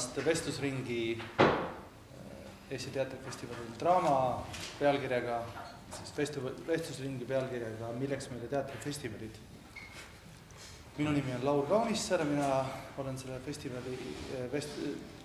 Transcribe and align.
tulemast 0.00 0.24
vestlusringi 0.24 1.18
äh, 1.40 1.46
Eesti 2.70 2.90
Teatrifestivalil 2.94 3.72
draama 3.78 4.46
pealkirjaga, 4.78 5.40
siis 5.92 6.12
festival, 6.16 6.54
vestlusringi 6.66 7.26
pealkirjaga 7.28 7.90
Milleks 7.98 8.30
meile 8.30 8.48
teatrifestivalid. 8.48 9.34
minu 10.96 11.12
nimi 11.12 11.34
on 11.34 11.44
Laur 11.44 11.66
Kaunissaar, 11.66 12.24
mina 12.24 12.64
olen 12.98 13.18
selle 13.18 13.40
festivali, 13.40 13.98
vest-, 14.52 14.80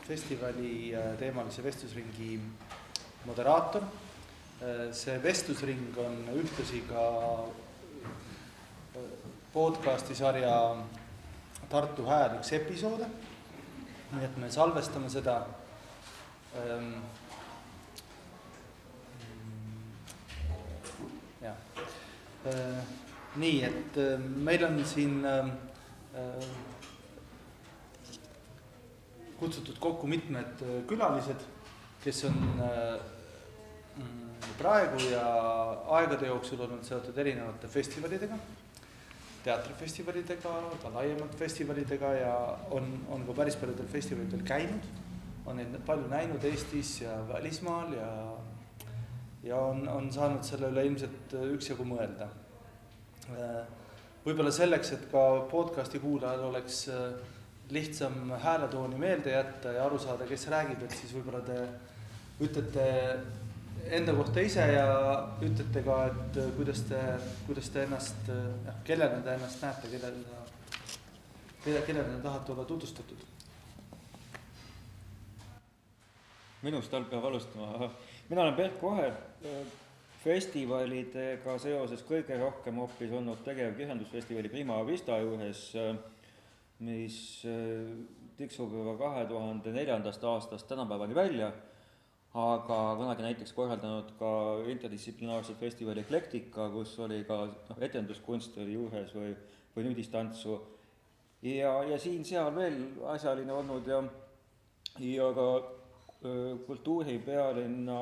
festivali 0.08 0.96
äh, 0.96 1.16
teemalise 1.20 1.64
vestlusringi 1.64 2.40
moderaator. 3.26 3.84
See 4.96 5.16
vestlusring 5.24 5.98
on 6.00 6.14
ühtlasi 6.32 6.80
ka 6.88 7.02
podcasti 9.54 10.16
sarja 10.16 10.54
Tartu 11.70 12.06
Hääl 12.08 12.38
üks 12.40 12.54
episoode 12.56 13.10
nii 14.16 14.26
et 14.26 14.38
me 14.38 14.52
salvestame 14.52 15.10
seda 15.10 15.38
ähm,. 16.62 16.94
jah 21.42 21.58
äh,, 22.48 22.84
nii 23.36 23.64
et 23.68 23.98
äh, 23.98 24.20
meil 24.20 24.64
on 24.66 24.80
siin 24.86 25.20
ähm, 25.26 25.52
äh, 26.16 26.48
kutsutud 29.40 29.80
kokku 29.80 30.08
mitmed 30.08 30.62
äh, 30.64 30.80
külalised, 30.88 31.44
kes 32.04 32.24
on 32.30 32.38
äh, 32.64 33.00
praegu 34.60 35.02
ja 35.12 35.26
aegade 35.98 36.28
jooksul 36.28 36.62
olnud 36.64 36.84
seotud 36.88 37.18
erinevate 37.18 37.68
festivalidega 37.68 38.38
teatrifestivalidega, 39.46 40.54
ka 40.82 40.92
laiemalt 40.96 41.36
festivalidega 41.38 42.14
ja 42.18 42.36
on, 42.74 42.90
on 43.14 43.26
ka 43.28 43.38
päris 43.38 43.58
paljudel 43.62 43.88
festivalidel 43.92 44.42
käinud, 44.48 44.90
on 45.46 45.60
neid 45.62 45.78
palju 45.86 46.10
näinud 46.10 46.44
Eestis 46.50 46.98
ja 47.04 47.20
välismaal 47.30 47.94
ja 47.94 48.10
ja 49.46 49.58
on, 49.62 49.88
on 49.90 50.10
saanud 50.14 50.44
selle 50.46 50.72
üle 50.74 50.88
ilmselt 50.90 51.36
üksjagu 51.54 51.86
mõelda. 51.86 52.32
võib-olla 54.26 54.52
selleks, 54.54 54.92
et 54.96 55.06
ka 55.12 55.22
podcasti 55.52 56.02
kuulajal 56.02 56.48
oleks 56.48 56.88
lihtsam 57.70 58.34
hääletooni 58.42 58.98
meelde 58.98 59.36
jätta 59.36 59.74
ja 59.78 59.86
aru 59.86 60.00
saada, 60.02 60.26
kes 60.30 60.48
räägib, 60.50 60.82
et 60.86 60.98
siis 60.98 61.14
võib-olla 61.14 61.42
te 61.46 61.60
ütlete 62.42 62.86
enda 63.92 64.14
kohta 64.18 64.42
ise 64.42 64.66
ja 64.74 64.88
ütlete 65.44 65.84
ka, 65.86 66.00
et 66.10 66.40
kuidas 66.58 66.82
te, 66.90 67.00
kuidas 67.46 67.70
te 67.74 67.84
ennast, 67.86 68.28
jah, 68.30 68.82
kellena 68.88 69.22
te 69.24 69.36
ennast 69.38 69.64
näete, 69.64 69.92
kellele, 69.94 70.42
kelle, 71.64 71.82
kellele 71.88 72.10
te 72.10 72.20
tahate 72.24 72.54
olla 72.56 72.66
tutvustatud? 72.66 73.32
minust 76.66 76.94
alt 76.98 77.12
peab 77.12 77.26
alustama, 77.30 77.92
mina 78.30 78.42
olen 78.42 78.56
Bert 78.58 78.80
Koher, 78.82 79.14
festivalidega 80.24 81.60
seoses 81.62 82.02
kõige 82.08 82.40
rohkem 82.42 82.80
hoopis 82.82 83.12
olnud 83.14 83.44
tegev 83.46 83.76
Kirjandusfestivali 83.78 84.50
Prima 84.50 84.80
Vista 84.88 85.20
juures, 85.22 85.68
mis 86.82 87.20
tiksub 88.40 88.74
juba 88.74 88.96
kahe 88.98 89.28
tuhande 89.30 89.72
neljandast 89.76 90.26
aastast 90.26 90.68
tänapäevani 90.68 91.16
välja 91.16 91.52
aga 92.36 92.78
kunagi 93.00 93.24
näiteks 93.24 93.54
korraldanud 93.56 94.10
ka 94.20 94.30
interdistsiplinaarset 94.68 95.56
festivali 95.60 96.02
Eklektika, 96.04 96.68
kus 96.74 96.98
oli 97.00 97.22
ka 97.28 97.46
noh, 97.48 97.78
etenduskunst 97.88 98.58
oli 98.60 98.76
juures 98.76 99.14
või, 99.16 99.32
või 99.76 99.86
nudistantsu. 99.88 100.60
ja, 101.46 101.72
ja 101.88 102.00
siin-seal 102.00 102.52
veel 102.56 102.80
asjaline 103.14 103.54
olnud 103.56 103.88
ja, 103.88 104.02
ja 105.00 105.30
ka 105.38 105.48
kultuuripealinna, 106.68 108.00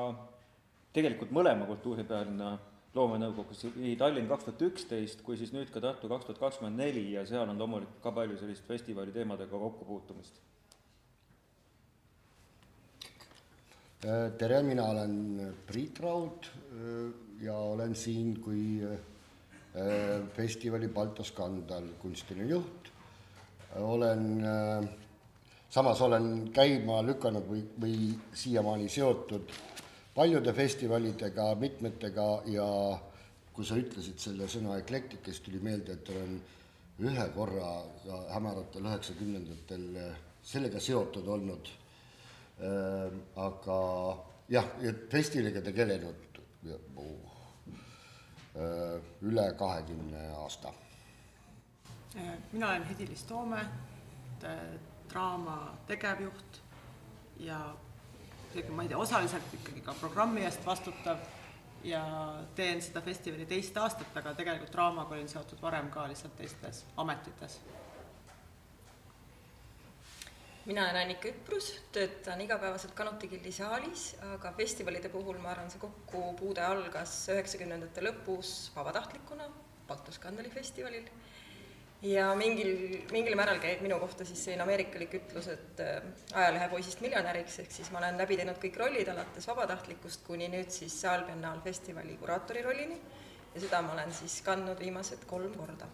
tegelikult 0.94 1.30
mõlema 1.34 1.68
kultuuripealinna 1.68 2.56
loomenõukogus, 2.94 3.68
nii 3.76 3.94
Tallinn 3.98 4.30
kaks 4.30 4.48
tuhat 4.48 4.66
üksteist 4.66 5.22
kui 5.26 5.38
siis 5.38 5.54
nüüd 5.54 5.70
ka 5.70 5.82
Tartu 5.82 6.10
kaks 6.10 6.26
tuhat 6.26 6.42
kakskümmend 6.42 6.78
neli 6.82 7.12
ja 7.12 7.22
seal 7.26 7.46
on 7.50 7.58
loomulikult 7.58 8.02
ka 8.02 8.14
palju 8.18 8.38
sellist 8.40 8.66
festivali 8.66 9.14
teemadega 9.14 9.62
kokkupuutumist 9.62 10.42
tere, 14.38 14.62
mina 14.62 14.84
olen 14.90 15.52
Priit 15.66 15.98
Raud 16.02 16.48
ja 17.40 17.54
olen 17.56 17.94
siin 17.96 18.34
kui 18.42 18.82
festivali 20.36 20.88
Balto 20.92 21.24
Skandal 21.24 21.86
kunstiline 22.02 22.48
juht. 22.50 22.90
olen, 23.80 24.44
samas 25.70 26.00
olen 26.00 26.50
käima 26.52 27.00
lükanud 27.02 27.48
või, 27.48 27.62
või 27.80 28.10
siiamaani 28.32 28.88
seotud 28.88 29.54
paljude 30.14 30.52
festivalidega, 30.52 31.54
mitmetega 31.58 32.26
ja 32.46 32.66
kui 33.54 33.64
sa 33.64 33.78
ütlesid 33.80 34.20
selle 34.20 34.50
sõna 34.50 34.76
eklektika, 34.78 35.32
siis 35.32 35.40
tuli 35.40 35.62
meelde, 35.62 35.96
et 35.96 36.12
olen 36.12 36.36
ühe 37.08 37.26
korra 37.34 37.72
hämaratel 38.34 38.84
üheksakümnendatel 38.84 39.88
sellega 40.44 40.80
seotud 40.82 41.26
olnud 41.26 41.72
Äh, 41.72 41.83
aga 42.60 43.78
jah, 44.48 44.68
festivaliga 45.10 45.62
tegelenud 45.64 46.38
äh, 48.54 49.00
üle 49.22 49.46
kahekümne 49.58 50.28
aasta. 50.38 50.72
mina 52.52 52.68
olen 52.68 52.84
Hedi-Liis 52.86 53.24
Toome, 53.26 53.58
draama 55.10 55.74
tegevjuht 55.86 56.60
ja 57.38 57.74
isegi 58.52 58.70
ma 58.70 58.82
ei 58.82 58.88
tea, 58.88 58.98
osaliselt 58.98 59.54
ikkagi 59.58 59.80
ka 59.80 59.94
programmi 59.98 60.44
eest 60.46 60.66
vastutav 60.66 61.18
ja 61.84 62.04
teen 62.54 62.82
seda 62.82 63.02
festivali 63.02 63.46
teist 63.46 63.76
aastat, 63.76 64.16
aga 64.16 64.34
tegelikult 64.34 64.72
draamaga 64.72 65.16
olin 65.16 65.28
seotud 65.28 65.62
varem 65.62 65.90
ka 65.90 66.06
lihtsalt 66.08 66.36
teistes 66.38 66.84
ametites 66.96 67.58
mina 70.66 70.84
olen 70.84 70.96
Annika 70.96 71.28
Üprus, 71.28 71.68
töötan 71.92 72.40
igapäevaselt 72.40 72.94
Kanuti 72.96 73.28
Gildi 73.28 73.52
saalis, 73.52 74.14
aga 74.34 74.52
festivalide 74.56 75.10
puhul 75.12 75.36
ma 75.42 75.52
arvan, 75.52 75.68
see 75.70 75.82
kokkupuude 75.82 76.64
algas 76.64 77.12
üheksakümnendate 77.34 78.04
lõpus 78.04 78.54
vabatahtlikuna 78.76 79.48
Balto 79.88 80.12
Skandali 80.12 80.52
festivalil. 80.52 81.08
Ja 82.04 82.30
mingil, 82.36 83.00
mingil 83.12 83.36
määral 83.36 83.60
käib 83.62 83.80
minu 83.84 83.96
kohta 84.00 84.26
siis 84.28 84.42
selline 84.44 84.64
ameerikalik 84.64 85.14
ütlus, 85.20 85.48
et 85.52 85.80
äh, 85.80 86.08
ajalehepoisist 86.36 87.00
miljonäriks, 87.04 87.58
ehk 87.62 87.72
siis 87.72 87.88
ma 87.92 88.00
olen 88.02 88.20
läbi 88.20 88.36
teinud 88.40 88.60
kõik 88.60 88.76
rollid, 88.80 89.08
alates 89.08 89.48
vabatahtlikust 89.48 90.24
kuni 90.26 90.50
nüüd 90.52 90.72
siis 90.72 90.96
Saalbiennaalfestivali 91.04 92.16
kuraatori 92.20 92.64
rollini. 92.64 93.00
Ja 93.54 93.62
seda 93.62 93.84
ma 93.86 93.94
olen 93.96 94.12
siis 94.12 94.40
kandnud 94.44 94.80
viimased 94.80 95.28
kolm 95.30 95.52
korda 95.56 95.88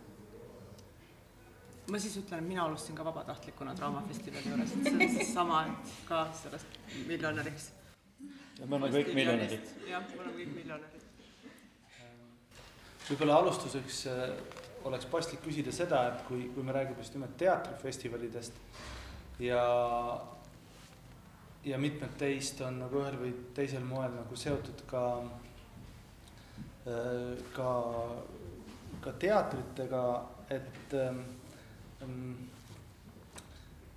ma 1.90 1.98
siis 1.98 2.16
ütlen, 2.20 2.42
et 2.42 2.48
mina 2.48 2.64
alustasin 2.64 2.96
ka 2.98 3.04
vabatahtlikuna 3.04 3.74
Draamafestivali 3.76 4.52
juures, 4.52 4.72
et 4.72 4.86
see 4.86 4.94
on 4.94 5.14
siis 5.16 5.34
sama, 5.34 5.60
et 5.70 5.92
ka 6.08 6.22
sellest 6.42 6.80
miljonäriks. 7.08 7.70
me 8.64 8.76
oleme 8.76 8.90
kõik 8.94 9.14
miljonärid. 9.14 9.70
jah, 9.88 10.04
me 10.14 10.22
oleme 10.22 10.36
kõik 10.38 10.54
miljonärid. 10.54 11.06
võib-olla 13.08 13.38
alustuseks 13.42 14.04
äh, 14.06 14.34
oleks 14.84 15.06
paslik 15.10 15.42
küsida 15.44 15.72
seda, 15.72 16.04
et 16.12 16.22
kui, 16.28 16.48
kui 16.54 16.62
me 16.62 16.72
räägime 16.72 17.02
just 17.02 17.14
nimelt 17.14 17.36
teatrifestivalidest 17.36 18.52
ja 19.40 19.64
ja 21.64 21.78
mitmed 21.78 22.14
teist 22.18 22.60
on 22.64 22.78
nagu 22.80 23.02
ühel 23.02 23.18
või 23.20 23.34
teisel 23.54 23.84
moel 23.84 24.14
nagu 24.14 24.36
seotud 24.36 24.86
ka 24.88 25.04
äh, 26.86 27.34
ka, 27.56 27.72
ka 29.00 29.12
teatritega, 29.20 30.04
et 30.50 30.96
ähm, 30.96 31.20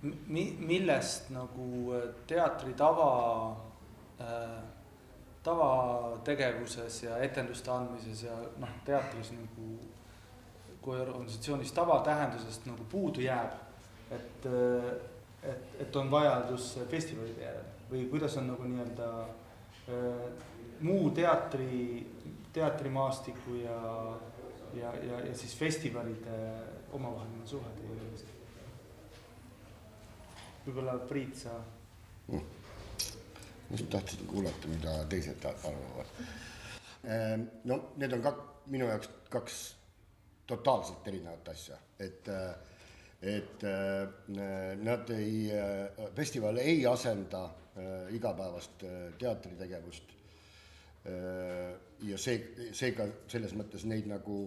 mi-, 0.04 0.56
millest 0.60 1.30
nagu 1.30 1.94
äh, 1.96 2.08
teatri 2.28 2.74
tava 2.78 3.56
äh,, 4.20 4.62
tavategevuses 5.44 7.02
ja 7.04 7.18
etenduste 7.24 7.72
andmises 7.72 8.24
ja 8.24 8.36
noh, 8.62 8.78
teatris 8.86 9.34
nagu 9.36 9.74
kui 10.84 11.00
organisatsioonis 11.00 11.72
tavatähendusest 11.72 12.66
nagu 12.68 12.86
puudu 12.92 13.24
jääb, 13.24 13.56
et, 14.12 14.48
äh, 14.48 14.90
et, 15.52 15.76
et 15.86 15.96
on 15.96 16.12
vajadus 16.12 16.74
festivalide 16.92 17.44
järele 17.44 17.72
või 17.92 18.08
kuidas 18.12 18.38
on 18.40 18.48
nagu 18.50 18.68
nii-öelda 18.68 19.10
muu 20.84 21.10
teatri, 21.16 22.08
teatrimaastiku 22.54 23.58
ja, 23.60 23.80
ja, 24.74 24.94
ja, 25.04 25.20
ja 25.28 25.36
siis 25.36 25.56
festivalide 25.60 26.38
omavaheline 26.94 27.48
suhe? 27.48 27.74
Võib-olla 30.66 30.98
Priit, 31.10 31.36
sa 31.46 31.58
mm.? 32.28 32.42
just 33.72 33.90
tahtsin 33.90 34.28
kuulata, 34.30 34.70
mida 34.70 34.96
teised 35.10 35.46
arvavad. 35.50 36.12
Ehm, 37.04 37.48
no 37.70 37.80
need 37.98 38.14
on 38.16 38.24
kak-, 38.24 38.44
minu 38.72 38.88
jaoks 38.88 39.10
kaks 39.34 39.58
totaalselt 40.48 41.08
erinevat 41.08 41.48
asja, 41.54 41.80
et 42.00 42.30
et 43.24 43.64
nad 44.84 45.12
ei, 45.16 45.46
festival 46.16 46.58
ei 46.60 46.82
asenda 46.86 47.46
igapäevast 48.12 48.84
teatritegevust. 49.20 50.12
ja 52.04 52.18
see, 52.20 52.36
seega 52.76 53.08
selles 53.32 53.56
mõttes 53.56 53.86
neid 53.88 54.10
nagu 54.12 54.38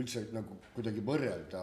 üldse 0.00 0.24
nagu 0.32 0.56
kuidagi 0.74 1.04
võrrelda 1.04 1.62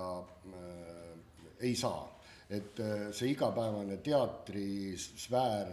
ei 1.66 1.76
saa, 1.76 2.06
et 2.50 2.82
see 3.14 3.32
igapäevane 3.34 4.00
teatrisfäär 4.02 5.68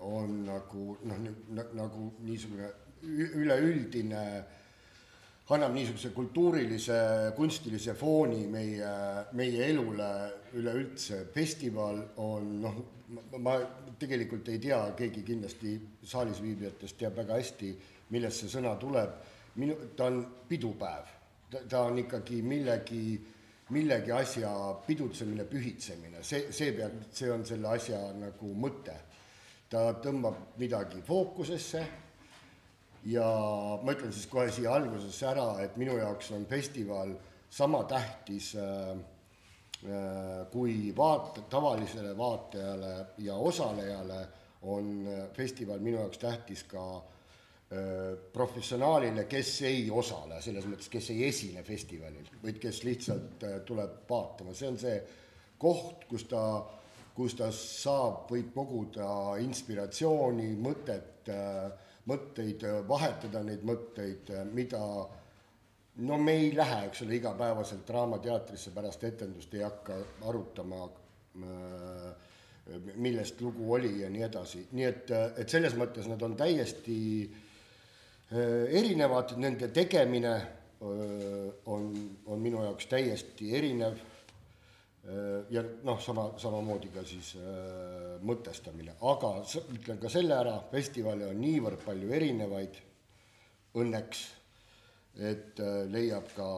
on 0.00 0.44
nagu 0.46 0.96
noh, 1.04 1.20
nagu 1.76 2.06
niisugune 2.24 2.70
üleüldine, 3.02 4.24
annab 5.50 5.74
niisuguse 5.74 6.12
kultuurilise, 6.14 6.98
kunstilise 7.36 7.94
fooni 7.98 8.44
meie, 8.46 8.90
meie 9.32 9.66
elule 9.66 10.10
üleüldse. 10.54 11.24
festival 11.34 11.98
on 12.22 12.52
noh, 12.62 12.76
ma 13.42 13.56
tegelikult 13.98 14.48
ei 14.48 14.60
tea, 14.62 14.78
keegi 14.96 15.24
kindlasti 15.26 15.74
saalis 16.06 16.38
viibijatest 16.42 16.98
teab 17.00 17.18
väga 17.18 17.40
hästi, 17.40 17.72
millest 18.14 18.44
see 18.44 18.52
sõna 18.54 18.76
tuleb. 18.78 19.18
minu, 19.56 19.74
ta 19.96 20.06
on 20.06 20.22
pidupäev, 20.48 21.08
ta 21.68 21.80
on 21.82 21.98
ikkagi 21.98 22.38
millegi, 22.46 23.18
millegi 23.70 24.12
asja 24.12 24.50
pidutsemine, 24.86 25.44
pühitsemine, 25.48 26.22
see, 26.26 26.50
see 26.54 26.72
peab, 26.76 26.96
see 27.14 27.30
on 27.32 27.44
selle 27.46 27.70
asja 27.76 28.00
nagu 28.18 28.54
mõte. 28.54 28.96
ta 29.70 29.92
tõmbab 30.02 30.58
midagi 30.58 30.98
fookusesse 31.06 31.80
ja 33.06 33.26
ma 33.84 33.92
ütlen 33.94 34.10
siis 34.10 34.26
kohe 34.26 34.50
siia 34.50 34.72
algusesse 34.74 35.28
ära, 35.30 35.60
et 35.62 35.76
minu 35.78 35.94
jaoks 35.94 36.32
on 36.34 36.46
festival 36.50 37.12
sama 37.50 37.84
tähtis 37.86 38.56
äh, 38.58 38.90
äh, 39.86 40.50
kui 40.50 40.90
vaat-, 40.96 41.38
tavalisele 41.50 42.16
vaatajale 42.18 42.92
ja 43.22 43.38
osalejale 43.38 44.20
on 44.62 45.06
äh, 45.06 45.22
festival 45.38 45.78
minu 45.78 46.02
jaoks 46.02 46.18
tähtis 46.18 46.66
ka 46.66 46.82
äh, 46.96 47.19
professionaalile, 48.32 49.28
kes 49.30 49.50
ei 49.68 49.84
osale, 49.94 50.40
selles 50.42 50.64
mõttes, 50.66 50.88
kes 50.90 51.12
ei 51.14 51.28
esine 51.28 51.62
festivalil, 51.62 52.26
vaid 52.42 52.58
kes 52.58 52.82
lihtsalt 52.82 53.44
äh, 53.46 53.60
tuleb 53.66 54.00
vaatama, 54.08 54.54
see 54.58 54.72
on 54.72 54.78
see 54.80 54.96
koht, 55.60 56.08
kus 56.10 56.24
ta, 56.32 56.42
kus 57.14 57.36
ta 57.38 57.52
saab, 57.54 58.24
võib 58.32 58.50
koguda 58.56 59.38
inspiratsiooni, 59.44 60.50
mõtet 60.58 61.30
äh, 61.30 61.70
mõtteid, 62.10 62.64
vahetada 62.88 63.42
neid 63.46 63.64
mõtteid, 63.66 64.32
mida 64.56 64.80
no 66.06 66.18
me 66.18 66.32
ei 66.40 66.48
lähe, 66.56 66.86
eks 66.88 67.04
ole, 67.04 67.18
igapäevaselt 67.18 67.84
Draamateatrisse 67.86 68.72
pärast 68.74 69.04
etendust 69.04 69.54
ei 69.54 69.62
hakka 69.62 69.98
arutama, 70.26 70.88
millest 72.96 73.40
lugu 73.44 73.72
oli 73.76 74.00
ja 74.00 74.10
nii 74.10 74.24
edasi, 74.26 74.64
nii 74.72 74.88
et, 74.88 75.12
et 75.42 75.52
selles 75.52 75.76
mõttes 75.78 76.08
nad 76.10 76.22
on 76.22 76.34
täiesti 76.38 76.96
erinevad, 78.30 79.34
nende 79.42 79.68
tegemine 79.74 80.34
on, 80.80 81.88
on 82.26 82.38
minu 82.40 82.62
jaoks 82.62 82.86
täiesti 82.86 83.50
erinev 83.58 83.98
Äh, 85.08 85.46
ja 85.50 85.62
noh, 85.82 86.00
sama, 86.02 86.26
samamoodi 86.36 86.90
ka 86.92 87.02
siis 87.08 87.32
äh, 87.40 88.18
mõtestamine, 88.26 88.98
aga 89.08 89.30
ütlen 89.72 90.00
ka 90.02 90.10
selle 90.12 90.36
ära, 90.36 90.58
festivale 90.72 91.30
on 91.30 91.40
niivõrd 91.40 91.80
palju 91.86 92.12
erinevaid, 92.18 92.76
õnneks, 93.80 94.26
et 95.30 95.64
äh, 95.64 95.80
leiab 95.88 96.28
ka 96.36 96.50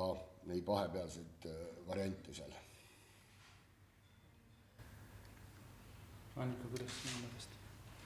neid 0.50 0.66
vahepealseid 0.66 1.48
äh, 1.52 1.62
variante 1.86 2.34
seal. 2.34 2.58
Annika, 6.42 6.66
kuidas 6.74 6.98
sinu 6.98 7.22
meelest? 7.22 7.51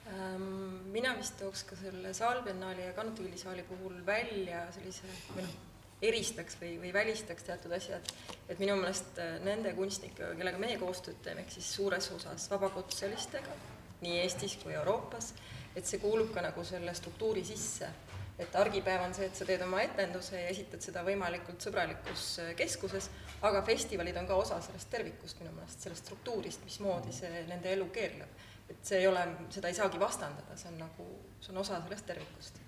Ähm, 0.07 0.93
mina 0.95 1.17
vist 1.19 1.39
tooks 1.41 1.65
ka 1.67 1.77
selle 1.77 2.13
Saalbiennaali 2.15 2.85
ja 2.85 2.93
Kannatüüli 2.95 3.39
saali 3.39 3.65
puhul 3.67 3.99
välja 4.07 4.61
sellise 4.73 5.09
või 5.35 5.43
noh, 5.43 5.57
eristaks 6.03 6.59
või, 6.61 6.77
või 6.81 6.93
välistaks 6.95 7.43
teatud 7.43 7.73
asjad. 7.73 8.13
et 8.49 8.59
minu 8.63 8.77
meelest 8.79 9.19
äh, 9.19 9.39
nende 9.45 9.73
kunstnikega, 9.75 10.35
kellega 10.39 10.61
meie 10.63 10.79
koostööd 10.79 11.19
teeme, 11.25 11.43
ehk 11.43 11.57
siis 11.57 11.73
suures 11.79 12.11
osas 12.15 12.51
vabakutselistega, 12.51 13.59
nii 14.05 14.19
Eestis 14.23 14.59
kui 14.63 14.77
Euroopas, 14.77 15.33
et 15.77 15.87
see 15.87 15.99
kuulub 15.99 16.31
ka 16.35 16.45
nagu 16.45 16.65
selle 16.65 16.95
struktuuri 16.95 17.45
sisse. 17.45 17.91
et 18.39 18.57
argipäev 18.57 19.01
on 19.01 19.15
see, 19.17 19.27
et 19.27 19.37
sa 19.37 19.47
teed 19.49 19.63
oma 19.65 19.79
etenduse 19.81 20.37
ja 20.37 20.49
esitad 20.53 20.83
seda 20.85 21.01
võimalikult 21.03 21.65
sõbralikus 21.65 22.25
äh, 22.43 22.51
keskuses, 22.57 23.09
aga 23.49 23.63
festivalid 23.65 24.17
on 24.21 24.27
ka 24.29 24.37
osa 24.37 24.61
sellest 24.61 24.91
tervikust 24.93 25.41
minu 25.41 25.55
meelest, 25.57 25.81
sellest 25.81 26.05
struktuurist, 26.05 26.65
mismoodi 26.65 27.15
see 27.17 27.31
nende 27.49 27.73
elu 27.73 27.89
keerleb. 27.95 28.45
Et 28.71 28.83
see 28.83 28.99
ei 29.03 29.07
ole, 29.07 29.23
seda 29.55 29.71
ei 29.71 29.79
saagi 29.79 30.01
vastandada, 30.01 30.57
see 30.59 30.71
on 30.73 30.81
nagu, 30.85 31.07
see 31.41 31.53
on 31.55 31.63
osa 31.63 31.81
sellest 31.85 32.07
tervikust. 32.07 32.61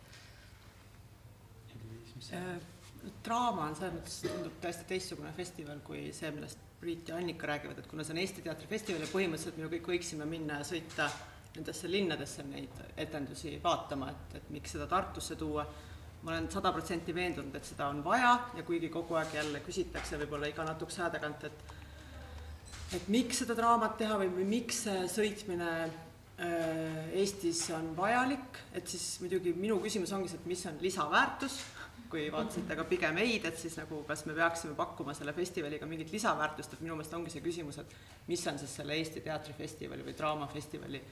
draama 3.24 3.68
on 3.70 3.76
selles 3.78 3.94
mõttes, 3.94 4.16
tundub 4.26 4.56
täiesti 4.62 4.86
teistsugune 4.88 5.32
festival 5.36 5.78
kui 5.86 6.08
see, 6.12 6.30
millest 6.34 6.64
Priit 6.78 7.08
ja 7.08 7.16
Annika 7.16 7.46
räägivad, 7.46 7.78
et 7.78 7.86
kuna 7.90 8.04
see 8.06 8.14
on 8.14 8.20
Eesti 8.22 8.42
teatrifestival 8.44 9.02
ja 9.02 9.08
põhimõtteliselt 9.10 9.56
me 9.58 9.64
ju 9.64 9.70
kõik 9.72 9.88
võiksime 9.90 10.26
minna 10.30 10.60
ja 10.60 10.66
sõita 10.66 11.08
nendesse 11.56 11.90
linnadesse 11.90 12.44
neid 12.46 12.82
etendusi 12.96 13.56
vaatama, 13.64 14.12
et, 14.12 14.36
et 14.38 14.50
miks 14.54 14.76
seda 14.76 14.86
Tartusse 14.86 15.34
tuua, 15.40 15.64
ma 16.22 16.36
olen 16.36 16.46
sada 16.52 16.70
protsenti 16.74 17.14
veendunud, 17.14 17.54
et 17.58 17.66
seda 17.66 17.88
on 17.90 18.04
vaja 18.04 18.30
ja 18.54 18.62
kuigi 18.66 18.92
kogu 18.94 19.18
aeg 19.18 19.34
jälle 19.34 19.62
küsitakse 19.66 20.20
võib-olla 20.22 20.52
iga 20.52 20.66
natukese 20.68 21.02
aja 21.02 21.16
tagant, 21.16 21.48
et 21.50 21.77
et 22.96 23.08
miks 23.12 23.42
seda 23.42 23.56
draamat 23.58 23.98
teha 24.00 24.18
või, 24.20 24.44
miks 24.48 24.84
see 24.86 25.08
sõitmine 25.12 25.72
äh, 25.84 27.18
Eestis 27.20 27.64
on 27.76 27.92
vajalik, 27.96 28.62
et 28.78 28.88
siis 28.88 29.18
muidugi 29.22 29.52
minu 29.56 29.80
küsimus 29.84 30.14
ongi 30.16 30.32
see, 30.32 30.40
et 30.40 30.48
mis 30.52 30.64
on 30.70 30.80
lisaväärtus 30.82 31.60
kui 32.10 32.28
vaatasite 32.32 32.76
ka 32.76 32.84
pigem 32.88 33.18
ei-d, 33.20 33.50
et 33.50 33.58
siis 33.60 33.74
nagu 33.78 34.00
kas 34.08 34.24
me 34.26 34.34
peaksime 34.36 34.74
pakkuma 34.76 35.14
selle 35.16 35.34
festivaliga 35.36 35.86
mingit 35.88 36.12
lisaväärtust, 36.12 36.74
et 36.74 36.84
minu 36.84 36.96
meelest 36.96 37.14
ongi 37.18 37.32
see 37.32 37.42
küsimus, 37.44 37.80
et 37.82 37.92
mis 38.30 38.44
on 38.48 38.60
siis 38.60 38.76
selle 38.80 38.96
Eesti 38.96 39.20
Teatrifestivali 39.24 40.06
või 40.06 40.14
Draamafestivali 40.16 41.02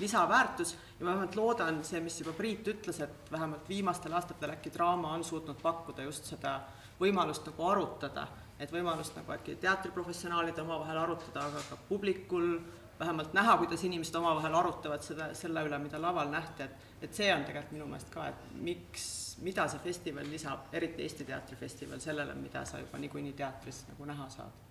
lisaväärtus. 0.00 0.74
Ja 0.98 1.04
ma 1.04 1.10
vähemalt 1.12 1.36
loodan, 1.36 1.82
see, 1.84 2.00
mis 2.04 2.16
juba 2.22 2.32
Priit 2.36 2.68
ütles, 2.72 3.02
et 3.04 3.32
vähemalt 3.32 3.68
viimastel 3.68 4.16
aastatel 4.16 4.56
äkki 4.56 4.72
Draama 4.74 5.12
on 5.16 5.24
suutnud 5.24 5.60
pakkuda 5.62 6.08
just 6.08 6.28
seda 6.32 6.58
võimalust 7.00 7.48
nagu 7.50 7.68
arutada, 7.68 8.26
et 8.60 8.72
võimalust 8.72 9.16
nagu 9.18 9.32
äkki 9.36 9.58
teatriprofessionaalid 9.60 10.58
omavahel 10.62 10.98
arutada, 11.02 11.46
aga 11.50 11.62
ka 11.68 11.78
publikul 11.88 12.58
vähemalt 12.98 13.34
näha, 13.36 13.58
kuidas 13.60 13.84
inimesed 13.84 14.14
omavahel 14.16 14.54
arutavad 14.54 15.04
seda, 15.04 15.30
selle 15.36 15.66
üle, 15.68 15.78
mida 15.82 16.00
laval 16.00 16.32
nähti, 16.32 16.64
et, 16.64 16.90
et 17.04 17.14
see 17.14 17.28
on 17.34 17.44
tegelikult 17.44 17.76
minu 17.76 17.88
meelest 17.90 18.12
ka, 18.14 18.30
et 18.32 18.54
miks 18.64 19.26
mida 19.42 19.66
see 19.68 19.78
festival 19.84 20.28
lisab, 20.30 20.70
eriti 20.72 21.02
Eesti 21.02 21.24
Teatrifestival, 21.24 22.00
sellele, 22.00 22.34
mida 22.34 22.64
sa 22.64 22.80
juba 22.80 22.98
niikuinii 22.98 23.34
teatris 23.36 23.84
nagu 23.90 24.08
näha 24.08 24.28
saad? 24.32 24.64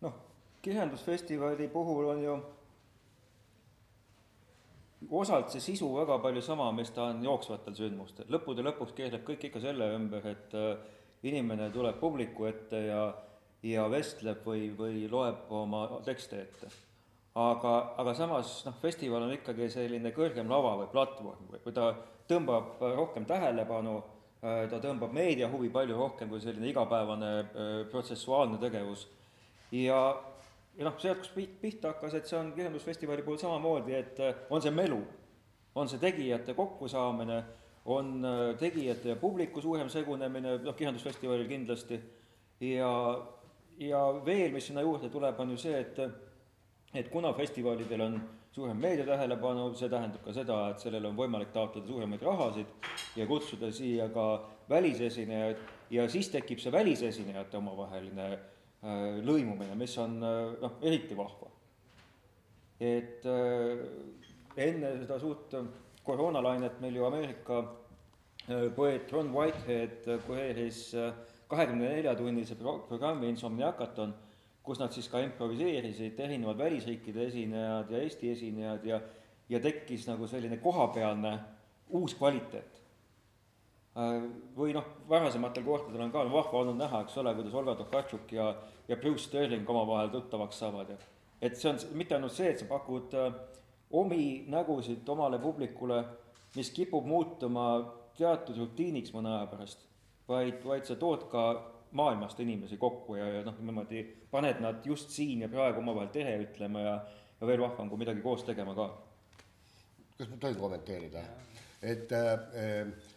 Noh, 0.00 0.14
kirjandusfestivali 0.62 1.68
puhul 1.68 2.08
on 2.10 2.22
ju 2.22 2.34
osalt 5.10 5.52
see 5.52 5.60
sisu 5.60 5.90
väga 5.96 6.18
palju 6.22 6.42
sama, 6.42 6.70
mis 6.72 6.90
ta 6.94 7.10
on 7.10 7.24
jooksvatel 7.24 7.76
sündmustel, 7.76 8.30
lõppude 8.32 8.64
lõpuks 8.64 8.96
keerleb 8.96 9.26
kõik 9.26 9.48
ikka 9.50 9.62
selle 9.64 9.90
ümber, 9.96 10.26
et 10.30 10.56
äh, 10.58 10.74
inimene 11.28 11.70
tuleb 11.74 12.00
publiku 12.00 12.48
ette 12.48 12.86
ja, 12.88 13.04
ja 13.64 13.86
vestleb 13.90 14.44
või, 14.46 14.68
või 14.78 15.06
loeb 15.10 15.52
oma 15.52 15.86
tekste 16.04 16.42
ette 16.46 16.72
aga, 17.34 17.74
aga 17.98 18.14
samas 18.14 18.60
noh, 18.66 18.74
festival 18.82 19.26
on 19.26 19.34
ikkagi 19.34 19.68
selline 19.72 20.12
kõrgem 20.14 20.50
lava 20.50 20.76
või 20.82 20.90
platvorm 20.92 21.48
või, 21.50 21.60
või 21.64 21.74
ta 21.76 21.90
tõmbab 22.30 22.82
rohkem 22.94 23.26
tähelepanu, 23.28 23.96
äh, 24.44 24.64
ta 24.70 24.80
tõmbab 24.82 25.12
meedia 25.14 25.50
huvi 25.52 25.70
palju 25.74 25.98
rohkem 25.98 26.30
kui 26.30 26.42
selline 26.42 26.70
igapäevane 26.70 27.32
äh, 27.40 27.74
protsessuaalne 27.90 28.60
tegevus. 28.62 29.08
ja, 29.72 30.16
ja 30.78 30.88
noh, 30.88 30.96
sealt, 30.98 31.22
kus 31.22 31.48
pihta 31.60 31.92
hakkas, 31.92 32.16
et 32.18 32.26
see 32.30 32.38
on 32.38 32.52
kirjandusfestivali 32.56 33.22
puhul 33.26 33.38
samamoodi, 33.38 33.94
et 33.94 34.20
äh, 34.20 34.42
on 34.50 34.62
see 34.62 34.74
melu, 34.74 35.00
on 35.74 35.90
see 35.90 36.02
tegijate 36.02 36.54
kokkusaamine, 36.54 37.42
on 37.84 38.24
tegijate 38.58 39.10
ja 39.12 39.16
publiku 39.20 39.60
suurem 39.60 39.90
segunemine, 39.92 40.58
noh, 40.64 40.76
kirjandusfestivalil 40.76 41.48
kindlasti, 41.48 41.98
ja, 42.64 42.92
ja 43.78 44.04
veel, 44.24 44.54
mis 44.54 44.70
sinna 44.70 44.84
juurde 44.86 45.10
tuleb, 45.12 45.40
on 45.40 45.52
ju 45.52 45.60
see, 45.66 45.80
et 45.80 46.00
et 46.94 47.08
kuna 47.10 47.32
festivalidel 47.34 48.00
on 48.00 48.20
suurem 48.54 48.78
meedia 48.78 49.06
tähelepanu, 49.06 49.72
see 49.74 49.90
tähendab 49.90 50.22
ka 50.22 50.32
seda, 50.32 50.58
et 50.70 50.82
sellele 50.82 51.10
on 51.10 51.16
võimalik 51.18 51.50
taotleda 51.54 51.90
suuremaid 51.90 52.22
rahasid 52.22 52.90
ja 53.18 53.26
kutsuda 53.26 53.70
siia 53.74 54.06
ka 54.14 54.26
välisesinejaid 54.70 55.62
ja 55.90 56.06
siis 56.08 56.30
tekib 56.30 56.62
see 56.62 56.72
välisesinejate 56.72 57.58
omavaheline 57.58 58.28
äh, 58.30 58.44
lõimumine, 59.24 59.74
mis 59.80 59.94
on 59.98 60.18
äh, 60.20 60.56
noh, 60.60 60.76
eriti 60.84 61.16
vahva. 61.16 61.48
et 62.80 63.24
äh, 63.24 63.84
enne 64.56 64.90
seda 65.00 65.18
suurt 65.22 65.54
koroonalainet 66.04 66.80
meil 66.82 66.98
ju 66.98 67.06
Ameerika 67.06 67.62
äh, 67.62 68.68
poeet 68.76 69.12
Ron 69.12 69.32
Whitehead 69.32 70.10
kureeris 70.26 70.90
kahekümne 71.48 71.88
nelja 71.94 72.14
tunnise 72.18 72.58
pro-, 72.60 72.82
programmi 72.88 73.28
Insomniacaton, 73.32 74.14
kus 74.64 74.80
nad 74.80 74.92
siis 74.92 75.08
ka 75.08 75.20
improviseerisid, 75.24 76.20
erinevad 76.20 76.58
välisriikide 76.58 77.28
esinejad 77.28 77.90
ja 77.90 78.02
Eesti 78.04 78.30
esinejad 78.32 78.84
ja 78.84 79.00
ja 79.48 79.60
tekkis 79.60 80.06
nagu 80.08 80.26
selline 80.26 80.56
kohapealne 80.56 81.38
uus 81.92 82.14
kvaliteet. 82.16 82.83
Või 84.56 84.72
noh, 84.74 84.86
varasematel 85.06 85.62
kohtadel 85.62 86.02
on 86.02 86.10
ka 86.10 86.24
vahva 86.26 86.60
olnud 86.64 86.80
näha, 86.80 87.04
eks 87.04 87.18
ole, 87.22 87.30
kuidas 87.36 87.54
Olga 87.54 87.76
Tokarczuk 87.78 88.32
ja, 88.34 88.48
ja 88.88 88.96
Bruce 88.98 89.28
Sterling 89.28 89.68
omavahel 89.70 90.10
tuttavaks 90.10 90.58
saavad 90.58 90.90
ja 90.90 90.96
et 91.44 91.58
see 91.60 91.68
on 91.70 91.80
mitte 91.98 92.16
ainult 92.16 92.34
see, 92.34 92.48
et 92.50 92.62
sa 92.62 92.68
pakud 92.68 93.14
äh, 93.18 93.34
omi 93.94 94.44
nägusid 94.50 95.08
omale 95.12 95.38
publikule, 95.42 96.00
mis 96.56 96.70
kipub 96.74 97.06
muutuma 97.08 97.66
teatud 98.18 98.58
rutiiniks 98.62 99.12
mõne 99.14 99.32
aja 99.34 99.48
pärast, 99.50 99.84
vaid, 100.28 100.60
vaid 100.64 100.86
sa 100.88 100.96
tood 101.00 101.26
ka 101.32 101.46
maailmast 101.94 102.40
inimesi 102.42 102.78
kokku 102.80 103.18
ja, 103.18 103.26
ja 103.38 103.42
noh, 103.46 103.58
niimoodi 103.60 104.02
paned 104.30 104.62
nad 104.62 104.86
just 104.86 105.12
siin 105.14 105.44
ja 105.44 105.50
praegu 105.50 105.82
omavahel 105.82 106.10
tere 106.14 106.36
ütlema 106.46 106.82
ja, 106.82 106.94
ja 107.40 107.50
veel 107.50 107.62
vahvam, 107.62 107.90
kui 107.90 108.00
midagi 108.00 108.24
koos 108.24 108.46
tegema 108.46 108.74
ka. 108.78 108.88
kas 110.18 110.30
ma 110.30 110.40
tohin 110.40 110.60
kommenteerida? 110.62 111.26
et 111.82 112.12
äh, 112.12 112.32
äh, 112.56 113.12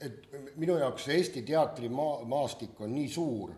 et 0.00 0.30
minu 0.56 0.78
jaoks 0.80 1.08
Eesti 1.14 1.42
teatrimaa, 1.46 2.24
maastik 2.28 2.80
on 2.80 2.94
nii 2.94 3.08
suur, 3.12 3.52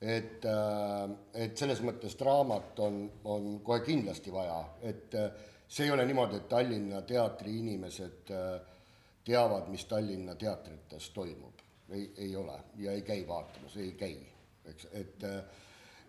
et, 0.00 0.44
äh, 0.44 1.10
et 1.44 1.56
selles 1.58 1.82
mõttes 1.84 2.16
draamat 2.18 2.78
on, 2.86 3.00
on 3.24 3.48
kohe 3.64 3.82
kindlasti 3.84 4.32
vaja, 4.32 4.60
et 4.86 5.16
äh, 5.18 5.30
see 5.68 5.88
ei 5.88 5.94
ole 5.94 6.06
niimoodi, 6.08 6.40
et 6.40 6.48
Tallinna 6.48 7.02
teatri 7.06 7.58
inimesed 7.60 8.32
äh, 8.34 8.52
teavad, 9.26 9.68
mis 9.72 9.84
Tallinna 9.90 10.36
teatrites 10.40 11.10
toimub. 11.14 11.66
Ei, 11.90 12.06
ei 12.22 12.36
ole 12.38 12.54
ja 12.78 12.92
ei 12.94 13.02
käi 13.02 13.24
vaatamas, 13.26 13.74
ei 13.82 13.92
käi, 13.98 14.14
eks, 14.70 14.86
et 14.94 15.26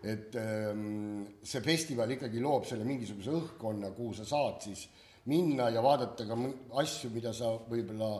et 0.02 0.34
ähm, 0.34 1.22
see 1.46 1.60
festival 1.62 2.10
ikkagi 2.10 2.40
loob 2.42 2.64
selle 2.66 2.82
mingisuguse 2.86 3.30
õhkkonna, 3.38 3.92
kuhu 3.94 4.14
sa 4.18 4.24
saad 4.26 4.62
siis 4.64 4.88
minna 5.30 5.68
ja 5.70 5.82
vaadata 5.84 6.26
ka 6.26 6.38
asju, 6.82 7.10
mida 7.14 7.32
sa 7.36 7.52
võib-olla 7.68 8.12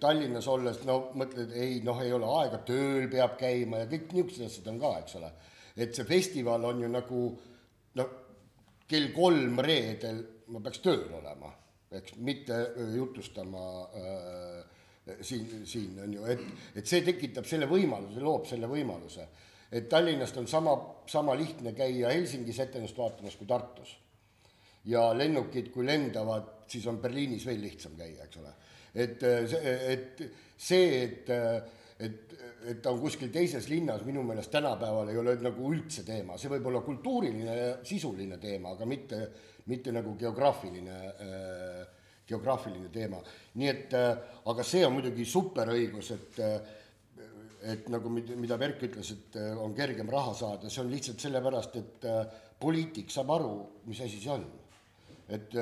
Tallinnas 0.00 0.46
olles 0.46 0.78
no 0.86 1.00
mõtled, 1.18 1.50
ei 1.58 1.80
noh, 1.82 1.98
ei 2.02 2.12
ole 2.14 2.28
aega, 2.38 2.60
tööl 2.66 3.08
peab 3.10 3.34
käima 3.40 3.82
ja 3.82 3.88
kõik 3.90 4.12
niisugused 4.14 4.46
asjad 4.46 4.70
on 4.70 4.78
ka, 4.84 4.92
eks 5.02 5.16
ole. 5.18 5.32
et 5.76 5.96
see 5.96 6.06
festival 6.06 6.64
on 6.68 6.84
ju 6.84 6.90
nagu 6.92 7.22
noh, 7.98 8.12
kell 8.86 9.10
kolm 9.16 9.58
reedel 9.66 10.22
ma 10.54 10.60
peaks 10.62 10.82
tööl 10.84 11.08
olema, 11.18 11.50
eks, 11.90 12.14
mitte 12.22 12.60
jutustama 12.94 13.64
äh, 13.98 14.62
siin, 15.20 15.64
siin 15.66 15.98
on 16.04 16.14
ju, 16.14 16.24
et, 16.30 16.44
et 16.76 16.86
see 16.86 17.02
tekitab 17.04 17.48
selle 17.48 17.68
võimaluse, 17.70 18.22
loob 18.22 18.46
selle 18.48 18.70
võimaluse. 18.70 19.26
et 19.74 19.88
Tallinnast 19.90 20.36
on 20.38 20.46
sama, 20.46 20.76
sama 21.10 21.34
lihtne 21.34 21.74
käia 21.74 22.12
Helsingis 22.14 22.60
etendust 22.62 22.98
vaatamas 22.98 23.36
kui 23.36 23.46
Tartus. 23.50 23.96
Ja 24.90 25.06
lennukid, 25.16 25.70
kui 25.72 25.86
lendavad, 25.86 26.66
siis 26.68 26.86
on 26.90 27.00
Berliinis 27.00 27.46
veel 27.46 27.62
lihtsam 27.64 27.96
käia, 27.98 28.26
eks 28.26 28.40
ole. 28.42 28.52
et 28.94 29.24
see, 29.50 29.72
et 29.92 30.22
see, 30.56 31.02
et, 31.02 31.32
et, 31.98 32.36
et 32.70 32.82
ta 32.82 32.92
on 32.92 33.00
kuskil 33.02 33.32
teises 33.34 33.66
linnas, 33.68 34.04
minu 34.06 34.22
meelest 34.22 34.52
tänapäeval 34.54 35.10
ei 35.10 35.18
ole 35.18 35.34
nagu 35.42 35.72
üldse 35.72 36.04
teema, 36.06 36.38
see 36.38 36.52
võib 36.52 36.70
olla 36.70 36.84
kultuuriline 36.86 37.58
ja 37.58 37.74
sisuline 37.86 38.38
teema, 38.42 38.76
aga 38.76 38.86
mitte, 38.86 39.20
mitte 39.72 39.92
nagu 39.92 40.14
geograafiline 40.20 41.00
äh, 41.10 41.84
geograafiline 42.28 42.88
teema. 42.92 43.20
nii 43.60 43.68
et 43.68 43.94
äh, 43.96 44.16
aga 44.50 44.64
see 44.66 44.84
on 44.86 44.96
muidugi 44.96 45.26
superõigus, 45.28 46.10
et 46.16 46.40
äh, 46.44 46.56
et 47.64 47.86
nagu 47.88 48.10
mida 48.12 48.58
Verk 48.60 48.82
ütles, 48.84 49.10
et 49.14 49.36
äh, 49.40 49.52
on 49.60 49.74
kergem 49.76 50.10
raha 50.12 50.34
saada, 50.36 50.70
see 50.70 50.82
on 50.82 50.90
lihtsalt 50.92 51.22
sellepärast, 51.24 51.78
et 51.80 52.06
poliitik 52.60 53.12
saab 53.12 53.32
aru, 53.38 53.54
mis 53.88 54.00
asi 54.04 54.20
see 54.20 54.32
on. 54.32 54.44
Et 55.32 55.54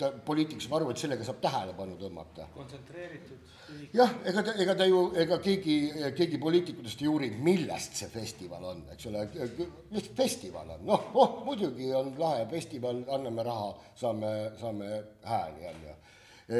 ta, 0.00 0.10
poliitik 0.26 0.62
saab 0.62 0.78
aru, 0.78 0.90
et 0.92 1.00
sellega 1.00 1.26
saab 1.26 1.40
tähelepanu 1.44 1.96
tõmmata. 2.00 2.46
kontsentreeritud. 2.54 3.52
jah, 3.94 4.14
ega 4.30 4.44
ta, 4.46 4.54
ega 4.64 4.74
ta 4.78 4.86
ju, 4.88 5.02
ega 5.22 5.38
keegi, 5.44 5.76
keegi 6.16 6.40
poliitikutest 6.42 7.04
ei 7.04 7.10
uurinud, 7.10 7.42
millest 7.46 8.00
see 8.00 8.10
festival 8.12 8.66
on, 8.72 8.82
eks 8.94 9.08
ole, 9.10 9.26
lihtsalt 9.92 10.16
festival 10.18 10.74
on, 10.76 10.84
noh, 10.88 11.06
oh 11.20 11.38
muidugi 11.46 11.92
on 11.96 12.12
lahe 12.18 12.46
festival, 12.50 13.04
anname 13.16 13.46
raha, 13.46 13.70
saame, 14.00 14.34
saame 14.60 14.90
hääli, 15.28 15.70
on 15.70 15.86
ju. 15.88 15.96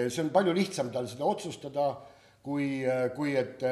see 0.07 0.23
on 0.25 0.33
palju 0.35 0.55
lihtsam 0.57 0.93
tal 0.95 1.09
seda 1.11 1.27
otsustada, 1.29 1.91
kui, 2.45 2.71
kui 3.17 3.37
et 3.41 3.65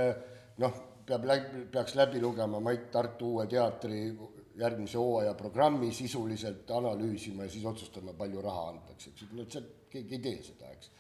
noh, 0.64 0.82
peab 1.08 1.25
läbi, 1.28 1.68
peaks 1.73 1.94
läbi 1.97 2.20
lugema 2.20 2.61
Mait 2.61 2.90
Tartu 2.92 3.37
Uue 3.37 3.47
Teatri 3.49 4.02
järgmise 4.59 4.99
hooaja 4.99 5.35
programmi 5.38 5.93
sisuliselt 5.95 6.71
analüüsima 6.71 7.47
ja 7.47 7.53
siis 7.53 7.65
otsustama, 7.67 8.15
palju 8.19 8.43
raha 8.43 8.69
antakse, 8.73 9.12
eks, 9.12 9.29
no 9.37 9.47
see, 9.50 9.65
keegi 9.93 10.19
ei 10.19 10.23
tee 10.25 10.43
seda, 10.47 10.73
eks. 10.75 10.91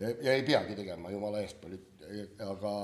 ja 0.00 0.34
ei 0.34 0.42
peagi 0.46 0.76
tegema, 0.78 1.10
jumala 1.12 1.40
eest, 1.44 1.64
aga, 2.46 2.74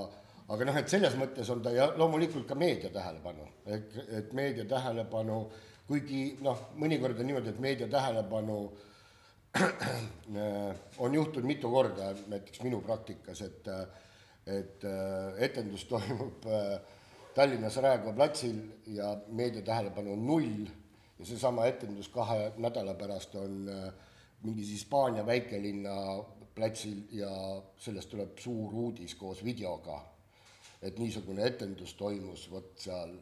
aga 0.55 0.69
noh, 0.69 0.79
et 0.81 0.89
selles 0.91 1.17
mõttes 1.19 1.51
on 1.53 1.61
ta 1.65 1.73
ja 1.75 1.91
loomulikult 1.97 2.47
ka 2.49 2.57
meedia 2.57 2.89
tähelepanu, 2.93 3.45
et, 3.65 3.99
et 4.21 4.33
meedia 4.37 4.65
tähelepanu, 4.69 5.43
kuigi 5.87 6.23
noh, 6.41 6.69
mõnikord 6.79 7.19
on 7.19 7.29
niimoodi, 7.29 7.53
et 7.53 7.61
meedia 7.63 7.89
tähelepanu 7.91 8.57
on 11.03 11.13
juhtunud 11.13 11.45
mitu 11.45 11.69
korda, 11.69 12.09
näiteks 12.31 12.63
minu 12.65 12.81
praktikas, 12.81 13.43
et, 13.45 13.69
et 14.49 14.85
etendus 15.45 15.85
toimub 15.91 16.47
äh, 16.49 16.79
Tallinnas 17.35 17.77
Raekoja 17.77 18.13
platsil 18.13 18.57
ja 18.87 19.17
meedia 19.27 19.61
tähelepanu 19.61 20.13
on 20.13 20.25
null 20.27 20.65
ja 21.19 21.25
seesama 21.25 21.65
etendus 21.65 22.09
kahe 22.13 22.51
nädala 22.57 22.93
pärast 22.93 23.35
on 23.35 23.69
äh, 23.69 23.93
mingis 24.43 24.69
Hispaania 24.69 25.25
väikelinna 25.25 25.95
platsil 26.55 26.99
ja 27.11 27.29
sellest 27.77 28.09
tuleb 28.09 28.37
suur 28.37 28.73
uudis 28.73 29.15
koos 29.15 29.43
videoga. 29.43 30.01
et 30.83 30.97
niisugune 30.99 31.45
etendus 31.47 31.93
toimus, 31.95 32.41
vot 32.51 32.73
seal 32.75 33.13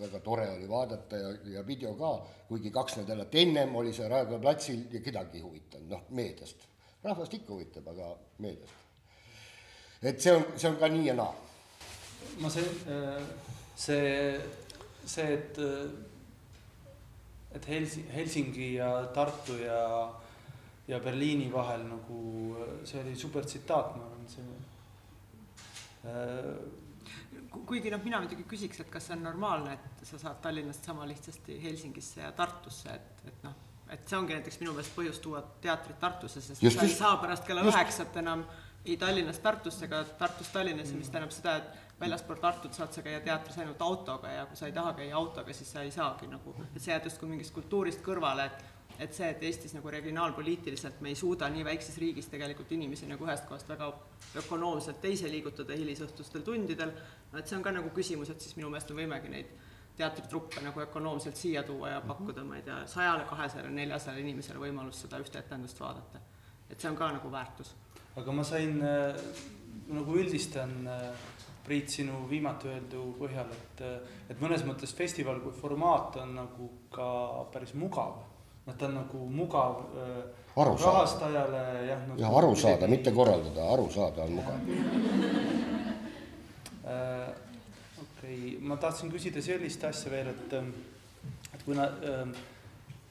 väga 0.00 0.20
tore 0.24 0.46
oli 0.50 0.68
vaadata 0.68 1.16
ja, 1.16 1.32
ja 1.52 1.66
video 1.66 1.92
ka, 1.94 2.12
kuigi 2.48 2.70
kaks 2.70 2.96
nädalat 2.96 3.34
ennem 3.34 3.76
oli 3.76 3.92
see 3.92 4.08
Raekoja 4.08 4.38
platsil 4.40 4.86
ja 4.90 5.00
kedagi 5.00 5.36
ei 5.36 5.42
huvitanud, 5.44 5.90
noh, 5.90 6.06
meediast. 6.10 6.64
rahvast 7.02 7.34
ikka 7.34 7.52
huvitab, 7.52 7.88
aga 7.92 8.16
meediast. 8.38 8.72
et 10.02 10.20
see 10.20 10.32
on, 10.32 10.46
see 10.56 10.70
on 10.70 10.80
ka 10.80 10.88
nii 10.88 11.06
ja 11.06 11.14
naa 11.14 11.34
ma 12.42 12.50
see, 12.52 12.66
see, 13.76 14.40
see, 15.04 15.32
et, 15.38 15.58
et 17.54 17.68
Helsi-, 17.68 18.06
Helsingi 18.14 18.74
ja 18.74 18.90
Tartu 19.14 19.58
ja, 19.60 19.80
ja 20.88 21.00
Berliini 21.00 21.50
vahel 21.52 21.84
nagu, 21.88 22.20
see 22.84 23.02
oli 23.02 23.16
super 23.18 23.44
tsitaat, 23.48 23.96
ma 23.96 24.08
arvan, 24.08 24.24
see 24.30 24.46
kuigi 27.66 27.90
noh, 27.92 28.02
mina 28.04 28.20
muidugi 28.22 28.44
küsiks, 28.48 28.80
et 28.82 28.90
kas 28.92 29.08
see 29.08 29.16
on 29.16 29.22
normaalne, 29.24 29.76
et 29.76 30.06
sa 30.08 30.18
saad 30.20 30.40
Tallinnast 30.44 30.84
sama 30.86 31.06
lihtsasti 31.08 31.56
Helsingisse 31.62 32.20
ja 32.24 32.32
Tartusse, 32.36 32.94
et, 32.94 33.24
et 33.30 33.46
noh, 33.46 33.54
et 33.94 34.04
see 34.08 34.18
ongi 34.18 34.36
näiteks 34.36 34.60
minu 34.62 34.74
meelest 34.74 34.94
põhjus 34.96 35.20
tuua 35.24 35.42
teatrit 35.62 35.98
Tartusse, 36.02 36.42
sest 36.44 36.64
just, 36.64 36.78
sa 36.80 36.86
ei 36.86 36.94
saa 36.94 37.16
pärast 37.22 37.46
kella 37.48 37.64
üheksat 37.68 38.16
enam 38.20 38.44
ei 38.84 38.96
Tallinnast 39.00 39.42
Tartusse 39.44 39.86
ega 39.88 40.02
Tartust 40.18 40.52
Tallinnasse 40.56 40.92
mm., 40.92 41.04
mis 41.04 41.12
tähendab 41.12 41.34
seda, 41.34 41.56
et 41.60 41.83
väljaspool 42.00 42.40
Tartut 42.42 42.74
saad 42.74 42.92
sa 42.92 43.02
käia 43.02 43.20
teatris 43.24 43.58
ainult 43.58 43.82
autoga 43.82 44.30
ja 44.32 44.46
kui 44.46 44.56
sa 44.56 44.66
ei 44.66 44.72
taha 44.76 44.92
käia 44.98 45.16
autoga, 45.16 45.52
siis 45.52 45.72
sa 45.72 45.82
ei 45.82 45.90
saagi 45.94 46.26
nagu, 46.30 46.54
et 46.74 46.82
sa 46.82 46.94
jääd 46.94 47.10
justkui 47.10 47.28
mingist 47.30 47.54
kultuurist 47.54 48.02
kõrvale, 48.04 48.48
et 48.50 48.72
et 48.98 49.14
see, 49.14 49.26
et 49.26 49.42
Eestis 49.42 49.72
nagu 49.74 49.90
regionaalpoliitiliselt 49.90 51.00
me 51.02 51.10
ei 51.10 51.18
suuda 51.18 51.48
nii 51.50 51.64
väikses 51.66 51.96
riigis 51.98 52.28
tegelikult 52.30 52.70
inimesi 52.76 53.08
nagu 53.10 53.26
ühest 53.26 53.46
kohast 53.48 53.68
väga 53.68 53.88
ökonoomselt 54.38 55.00
teise 55.02 55.30
liigutada 55.30 55.74
hilisõhtustel 55.74 56.44
tundidel, 56.46 56.92
no 57.32 57.40
et 57.40 57.50
see 57.50 57.58
on 57.58 57.64
ka 57.66 57.72
nagu 57.74 57.90
küsimus, 57.96 58.30
et 58.30 58.44
siis 58.44 58.54
minu 58.58 58.70
meelest 58.70 58.92
me 58.92 59.02
võimegi 59.02 59.32
neid 59.32 59.50
teatritruppe 59.98 60.62
nagu 60.62 60.82
ökonoomselt 60.86 61.38
siia 61.38 61.62
tuua 61.66 61.96
ja 61.96 62.00
pakkuda, 62.06 62.44
ma 62.46 62.58
ei 62.58 62.64
tea, 62.66 62.80
sajale, 62.90 63.26
kahesajale, 63.30 63.70
neljasajale 63.74 64.22
inimesele 64.22 64.62
võimalust 64.62 65.06
seda 65.06 65.18
ühte 65.22 65.38
etendust 65.42 65.80
vaadata. 65.80 66.22
et 66.70 66.80
see 66.80 66.90
on 66.90 66.96
ka 66.96 67.10
nagu 67.12 67.30
väärtus. 67.30 67.74
aga 68.16 68.32
ma 68.32 68.44
sain 68.44 68.82
äh, 68.82 69.20
nagu 69.88 70.18
üldistan 70.18 70.86
äh, 70.86 71.10
Priit, 71.64 71.88
sinu 71.88 72.26
viimati 72.28 72.68
öeldu 72.68 73.06
põhjal, 73.16 73.48
et, 73.56 73.82
et 74.28 74.40
mõnes 74.42 74.64
mõttes 74.68 74.92
festival 74.92 75.38
kui 75.40 75.54
formaat 75.56 76.18
on 76.20 76.34
nagu 76.36 76.68
ka 76.92 77.06
päris 77.54 77.72
mugav. 77.72 78.18
noh, 78.66 78.74
ta 78.76 78.86
on 78.86 78.94
nagu 78.96 79.18
mugav 79.28 79.80
äh, 80.00 80.60
aru 80.60 80.76
rahastajale 80.80 81.62
jah 81.88 82.04
nagu. 82.08 82.20
jah, 82.20 82.36
aru 82.40 82.54
saada, 82.56 82.88
mitte 82.88 83.12
korraldada, 83.12 83.68
aru 83.72 83.90
saada 83.92 84.22
on 84.24 84.32
mugav 84.38 84.56
äh,. 86.92 87.28
okei 88.02 88.58
ma 88.60 88.76
tahtsin 88.76 89.12
küsida 89.12 89.42
sellist 89.44 89.84
asja 89.84 90.12
veel, 90.12 90.28
et, 90.32 90.52
et 91.54 91.64
kuna 91.64 91.84
äh, 91.84 92.24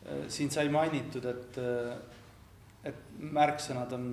äh, 0.06 0.26
siin 0.28 0.50
sai 0.54 0.70
mainitud, 0.74 1.26
et, 1.26 1.58
et 2.84 3.02
märksõnad 3.18 3.94
on, 3.98 4.08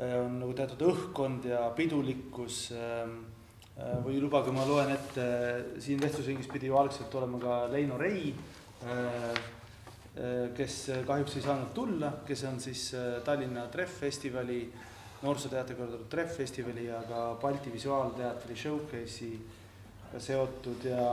on 0.00 0.38
nagu 0.40 0.52
teatud 0.56 0.82
õhkkond 0.90 1.48
ja 1.50 1.66
pidulikkus. 1.76 2.70
või 4.04 4.18
lubage, 4.20 4.52
ma 4.52 4.66
loen 4.68 4.90
ette, 4.92 5.24
siin 5.80 6.00
vestlusringis 6.02 6.50
pidi 6.52 6.68
ju 6.68 6.76
algselt 6.76 7.14
olema 7.16 7.38
ka 7.40 7.54
Leino 7.72 7.96
Rei, 7.96 8.34
kes 10.56 10.74
kahjuks 11.08 11.36
ei 11.38 11.44
saanud 11.46 11.70
tulla, 11.72 12.10
kes 12.26 12.44
on 12.44 12.60
siis 12.60 12.90
Tallinna 13.24 13.68
Treffestivali, 13.72 14.60
noorsooteatri 15.22 15.78
korraldatud 15.78 16.10
Treffestivali 16.12 16.84
ja 16.90 17.00
ka 17.08 17.22
Balti 17.40 17.72
Visuaalteatri 17.72 18.56
showcase'iga 18.56 20.20
seotud 20.28 20.84
ja 20.84 21.06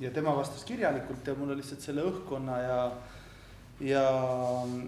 ja 0.00 0.10
tema 0.10 0.36
vastas 0.36 0.64
kirjalikult 0.64 1.26
ja 1.26 1.34
mulle 1.38 1.56
lihtsalt 1.58 1.84
selle 1.84 2.04
õhkkonna 2.08 2.58
ja, 2.62 2.78
ja 3.80 4.04
äh, 4.10 4.78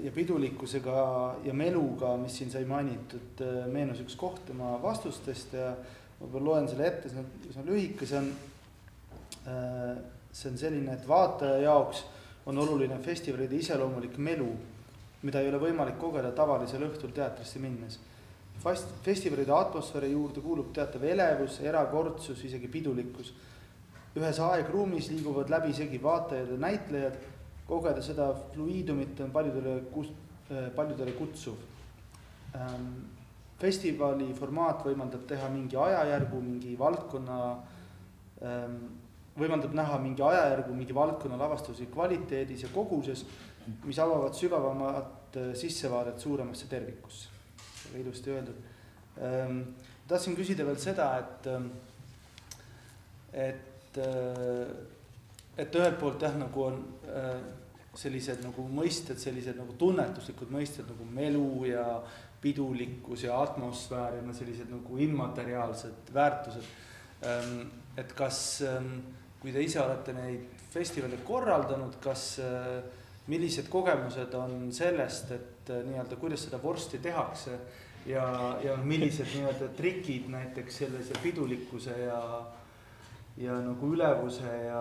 ja 0.00 0.10
pidulikkusega 0.14 1.00
ja 1.44 1.52
meluga, 1.54 2.14
mis 2.16 2.38
siin 2.40 2.50
sai 2.52 2.64
mainitud, 2.68 3.42
äh, 3.44 3.66
meenus 3.68 4.00
üks 4.00 4.16
koht 4.16 4.46
tema 4.48 4.78
vastustest 4.80 5.52
ja 5.58 5.74
ma 5.74 6.24
võib-olla 6.24 6.46
loen 6.46 6.68
selle 6.70 6.86
ette, 6.88 7.10
see 7.12 7.20
on 7.20 7.50
üsna 7.50 7.64
lühike, 7.66 8.08
see 8.08 8.20
on, 8.20 8.30
äh, 9.44 9.98
see 10.32 10.52
on 10.52 10.56
selline, 10.60 10.94
et 10.96 11.08
vaataja 11.08 11.58
jaoks 11.66 12.04
on 12.48 12.58
oluline 12.58 12.96
festivalide 13.04 13.58
iseloomulik 13.60 14.16
melu, 14.16 14.48
mida 15.22 15.42
ei 15.42 15.50
ole 15.50 15.60
võimalik 15.60 15.98
kogeda 16.00 16.32
tavalisel 16.32 16.86
õhtul 16.88 17.12
teatrisse 17.12 17.60
minnes. 17.60 17.98
Fast-, 18.60 18.96
festivalide 19.04 19.52
atmosfääri 19.52 20.14
juurde 20.14 20.40
kuulub 20.44 20.72
teatav 20.76 21.04
elevus, 21.04 21.60
erakordsus, 21.60 22.40
isegi 22.48 22.68
pidulikkus 22.72 23.34
ühes 24.16 24.40
aegruumis 24.42 25.10
liiguvad 25.12 25.52
läbisegi 25.52 26.00
vaatajad 26.02 26.48
ja 26.50 26.56
näitlejad, 26.64 27.20
kogeda 27.70 28.02
seda 28.02 28.30
fluiidumit 28.52 29.20
on 29.24 29.32
paljudele 29.34 29.76
äh, 29.80 30.68
paljudele 30.76 31.14
kutsuv. 31.18 31.58
Ähm, 32.54 32.88
festivali 33.60 34.30
formaat 34.34 34.82
võimaldab 34.86 35.26
teha 35.28 35.48
mingi 35.52 35.78
ajajärgu, 35.78 36.40
mingi 36.42 36.74
valdkonna, 36.80 37.38
ähm, 38.42 38.76
võimaldab 39.38 39.76
näha 39.76 40.00
mingi 40.02 40.24
ajajärgu, 40.26 40.74
mingi 40.74 40.96
valdkonna 40.96 41.38
lavastusi 41.38 41.86
kvaliteedis 41.92 42.66
ja 42.66 42.72
koguses, 42.74 43.24
mis 43.84 43.98
avavad 44.02 44.34
sügavamat 44.34 45.38
äh, 45.38 45.52
sissevaadet 45.54 46.18
suuremasse 46.18 46.68
tervikusse. 46.68 47.28
ilusti 47.98 48.30
öeldud. 48.30 48.58
Ähm, 49.18 49.62
tahtsin 50.08 50.36
küsida 50.38 50.66
veel 50.66 50.76
seda, 50.78 51.08
et, 51.18 51.46
et 53.32 53.70
et, 53.90 53.98
äh, 53.98 54.66
et 55.56 55.74
ühelt 55.74 55.98
poolt 55.98 56.22
jah, 56.22 56.34
nagu 56.38 56.62
on 56.64 56.78
äh, 57.08 57.40
sellised 57.98 58.44
nagu 58.44 58.64
mõisted, 58.70 59.18
sellised 59.18 59.58
nagu 59.58 59.74
tunnetuslikud 59.78 60.52
mõisted 60.54 60.86
nagu 60.90 61.06
melu 61.10 61.64
ja 61.66 61.86
pidulikkus 62.40 63.24
ja 63.26 63.40
atmosfäär 63.42 64.20
ja 64.20 64.36
sellised 64.36 64.70
nagu 64.70 64.98
immateriaalsed 64.98 66.12
väärtused. 66.14 66.70
Ähm, 67.26 67.66
et 67.98 68.14
kas, 68.16 68.62
ähm, 68.64 69.00
kui 69.40 69.52
te 69.52 69.62
ise 69.64 69.80
olete 69.82 70.14
neid 70.16 70.46
festivale 70.70 71.18
korraldanud, 71.26 71.98
kas, 72.00 72.38
äh, 72.38 72.80
millised 73.30 73.68
kogemused 73.70 74.32
on 74.34 74.70
sellest, 74.72 75.30
et 75.34 75.70
nii-öelda, 75.70 76.16
kuidas 76.18 76.46
seda 76.46 76.58
vorsti 76.62 76.98
tehakse 77.02 77.58
ja, 78.06 78.24
ja 78.64 78.78
millised 78.82 79.28
nii-öelda 79.34 79.68
trikid 79.76 80.30
näiteks 80.32 80.80
sellise 80.84 81.18
pidulikkuse 81.22 81.98
ja 82.06 82.22
ja 83.40 83.56
nagu 83.64 83.92
ülevuse 83.94 84.50
ja 84.66 84.80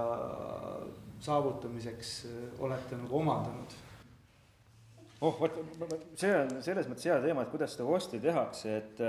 saavutamiseks 1.21 2.25
äh, 2.25 2.61
olete 2.63 2.97
nagu 2.99 3.19
omandanud? 3.19 3.75
oh, 5.21 5.35
vot 5.39 5.57
see 6.19 6.31
on 6.31 6.61
selles 6.63 6.87
mõttes 6.87 7.09
hea 7.09 7.19
teema, 7.23 7.43
et 7.43 7.51
kuidas 7.51 7.75
seda 7.75 7.87
vorsti 7.87 8.21
tehakse, 8.23 8.77
et, 8.77 9.01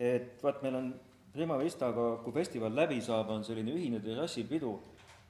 et 0.00 0.44
vaat 0.44 0.62
meil 0.64 0.78
on 0.78 0.90
Prima 1.30 1.58
Vistaga, 1.60 2.06
kui 2.24 2.34
festival 2.34 2.72
läbi 2.74 2.98
saab, 3.04 3.28
on 3.30 3.44
selline 3.46 3.74
ühine 3.76 4.00
terrassipidu, 4.02 4.72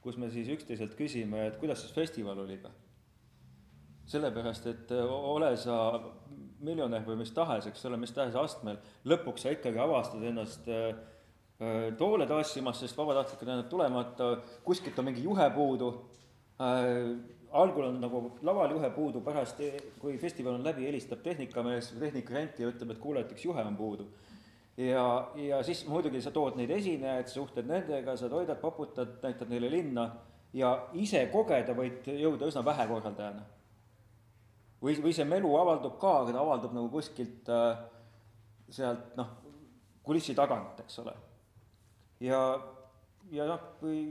kus 0.01 0.17
me 0.17 0.31
siis 0.33 0.47
üksteiselt 0.55 0.95
küsime, 0.97 1.43
et 1.45 1.59
kuidas 1.61 1.83
siis 1.83 1.93
festival 1.93 2.39
oli 2.41 2.57
ka. 2.63 2.71
sellepärast, 4.11 4.65
et 4.67 4.89
ole 4.97 5.51
sa 5.57 5.75
miljonär 6.59 7.03
või 7.05 7.19
mis 7.21 7.31
tahes, 7.35 7.67
eks 7.67 7.85
ole, 7.85 7.99
mis 8.01 8.11
tahes 8.15 8.35
astmel, 8.35 8.79
lõpuks 9.05 9.43
sa 9.43 9.53
ikkagi 9.53 9.79
avastad 9.79 10.23
ennast 10.23 10.67
äh, 10.71 10.89
Äh, 10.91 11.20
toole 11.97 12.25
tassimas, 12.25 12.79
sest 12.81 12.97
vabatahtlikud 12.97 13.47
on 13.47 13.53
jäänud 13.53 13.69
tulemata, 13.69 14.31
kuskilt 14.65 14.97
on 14.99 15.05
mingi 15.05 15.23
juhe 15.23 15.49
puudu 15.53 15.91
äh,, 16.57 17.11
algul 17.51 17.83
on 17.83 17.99
nagu 18.01 18.21
laval 18.41 18.71
juhe 18.71 18.89
puudu, 18.95 19.21
pärast, 19.21 19.59
kui 19.99 20.17
festival 20.17 20.55
on 20.55 20.65
läbi, 20.65 20.85
helistab 20.87 21.21
tehnikamees 21.23 21.91
või 21.93 22.07
tehnikarent 22.07 22.59
ja 22.59 22.69
ütleb, 22.71 22.93
et 22.93 23.01
kuule, 23.03 23.23
et 23.23 23.31
üks 23.35 23.45
juhe 23.45 23.63
on 23.63 23.77
puudu. 23.77 24.07
ja, 24.77 25.05
ja 25.35 25.63
siis 25.63 25.83
muidugi 25.87 26.21
sa 26.21 26.31
tood 26.31 26.55
neid 26.57 26.71
esinejaid, 26.71 27.27
suhtled 27.27 27.67
nendega, 27.67 28.15
sa 28.17 28.29
toidad, 28.29 28.59
poputad, 28.61 29.17
näitad 29.23 29.49
neile 29.51 29.69
linna 29.71 30.07
ja 30.53 30.71
ise 30.93 31.25
kogeda 31.31 31.75
võid 31.75 32.07
jõuda 32.07 32.47
üsna 32.47 32.63
vähe 32.65 32.87
korraldajana. 32.87 33.43
või, 34.81 34.95
või 35.03 35.13
see 35.13 35.27
melu 35.27 35.51
avaldub 35.59 35.99
ka, 35.99 36.21
aga 36.21 36.37
ta 36.37 36.45
avaldub 36.45 36.73
nagu 36.73 36.89
kuskilt 36.89 37.51
äh, 37.51 37.83
sealt 38.69 39.11
noh, 39.19 39.35
kulissi 40.03 40.33
tagant, 40.35 40.79
eks 40.79 41.03
ole 41.03 41.13
ja, 42.21 42.41
ja 43.31 43.47
noh, 43.49 43.63
kui 43.79 44.03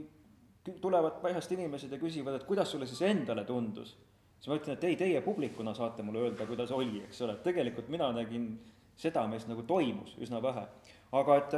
tulevad 0.81 1.21
paigast 1.23 1.51
inimesed 1.55 1.91
ja 1.91 1.99
küsivad, 2.01 2.37
et 2.37 2.47
kuidas 2.47 2.71
sulle 2.71 2.87
siis 2.89 3.01
endale 3.07 3.45
tundus, 3.47 3.95
siis 4.37 4.49
ma 4.51 4.57
ütlen, 4.59 4.77
et 4.77 4.89
ei, 4.89 4.97
teie 4.99 5.21
publikuna 5.25 5.73
saate 5.77 6.05
mulle 6.05 6.27
öelda, 6.27 6.45
kuidas 6.49 6.73
oli, 6.75 7.01
eks 7.07 7.21
ole, 7.25 7.37
et 7.37 7.45
tegelikult 7.47 7.89
mina 7.93 8.11
nägin 8.15 8.51
seda, 8.99 9.25
mis 9.31 9.47
nagu 9.49 9.63
toimus 9.67 10.17
üsna 10.21 10.41
vähe. 10.43 10.65
aga 11.17 11.37
et, 11.41 11.55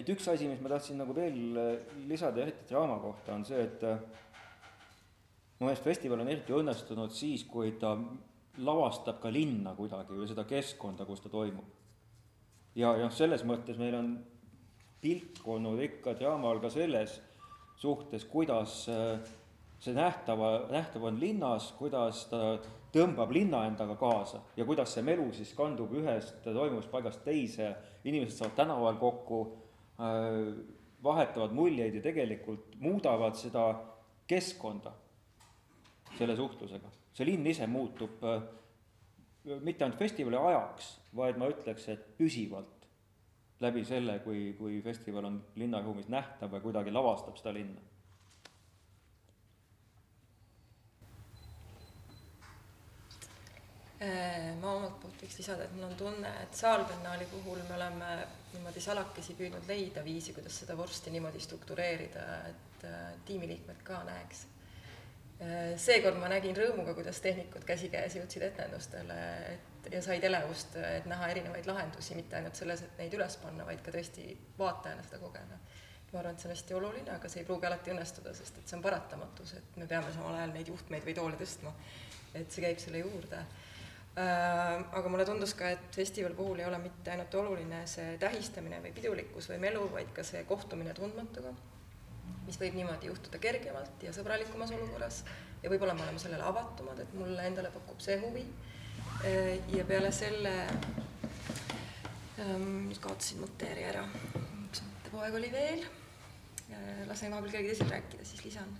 et 0.00 0.14
üks 0.14 0.28
asi, 0.32 0.48
mis 0.48 0.62
ma 0.62 0.72
tahtsin 0.72 0.98
nagu 1.02 1.14
veel 1.16 1.36
lisada, 2.08 2.42
eriti 2.42 2.70
draama 2.70 2.98
kohta, 3.02 3.34
on 3.34 3.44
see, 3.44 3.60
et 3.62 3.84
mu 5.58 5.68
meelest 5.68 5.84
festival 5.84 6.22
on 6.22 6.30
eriti 6.32 6.56
õnnestunud 6.56 7.12
siis, 7.14 7.44
kui 7.48 7.74
ta 7.80 7.94
lavastab 8.64 9.20
ka 9.20 9.28
linna 9.32 9.74
kuidagi 9.76 10.16
või 10.16 10.28
seda 10.28 10.46
keskkonda, 10.48 11.04
kus 11.04 11.20
ta 11.20 11.32
toimub. 11.32 11.68
ja, 12.74 12.94
ja 12.96 13.10
selles 13.10 13.44
mõttes 13.44 13.76
meil 13.80 13.94
on 13.98 14.16
pilk 15.06 15.46
olnud 15.46 15.80
ikka 15.84 16.16
draamal 16.18 16.58
ka 16.62 16.70
selles 16.72 17.20
suhtes, 17.78 18.24
kuidas 18.26 18.86
äh, 18.90 19.20
see 19.78 19.94
nähtava, 19.94 20.66
nähtav 20.72 21.04
on 21.06 21.20
linnas, 21.20 21.70
kuidas 21.78 22.24
ta 22.30 22.56
tõmbab 22.94 23.30
linna 23.34 23.66
endaga 23.68 23.94
kaasa 24.00 24.40
ja 24.56 24.64
kuidas 24.66 24.94
see 24.96 25.04
melu 25.06 25.28
siis 25.36 25.52
kandub 25.54 25.92
ühest 26.00 26.40
toimumispaigast 26.42 27.22
teise, 27.26 27.74
inimesed 28.08 28.40
saavad 28.40 28.56
tänaval 28.58 28.98
kokku, 29.00 29.40
äh, 30.00 30.40
vahetavad 31.04 31.54
muljeid 31.54 31.94
ja 31.94 32.02
tegelikult 32.02 32.78
muudavad 32.82 33.36
seda 33.38 33.68
keskkonda 34.26 34.94
selle 36.16 36.34
suhtlusega. 36.36 36.90
see 37.14 37.28
linn 37.28 37.46
ise 37.46 37.66
muutub 37.70 38.24
äh, 38.24 38.40
mitte 39.62 39.84
ainult 39.84 40.00
festivali 40.00 40.40
ajaks, 40.40 40.96
vaid 41.14 41.38
ma 41.38 41.52
ütleks, 41.52 41.86
et 41.92 42.08
püsivalt 42.18 42.75
läbi 43.60 43.84
selle, 43.84 44.18
kui, 44.24 44.54
kui 44.58 44.80
festival 44.84 45.30
on 45.30 45.42
linnaruumis 45.56 46.08
nähtav 46.12 46.52
või 46.52 46.64
kuidagi 46.68 46.92
lavastab 46.92 47.38
seda 47.40 47.54
linna. 47.56 47.84
Äh, 53.96 54.50
ma 54.60 54.74
omalt 54.76 54.98
poolt 55.00 55.22
võiks 55.24 55.38
lisada, 55.40 55.64
et 55.64 55.72
mul 55.72 55.86
on 55.86 55.94
tunne, 55.96 56.28
et 56.42 56.58
Saalbiennaali 56.58 57.24
puhul 57.30 57.62
me 57.64 57.78
oleme 57.78 58.10
niimoodi 58.52 58.82
salakesi 58.84 59.32
püüdnud 59.38 59.64
leida 59.70 60.02
viisi, 60.04 60.34
kuidas 60.36 60.58
seda 60.60 60.76
vorsti 60.76 61.14
niimoodi 61.14 61.40
struktureerida, 61.40 62.26
et 62.50 62.84
äh, 62.84 63.06
tiimiliikmed 63.24 63.80
ka 63.88 64.02
näeks. 64.04 64.42
Äh, 65.40 65.72
seekord 65.80 66.20
ma 66.20 66.28
nägin 66.28 66.52
rõõmuga, 66.60 66.92
kuidas 66.98 67.22
tehnikud 67.24 67.64
käsikäes 67.64 68.18
jõudsid 68.20 68.44
etendustele, 68.50 69.16
et 69.54 69.75
ja 69.92 70.02
said 70.02 70.24
elevust, 70.24 70.76
et 70.76 71.06
näha 71.10 71.28
erinevaid 71.32 71.66
lahendusi, 71.66 72.14
mitte 72.18 72.38
ainult 72.38 72.58
selles, 72.58 72.82
et 72.82 72.98
neid 73.00 73.14
üles 73.18 73.36
panna, 73.42 73.66
vaid 73.68 73.82
ka 73.84 73.94
tõesti 73.94 74.28
vaatajana 74.58 75.04
seda 75.06 75.20
kogeda. 75.22 75.60
ma 76.12 76.20
arvan, 76.20 76.34
et 76.34 76.40
see 76.40 76.48
on 76.48 76.54
hästi 76.54 76.74
oluline, 76.74 77.10
aga 77.12 77.28
see 77.28 77.40
ei 77.42 77.46
pruugi 77.46 77.66
alati 77.66 77.90
õnnestuda, 77.92 78.32
sest 78.34 78.58
et 78.58 78.68
see 78.68 78.76
on 78.78 78.82
paratamatus, 78.82 79.52
et 79.58 79.76
me 79.76 79.88
peame 79.90 80.12
samal 80.14 80.36
ajal 80.38 80.52
neid 80.54 80.68
juhtmeid 80.70 81.04
või 81.04 81.14
toole 81.18 81.40
tõstma. 81.40 81.72
et 82.34 82.52
see 82.52 82.62
käib 82.62 82.78
selle 82.80 83.00
juurde 83.02 83.38
äh, 83.40 83.56
aga 84.16 85.08
mulle 85.08 85.24
tundus 85.24 85.54
ka, 85.54 85.70
et 85.74 85.96
festivali 85.96 86.34
puhul 86.34 86.60
ei 86.60 86.68
ole 86.68 86.78
mitte 86.78 87.10
ainult 87.10 87.34
oluline 87.34 87.82
see 87.90 88.16
tähistamine 88.22 88.80
või 88.84 88.92
pidulikkus 88.96 89.50
või 89.50 89.58
melu, 89.66 89.82
vaid 89.92 90.12
ka 90.16 90.24
see 90.24 90.44
kohtumine 90.44 90.94
tundmatuga, 90.94 91.52
mis 92.46 92.60
võib 92.60 92.78
niimoodi 92.78 93.10
juhtuda 93.10 93.42
kergemalt 93.42 94.06
ja 94.06 94.14
sõbralikumas 94.16 94.72
olukorras 94.78 95.24
ja 95.62 95.70
võib-olla 95.70 95.94
me 95.94 96.06
oleme 96.06 96.22
sellele 96.22 96.46
avatumad, 96.46 97.02
et 97.02 97.14
mulle 97.18 97.44
endale 97.50 97.70
pakub 97.74 98.00
see 98.00 98.16
huvi 98.22 98.46
ja 99.76 99.84
peale 99.88 100.12
selle 100.12 100.52
ähm, 102.38 102.86
nüüd 102.88 103.00
kaotasin 103.02 103.40
mõttejärje 103.42 103.86
ära, 103.90 104.02
üks 104.66 104.82
mõttepoeg 104.86 105.38
oli 105.40 105.52
veel, 105.52 105.86
äh, 106.70 107.04
lasen 107.08 107.32
vahepeal 107.34 107.54
kellelgi 107.54 107.72
teisel 107.72 107.90
rääkida, 107.90 108.26
siis 108.28 108.44
lisan 108.44 108.74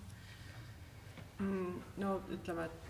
mm,. 1.39 1.79
no 2.03 2.19
ütleme, 2.37 2.67
et 2.69 2.83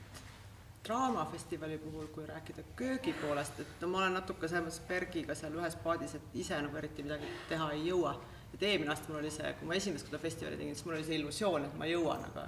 Draamafestivali 0.87 1.79
puhul, 1.83 2.07
kui 2.15 2.27
rääkida 2.27 2.63
köögi 2.79 3.13
poolest, 3.19 3.59
et 3.61 3.81
no 3.83 3.89
ma 3.91 4.05
olen 4.05 4.21
natuke 4.21 4.47
selles 4.47 4.69
mõttes 4.69 4.85
Bergiga 4.87 5.35
seal 5.35 5.57
ühes 5.59 5.75
paadis, 5.83 6.15
et 6.15 6.37
ise 6.39 6.61
nagu 6.63 6.79
eriti 6.79 7.03
midagi 7.03 7.31
teha 7.49 7.73
ei 7.75 7.89
jõua. 7.89 8.15
et 8.55 8.63
eelmine 8.63 8.93
aasta 8.93 9.11
mul 9.11 9.19
oli 9.19 9.31
see, 9.35 9.49
kui 9.59 9.67
ma 9.69 9.75
esimest 9.77 10.07
korda 10.07 10.21
festivali 10.23 10.57
tegin, 10.57 10.77
siis 10.77 10.87
mul 10.87 10.95
oli 10.97 11.05
see 11.05 11.19
illusioon, 11.19 11.65
et 11.67 11.75
ma 11.77 11.89
jõuan, 11.91 12.23
aga 12.29 12.45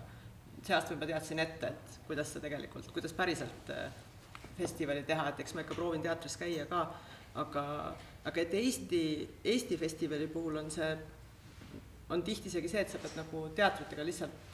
see 0.62 0.76
aasta 0.76 0.92
ma 0.92 0.94
juba 0.94 1.08
teadsin 1.10 1.42
ette, 1.42 1.72
et 1.72 1.98
kuidas 2.06 2.30
see 2.32 2.44
tegelikult, 2.44 2.92
kuidas 2.94 3.16
päriselt 3.18 3.72
äh, 3.74 3.90
festivali 4.58 5.04
teha, 5.06 5.28
et 5.30 5.40
eks 5.44 5.54
ma 5.54 5.64
ikka 5.64 5.76
proovin 5.78 6.02
teatris 6.04 6.36
käia 6.40 6.66
ka, 6.70 6.82
aga, 7.42 7.64
aga 8.26 8.42
et 8.42 8.58
Eesti, 8.58 9.02
Eesti 9.44 9.78
festivali 9.80 10.26
puhul 10.32 10.58
on 10.62 10.70
see, 10.74 10.90
on 12.10 12.22
tihti 12.26 12.50
isegi 12.52 12.70
see, 12.72 12.84
et 12.84 12.92
sa 12.92 13.00
pead 13.02 13.16
nagu 13.20 13.46
teatritega 13.56 14.06
lihtsalt 14.06 14.44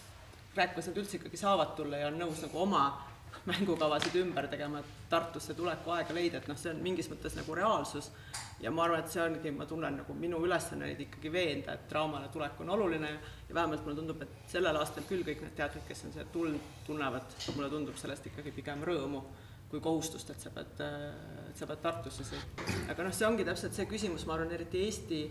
rääkima, 0.55 0.77
kas 0.77 0.91
nad 0.91 1.03
üldse 1.03 1.19
ikkagi 1.19 1.41
saavad 1.41 1.75
tulla 1.79 1.99
ja 2.03 2.13
on 2.13 2.21
nõus 2.21 2.43
nagu 2.45 2.63
oma 2.63 2.85
mängukavasid 3.45 4.15
ümber 4.21 4.47
tegema, 4.49 4.81
et 4.81 5.09
Tartusse 5.11 5.55
tuleku 5.55 5.93
aega 5.95 6.15
leida, 6.17 6.39
et 6.41 6.47
noh, 6.49 6.57
see 6.59 6.73
on 6.73 6.81
mingis 6.83 7.11
mõttes 7.11 7.35
nagu 7.37 7.55
reaalsus. 7.55 8.11
Ja 8.63 8.71
ma 8.73 8.87
arvan, 8.87 9.03
et 9.05 9.13
see 9.13 9.21
ongi, 9.23 9.51
ma 9.55 9.67
tunnen 9.69 9.99
nagu 10.01 10.15
minu 10.17 10.39
ülesanne 10.47 10.89
neid 10.89 11.03
ikkagi 11.05 11.33
veenda, 11.33 11.75
et 11.75 11.85
draamale 11.91 12.31
tulek 12.33 12.61
on 12.65 12.73
oluline. 12.77 13.11
Ja 13.49 13.55
vähemalt 13.55 13.85
mulle 13.85 13.99
tundub, 13.99 14.23
et 14.25 14.51
sellel 14.51 14.79
aastal 14.81 15.05
küll 15.09 15.27
kõik 15.27 15.43
need 15.45 15.57
teatrid, 15.59 15.85
kes 15.89 16.07
on 16.07 16.15
siia 16.15 16.25
tulnud, 16.33 16.71
tunnevad, 16.87 17.37
mulle 17.57 17.69
tundub 17.71 17.99
sellest 18.01 18.31
ikkagi 18.31 18.55
pigem 18.57 18.87
rõõmu 18.87 19.23
kui 19.71 19.81
kohustust, 19.83 20.31
et 20.31 20.41
sa 20.41 20.53
pead, 20.55 20.85
et 21.51 21.59
sa 21.59 21.67
pead 21.67 21.83
Tartusse 21.83 22.27
sõitma. 22.29 22.69
aga 22.93 23.09
noh, 23.09 23.15
see 23.17 23.27
ongi 23.27 23.47
täpselt 23.49 23.75
see 23.75 23.91
küsimus, 23.91 24.27
ma 24.29 24.37
arvan, 24.37 24.53
eriti 24.55 24.85
Eesti 24.85 25.25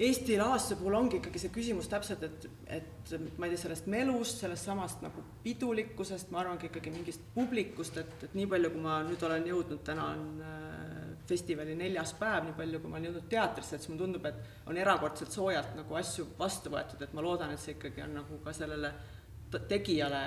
Eesti 0.00 0.38
lavastuse 0.40 0.78
puhul 0.80 0.94
ongi 0.96 1.18
ikkagi 1.18 1.40
see 1.42 1.50
küsimus 1.52 1.88
täpselt, 1.92 2.22
et, 2.24 2.44
et 2.72 3.10
ma 3.36 3.44
ei 3.44 3.52
tea, 3.52 3.60
sellest 3.66 3.88
melust, 3.92 4.38
sellest 4.40 4.64
samast 4.64 5.02
nagu 5.04 5.20
pidulikkusest, 5.44 6.30
ma 6.32 6.40
arvangi 6.40 6.70
ikkagi 6.70 6.92
mingist 6.94 7.26
publikust, 7.34 7.98
et, 8.00 8.14
et 8.24 8.36
nii 8.38 8.48
palju, 8.48 8.70
kui 8.72 8.80
ma 8.86 9.02
nüüd 9.04 9.26
olen 9.28 9.44
jõudnud, 9.50 9.82
täna 9.84 10.06
on 10.14 10.22
äh, 10.46 11.02
festivali 11.28 11.76
neljas 11.76 12.14
päev, 12.16 12.46
nii 12.48 12.56
palju, 12.62 12.80
kui 12.80 12.88
ma 12.88 12.96
olen 12.96 13.10
jõudnud 13.10 13.28
teatrisse, 13.34 13.76
et 13.76 13.84
siis 13.84 13.92
mulle 13.92 14.06
tundub, 14.06 14.30
et 14.30 14.72
on 14.72 14.80
erakordselt 14.80 15.36
soojalt 15.36 15.76
nagu 15.76 16.00
asju 16.00 16.30
vastu 16.38 16.72
võetud, 16.72 17.04
et 17.04 17.12
ma 17.12 17.26
loodan, 17.28 17.52
et 17.52 17.60
see 17.60 17.76
ikkagi 17.76 18.06
on 18.06 18.16
nagu 18.22 18.40
ka 18.46 18.56
sellele 18.56 18.94
tegijale 19.68 20.20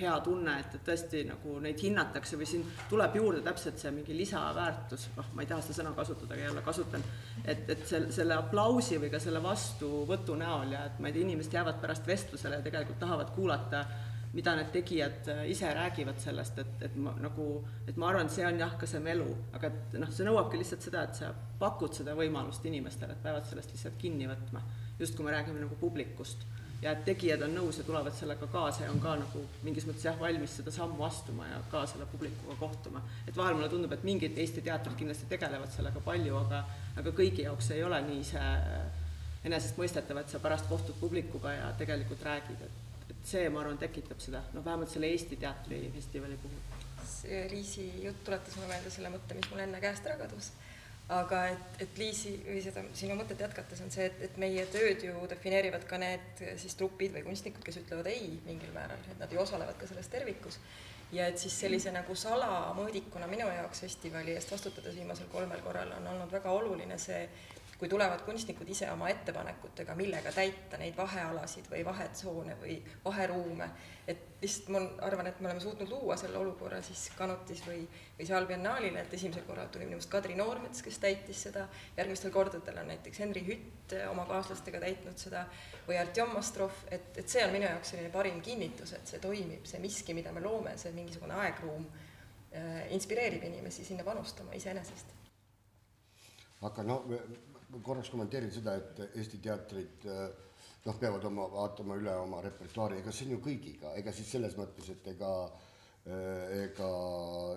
hea 0.00 0.12
tunne, 0.24 0.54
et, 0.60 0.74
et 0.76 0.84
tõesti 0.86 1.22
nagu 1.28 1.56
neid 1.60 1.80
hinnatakse 1.84 2.38
või 2.40 2.48
siin 2.48 2.62
tuleb 2.88 3.16
juurde 3.18 3.42
täpselt 3.44 3.80
see 3.80 3.92
mingi 3.94 4.16
lisaväärtus, 4.16 5.08
noh, 5.16 5.32
ma 5.34 5.44
ei 5.44 5.50
taha 5.50 5.64
seda 5.64 5.82
sõna 5.82 5.94
kasutada, 5.96 6.34
aga 6.34 6.46
jälle 6.46 6.62
kasutan, 6.64 7.04
et, 7.44 7.66
et 7.68 7.82
selle, 7.88 8.12
selle 8.14 8.38
aplausi 8.40 9.00
või 9.02 9.10
ka 9.12 9.20
selle 9.20 9.42
vastuvõtu 9.44 10.36
näol 10.40 10.76
ja 10.76 10.86
et 10.88 11.00
ma 11.00 11.10
ei 11.10 11.16
tea, 11.16 11.26
inimesed 11.28 11.58
jäävad 11.58 11.82
pärast 11.82 12.08
vestlusele 12.08 12.60
ja 12.60 12.64
tegelikult 12.64 13.02
tahavad 13.02 13.34
kuulata, 13.36 13.84
mida 14.32 14.54
need 14.54 14.70
tegijad 14.72 15.28
ise 15.50 15.72
räägivad 15.74 16.20
sellest, 16.22 16.60
et, 16.62 16.74
et 16.86 16.96
ma 16.96 17.12
nagu, 17.18 17.48
et 17.90 17.96
ma 17.98 18.12
arvan, 18.12 18.30
et 18.30 18.36
see 18.36 18.46
on 18.46 18.60
jah, 18.62 18.76
ka 18.78 18.86
see 18.88 19.02
melu, 19.02 19.26
aga 19.58 19.68
et 19.72 19.98
noh, 19.98 20.12
see 20.14 20.24
nõuabki 20.28 20.60
lihtsalt 20.60 20.86
seda, 20.86 21.02
et 21.04 21.18
sa 21.18 21.32
pakud 21.60 21.98
seda 21.98 22.14
võimalust 22.16 22.64
inimestele, 22.70 23.18
et 23.18 23.24
peavad 23.24 23.48
sellest 23.50 23.74
lihtsalt 23.74 23.98
kinni 24.00 24.30
võtma, 24.30 24.62
just 25.02 25.18
kui 25.18 25.26
me 25.26 25.34
räägime 25.34 25.64
nagu 25.64 25.76
publikust 25.80 26.46
ja 26.82 26.94
et 26.94 27.02
tegijad 27.04 27.42
on 27.44 27.52
nõus 27.54 27.78
ja 27.80 27.84
tulevad 27.84 28.14
sellega 28.16 28.46
kaasa 28.52 28.86
ja 28.86 28.92
on 28.92 29.00
ka 29.02 29.12
nagu 29.20 29.42
mingis 29.66 29.84
mõttes 29.88 30.06
jah, 30.06 30.16
valmis 30.20 30.54
seda 30.60 30.72
sammu 30.72 31.04
astuma 31.04 31.48
ja 31.50 31.58
ka 31.72 31.82
selle 31.90 32.06
publikuga 32.08 32.56
kohtuma. 32.60 33.02
et 33.28 33.36
vahel 33.36 33.58
mulle 33.58 33.68
tundub, 33.68 33.92
et 33.92 34.04
mingid 34.04 34.38
Eesti 34.38 34.64
teatrid 34.64 34.96
kindlasti 34.96 35.28
tegelevad 35.28 35.72
sellega 35.74 36.00
palju, 36.04 36.36
aga, 36.36 36.64
aga 37.02 37.12
kõigi 37.20 37.44
jaoks 37.44 37.70
ei 37.76 37.84
ole 37.84 38.00
nii 38.08 38.24
see 38.32 38.48
enesestmõistetav, 39.44 40.20
et 40.20 40.32
sa 40.32 40.40
pärast 40.40 40.68
kohtud 40.68 40.96
publikuga 41.00 41.52
ja 41.52 41.68
tegelikult 41.78 42.24
räägid, 42.24 42.64
et, 42.64 42.80
et 43.10 43.22
see, 43.24 43.46
ma 43.52 43.62
arvan, 43.62 43.78
tekitab 43.80 44.20
seda, 44.20 44.42
noh, 44.54 44.64
vähemalt 44.64 44.92
selle 44.92 45.08
Eesti 45.12 45.36
teatrifestivali 45.40 46.40
puhul. 46.42 46.80
see 47.10 47.44
Liisi 47.52 47.86
jutt 48.04 48.24
tuletas 48.24 48.56
mulle 48.56 48.72
meelde 48.72 48.90
selle 48.92 49.12
mõtte, 49.12 49.36
mis 49.36 49.48
mul 49.52 49.64
enne 49.66 49.80
käest 49.80 50.08
ära 50.08 50.16
kadus 50.20 50.52
aga 51.10 51.40
et, 51.50 51.80
et 51.82 51.98
Liisi 51.98 52.36
või 52.44 52.60
seda 52.62 52.84
sinu 52.94 53.16
mõtet 53.18 53.40
jätkates 53.42 53.82
on 53.82 53.90
see, 53.90 54.06
et, 54.06 54.20
et 54.28 54.36
meie 54.38 54.62
tööd 54.70 55.02
ju 55.02 55.26
defineerivad 55.30 55.84
ka 55.88 55.98
need 55.98 56.42
siis 56.60 56.76
trupid 56.78 57.16
või 57.16 57.24
kunstnikud, 57.26 57.64
kes 57.66 57.80
ütlevad 57.82 58.06
ei 58.12 58.36
mingil 58.46 58.70
määral, 58.74 59.02
et 59.10 59.18
nad 59.18 59.32
ju 59.34 59.42
osalevad 59.42 59.78
ka 59.80 59.90
selles 59.90 60.10
tervikus. 60.12 60.60
ja 61.12 61.26
et 61.26 61.38
siis 61.42 61.56
sellise 61.58 61.90
nagu 61.90 62.14
salamõõdikuna 62.14 63.26
minu 63.26 63.48
jaoks 63.50 63.80
festivali 63.82 64.36
eest 64.36 64.52
vastutades 64.54 64.94
viimasel 64.94 65.26
kolmel 65.32 65.58
korral 65.64 65.90
on 65.96 66.06
olnud 66.06 66.30
väga 66.32 66.52
oluline 66.54 66.98
see, 66.98 67.24
kui 67.80 67.88
tulevad 67.88 68.20
kunstnikud 68.26 68.68
ise 68.68 68.90
oma 68.92 69.08
ettepanekutega, 69.08 69.94
millega 69.96 70.28
täita 70.36 70.76
neid 70.76 70.92
vahealasid 70.98 71.70
või 71.72 71.80
vahetsoone 71.84 72.58
või 72.60 72.74
vaheruume, 73.04 73.68
et 74.04 74.42
lihtsalt 74.42 74.68
ma 74.74 74.82
arvan, 75.06 75.30
et 75.30 75.40
me 75.40 75.48
oleme 75.48 75.62
suutnud 75.64 75.88
luua 75.88 76.18
selle 76.20 76.36
olukorra 76.36 76.82
siis 76.84 77.06
Kanutis 77.16 77.62
või, 77.64 77.86
või 78.18 78.28
seal 78.28 78.48
biennaalil, 78.50 79.00
et 79.00 79.16
esimesel 79.16 79.46
korral 79.48 79.72
tuli 79.72 79.88
minu 79.88 79.96
arust 79.96 80.12
Kadri 80.12 80.36
Noormets, 80.36 80.84
kes 80.84 81.00
täitis 81.00 81.46
seda, 81.48 81.64
järgmistel 81.96 82.36
kordadel 82.36 82.82
on 82.84 82.92
näiteks 82.92 83.24
Henri 83.24 83.46
Hütt 83.48 83.96
oma 84.10 84.28
kaaslastega 84.28 84.84
täitnud 84.84 85.16
seda 85.24 85.46
või 85.88 85.96
Artjom 86.04 86.36
Ostrov, 86.36 86.84
et, 86.92 87.10
et 87.16 87.32
see 87.32 87.46
on 87.46 87.56
minu 87.56 87.64
jaoks 87.64 87.94
selline 87.94 88.12
parim 88.12 88.44
kinnitus, 88.44 88.92
et 88.98 89.08
see 89.08 89.24
toimib, 89.24 89.64
see 89.64 89.80
miski, 89.80 90.12
mida 90.20 90.36
me 90.36 90.44
loome, 90.44 90.76
see 90.76 90.92
mingisugune 90.92 91.40
aegruum 91.46 91.88
äh, 91.88 92.90
inspireerib 92.92 93.48
inimesi 93.48 93.88
sinna 93.88 94.04
panustama 94.04 94.52
iseenesest. 94.60 95.16
aga 96.60 96.82
no 96.84 97.04
korraks 97.82 98.10
kommenteerin 98.10 98.52
seda, 98.52 98.76
et 98.76 99.02
Eesti 99.14 99.38
teatrid 99.42 100.06
noh, 100.06 100.96
peavad 101.00 101.24
oma, 101.28 101.48
vaatama 101.52 101.96
üle 102.00 102.14
oma 102.22 102.40
repertuaari, 102.44 103.00
ega 103.02 103.12
see 103.12 103.28
on 103.28 103.36
ju 103.36 103.42
kõigiga, 103.44 103.94
ega 104.00 104.14
siis 104.16 104.30
selles 104.36 104.56
mõttes, 104.58 104.88
et 104.94 105.12
ega 105.14 105.32
ega 106.06 106.90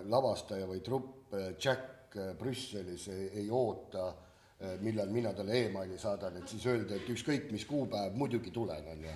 lavastaja 0.04 0.66
või 0.68 0.82
trupp 0.84 1.32
Jack 1.60 2.16
Brüsselis 2.38 3.08
ei, 3.08 3.30
ei 3.40 3.46
oota, 3.50 4.10
millal 4.80 5.08
mina 5.10 5.32
talle 5.34 5.64
emaili 5.66 5.98
saadan, 5.98 6.36
et 6.38 6.48
siis 6.48 6.66
öelda, 6.70 6.94
et 6.96 7.08
ükskõik 7.10 7.50
mis 7.52 7.64
kuupäev, 7.66 8.14
muidugi 8.16 8.52
tulen, 8.54 8.86
on 8.92 9.02
ju. 9.08 9.14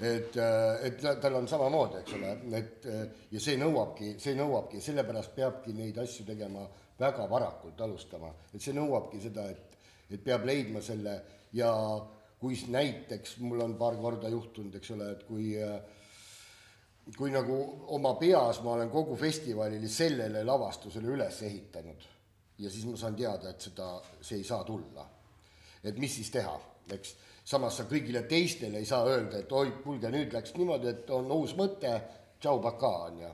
et, 0.00 0.38
et 0.88 1.04
tal 1.22 1.38
on 1.38 1.46
samamoodi, 1.48 2.00
eks 2.00 2.16
ole, 2.16 2.32
et 2.58 2.88
ja 3.30 3.40
see 3.40 3.60
nõuabki, 3.60 4.16
see 4.18 4.34
nõuabki, 4.38 4.80
sellepärast 4.82 5.36
peabki 5.36 5.76
neid 5.76 6.00
asju 6.02 6.26
tegema 6.26 6.64
väga 6.98 7.28
varakult 7.30 7.80
alustama, 7.86 8.32
et 8.52 8.60
see 8.62 8.74
nõuabki 8.74 9.22
seda, 9.22 9.46
et 9.52 9.73
et 10.14 10.24
peab 10.24 10.46
leidma 10.46 10.82
selle 10.84 11.18
ja 11.52 11.72
kui 12.38 12.56
näiteks 12.68 13.38
mul 13.42 13.62
on 13.64 13.76
paar 13.80 13.96
korda 14.00 14.30
juhtunud, 14.32 14.74
eks 14.78 14.90
ole, 14.94 15.10
et 15.14 15.22
kui 15.28 15.52
kui 17.18 17.28
nagu 17.32 17.56
oma 17.92 18.14
peas 18.16 18.62
ma 18.64 18.78
olen 18.78 18.88
kogu 18.92 19.16
festivalil 19.20 19.82
sellele 19.92 20.40
lavastusele 20.44 21.10
üles 21.12 21.42
ehitanud 21.44 22.06
ja 22.58 22.70
siis 22.70 22.86
ma 22.88 22.96
saan 22.96 23.16
teada, 23.18 23.50
et 23.50 23.60
seda, 23.60 23.88
see 24.20 24.38
ei 24.40 24.46
saa 24.46 24.64
tulla. 24.64 25.06
et 25.84 25.98
mis 26.00 26.14
siis 26.16 26.30
teha, 26.32 26.54
eks, 26.96 27.10
samas 27.44 27.76
sa 27.76 27.84
kõigile 27.88 28.22
teistele 28.28 28.80
ei 28.80 28.86
saa 28.88 29.04
öelda, 29.04 29.42
et 29.42 29.52
oi, 29.52 29.74
kuulge, 29.84 30.08
nüüd 30.10 30.32
läks 30.32 30.54
niimoodi, 30.56 30.88
et 30.88 31.10
on 31.12 31.28
uus 31.34 31.52
mõte, 31.58 31.90
tšau, 32.40 32.62
pakaa, 32.64 33.02
on 33.10 33.18
ju. 33.20 33.32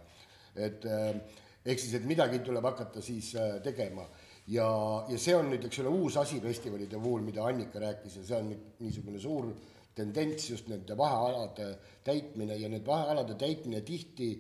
et 0.67 0.87
ehk 0.91 1.79
siis, 1.79 1.95
et 1.95 2.09
midagi 2.09 2.41
tuleb 2.43 2.65
hakata 2.67 3.03
siis 3.05 3.35
tegema 3.63 4.09
ja, 4.51 4.69
ja 5.09 5.19
see 5.19 5.35
on 5.37 5.51
nüüd, 5.53 5.67
eks 5.69 5.83
ole, 5.83 5.93
uus 5.95 6.17
asi 6.21 6.41
festivalide 6.43 6.99
puhul, 6.99 7.23
mida 7.27 7.45
Annika 7.47 7.83
rääkis 7.83 8.21
ja 8.21 8.25
see 8.27 8.39
on 8.41 8.55
niisugune 8.83 9.21
suur 9.23 9.51
tendents 9.95 10.51
just 10.51 10.71
nende 10.71 10.97
vahealade 10.99 11.73
täitmine 12.07 12.57
ja 12.59 12.71
need 12.71 12.87
vahealade 12.87 13.37
täitmine 13.39 13.83
tihti 13.87 14.31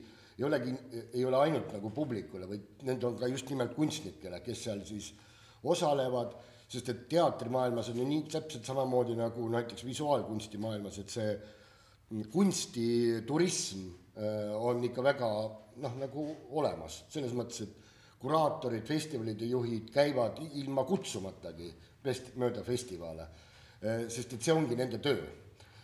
ei 0.41 0.45
olegi, 0.47 0.73
ei 1.13 1.25
ole 1.29 1.37
ainult 1.37 1.73
nagu 1.75 1.91
publikule, 1.93 2.47
vaid 2.49 2.85
need 2.89 3.03
on 3.05 3.19
ka 3.21 3.29
just 3.29 3.51
nimelt 3.53 3.75
kunstnikele, 3.77 4.41
kes 4.41 4.63
seal 4.65 4.81
siis 4.89 5.11
osalevad, 5.69 6.33
sest 6.71 6.89
et 6.89 7.03
teatrimaailmas 7.13 7.91
on 7.93 8.01
ju 8.01 8.07
nii 8.09 8.23
täpselt 8.33 8.65
samamoodi 8.65 9.19
nagu 9.19 9.49
näiteks 9.53 9.85
visuaalkunsti 9.85 10.61
maailmas, 10.63 10.97
et 11.03 11.13
see 11.13 11.35
kunstiturism 12.33 13.85
äh, 14.17 14.55
on 14.57 14.81
ikka 14.89 15.05
väga 15.05 15.29
noh, 15.85 15.99
nagu 16.01 16.25
olemas, 16.57 17.03
selles 17.13 17.37
mõttes, 17.37 17.67
et 17.67 17.80
kuraatorid, 18.21 18.85
festivalide 18.87 19.49
juhid 19.49 19.91
käivad 19.95 20.41
ilma 20.61 20.85
kutsumatagi 20.89 21.71
fest-, 22.05 22.35
mööda 22.41 22.65
festivale, 22.67 23.27
eh, 23.81 24.05
sest 24.13 24.37
et 24.37 24.45
see 24.45 24.57
ongi 24.57 24.77
nende 24.79 25.01
töö. 25.03 25.23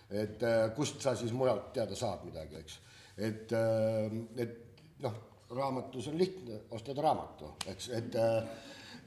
et 0.07 0.42
eh, 0.46 0.68
kust 0.77 1.01
sa 1.03 1.16
siis 1.18 1.33
mujalt 1.35 1.72
teada 1.75 1.96
saad 1.99 2.20
midagi, 2.29 2.61
eks. 2.61 2.79
et, 3.16 3.53
eh, 3.53 4.12
et 4.37 5.01
noh, 5.03 5.16
raamatus 5.51 6.07
on 6.12 6.18
lihtne, 6.18 6.61
ostad 6.70 6.99
raamatu, 6.99 7.57
eks, 7.66 7.88
et 7.88 8.18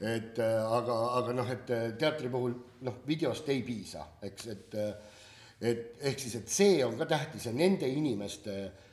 et 0.00 0.38
aga, 0.40 0.94
aga 1.18 1.32
noh, 1.36 1.48
et 1.52 1.72
teatri 2.00 2.28
puhul 2.32 2.54
noh, 2.86 2.94
videost 3.06 3.48
ei 3.52 3.62
piisa, 3.62 4.06
eks, 4.22 4.46
et 4.46 4.76
et 5.60 6.04
ehk 6.08 6.20
siis, 6.20 6.34
et 6.38 6.48
see 6.48 6.78
on 6.84 6.96
ka 6.96 7.04
tähtis 7.04 7.44
ja 7.44 7.52
nende 7.52 7.88
inimeste 7.88 8.54
äh, 8.64 8.89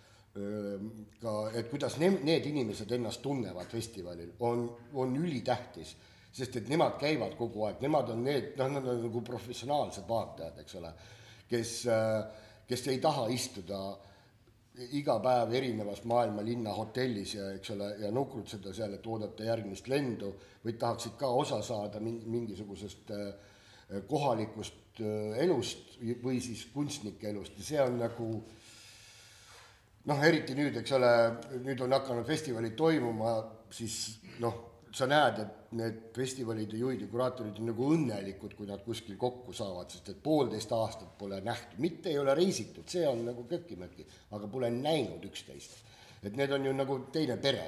ka, 1.21 1.33
et 1.57 1.69
kuidas 1.71 1.97
ne-, 2.01 2.19
need 2.23 2.45
inimesed 2.49 2.91
ennast 2.97 3.21
tunnevad 3.23 3.71
festivalil, 3.71 4.35
on, 4.45 4.67
on 4.93 5.15
ülitähtis. 5.17 5.95
sest 6.37 6.55
et 6.59 6.67
nemad 6.69 6.99
käivad 7.01 7.33
kogu 7.33 7.63
aeg, 7.65 7.79
nemad 7.81 8.11
on 8.13 8.19
need, 8.21 8.51
noh, 8.59 8.67
nad 8.69 8.85
on 8.85 8.99
nagu 9.07 9.21
professionaalsed 9.25 10.03
vaatajad, 10.05 10.59
eks 10.61 10.75
ole, 10.77 10.91
kes, 11.49 11.71
kes 12.67 12.83
ei 12.91 12.99
taha 13.01 13.23
istuda 13.33 13.79
iga 14.97 15.17
päev 15.23 15.53
erinevas 15.57 16.03
maailma 16.05 16.43
linna 16.45 16.73
hotellis 16.77 17.33
ja 17.35 17.49
eks 17.55 17.71
ole, 17.73 17.87
ja 18.03 18.11
nukrutseda 18.13 18.73
seal, 18.75 18.93
et 18.93 19.07
oodata 19.09 19.47
järgmist 19.47 19.87
lendu, 19.89 20.33
vaid 20.63 20.77
tahaksid 20.81 21.17
ka 21.19 21.29
osa 21.33 21.61
saada 21.65 22.01
mingisugusest 22.03 23.13
äh, 23.15 23.25
kohalikust 24.09 25.01
äh, 25.01 25.39
elust 25.45 25.97
või 26.23 26.41
siis 26.43 26.67
kunstnike 26.73 27.31
elust 27.31 27.57
ja 27.57 27.65
see 27.71 27.81
on 27.81 27.97
nagu 28.03 28.29
noh, 30.07 30.23
eriti 30.23 30.55
nüüd, 30.57 30.79
eks 30.81 30.95
ole, 30.95 31.11
nüüd 31.65 31.81
on 31.83 31.95
hakanud 31.97 32.27
festivalid 32.27 32.75
toimuma, 32.79 33.37
siis 33.73 33.97
noh, 34.43 34.63
sa 34.95 35.07
näed, 35.09 35.41
et 35.43 35.73
need 35.77 35.97
festivalide 36.15 36.79
juhid 36.79 37.03
ja 37.03 37.09
kuraatorid 37.11 37.59
on 37.59 37.67
nagu 37.69 37.89
õnnelikud, 37.93 38.55
kui 38.57 38.69
nad 38.69 38.83
kuskil 38.85 39.17
kokku 39.19 39.53
saavad, 39.55 39.91
sest 39.91 40.13
et 40.13 40.21
poolteist 40.23 40.71
aastat 40.73 41.17
pole 41.19 41.41
nähtud, 41.43 41.81
mitte 41.83 42.11
ei 42.13 42.21
ole 42.21 42.35
reisitud, 42.37 42.87
see 42.89 43.03
on 43.07 43.25
nagu 43.27 43.43
köki-möki, 43.49 44.07
aga 44.37 44.49
pole 44.51 44.71
näinud 44.73 45.27
üksteist. 45.27 45.83
et 46.23 46.35
need 46.35 46.51
on 46.51 46.65
ju 46.65 46.71
nagu 46.73 46.97
teine 47.13 47.37
pere. 47.37 47.67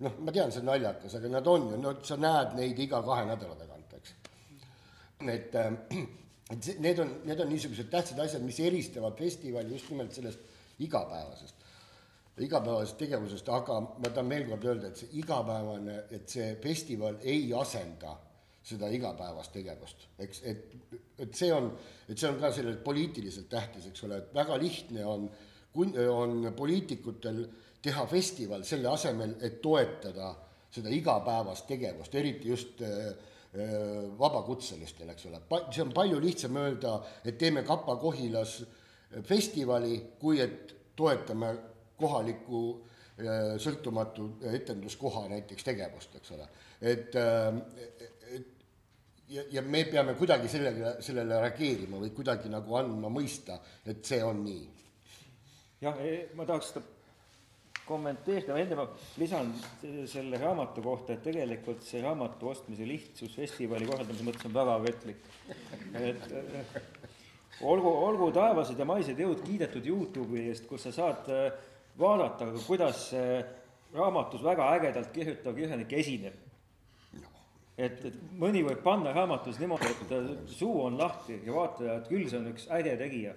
noh, 0.00 0.14
ma 0.24 0.32
tean, 0.32 0.52
see 0.52 0.62
on 0.62 0.70
naljakas, 0.70 1.18
aga 1.18 1.28
nad 1.28 1.46
on 1.46 1.68
ju, 1.72 1.80
no 1.82 1.96
sa 2.02 2.16
näed 2.16 2.54
neid 2.56 2.78
iga 2.78 3.02
kahe 3.04 3.26
nädala 3.28 3.58
tagant, 3.58 3.92
eks. 3.98 4.14
et, 5.34 5.58
et 6.54 6.62
see, 6.62 6.78
need 6.80 7.02
on, 7.02 7.12
need 7.26 7.42
on 7.42 7.50
niisugused 7.52 7.90
tähtsad 7.90 8.22
asjad, 8.22 8.46
mis 8.46 8.62
eristavad 8.64 9.18
festivali 9.18 9.74
just 9.74 9.90
nimelt 9.90 10.14
sellest 10.14 10.49
igapäevasest 10.86 11.60
igapäevasest 12.40 12.98
tegevusest, 13.00 13.48
aga 13.52 13.78
ma 13.82 14.08
tahan 14.08 14.32
veel 14.32 14.46
kord 14.48 14.66
öelda, 14.70 14.90
et 14.90 15.00
see 15.02 15.10
igapäevane, 15.20 15.96
et 16.16 16.28
see 16.30 16.54
festival 16.62 17.18
ei 17.28 17.50
asenda 17.56 18.14
seda 18.70 18.90
igapäevast 18.92 19.52
tegevust, 19.54 20.06
eks, 20.20 20.42
et, 20.48 20.74
et 21.24 21.36
see 21.36 21.50
on, 21.52 21.70
et 22.08 22.18
see 22.18 22.28
on 22.28 22.38
ka 22.40 22.52
sellele 22.54 22.80
poliitiliselt 22.84 23.48
tähtis, 23.52 23.88
eks 23.90 24.04
ole, 24.06 24.20
et 24.20 24.34
väga 24.36 24.58
lihtne 24.60 25.04
on, 25.08 25.26
on 26.12 26.52
poliitikutel 26.56 27.42
teha 27.82 28.04
festival 28.08 28.64
selle 28.68 28.90
asemel, 28.92 29.36
et 29.40 29.60
toetada 29.64 30.34
seda 30.70 30.92
igapäevast 30.92 31.66
tegevust, 31.70 32.14
eriti 32.14 32.52
just 32.52 32.82
äh, 32.84 33.08
vabakutselistel, 34.20 35.08
eks 35.10 35.26
ole, 35.26 35.40
see 35.72 35.82
on 35.82 35.96
palju 35.96 36.20
lihtsam 36.22 36.60
öelda, 36.60 37.00
et 37.24 37.40
teeme 37.40 37.64
Kapa-Kohilas 37.66 38.60
festivali, 39.26 39.96
kui 40.20 40.40
et 40.40 40.74
toetame 40.96 41.50
kohaliku 42.00 42.62
äh, 42.76 43.56
sõltumatu 43.60 44.30
etenduskoha 44.52 45.26
näiteks 45.32 45.66
tegevust, 45.66 46.16
eks 46.20 46.36
ole. 46.36 46.48
et, 46.80 47.16
äh, 47.16 47.60
et 48.36 48.48
ja, 49.28 49.44
ja 49.58 49.62
me 49.62 49.84
peame 49.84 50.14
kuidagi 50.18 50.48
sellele, 50.52 50.96
sellele 51.04 51.40
reageerima 51.44 52.00
või 52.02 52.14
kuidagi 52.14 52.52
nagu 52.52 52.78
andma 52.78 53.10
mõista, 53.12 53.60
et 53.86 54.04
see 54.06 54.22
on 54.24 54.44
nii. 54.44 54.64
jah, 55.84 56.00
e, 56.04 56.16
ma 56.38 56.46
tahaks 56.48 56.72
seda 56.74 56.86
kommenteerida, 57.90 58.54
enne 58.62 58.76
ma 58.78 58.84
lisan 59.18 59.48
selle 60.06 60.38
raamatu 60.38 60.82
kohta, 60.84 61.16
et 61.16 61.24
tegelikult 61.26 61.82
see 61.82 62.02
raamatu 62.04 62.52
ostmise 62.52 62.86
lihtsus 62.86 63.34
festivali 63.34 63.88
korraldamise 63.88 64.26
mõttes 64.28 64.46
on 64.46 64.54
väga 64.54 64.76
vetlik. 64.84 65.24
et 65.98 67.09
olgu, 67.62 67.90
olgu 68.06 68.30
taevased 68.34 68.78
ja 68.78 68.86
maised 68.88 69.18
jõud 69.18 69.42
kiidetud 69.44 69.86
Youtube'i 69.86 70.48
eest, 70.50 70.66
kus 70.68 70.86
sa 70.86 70.92
saad 70.94 71.28
äh, 71.32 71.50
vaadata, 72.00 72.48
kuidas 72.66 73.10
raamatus 73.94 74.42
väga 74.44 74.70
ägedalt 74.76 75.10
kirjutav 75.12 75.54
kirjanik 75.54 75.92
esineb. 75.92 76.34
et, 77.80 78.04
et 78.04 78.16
mõni 78.38 78.62
võib 78.64 78.82
panna 78.84 79.12
raamatus 79.16 79.58
niimoodi, 79.58 79.88
et 79.88 80.50
suu 80.52 80.82
on 80.84 80.98
lahti 80.98 81.40
ja 81.44 81.52
vaataja, 81.52 81.96
et 81.96 82.08
küll 82.08 82.28
see 82.28 82.38
on 82.38 82.50
üks 82.52 82.68
äge 82.76 82.96
tegija. 83.00 83.34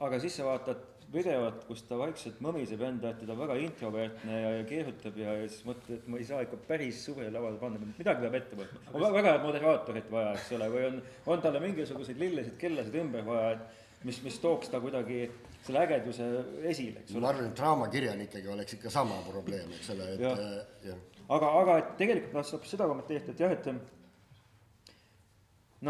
aga 0.00 0.20
siis 0.20 0.36
sa 0.36 0.46
vaatad 0.46 0.89
videot, 1.10 1.64
kus 1.66 1.82
ta 1.88 1.96
vaikselt 1.98 2.38
mõmiseb 2.44 2.82
enda, 2.86 3.10
et 3.10 3.22
ta 3.24 3.34
on 3.34 3.40
väga 3.42 3.56
introvertne 3.64 4.36
ja, 4.36 4.50
ja 4.58 4.64
keerutab 4.68 5.16
ja, 5.18 5.34
ja 5.40 5.48
siis 5.50 5.64
mõtled, 5.66 5.98
et 5.98 6.08
ma 6.10 6.20
ei 6.20 6.26
saa 6.28 6.44
ikka 6.44 6.58
päris 6.68 7.00
suurele 7.06 7.32
lavale 7.34 7.58
panna, 7.58 7.80
midagi 7.82 8.24
peab 8.24 8.36
ette 8.38 8.58
võtma. 8.58 8.82
on 8.94 9.06
väga 9.16 9.34
head 9.34 9.46
moderaatorit 9.46 10.10
vaja, 10.12 10.32
eks 10.38 10.50
ole, 10.58 10.68
või 10.70 10.84
on, 10.88 10.98
on 11.34 11.42
talle 11.42 11.62
mingisuguseid 11.64 12.18
lillesid, 12.22 12.56
kellasid 12.60 12.98
ümber 13.02 13.26
vaja, 13.26 13.56
et 13.56 14.06
mis, 14.06 14.20
mis 14.26 14.36
tooks 14.42 14.70
ta 14.70 14.80
kuidagi 14.82 15.24
selle 15.66 15.82
ägeduse 15.82 16.28
esile, 16.70 17.02
eks 17.02 17.16
ole. 17.16 17.24
ma 17.24 17.32
arvan, 17.32 17.50
et 17.50 17.58
draamakirjanikega 17.58 18.54
oleks 18.54 18.78
ikka 18.78 18.94
sama 18.94 19.18
probleem, 19.26 19.74
eks 19.80 19.90
ole, 19.96 20.12
et 20.14 20.22
jah 20.28 20.38
ja.. 20.86 20.94
aga, 21.26 21.50
aga 21.64 21.78
et 21.82 21.90
tegelikult 21.98 22.38
noh, 22.38 22.46
saab 22.52 22.70
seda 22.70 22.86
kommenteerida, 22.92 23.34
et 23.34 23.42
jah, 23.42 23.52
et 23.58 23.64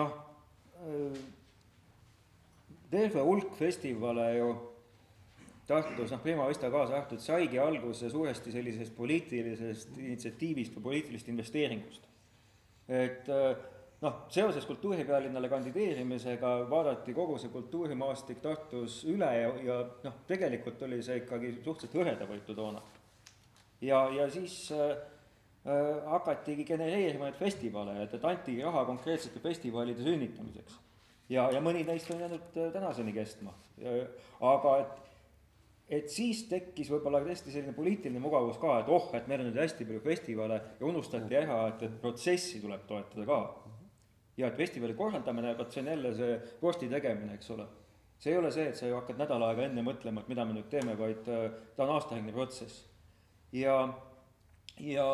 noh, 0.01 0.11
terve 2.91 3.29
hulk 3.29 3.53
festivale 3.61 4.27
ju 4.39 4.51
Tartus, 5.71 6.11
noh, 6.11 6.23
Prima 6.23 6.49
Vista 6.49 6.71
kaasa 6.71 6.97
arvatud, 6.97 7.23
saigi 7.23 7.59
alguse 7.63 8.11
suuresti 8.11 8.53
sellisest 8.55 8.97
poliitilisest 8.97 9.99
initsiatiivist 10.03 10.75
või 10.77 10.87
poliitilisest 10.89 11.31
investeeringust. 11.31 12.09
et 12.91 13.29
äh, 13.31 13.61
noh, 14.03 14.17
seoses 14.33 14.67
kultuuripealinnale 14.67 15.49
kandideerimisega 15.53 16.55
vaadati 16.71 17.15
kogu 17.15 17.39
see 17.39 17.53
kultuurimaastik 17.53 18.41
Tartus 18.43 19.05
üle 19.11 19.31
ja, 19.37 19.53
ja 19.65 19.79
noh, 20.07 20.19
tegelikult 20.27 20.83
oli 20.89 21.03
see 21.07 21.21
ikkagi 21.23 21.53
suhteliselt 21.61 21.97
hõredavõitu 22.01 22.57
toona. 22.57 22.83
ja, 23.81 24.03
ja 24.17 24.29
siis 24.31 24.57
äh, 24.75 24.97
hakatigi 26.07 26.65
genereerima 26.65 27.29
neid 27.29 27.37
festivale, 27.37 27.99
et, 28.03 28.15
et 28.17 28.25
antigi 28.25 28.65
raha 28.65 28.87
konkreetsete 28.89 29.43
festivalide 29.45 30.03
sünnitamiseks. 30.03 30.81
ja, 31.29 31.51
ja 31.53 31.61
mõni 31.61 31.85
neist 31.87 32.11
on 32.11 32.25
jäänud 32.25 32.59
tänaseni 32.73 33.13
kestma, 33.13 33.55
aga 34.41 34.75
et 34.81 35.10
et 35.91 36.07
siis 36.13 36.45
tekkis 36.47 36.91
võib-olla 36.93 37.19
tõesti 37.25 37.51
selline 37.51 37.75
poliitiline 37.75 38.23
mugavus 38.23 38.61
ka, 38.63 38.79
et 38.81 38.91
oh, 38.95 39.09
et 39.19 39.27
meil 39.27 39.43
on 39.43 39.51
nüüd 39.51 39.59
hästi 39.59 39.87
palju 39.89 40.03
festivale 40.05 40.61
ja 40.79 40.87
unustati 40.87 41.39
ära, 41.41 41.65
et, 41.73 41.83
et 41.89 41.97
protsessi 42.03 42.63
tuleb 42.63 42.87
toetada 42.87 43.27
ka 43.27 43.41
ja 44.41 44.49
et 44.49 44.57
festivali 44.57 44.95
korraldamine, 44.97 45.55
vot 45.59 45.73
see 45.73 45.83
on 45.83 45.91
jälle 45.93 46.13
see 46.17 46.37
vorsti 46.63 46.89
tegemine, 46.91 47.35
eks 47.37 47.51
ole. 47.57 47.67
see 48.21 48.33
ei 48.35 48.39
ole 48.39 48.51
see, 48.53 48.69
et 48.69 48.77
sa 48.77 48.87
ju 48.87 48.99
hakkad 48.99 49.19
nädal 49.21 49.43
aega 49.47 49.65
enne 49.65 49.83
mõtlema, 49.85 50.23
et 50.23 50.29
mida 50.29 50.45
me 50.45 50.55
nüüd 50.57 50.69
teeme, 50.73 50.97
vaid 50.99 51.29
äh, 51.33 51.47
ta 51.77 51.87
on 51.87 51.95
aastaringne 51.97 52.33
protsess. 52.37 52.85
ja, 53.53 53.77
ja, 54.79 55.07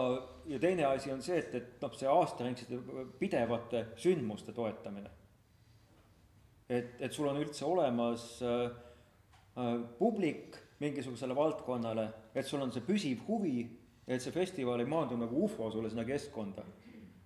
ja 0.47 0.59
teine 0.62 0.85
asi 0.91 1.12
on 1.15 1.23
see, 1.23 1.39
et, 1.39 1.55
et 1.55 1.83
noh, 1.83 1.95
see 1.97 2.11
aastaringsete 2.11 2.81
pidevate 3.21 3.87
sündmuste 4.03 4.53
toetamine. 4.53 5.11
et, 6.69 6.95
et 7.01 7.12
sul 7.12 7.31
on 7.31 7.41
üldse 7.41 7.65
olemas 7.65 8.29
äh, 8.43 8.71
äh, 9.57 9.75
publik 9.99 10.65
mingisugusele 10.81 11.37
valdkonnale, 11.37 12.09
et 12.35 12.47
sul 12.47 12.61
on 12.61 12.73
see 12.73 12.85
püsiv 12.85 13.23
huvi, 13.29 13.65
et 14.07 14.23
see 14.23 14.33
festival 14.33 14.81
ei 14.81 14.89
maandu 14.91 15.17
nagu 15.17 15.45
ufo 15.45 15.71
sulle 15.71 15.91
sinna 15.91 16.05
keskkonda 16.05 16.65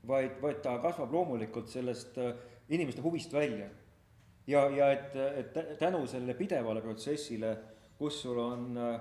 vaid, 0.09 0.41
vaid 0.43 0.61
ta 0.65 0.79
kasvab 0.83 1.13
loomulikult 1.13 1.69
sellest 1.69 2.19
äh, 2.19 2.35
inimeste 2.69 3.03
huvist 3.03 3.33
välja. 3.33 3.69
ja, 4.47 4.69
ja 4.69 4.93
et, 4.93 5.17
et 5.17 5.79
tänu 5.79 6.07
sellele 6.07 6.35
pidevale 6.35 6.81
protsessile, 6.81 7.57
kus 7.99 8.23
sul 8.23 8.39
on 8.39 8.77
äh, 8.77 9.01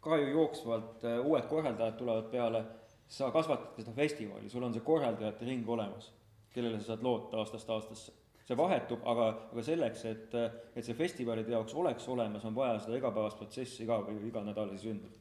ka 0.00 0.16
ju 0.16 0.30
jooksvalt 0.30 1.04
äh, 1.04 1.26
uued 1.26 1.48
korraldajad 1.50 1.98
tulevad 1.98 2.30
peale, 2.30 2.64
sa 3.08 3.30
kasvatad 3.30 3.76
seda 3.76 3.92
festivali, 3.92 4.48
sul 4.50 4.62
on 4.62 4.74
see 4.74 4.84
korraldajate 4.84 5.44
ring 5.48 5.68
olemas, 5.68 6.12
kellele 6.52 6.80
sa 6.80 6.92
saad 6.92 7.02
loota 7.02 7.40
aastast 7.42 7.70
aastasse. 7.70 8.12
See 8.46 8.58
vahetub, 8.58 9.02
aga, 9.06 9.28
aga 9.52 9.64
selleks, 9.64 10.04
et, 10.10 10.34
et 10.74 10.84
see 10.84 10.96
festivalide 10.98 11.54
jaoks 11.54 11.74
oleks 11.78 12.08
olemas, 12.10 12.44
on 12.48 12.56
vaja 12.56 12.80
seda 12.82 12.98
igapäevast 12.98 13.38
protsessi 13.38 13.86
ka 13.86 14.00
või 14.06 14.18
iganädalasi 14.28 14.82
sündmusi. 14.82 15.20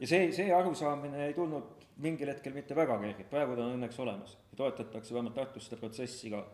ja 0.00 0.08
see, 0.08 0.26
see 0.36 0.52
arusaamine 0.54 1.26
ei 1.26 1.34
tulnud 1.36 1.86
mingil 2.02 2.32
hetkel 2.32 2.54
mitte 2.56 2.76
väga 2.76 2.98
kerged, 3.00 3.28
praegu 3.30 3.56
ta 3.56 3.64
on 3.64 3.76
õnneks 3.78 4.00
olemas 4.04 4.36
ja 4.50 4.60
toetatakse 4.60 5.14
vähemalt 5.14 5.36
Tartus 5.38 5.68
seda 5.68 5.80
protsessi 5.80 6.32
ka. 6.32 6.44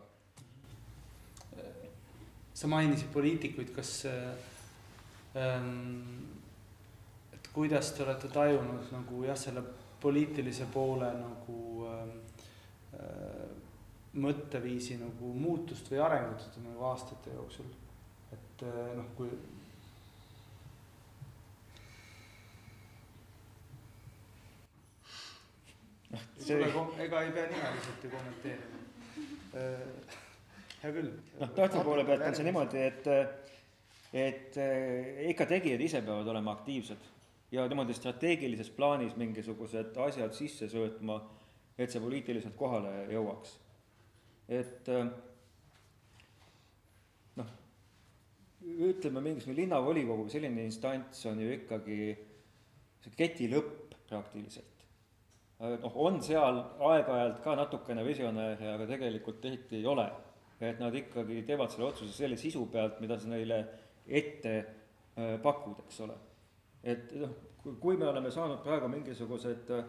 sa 2.53 2.67
mainisid 2.67 3.07
poliitikuid, 3.13 3.69
kas 3.75 3.91
ähm, 5.35 5.83
et 7.33 7.51
kuidas 7.53 7.93
te 7.95 8.03
olete 8.03 8.27
tajunud 8.31 8.91
nagu 8.91 9.23
jah, 9.23 9.37
selle 9.39 9.63
poliitilise 10.01 10.67
poole 10.73 11.11
nagu 11.19 11.87
ähm, 11.87 12.17
äh, 12.93 13.38
mõtteviisi 14.13 14.97
nagu 14.97 15.33
muutust 15.37 15.91
või 15.91 16.01
arengut 16.01 16.57
nagu 16.63 16.85
aastate 16.89 17.33
jooksul, 17.35 17.67
et 18.33 18.63
äh, 18.65 18.79
noh, 18.97 19.09
kui 19.17 19.29
see. 26.41 26.57
ega 27.05 27.21
ei 27.21 27.31
pea 27.35 27.45
nimeliselt 27.51 28.03
ju 28.03 28.11
kommenteerima. 28.15 28.81
Äh, 29.59 30.17
hea 30.81 30.95
küll. 30.95 31.13
noh, 31.39 31.53
Tartu 31.55 31.85
poole 31.85 32.05
pealt 32.07 32.25
on 32.25 32.37
see 32.37 32.49
niimoodi, 32.49 32.83
et, 32.89 33.07
et 34.25 34.57
äh, 34.57 35.23
ikka 35.29 35.49
tegijad 35.53 35.85
ise 35.85 36.01
peavad 36.05 36.33
olema 36.33 36.57
aktiivsed 36.57 37.09
ja 37.51 37.65
niimoodi 37.69 37.93
strateegilises 37.97 38.69
plaanis 38.73 39.15
mingisugused 39.17 39.97
asjad 40.05 40.33
sisse 40.37 40.69
söötma, 40.69 41.21
et 41.77 41.91
see 41.91 42.01
poliitiliselt 42.01 42.57
kohale 42.57 43.07
jõuaks. 43.13 43.57
Et 44.49 44.89
äh, 44.89 45.09
noh, 47.37 47.51
ütleme, 48.89 49.21
mingisugune 49.21 49.61
linnavolikogu 49.61 50.25
või 50.25 50.33
selline 50.33 50.65
instants 50.65 51.21
on 51.29 51.41
ju 51.43 51.51
ikkagi 51.59 51.99
see 53.03 53.13
keti 53.17 53.49
lõpp 53.51 53.93
praktiliselt. 54.09 54.85
noh, 55.59 55.95
on 56.01 56.17
seal 56.23 56.57
aeg-ajalt 56.87 57.43
ka 57.43 57.53
natukene 57.59 58.03
visionääre, 58.07 58.73
aga 58.73 58.87
tegelikult 58.89 59.41
tihti 59.43 59.81
ei 59.81 59.85
ole. 59.85 60.09
et 60.59 60.79
nad 60.79 60.95
ikkagi 60.95 61.43
teevad 61.47 61.71
selle 61.71 61.85
otsuse 61.87 62.11
selle 62.11 62.35
sisu 62.37 62.65
pealt, 62.71 62.97
mida 62.99 63.15
sa 63.19 63.29
neile 63.31 63.59
ette 64.07 64.55
äh, 64.57 65.37
pakud, 65.43 65.77
eks 65.85 66.01
ole. 66.03 66.17
et 66.83 67.13
noh, 67.21 67.35
kui 67.79 67.97
me 67.97 68.07
oleme 68.07 68.31
saanud 68.31 68.63
praegu 68.63 68.89
mingisugused 68.91 69.71
äh, 69.75 69.85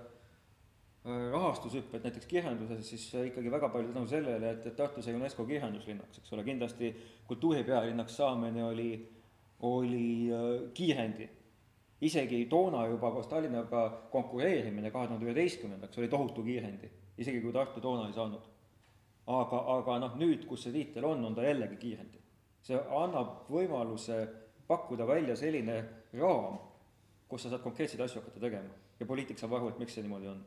rahastushüpped 1.04 2.04
näiteks 2.04 2.26
kirjanduses, 2.26 2.88
siis 2.90 3.14
ikkagi 3.14 3.50
väga 3.50 3.68
palju 3.72 3.92
tänu 3.92 4.06
sellele, 4.08 4.50
et, 4.50 4.66
et 4.66 4.76
Tartu 4.76 5.02
sai 5.02 5.14
UNESCO 5.16 5.46
kirjanduslinnaks, 5.48 6.20
eks 6.20 6.32
ole, 6.36 6.44
kindlasti 6.44 6.90
kultuuripealinnaks 7.28 8.16
saamine 8.20 8.64
oli, 8.64 8.90
oli 9.60 10.28
äh, 10.32 10.72
kiirendi. 10.74 11.28
isegi 12.00 12.46
toona 12.46 12.86
juba 12.86 13.10
koos 13.10 13.26
Tallinnaga 13.28 14.08
konkureerimine 14.12 14.90
kahe 14.90 15.06
tuhande 15.06 15.26
üheteistkümnendaks 15.26 15.98
oli 15.98 16.08
tohutu 16.08 16.42
kiirendi, 16.42 16.90
isegi 17.18 17.40
kui 17.40 17.52
Tartu 17.52 17.80
toona 17.80 18.06
ei 18.08 18.12
saanud. 18.12 18.44
aga, 19.26 19.64
aga 19.78 19.98
noh, 19.98 20.16
nüüd, 20.20 20.46
kus 20.46 20.62
see 20.64 20.72
tiitel 20.72 21.04
on, 21.04 21.24
on 21.24 21.34
ta 21.34 21.48
jällegi 21.48 21.76
kiirendi. 21.76 22.20
see 22.62 22.76
annab 22.76 23.48
võimaluse 23.48 24.26
pakkuda 24.68 25.06
välja 25.06 25.36
selline 25.36 25.82
raam, 26.12 26.60
kus 27.28 27.42
sa 27.42 27.48
saad 27.48 27.62
konkreetseid 27.64 28.00
asju 28.04 28.20
hakata 28.20 28.40
tegema 28.40 28.80
ja 29.00 29.06
poliitik 29.06 29.38
saab 29.38 29.56
aru, 29.56 29.68
et 29.68 29.78
miks 29.78 29.94
see 29.96 30.02
niimoodi 30.04 30.28
on 30.28 30.40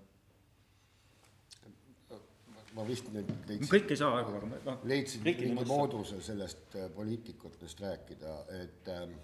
ma 2.74 2.86
vist 2.88 3.10
nüüd 3.14 3.30
leidsin. 3.48 3.70
kõik 3.70 3.94
ei 3.94 4.00
saa 4.00 4.18
aru, 4.20 4.36
aga 4.40 4.50
noh. 4.66 4.82
leidsin 4.90 5.24
mingi 5.26 5.52
mooduse 5.70 6.20
sellest 6.26 6.78
äh, 6.80 6.90
poliitikutest 6.94 7.84
rääkida, 7.84 8.36
et 8.58 8.92
ähm, 8.94 9.16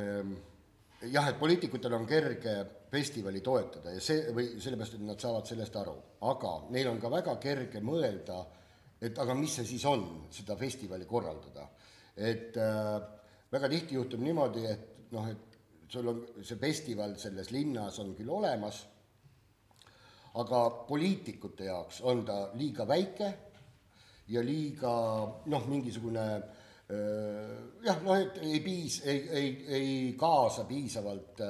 ähm, 0.00 0.34
jah, 1.12 1.30
et 1.30 1.38
poliitikutel 1.38 1.94
on 1.94 2.06
kerge 2.08 2.56
festivali 2.90 3.42
toetada 3.44 3.94
ja 3.94 4.02
see 4.02 4.32
või 4.34 4.56
sellepärast, 4.62 4.98
et 4.98 5.06
nad 5.06 5.22
saavad 5.22 5.48
sellest 5.48 5.78
aru, 5.82 5.96
aga 6.30 6.54
neil 6.74 6.90
on 6.90 7.00
ka 7.02 7.12
väga 7.12 7.36
kerge 7.42 7.82
mõelda, 7.84 8.40
et 9.06 9.18
aga 9.22 9.36
mis 9.38 9.58
see 9.60 9.68
siis 9.68 9.84
on, 9.86 10.06
seda 10.32 10.56
festivali 10.58 11.06
korraldada. 11.06 11.68
et 12.16 12.56
äh, 12.56 12.94
väga 13.52 13.68
tihti 13.68 13.94
juhtub 13.94 14.22
niimoodi, 14.24 14.66
et 14.66 15.12
noh, 15.12 15.26
et 15.30 15.58
sul 15.92 16.08
on 16.10 16.22
see 16.42 16.58
festival 16.58 17.14
selles 17.20 17.52
linnas 17.54 18.00
on 18.02 18.14
küll 18.16 18.30
olemas 18.32 18.82
aga 20.42 20.62
poliitikute 20.88 21.64
jaoks 21.70 22.02
on 22.04 22.24
ta 22.26 22.38
liiga 22.54 22.86
väike 22.88 23.32
ja 24.28 24.42
liiga 24.44 24.92
noh, 25.46 25.66
mingisugune 25.70 26.26
jah, 26.86 28.02
noh, 28.04 28.14
et 28.14 28.38
ei 28.46 28.60
piis-, 28.62 29.00
ei, 29.04 29.22
ei, 29.30 29.48
ei 29.74 29.94
kaasa 30.18 30.64
piisavalt 30.68 31.42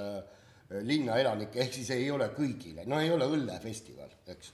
linnaelanikke, 0.87 1.61
ehk 1.63 1.75
siis 1.77 1.91
ei 1.95 2.09
ole 2.11 2.31
kõigile, 2.35 2.87
no 2.89 2.99
ei 3.03 3.11
ole 3.13 3.29
õllefestival, 3.31 4.17
eks. 4.33 4.53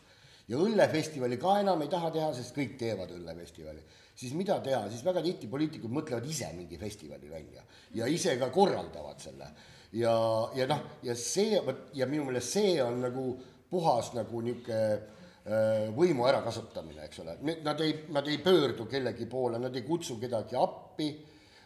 ja 0.51 0.59
õllefestivali 0.61 1.39
ka 1.41 1.59
enam 1.63 1.85
ei 1.85 1.93
taha 1.93 2.11
teha, 2.13 2.33
sest 2.37 2.57
kõik 2.57 2.75
teevad 2.81 3.15
õllefestivali. 3.15 3.85
siis 4.15 4.35
mida 4.37 4.59
teha, 4.61 4.89
siis 4.91 5.05
väga 5.05 5.23
tihti 5.23 5.49
poliitikud 5.49 5.91
mõtlevad 5.91 6.27
ise 6.29 6.51
mingi 6.57 6.79
festivali 6.79 7.31
välja 7.31 7.63
ja 7.95 8.07
ise 8.07 8.37
ka 8.39 8.51
korraldavad 8.51 9.21
selle. 9.21 9.49
ja, 9.93 10.13
ja 10.55 10.67
noh, 10.67 10.83
ja 11.03 11.15
see, 11.15 11.63
vot 11.65 11.95
ja 11.95 12.07
minu 12.07 12.27
meelest 12.29 12.59
see 12.59 12.77
on 12.83 13.01
nagu 13.07 13.27
puhas 13.73 14.13
nagu 14.17 14.45
niisugune 14.45 14.81
äh, 14.93 15.89
võimu 15.97 16.27
ärakasutamine, 16.29 17.07
eks 17.09 17.23
ole, 17.25 17.37
nad 17.65 17.81
ei, 17.83 17.97
nad 18.13 18.29
ei 18.29 18.39
pöördu 18.45 18.87
kellegi 18.91 19.27
poole, 19.31 19.61
nad 19.63 19.75
ei 19.77 19.85
kutsu 19.87 20.19
kedagi 20.21 20.59
appi, 20.61 21.11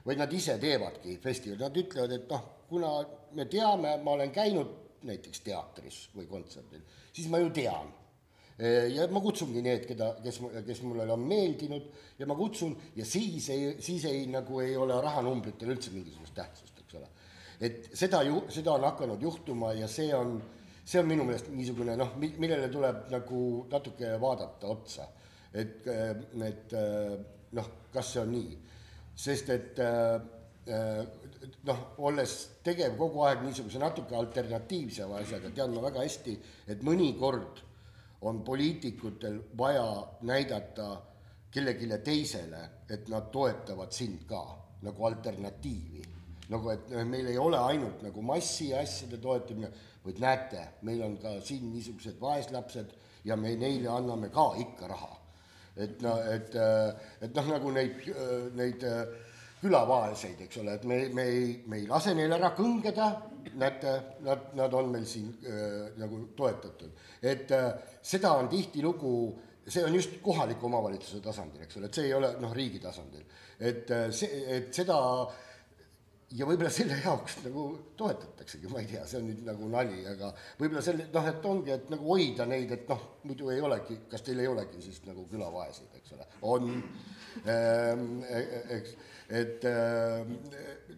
vaid 0.06 0.22
nad 0.22 0.32
ise 0.32 0.56
teevadki 0.62 1.18
festivali, 1.22 1.64
nad 1.64 1.82
ütlevad, 1.82 2.14
et 2.14 2.30
noh, 2.30 2.48
kuna 2.70 2.92
me 3.36 3.46
teame, 3.50 3.96
ma 4.02 4.16
olen 4.16 4.32
käinud 4.34 4.74
näiteks 5.06 5.42
teatris 5.44 6.00
või 6.16 6.26
kontserdil, 6.30 6.82
siis 7.14 7.28
ma 7.30 7.40
ju 7.42 7.50
tean. 7.54 7.90
Äh, 8.56 8.86
ja 8.94 9.06
ma 9.12 9.20
kutsungi 9.20 9.60
need, 9.64 9.84
keda, 9.90 10.14
kes, 10.24 10.40
kes 10.64 10.82
mulle 10.86 11.04
on 11.12 11.26
meeldinud 11.28 11.90
ja 12.20 12.28
ma 12.30 12.38
kutsun 12.38 12.72
ja 12.96 13.04
siis 13.04 13.50
ei, 13.52 13.74
siis 13.84 14.06
ei, 14.08 14.24
nagu 14.32 14.62
ei 14.64 14.76
ole 14.80 14.96
rahanumbritel 15.04 15.74
üldse 15.74 15.92
mingisugust 15.92 16.38
tähtsust, 16.38 16.78
eks 16.80 16.96
ole. 16.96 17.10
et 17.60 17.90
seda 17.92 18.22
ju, 18.24 18.46
seda 18.52 18.78
on 18.78 18.86
hakanud 18.88 19.22
juhtuma 19.22 19.74
ja 19.76 19.90
see 19.90 20.08
on 20.16 20.38
see 20.86 21.00
on 21.02 21.08
minu 21.10 21.26
meelest 21.26 21.50
niisugune 21.50 21.96
noh, 21.98 22.14
millele 22.22 22.68
tuleb 22.70 23.08
nagu 23.10 23.40
natuke 23.70 24.14
vaadata 24.22 24.70
otsa. 24.70 25.08
et, 25.52 25.86
et 25.86 26.74
noh, 27.58 27.70
kas 27.92 28.12
see 28.12 28.22
on 28.22 28.32
nii, 28.34 28.56
sest 29.26 29.50
et 29.54 29.80
noh, 31.66 31.82
olles 32.08 32.34
tegev 32.66 32.96
kogu 32.98 33.22
aeg 33.26 33.44
niisuguse 33.46 33.80
natuke 33.82 34.16
alternatiivse 34.18 35.06
asjaga, 35.20 35.52
tean 35.54 35.74
ma 35.74 35.84
väga 35.86 36.02
hästi, 36.04 36.36
et 36.72 36.82
mõnikord 36.86 37.62
on 38.26 38.42
poliitikutel 38.44 39.38
vaja 39.58 39.86
näidata 40.26 40.88
kellelegi 41.52 41.88
teisele, 42.04 42.62
et 42.90 43.08
nad 43.08 43.30
toetavad 43.32 43.92
sind 43.92 44.26
ka 44.28 44.42
nagu 44.82 45.06
alternatiivi. 45.06 46.04
nagu 46.46 46.70
et 46.70 46.90
meil 47.10 47.26
ei 47.26 47.38
ole 47.38 47.58
ainult 47.58 48.02
nagu 48.02 48.22
massi 48.22 48.68
asjade 48.74 49.18
toetamine, 49.18 49.70
vaid 50.06 50.22
näete, 50.22 50.64
meil 50.86 51.02
on 51.02 51.18
ka 51.22 51.36
siin 51.44 51.70
niisugused 51.72 52.20
vaeslapsed 52.20 52.92
ja 53.26 53.36
me 53.36 53.56
neile 53.58 53.90
anname 53.90 54.30
ka 54.34 54.52
ikka 54.62 54.90
raha. 54.90 55.12
et 55.76 56.00
no, 56.00 56.16
et, 56.32 56.54
et 57.20 57.34
noh, 57.36 57.48
nagu 57.52 57.70
neid, 57.74 58.06
neid 58.56 58.84
külavaeseid, 59.60 60.44
eks 60.46 60.60
ole, 60.62 60.76
et 60.78 60.84
me, 60.88 61.00
me 61.14 61.24
ei, 61.28 61.48
me 61.68 61.80
ei 61.80 61.88
lase 61.88 62.14
neil 62.16 62.32
ära 62.36 62.52
kõngeda, 62.56 63.08
näete, 63.60 63.94
nad, 64.26 64.50
nad 64.58 64.74
on 64.76 64.90
meil 64.92 65.06
siin 65.08 65.30
äh, 65.46 65.96
nagu 66.00 66.22
toetatud. 66.36 66.92
et 67.22 67.50
äh, 67.52 67.70
seda 68.02 68.34
on 68.40 68.48
tihtilugu, 68.52 69.12
see 69.66 69.84
on 69.84 69.94
just 69.94 70.18
kohaliku 70.22 70.68
omavalitsuse 70.68 71.20
tasandil, 71.24 71.64
eks 71.64 71.80
ole, 71.80 71.90
et 71.90 71.98
see 71.98 72.08
ei 72.10 72.14
ole 72.14 72.32
noh, 72.40 72.54
riigi 72.54 72.80
tasandil. 72.82 73.24
et 73.60 73.92
see, 74.14 74.42
et 74.58 74.72
seda 74.74 74.98
äh, 75.24 75.45
ja 76.34 76.46
võib-olla 76.48 76.70
selle 76.74 76.96
jaoks 76.98 77.38
nagu 77.44 77.66
toetataksegi, 77.98 78.70
ma 78.72 78.80
ei 78.82 78.88
tea, 78.90 79.04
see 79.06 79.20
on 79.20 79.28
nüüd 79.30 79.44
nagu 79.46 79.68
nali, 79.70 80.00
aga 80.10 80.32
võib-olla 80.58 80.82
selle 80.82 81.06
noh, 81.12 81.28
et 81.30 81.46
ongi, 81.46 81.74
et 81.76 81.92
nagu 81.92 82.08
hoida 82.10 82.46
neid, 82.50 82.72
et 82.74 82.90
noh, 82.90 83.04
muidu 83.28 83.52
ei 83.54 83.62
olegi, 83.62 84.00
kas 84.10 84.26
teil 84.26 84.42
ei 84.42 84.50
olegi 84.50 84.82
siis 84.82 84.98
nagu 85.06 85.26
külavaeseid, 85.30 85.94
eks 86.00 86.16
ole, 86.16 86.26
on 86.50 86.72
ähm,. 87.46 88.10
eks, 88.26 88.96
et 89.26 89.64
ähm, 89.70 90.34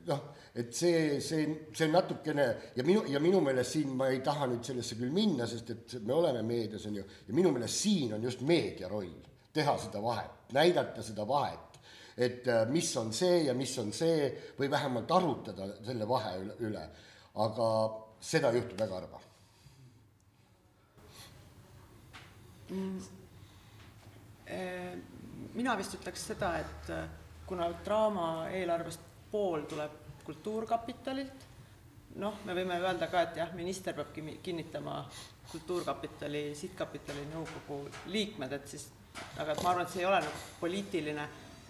noh, 0.08 0.24
et 0.58 0.72
see, 0.76 1.20
see, 1.24 1.44
see 1.76 1.88
natukene 1.92 2.48
ja 2.76 2.84
minu 2.84 3.04
ja 3.08 3.20
minu 3.22 3.40
meelest 3.44 3.76
siin 3.76 3.94
ma 3.96 4.08
ei 4.12 4.20
taha 4.24 4.48
nüüd 4.50 4.64
sellesse 4.64 4.98
küll 4.98 5.12
minna, 5.14 5.46
sest 5.48 5.72
et 5.72 5.96
me 6.04 6.16
oleme 6.16 6.42
meedias 6.44 6.88
on 6.88 6.98
ju, 7.00 7.04
ja 7.28 7.36
minu 7.36 7.52
meelest 7.54 7.84
siin 7.84 8.16
on 8.16 8.24
just 8.24 8.44
meedia 8.48 8.88
roll 8.88 9.12
teha 9.52 9.76
seda 9.80 10.00
vahet, 10.02 10.52
näidata 10.56 11.04
seda 11.04 11.24
vahet 11.28 11.67
et 12.18 12.48
äh, 12.48 12.66
mis 12.66 12.90
on 12.98 13.12
see 13.14 13.44
ja 13.46 13.54
mis 13.54 13.76
on 13.78 13.92
see 13.94 14.28
või 14.58 14.70
vähemalt 14.70 15.10
arutada 15.14 15.68
selle 15.86 16.08
vahe 16.08 16.34
üle, 16.66 16.82
aga 17.38 17.68
seda 18.20 18.50
juhtub 18.56 18.80
väga 18.80 18.98
harva 18.98 19.20
mm.. 22.74 22.98
mina 25.54 25.76
vist 25.78 25.94
ütleks 26.00 26.26
seda, 26.32 26.52
et 26.58 26.90
äh, 26.94 27.06
kuna 27.46 27.70
draama 27.84 28.48
eelarvest 28.50 29.06
pool 29.30 29.64
tuleb 29.70 30.04
Kultuurkapitalilt, 30.28 31.44
noh, 32.20 32.42
me 32.44 32.52
võime 32.52 32.76
öelda 32.82 33.06
ka, 33.08 33.22
et 33.24 33.38
jah, 33.40 33.54
minister 33.56 33.94
peab 33.96 34.10
kinnitama 34.44 34.98
Kultuurkapitali, 35.48 36.50
Sihtkapitali 36.58 37.22
nõukogu 37.30 37.78
liikmed, 38.12 38.52
et 38.52 38.68
siis, 38.68 38.84
aga 39.40 39.54
et 39.54 39.62
ma 39.64 39.70
arvan, 39.70 39.86
et 39.86 39.94
see 39.94 40.02
ei 40.02 40.08
ole 40.10 40.18
nagu 40.26 40.42
poliitiline 40.60 41.24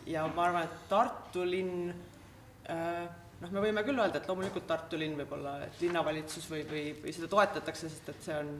ja 0.08 0.26
ma 0.34 0.48
arvan, 0.48 0.68
et 0.68 0.88
Tartu 0.90 1.44
linn 1.46 1.90
äh, 1.92 3.06
noh, 3.42 3.52
me 3.52 3.62
võime 3.62 3.84
küll 3.86 3.98
öelda, 3.98 4.20
et 4.20 4.28
loomulikult 4.30 4.66
Tartu 4.68 4.98
linn 5.00 5.18
võib-olla, 5.18 5.58
et 5.66 5.84
linnavalitsus 5.84 6.48
või, 6.50 6.64
või, 6.68 6.84
või 7.02 7.14
seda 7.14 7.30
toetatakse, 7.32 7.90
sest 7.90 8.12
et 8.14 8.26
see 8.28 8.36
on 8.38 8.52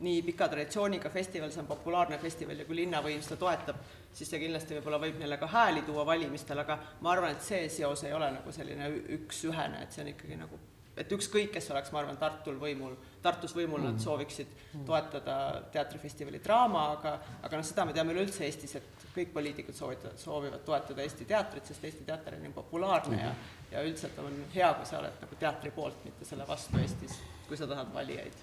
nii 0.00 0.22
pika 0.24 0.48
traditsiooniga 0.48 1.10
festival, 1.12 1.50
see 1.52 1.60
on 1.60 1.68
populaarne 1.68 2.16
festival 2.20 2.62
ja 2.62 2.64
kui 2.68 2.78
linnavõim 2.78 3.20
seda 3.24 3.36
toetab, 3.42 3.80
siis 4.16 4.30
see 4.32 4.40
kindlasti 4.40 4.78
võib-olla 4.78 5.00
võib 5.02 5.20
neile 5.20 5.36
ka 5.40 5.48
hääli 5.52 5.84
tuua 5.84 6.06
valimistel, 6.08 6.62
aga 6.62 6.78
ma 7.04 7.12
arvan, 7.12 7.36
et 7.36 7.44
see 7.44 7.68
seos 7.72 8.04
ei 8.08 8.16
ole 8.16 8.30
nagu 8.38 8.54
selline 8.54 8.88
üks-ühene, 9.18 9.84
et 9.84 9.92
see 9.92 10.04
on 10.06 10.12
ikkagi 10.14 10.40
nagu 10.40 10.60
et 11.00 11.12
ükskõik, 11.16 11.50
kes 11.54 11.70
oleks, 11.74 11.92
ma 11.94 12.02
arvan, 12.02 12.18
Tartul 12.20 12.58
võimul, 12.60 12.96
Tartus 13.22 13.54
võimul, 13.56 13.82
nad 13.84 13.96
mm. 13.96 14.04
sooviksid 14.04 14.56
toetada 14.86 15.36
teatrifestivali 15.72 16.40
draama, 16.44 16.90
aga 16.96 17.14
aga 17.46 17.60
noh, 17.60 17.66
seda 17.66 17.86
me 17.88 17.96
teame 17.96 18.14
üleüldse 18.14 18.44
Eestis, 18.46 18.76
et 18.80 19.06
kõik 19.14 19.32
poliitikud 19.34 19.76
soovivad, 19.76 20.18
soovivad 20.20 20.62
toetada 20.66 21.02
Eesti 21.02 21.26
teatrit, 21.28 21.66
sest 21.66 21.84
Eesti 21.88 22.06
teater 22.08 22.36
on 22.36 22.46
nii 22.46 22.54
populaarne 22.56 23.22
ja 23.22 23.32
ja 23.70 23.82
üldiselt 23.86 24.18
on 24.18 24.44
hea, 24.54 24.70
kui 24.74 24.86
sa 24.88 24.98
oled 24.98 25.18
nagu 25.22 25.36
teatri 25.38 25.70
poolt, 25.74 26.04
mitte 26.04 26.26
selle 26.26 26.46
vastu 26.48 26.78
Eestis, 26.82 27.18
kui 27.48 27.58
sa 27.58 27.68
tahad 27.70 27.92
valijaid. 27.94 28.34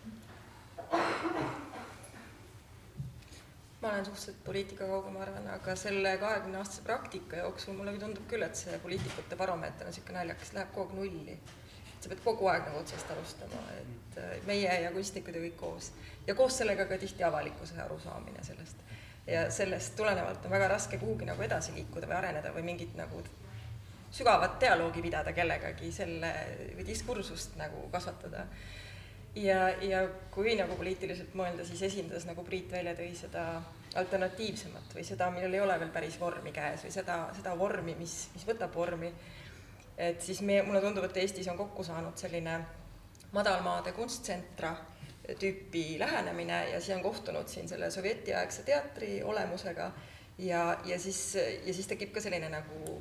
ma 3.81 3.89
olen 3.89 4.05
suhteliselt 4.05 4.43
poliitika 4.45 4.87
kauge, 4.89 5.11
ma 5.13 5.21
arvan, 5.21 5.47
aga 5.53 5.75
selle 5.75 6.15
kahekümne 6.17 6.57
aastase 6.57 6.81
praktika 6.83 7.43
jooksul 7.43 7.75
mulle 7.77 7.93
tundub 7.99 8.25
küll, 8.31 8.43
et 8.43 8.55
see 8.57 8.79
poliitikute 8.83 9.37
baromeeter 9.37 9.85
on 9.85 9.93
niisugune 9.93 10.17
naljakas, 10.17 10.53
läheb 10.55 10.71
kogu 10.73 10.95
aeg 10.95 10.99
nulli. 11.01 11.37
Sa 12.07 12.13
pead 12.13 12.23
kogu 12.23 12.47
aeg 12.47 12.63
nagu 12.69 12.79
otsast 12.79 13.11
alustama, 13.11 13.63
et 13.81 14.19
äh, 14.21 14.37
meie 14.47 14.79
ja 14.83 14.91
kunstnikud 14.95 15.35
ja 15.35 15.41
kõik 15.43 15.57
koos. 15.59 15.91
ja 16.27 16.35
koos 16.35 16.57
sellega 16.57 16.85
ka 16.85 16.97
tihti 16.97 17.23
avalikkuse 17.23 17.81
arusaamine 17.83 18.43
sellest. 18.43 18.85
ja 19.27 19.49
sellest 19.51 19.95
tulenevalt 19.95 20.45
on 20.45 20.51
väga 20.51 20.71
raske 20.71 20.97
kuhugi 20.97 21.25
nagu 21.25 21.43
edasi 21.43 21.75
liikuda 21.75 22.07
või 22.07 22.17
areneda 22.21 22.53
või 22.55 22.63
mingit 22.63 22.95
nagu 22.95 23.23
sügavat 24.11 24.59
dialoogi 24.61 25.01
pidada 25.03 25.33
kellegagi 25.35 25.91
selle 25.91 26.31
või 26.77 26.87
diskursust 26.87 27.57
nagu 27.59 27.89
kasvatada 27.91 28.47
ja, 29.35 29.69
ja 29.83 30.03
kui 30.33 30.55
nagu 30.57 30.75
poliitiliselt 30.77 31.35
mõelda, 31.37 31.65
siis 31.67 31.81
esindas, 31.89 32.25
nagu 32.29 32.43
Priit 32.47 32.71
välja 32.71 32.95
tõi, 32.97 33.11
seda 33.17 33.47
alternatiivsemat 33.97 34.95
või 34.95 35.03
seda, 35.07 35.29
millel 35.33 35.57
ei 35.57 35.63
ole 35.63 35.77
veel 35.81 35.91
päris 35.93 36.17
vormi 36.19 36.53
käes 36.55 36.85
või 36.85 36.93
seda, 36.93 37.19
seda 37.37 37.55
vormi, 37.59 37.95
mis, 37.99 38.15
mis 38.35 38.45
võtab 38.47 38.75
vormi. 38.75 39.11
Et 39.97 40.21
siis 40.21 40.41
me, 40.41 40.61
mulle 40.61 40.81
tundub, 40.81 41.07
et 41.07 41.17
Eestis 41.17 41.47
on 41.51 41.57
kokku 41.57 41.83
saanud 41.83 42.17
selline 42.17 42.59
madalmaade 43.33 43.91
kunstsentra 43.91 44.75
tüüpi 45.39 45.99
lähenemine 45.99 46.69
ja 46.69 46.81
siia 46.81 46.95
on 46.95 47.03
kohtunud 47.03 47.47
siin 47.47 47.67
selle 47.69 47.91
sovjetiaegse 47.91 48.63
teatri 48.63 49.23
olemusega. 49.23 49.91
Ja, 50.37 50.77
ja 50.85 50.99
siis, 50.99 51.35
ja 51.65 51.73
siis 51.73 51.87
tekib 51.89 52.13
ka 52.13 52.21
selline 52.21 52.49
nagu 52.53 52.99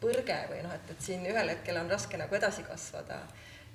põrge 0.00 0.36
või 0.48 0.62
noh, 0.64 0.72
et, 0.74 0.90
et 0.94 1.04
siin 1.04 1.26
ühel 1.28 1.52
hetkel 1.52 1.76
on 1.76 1.90
raske 1.92 2.18
nagu 2.18 2.34
edasi 2.34 2.64
kasvada. 2.64 3.20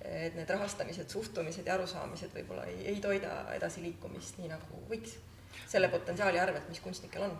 Et 0.05 0.36
need 0.38 0.49
rahastamised, 0.49 1.09
suhtumised 1.09 1.66
ja 1.66 1.78
arusaamised 1.78 2.34
võib-olla 2.34 2.66
ei, 2.70 2.82
ei 2.91 2.99
toida 3.01 3.38
edasiliikumist 3.55 4.41
nii, 4.41 4.49
nagu 4.51 4.82
võiks, 4.89 5.16
selle 5.70 5.89
potentsiaali 5.93 6.41
arvelt, 6.41 6.68
mis 6.70 6.82
kunstnikel 6.84 7.26
on 7.30 7.38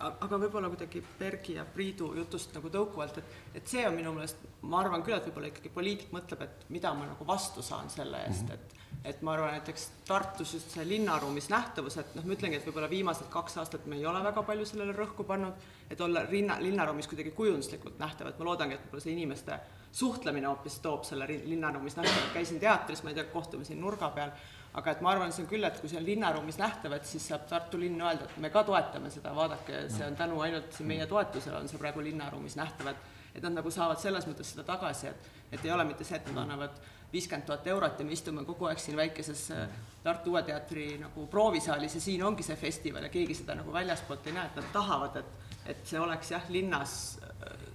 aga 0.00 0.38
võib-olla 0.42 0.68
kuidagi 0.72 1.02
Bergi 1.18 1.54
ja 1.58 1.64
Priidu 1.64 2.10
jutust 2.18 2.54
nagu 2.56 2.70
tõukuvalt, 2.72 3.18
et, 3.20 3.36
et 3.60 3.68
see 3.70 3.84
on 3.86 3.94
minu 3.94 4.12
meelest, 4.16 4.40
ma 4.66 4.80
arvan 4.82 5.04
küll, 5.06 5.16
et 5.16 5.28
võib-olla 5.28 5.52
ikkagi 5.52 5.70
poliitik 5.74 6.14
mõtleb, 6.14 6.42
et 6.46 6.64
mida 6.74 6.90
ma 6.94 7.06
nagu 7.06 7.26
vastu 7.28 7.62
saan 7.62 7.92
selle 7.92 8.24
eest, 8.26 8.48
mhm. 8.48 8.58
et 8.58 8.82
et 9.04 9.22
ma 9.22 9.34
arvan, 9.34 9.52
näiteks 9.52 9.88
Tartus 10.08 10.54
just 10.54 10.70
see 10.72 10.84
linnaruumis 10.88 11.50
nähtavus, 11.52 11.98
et 12.00 12.14
noh, 12.16 12.24
ma 12.24 12.36
ütlengi, 12.36 12.56
et 12.56 12.64
võib-olla 12.68 12.88
viimased 12.88 13.28
kaks 13.32 13.58
aastat 13.60 13.84
me 13.90 13.98
ei 13.98 14.06
ole 14.08 14.22
väga 14.24 14.44
palju 14.46 14.64
sellele 14.68 14.94
rõhku 14.96 15.26
pannud, 15.28 15.66
et 15.92 16.00
olla 16.00 16.22
linna, 16.30 16.56
linnaruumis 16.62 17.08
kuidagi 17.10 17.34
kujunduslikult 17.36 17.98
nähtav, 18.00 18.30
et 18.30 18.40
ma 18.40 18.48
loodangi, 18.48 18.78
et 18.78 18.86
võib-olla 18.86 19.04
see 19.04 19.12
inimeste 19.12 19.58
suhtlemine 19.92 20.48
hoopis 20.48 20.78
toob 20.84 21.04
selle 21.04 21.28
linnaruumis 21.28 21.98
nähtavalt, 21.98 22.32
käisin 22.34 22.62
teatris, 22.62 23.04
ma 23.04 23.12
ei 23.12 23.18
tea, 23.18 23.26
kohtume 23.34 23.68
siin 23.68 23.82
nurga 23.84 24.08
peal, 24.14 24.32
aga 24.74 24.94
et 24.94 25.02
ma 25.06 25.12
arvan, 25.14 25.32
see 25.32 25.44
on 25.44 25.50
küll, 25.50 25.66
et 25.66 25.76
kui 25.80 25.90
see 25.90 25.98
on 26.00 26.06
linnaruumis 26.06 26.58
nähtav, 26.58 26.96
et 26.96 27.06
siis 27.06 27.28
saab 27.30 27.46
Tartu 27.50 27.78
linn 27.78 28.00
öelda, 28.02 28.26
et 28.26 28.40
me 28.42 28.50
ka 28.50 28.64
toetame 28.66 29.10
seda, 29.14 29.34
vaadake, 29.36 29.84
see 29.92 30.06
on 30.06 30.16
tänu 30.18 30.40
ainult 30.42 30.80
meie 30.86 31.06
toetusele 31.10 31.60
on 31.60 31.70
see 31.70 31.78
praegu 31.80 32.02
linnaruumis 32.04 32.58
nähtav, 32.60 32.94
et 32.94 33.12
et 33.34 33.42
nad 33.42 33.56
nagu 33.56 33.70
saavad 33.74 33.98
selles 33.98 34.28
mõttes 34.30 34.52
seda 34.52 34.62
tagasi, 34.62 35.08
et, 35.10 35.24
et 35.56 35.64
ei 35.66 35.72
ole 35.74 35.82
mitte 35.88 36.04
see, 36.06 36.20
et 36.20 36.28
nad 36.30 36.44
annavad 36.44 36.76
viiskümmend 37.10 37.48
tuhat 37.48 37.66
eurot 37.66 37.98
ja 37.98 38.06
me 38.06 38.14
istume 38.14 38.44
kogu 38.46 38.68
aeg 38.70 38.78
siin 38.78 38.94
väikeses 38.94 39.42
äh, 39.50 39.72
Tartu 40.04 40.30
Uue 40.30 40.44
Teatri 40.46 40.86
nagu 41.00 41.26
proovisaalis 41.30 41.98
ja 41.98 42.02
siin 42.04 42.22
ongi 42.22 42.46
see 42.46 42.54
festival 42.58 43.08
ja 43.08 43.10
keegi 43.10 43.34
seda 43.40 43.56
nagu 43.58 43.74
väljaspoolt 43.74 44.30
ei 44.30 44.36
näe, 44.36 44.52
et 44.52 44.60
nad 44.60 44.70
tahavad, 44.74 45.18
et, 45.18 45.58
et 45.74 45.82
see 45.90 45.98
oleks 45.98 46.30
jah, 46.30 46.46
linnas 46.54 46.96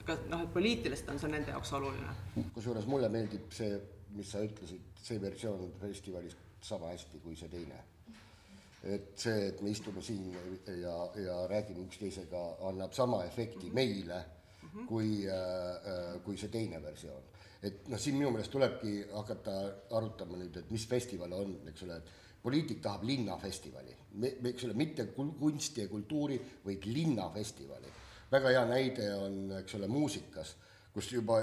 ka 0.07 0.17
noh, 0.31 0.43
et 0.45 0.53
poliitiliselt 0.53 1.11
on 1.13 1.19
see 1.21 1.31
nende 1.31 1.51
jaoks 1.53 1.73
oluline. 1.77 2.15
kusjuures 2.55 2.87
mulle 2.89 3.09
meeldib 3.11 3.51
see, 3.55 3.79
mis 4.15 4.31
sa 4.31 4.43
ütlesid, 4.45 4.93
see 5.03 5.19
versioon 5.21 5.73
festivalist 5.81 6.48
sama 6.65 6.91
hästi 6.93 7.21
kui 7.23 7.35
see 7.35 7.49
teine. 7.49 7.83
et 8.83 9.11
see, 9.19 9.47
et 9.49 9.61
me 9.61 9.69
istume 9.73 10.01
siin 10.01 10.29
ja, 10.79 10.93
ja 11.19 11.39
räägime 11.51 11.83
üksteisega, 11.83 12.43
annab 12.69 12.93
sama 12.95 13.25
efekti 13.27 13.71
meile 13.75 14.21
kui 14.87 15.25
äh,, 15.27 16.21
kui 16.23 16.37
see 16.37 16.47
teine 16.49 16.79
versioon. 16.83 17.23
et 17.63 17.87
noh, 17.91 17.99
siin 17.99 18.15
minu 18.15 18.31
meelest 18.31 18.51
tulebki 18.51 18.93
hakata 19.11 19.55
arutama 19.97 20.39
nüüd, 20.39 20.55
et 20.61 20.71
mis 20.71 20.87
festival 20.87 21.35
on, 21.35 21.57
eks 21.67 21.83
ole, 21.83 21.97
et 21.99 22.11
poliitik 22.43 22.79
tahab 22.81 23.03
linnafestivali, 23.03 23.95
eks 24.53 24.63
ole, 24.63 24.77
mitte 24.79 25.09
kunsti 25.11 25.83
ja 25.83 25.89
kultuuri, 25.91 26.39
vaid 26.63 26.87
linnafestivali 26.87 27.97
väga 28.31 28.53
hea 28.53 28.65
näide 28.69 29.07
on, 29.17 29.37
eks 29.59 29.75
ole, 29.79 29.89
muusikas, 29.91 30.55
kus 30.99 31.13
juba 31.15 31.39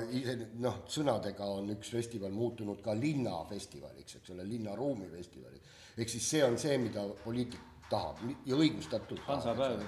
noh, 0.60 0.82
sõnadega 0.92 1.48
on 1.48 1.72
üks 1.72 1.94
festival 1.96 2.34
muutunud 2.36 2.82
ka 2.84 2.92
linnafestivaliks, 2.96 4.18
eks 4.20 4.34
ole, 4.34 4.44
linnaruumi 4.44 5.08
festivaliks. 5.08 5.78
ehk 5.96 6.12
siis 6.12 6.28
see 6.34 6.42
on 6.44 6.58
see, 6.60 6.76
mida 6.78 7.06
poliitik 7.24 7.88
tahab 7.88 8.20
ja 8.44 8.58
õigustatult. 8.58 9.24
Hansapäev 9.24 9.80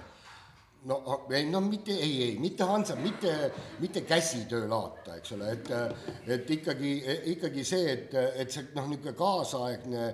no 0.88 1.26
ei, 1.34 1.44
no 1.50 1.60
mitte, 1.60 1.92
ei, 1.92 2.22
ei, 2.22 2.38
mitte 2.38 2.64
Hansa, 2.64 2.96
mitte, 2.96 3.34
mitte 3.82 4.04
käsitöölaata, 4.06 5.18
eks 5.18 5.32
ole, 5.36 5.50
et, 5.52 5.70
et 6.30 6.50
ikkagi, 6.54 6.92
ikkagi 7.34 7.64
see, 7.66 7.92
et, 7.92 8.14
et 8.14 8.52
see 8.54 8.70
noh, 8.76 8.86
niisugune 8.88 9.16
kaasaegne 9.18 10.04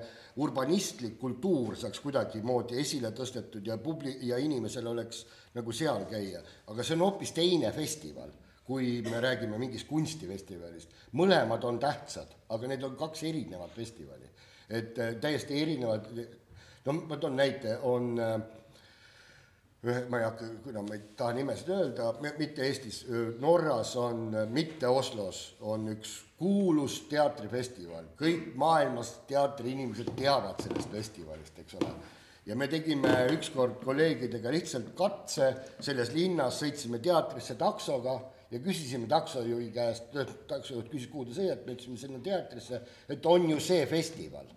urbanistlik 0.42 1.18
kultuur 1.20 1.76
saaks 1.78 2.00
kuidagimoodi 2.02 2.80
esile 2.80 3.12
tõstetud 3.14 3.68
ja 3.70 3.76
publi- 3.78 4.16
ja 4.26 4.40
inimesel 4.42 4.88
oleks 4.90 5.26
nagu 5.54 5.76
seal 5.76 6.08
käia, 6.10 6.42
aga 6.72 6.82
see 6.82 6.96
on 6.96 7.06
hoopis 7.06 7.36
teine 7.36 7.70
festival, 7.76 8.32
kui 8.64 9.02
me 9.04 9.20
räägime 9.20 9.58
mingist 9.60 9.88
kunstifestivalist. 9.88 10.90
mõlemad 11.12 11.64
on 11.64 11.78
tähtsad, 11.78 12.32
aga 12.48 12.68
need 12.68 12.82
on 12.82 12.96
kaks 12.96 13.22
erinevat 13.22 13.72
festivali, 13.76 14.30
et 14.70 14.98
äh, 14.98 15.14
täiesti 15.20 15.62
erinevad, 15.62 16.08
no 16.84 16.92
ma 17.04 17.16
toon 17.16 17.36
näite, 17.36 17.78
on 17.82 18.14
äh, 18.18 18.38
ühe, 19.84 20.04
ma 20.08 20.20
ei 20.20 20.24
hakka, 20.24 20.48
kuna 20.64 20.82
ma 20.84 20.96
ei 20.96 21.02
taha 21.16 21.36
nimesid 21.36 21.70
öelda, 21.74 22.08
mitte 22.38 22.64
Eestis, 22.66 23.02
Norras 23.40 23.94
on, 24.00 24.30
mitte 24.52 24.88
Oslos, 24.88 25.44
on 25.60 25.88
üks 25.92 26.16
kuulus 26.40 27.02
teatrifestival, 27.10 28.10
kõik 28.18 28.52
maailmas 28.60 29.14
teatriinimesed 29.28 30.14
teavad 30.18 30.60
sellest 30.64 30.92
festivalist, 30.92 31.58
eks 31.62 31.78
ole. 31.80 31.94
ja 32.46 32.56
me 32.56 32.68
tegime 32.68 33.12
ükskord 33.32 33.78
kolleegidega 33.84 34.50
lihtsalt 34.52 34.90
katse 34.96 35.52
selles 35.80 36.12
linnas, 36.12 36.58
sõitsime 36.60 37.00
teatrisse 37.04 37.56
taksoga 37.60 38.18
ja 38.54 38.60
küsisime 38.62 39.08
taksojuhi 39.10 39.70
käest, 39.74 40.12
taksojuht 40.48 40.90
küsis, 40.92 41.10
kuhu 41.10 41.28
te 41.28 41.38
sõidate, 41.38 41.66
me 41.66 41.74
ütlesime 41.74 41.98
sinna 42.00 42.20
teatrisse, 42.22 42.80
et 43.10 43.26
on 43.26 43.48
ju 43.50 43.58
see 43.62 43.82
festival 43.90 44.52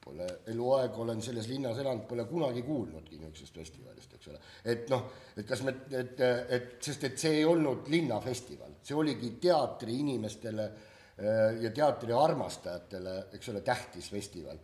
Pole 0.00 0.26
eluaeg 0.48 0.96
olen 0.98 1.20
selles 1.22 1.46
linnas 1.50 1.78
elanud, 1.78 2.06
pole 2.08 2.24
kunagi 2.24 2.62
kuulnudki 2.64 3.18
niisugusest 3.20 3.58
festivalist, 3.60 4.14
eks 4.16 4.30
ole. 4.32 4.38
et 4.72 4.88
noh, 4.90 5.02
et 5.36 5.44
kas 5.46 5.60
me, 5.66 5.74
et, 5.98 6.22
et 6.56 6.70
sest 6.82 7.04
et 7.04 7.20
see 7.20 7.42
ei 7.42 7.44
olnud 7.44 7.90
linnafestival, 7.92 8.78
see 8.82 8.96
oligi 8.96 9.34
teatriinimestele 9.44 10.66
äh, 10.66 11.60
ja 11.66 11.72
teatri 11.76 12.16
armastajatele, 12.16 13.16
eks 13.36 13.52
ole, 13.52 13.62
tähtis 13.66 14.08
festival. 14.10 14.58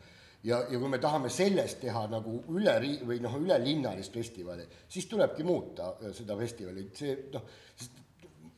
Ja, 0.47 0.63
ja 0.71 0.79
kui 0.79 0.89
me 0.89 1.03
tahame 1.03 1.31
sellest 1.33 1.81
teha 1.83 2.07
nagu 2.11 2.41
üle 2.55 2.79
ri- 2.83 3.03
või 3.05 3.21
noh, 3.25 3.39
ülelinnalist 3.43 4.15
festivali, 4.15 4.67
siis 4.89 5.07
tulebki 5.11 5.47
muuta 5.47 5.93
äh, 6.01 6.13
seda 6.17 6.37
festivali, 6.39 6.89
see 6.95 7.17
noh, 7.35 7.49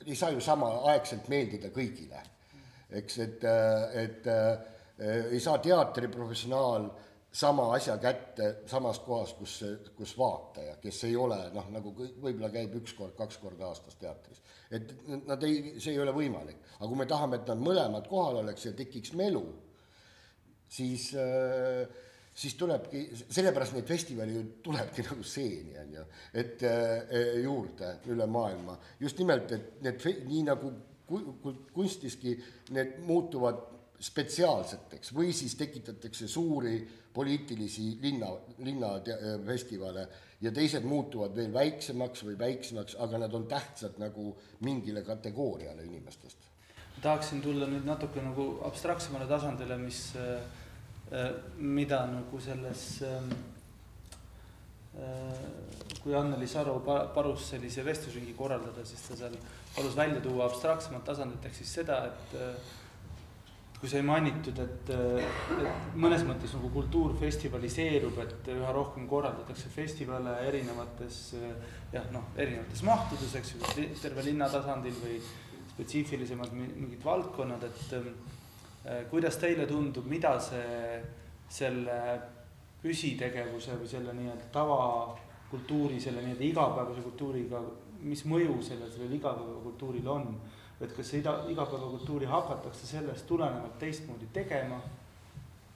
ei 0.09 0.17
saa 0.17 0.31
ju 0.33 0.41
samaaegselt 0.41 1.29
meeldida 1.29 1.73
kõigile. 1.75 2.21
eks, 2.89 3.19
et, 3.21 3.45
äh, 3.45 4.05
et 4.05 4.29
Äh, 5.01 5.27
ei 5.31 5.41
saa 5.41 5.59
teatriprofessionaal 5.59 6.89
sama 7.33 7.73
asja 7.75 7.99
kätte 8.03 8.55
samas 8.67 8.99
kohas, 8.99 9.33
kus, 9.39 9.61
kus 9.97 10.17
vaataja, 10.19 10.75
kes 10.83 11.05
ei 11.07 11.15
ole 11.17 11.37
noh, 11.55 11.69
nagu 11.71 11.93
võib-olla 11.95 12.51
käib 12.51 12.75
üks 12.81 12.97
kord, 12.99 13.15
kaks 13.19 13.39
korda 13.39 13.69
aastas 13.69 13.95
teatris. 14.01 14.43
et 14.71 14.91
nad 15.27 15.43
ei, 15.47 15.77
see 15.79 15.93
ei 15.93 16.01
ole 16.03 16.13
võimalik, 16.17 16.59
aga 16.81 16.89
kui 16.89 16.99
me 16.99 17.07
tahame, 17.07 17.39
et 17.39 17.47
nad 17.53 17.63
mõlemad 17.63 18.09
kohal 18.11 18.41
oleks 18.43 18.67
ja 18.67 18.73
tekiks 18.75 19.15
melu, 19.15 19.45
siis 20.69 21.11
äh, 21.17 21.89
siis 22.39 22.55
tulebki, 22.55 23.03
sellepärast 23.35 23.75
neid 23.75 23.89
festivale 23.89 24.35
ju 24.37 24.45
tulebki 24.63 25.05
nagu 25.09 25.25
seeni, 25.27 25.75
on 25.81 25.97
ju, 25.97 26.05
et 26.39 26.63
äh, 26.67 27.41
juurde 27.43 27.97
üle 28.13 28.29
maailma. 28.31 28.79
just 29.01 29.19
nimelt, 29.19 29.53
et 29.53 29.83
need, 29.83 30.07
nii 30.29 30.45
nagu 30.47 30.73
kunstiski, 31.75 32.37
need 32.77 32.99
muutuvad 33.09 33.65
spetsiaalseteks 33.99 35.11
või 35.17 35.33
siis 35.35 35.57
tekitatakse 35.59 36.29
suuri 36.31 36.77
poliitilisi 37.15 37.97
linna, 38.03 38.29
linnafestivale 38.63 40.05
ja 40.45 40.53
teised 40.55 40.85
muutuvad 40.87 41.35
veel 41.35 41.51
väiksemaks 41.55 42.23
või 42.29 42.37
väiksemaks, 42.39 42.95
aga 43.03 43.25
nad 43.25 43.35
on 43.35 43.49
tähtsad 43.51 43.99
nagu 43.99 44.31
mingile 44.69 45.03
kategooriale 45.03 45.89
inimestest. 45.89 46.48
Tahaksin 47.03 47.43
tulla 47.43 47.69
nüüd 47.71 47.87
natuke 47.87 48.23
nagu 48.25 48.49
abstraktsemale 48.69 49.29
tasandile, 49.31 49.77
mis, 49.81 50.01
äh, 50.17 51.29
mida 51.59 52.05
nagu 52.11 52.41
selles 52.41 53.03
ähm, 53.07 53.31
äh, 54.99 55.93
kui 56.03 56.17
Anneli 56.17 56.49
Saru 56.49 56.81
palus 56.85 57.51
sellise 57.53 57.85
vestlusringi 57.87 58.35
korraldada, 58.39 58.85
siis 58.87 59.07
ta 59.07 59.17
seal 59.17 59.39
palus 59.77 59.97
välja 59.97 60.21
tuua 60.25 60.49
abstraktsemat 60.49 61.05
tasandit, 61.07 61.45
ehk 61.47 61.57
siis 61.61 61.73
seda, 61.81 62.03
et 62.11 62.37
äh, 62.39 62.77
kui 63.79 63.91
sai 63.91 64.01
mainitud, 64.03 64.59
et, 64.59 64.89
et 64.91 65.99
mõnes 66.03 66.25
mõttes 66.27 66.51
nagu 66.57 66.71
kultuur 66.75 67.13
festivaliseerub, 67.21 68.17
et 68.25 68.49
üha 68.51 68.73
rohkem 68.75 69.05
korraldatakse 69.07 69.71
festivale 69.71 70.33
erinevates 70.49 71.21
jah, 71.93 72.09
noh, 72.11 72.27
erinevates 72.35 72.83
mahtudes, 72.83 73.37
eks 73.39 73.55
ju, 73.55 73.87
terve 74.03 74.25
linna 74.27 74.51
tasandil 74.51 74.99
või 74.99 75.21
spetsiifilisemad 75.79 76.51
mingid 76.59 77.05
valdkonnad, 77.05 77.63
et 77.63 77.93
äh, 77.95 79.05
kuidas 79.11 79.39
teile 79.39 79.67
tundub, 79.71 80.09
mida 80.11 80.35
see 80.43 80.99
selle 81.49 81.99
püsitegevuse 82.83 83.77
või 83.79 83.91
selle 83.91 84.15
nii-öelda 84.17 84.49
tavakultuuri, 84.55 86.01
selle 86.03 86.25
nii-öelda 86.25 86.47
igapäevase 86.49 87.05
kultuuriga, 87.07 87.63
mis 88.03 88.25
mõju 88.27 88.59
sellel, 88.63 88.91
sellel 88.91 89.15
igapäevakultuuril 89.21 90.11
on? 90.11 90.33
Et 90.83 90.91
kas 90.95 91.15
ida, 91.19 91.35
igapäevakultuuri 91.51 92.27
hakatakse 92.31 92.87
sellest 92.87 93.27
tulenevalt 93.27 93.79
teistmoodi 93.79 94.29
tegema, 94.35 94.81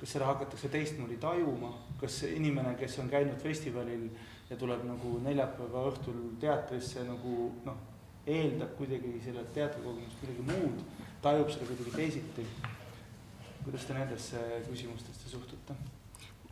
kas 0.00 0.16
seda 0.16 0.26
hakatakse 0.30 0.70
teistmoodi 0.70 1.18
tajuma, 1.22 1.72
kas 2.03 2.24
inimene, 2.26 2.74
kes 2.78 2.98
on 3.03 3.11
käinud 3.11 3.38
festivalil 3.42 4.09
ja 4.50 4.59
tuleb 4.59 4.82
nagu 4.86 5.16
neljapäeva 5.22 5.86
õhtul 5.90 6.20
teatrisse 6.42 7.07
nagu 7.07 7.50
noh, 7.66 7.80
eeldab 8.27 8.77
kuidagi 8.79 9.16
sellelt 9.25 9.51
teatrikogemust 9.55 10.23
midagi 10.23 10.45
muud, 10.51 10.85
tajub 11.25 11.51
seda 11.51 11.66
kuidagi 11.70 11.97
teisiti. 11.97 12.47
kuidas 13.64 13.85
te 13.87 13.95
nendesse 13.95 14.39
küsimustesse 14.68 15.29
suhtute? 15.31 15.75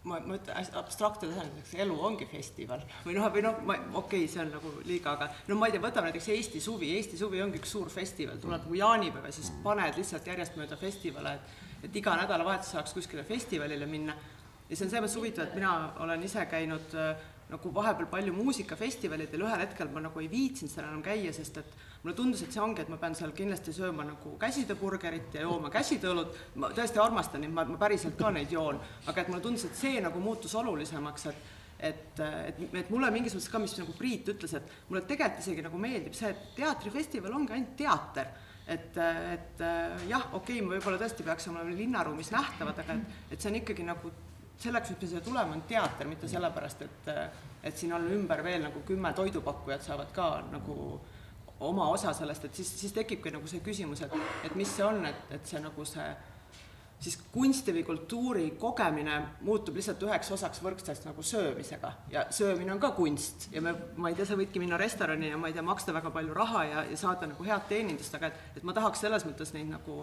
ma, 0.05 0.19
ma 0.25 0.37
ütlen 0.39 0.57
hästi 0.57 0.77
abstraktne 0.81 1.29
tähenduseks, 1.29 1.75
elu 1.85 1.97
ongi 2.09 2.27
festival 2.27 2.85
või 3.05 3.17
noh, 3.19 3.27
või 3.35 3.43
noh, 3.45 3.59
ma 3.67 3.75
okei 3.75 4.23
okay,, 4.25 4.29
see 4.33 4.41
on 4.41 4.55
nagu 4.55 4.71
liiga, 4.87 5.13
aga 5.13 5.29
no 5.49 5.59
ma 5.61 5.69
ei 5.69 5.75
tea, 5.75 5.83
võtame 5.83 6.09
näiteks 6.09 6.31
Eesti 6.35 6.63
suvi, 6.65 6.95
Eesti 6.97 7.19
suvi 7.21 7.43
ongi 7.45 7.61
üks 7.61 7.75
suur 7.77 7.91
festival, 7.93 8.39
tuleb 8.41 8.65
nagu 8.65 8.79
jaanipäev 8.79 9.29
ja 9.29 9.35
siis 9.37 9.51
paned 9.65 9.99
lihtsalt 10.01 10.31
järjest 10.31 10.57
mööda 10.57 10.79
festivale, 10.81 11.35
et 11.37 11.59
et 11.85 11.97
iga 11.97 12.15
nädalavahetus 12.21 12.75
saaks 12.75 12.95
kuskile 12.97 13.25
festivalile 13.25 13.87
minna. 13.87 14.15
ja 14.69 14.77
see 14.77 14.87
on 14.87 14.91
selles 14.91 15.03
mõttes 15.03 15.19
huvitav, 15.19 15.49
et 15.49 15.55
mina 15.59 15.73
olen 16.05 16.23
ise 16.23 16.45
käinud 16.47 16.93
äh, 16.95 17.23
nagu 17.51 17.73
vahepeal 17.75 18.09
palju 18.11 18.35
muusikafestivalidel, 18.37 19.45
ühel 19.47 19.63
hetkel 19.65 19.91
ma 19.93 20.03
nagu 20.05 20.23
ei 20.23 20.29
viitsinud 20.31 20.73
seal 20.73 20.87
enam 20.87 21.03
käia, 21.05 21.33
sest 21.35 21.61
et 21.63 21.79
mulle 22.03 22.17
tundus, 22.17 22.43
et 22.45 22.55
see 22.55 22.63
ongi, 22.63 22.85
et 22.85 22.91
ma 22.93 22.99
pean 23.01 23.17
seal 23.19 23.33
kindlasti 23.37 23.75
sööma 23.77 24.07
nagu 24.09 24.35
käsitööburgerit 24.41 25.37
ja 25.37 25.47
jooma 25.47 25.71
käsitööõlut, 25.75 26.37
ma 26.63 26.71
tõesti 26.77 27.03
armastan 27.03 27.45
neid, 27.45 27.55
ma, 27.55 27.67
ma 27.69 27.79
päriselt 27.81 28.19
ka 28.19 28.33
neid 28.35 28.53
joon, 28.55 28.81
aga 29.11 29.25
et 29.25 29.33
mulle 29.33 29.45
tundus, 29.45 29.67
et 29.69 29.79
see 29.79 30.03
nagu 30.05 30.23
muutus 30.23 30.55
olulisemaks, 30.61 31.27
et 31.33 31.49
et, 31.81 32.19
et, 32.21 32.59
et 32.77 32.91
mulle 32.93 33.09
mingis 33.09 33.33
mõttes 33.33 33.49
ka, 33.49 33.61
mis 33.63 33.73
nagu 33.81 33.95
Priit 33.97 34.27
ütles, 34.29 34.53
et 34.59 34.73
mulle 34.91 35.01
tegelikult 35.09 35.41
isegi 35.41 35.63
nagu 35.65 35.79
meeldib 35.81 36.17
see, 36.17 36.29
et 36.29 36.51
teatrifestival 36.59 37.37
ongi 37.39 37.57
ainult 37.57 37.73
teater. 37.79 38.35
Et, 38.71 38.99
et 39.01 39.63
jah, 40.07 40.27
okei 40.37 40.59
okay,, 40.59 40.61
me 40.61 40.77
võib-olla 40.77 41.01
tõesti 41.01 41.25
peaks 41.27 41.49
olema 41.49 41.73
linnaruumis 41.73 42.29
nähtavad, 42.35 42.83
aga 42.85 42.99
et, 42.99 43.17
et 43.33 43.41
see 43.41 43.51
on 43.51 43.57
ikkagi 43.63 43.87
nagu 43.89 44.13
selleks, 44.61 44.93
miks 44.93 45.03
me 45.03 45.13
siia 45.13 45.23
tuleme, 45.25 45.57
on 45.57 45.63
teater, 45.69 46.09
mitte 46.09 46.29
sellepärast, 46.29 46.83
et, 46.87 47.09
et 47.65 47.77
siin 47.77 47.95
on 47.97 48.05
ümber 48.13 48.45
veel 48.45 48.67
nagu 48.69 48.83
kümme 48.87 49.13
toidupakkujat 49.17 49.87
saavad 49.87 50.13
ka 50.17 50.29
nagu 50.51 50.77
oma 51.61 51.89
osa 51.93 52.13
sellest, 52.17 52.45
et 52.49 52.61
siis, 52.61 52.73
siis 52.83 52.93
tekibki 52.97 53.33
nagu 53.33 53.49
see 53.49 53.61
küsimus, 53.65 54.05
et, 54.05 54.13
et 54.45 54.55
mis 54.57 54.69
see 54.77 54.85
on, 54.85 55.05
et, 55.09 55.25
et 55.37 55.49
see 55.49 55.61
nagu 55.61 55.85
see 55.89 56.09
siis 57.01 57.17
kunsti 57.33 57.73
või 57.73 57.83
kultuuri 57.89 58.43
kogemine 58.61 59.15
muutub 59.47 59.79
lihtsalt 59.79 60.03
üheks 60.05 60.31
osaks 60.37 60.61
võrdseks 60.61 61.07
nagu 61.07 61.23
söömisega. 61.25 61.93
Ja 62.13 62.27
söömine 62.29 62.75
on 62.75 62.81
ka 62.83 62.91
kunst. 62.97 63.49
Ja 63.55 63.63
me, 63.65 63.73
ma 63.97 64.11
ei 64.11 64.19
tea, 64.19 64.27
sa 64.29 64.37
võidki 64.37 64.61
minna 64.61 64.77
restorani 64.81 65.31
ja 65.31 65.39
ma 65.41 65.49
ei 65.49 65.57
tea, 65.57 65.65
maksta 65.65 65.95
väga 65.97 66.13
palju 66.13 66.37
raha 66.37 66.65
ja, 66.69 66.83
ja 66.91 66.99
saada 67.01 67.31
nagu 67.31 67.47
head 67.47 67.65
teenindust, 67.73 68.19
aga 68.19 68.29
et, 68.29 68.43
et 68.61 68.67
ma 68.69 68.77
tahaks 68.77 69.01
selles 69.07 69.25
mõttes 69.25 69.55
neid 69.57 69.73
nagu 69.73 70.03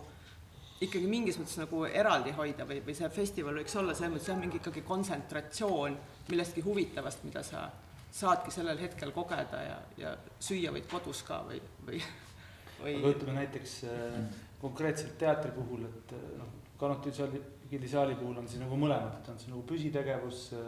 ikkagi 0.86 1.09
mingis 1.09 1.39
mõttes 1.39 1.57
nagu 1.57 1.82
eraldi 1.89 2.34
hoida 2.38 2.65
või, 2.69 2.80
või 2.86 2.95
see 2.97 3.09
festival 3.13 3.57
võiks 3.57 3.75
olla 3.80 3.95
selles 3.97 4.13
mõttes 4.13 4.30
jah, 4.30 4.39
mingi 4.39 4.59
ikkagi 4.59 4.84
kontsentratsioon 4.86 5.97
millestki 6.30 6.61
huvitavast, 6.65 7.23
mida 7.25 7.41
sa 7.45 7.65
saadki 8.13 8.53
sellel 8.53 8.78
hetkel 8.82 9.11
kogeda 9.15 9.61
ja, 9.65 9.78
ja 9.97 10.13
süüa 10.39 10.73
võid 10.75 10.86
kodus 10.91 11.23
ka 11.25 11.41
või, 11.47 11.59
või, 11.88 12.01
või. 12.82 12.93
aga 12.99 13.13
ütleme 13.15 13.39
näiteks 13.39 13.78
äh, 13.89 14.19
konkreetselt 14.61 15.17
teatri 15.21 15.53
puhul, 15.55 15.88
et 15.89 16.15
äh, 16.17 16.30
noh, 16.41 16.53
Kanuti 16.78 17.09
gildisaali 17.71 18.13
puhul 18.19 18.38
on 18.38 18.45
siis 18.45 18.61
nagu 18.61 18.78
mõlemad, 18.78 19.15
et 19.17 19.30
on 19.32 19.39
see 19.41 19.49
nagu 19.49 19.63
püsitegevus 19.65 20.43
äh, 20.53 20.67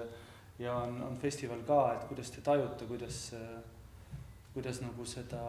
ja 0.65 0.73
on, 0.81 0.97
on 1.05 1.19
festival 1.21 1.61
ka, 1.67 1.83
et 1.93 2.07
kuidas 2.09 2.33
te 2.33 2.41
tajute, 2.45 2.89
kuidas 2.89 3.21
äh,, 3.37 3.53
kuidas 4.55 4.81
nagu 4.81 5.05
seda, 5.05 5.43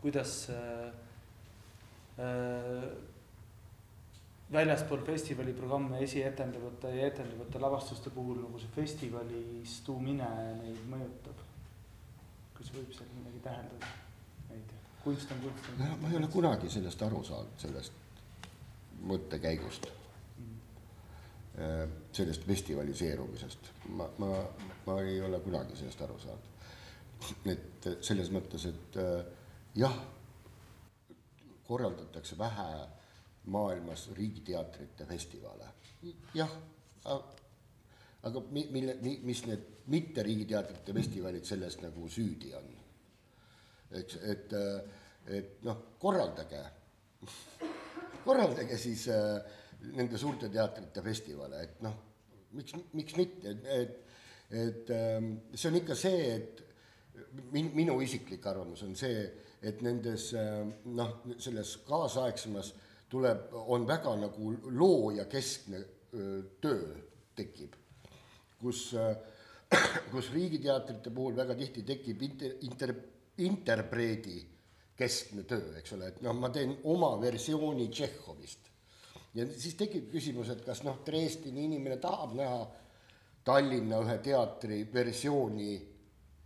kuidas 0.00 0.38
äh, 0.54 0.86
äh 2.22 3.14
väljaspool 4.52 5.02
festivali 5.06 5.52
programme 5.52 5.98
esietendavate 6.04 6.94
ja 6.96 7.06
etendavate 7.06 7.58
lavastuste 7.58 8.10
puhul 8.10 8.38
nagu 8.44 8.58
see 8.62 8.70
festivalисtumine 8.76 10.30
neid 10.60 10.82
mõjutab? 10.90 11.44
kas 12.56 12.70
võib 12.72 12.92
seal 12.94 13.10
midagi 13.18 13.42
tähendada? 13.44 13.92
ei 14.54 14.62
tea, 14.70 14.82
kunst 15.02 15.32
on 15.34 15.42
kunst. 15.42 15.70
no 15.80 15.92
ma 16.02 16.10
ei 16.12 16.18
ole 16.20 16.30
kunagi 16.32 16.70
sellest 16.70 17.02
aru 17.02 17.22
saanud, 17.26 17.56
sellest 17.58 18.02
mõttekäigust 19.10 19.90
mm.. 20.38 21.96
sellest 22.16 22.46
festivaliseerumisest, 22.46 23.72
ma, 23.98 24.06
ma, 24.22 24.30
ma 24.86 25.00
ei 25.02 25.18
ole 25.26 25.40
kunagi 25.44 25.76
sellest 25.76 26.06
aru 26.06 26.20
saanud. 26.22 26.52
et 27.50 27.90
selles 28.00 28.30
mõttes, 28.30 28.68
et 28.70 29.00
äh, 29.02 29.24
jah, 29.82 29.98
korraldatakse 31.66 32.38
vähe 32.38 32.70
maailmas 33.52 34.08
riigiteatrite 34.16 35.06
festivale. 35.06 35.72
jah, 36.34 36.50
aga 38.22 38.42
mi-, 38.50 38.68
mille, 38.70 38.96
mi-, 39.02 39.20
mis 39.22 39.44
need 39.46 39.68
mitte 39.92 40.22
riigiteatrite 40.22 40.94
festivalid 40.94 41.44
sellest 41.44 41.82
nagu 41.84 42.08
süüdi 42.08 42.54
on? 42.54 42.72
eks, 44.00 44.18
et, 44.26 44.56
et 45.30 45.62
noh, 45.64 45.78
korraldage 46.02 46.64
korraldage 48.26 48.78
siis 48.80 49.06
äh, 49.12 49.38
nende 49.94 50.18
suurte 50.18 50.50
teatrite 50.52 51.02
festivale, 51.04 51.62
et 51.62 51.82
noh, 51.86 51.96
miks, 52.56 52.76
miks 52.96 53.16
mitte, 53.18 53.54
et, 53.76 53.98
et 54.50 54.94
äh, 54.94 55.18
see 55.54 55.70
on 55.70 55.80
ikka 55.80 55.98
see, 55.98 56.22
et 56.34 56.62
min-, 57.54 57.72
minu 57.76 57.98
isiklik 58.04 58.46
arvamus 58.50 58.82
on 58.86 58.96
see, 58.98 59.26
et 59.66 59.82
nendes 59.86 60.30
äh, 60.38 60.64
noh, 60.98 61.20
selles 61.42 61.76
kaasaegsemas 61.86 62.72
tuleb, 63.08 63.52
on 63.52 63.86
väga 63.86 64.14
nagu 64.18 64.52
loojakeskne 64.78 65.82
töö 66.60 66.96
tekib, 67.36 67.74
kus, 68.60 68.90
kus 70.12 70.30
riigiteatrite 70.34 71.12
puhul 71.14 71.36
väga 71.36 71.54
tihti 71.58 71.84
tekib 71.86 72.22
inter, 72.22 72.56
inter, 72.66 72.94
interpreedi 73.38 74.38
keskne 74.96 75.44
töö, 75.44 75.74
eks 75.78 75.92
ole, 75.92 76.12
et 76.12 76.22
noh, 76.24 76.36
ma 76.38 76.50
teen 76.50 76.78
oma 76.88 77.12
versiooni 77.20 77.88
Tšehhovist. 77.92 78.70
ja 79.34 79.44
siis 79.52 79.76
tekib 79.76 80.08
küsimus, 80.12 80.50
et 80.50 80.64
kas 80.64 80.82
noh, 80.86 81.02
Dresdeni 81.06 81.66
inimene 81.68 82.00
tahab 82.02 82.34
näha 82.38 82.64
Tallinna 83.46 84.00
ühe 84.02 84.16
teatri 84.24 84.80
versiooni 84.92 85.76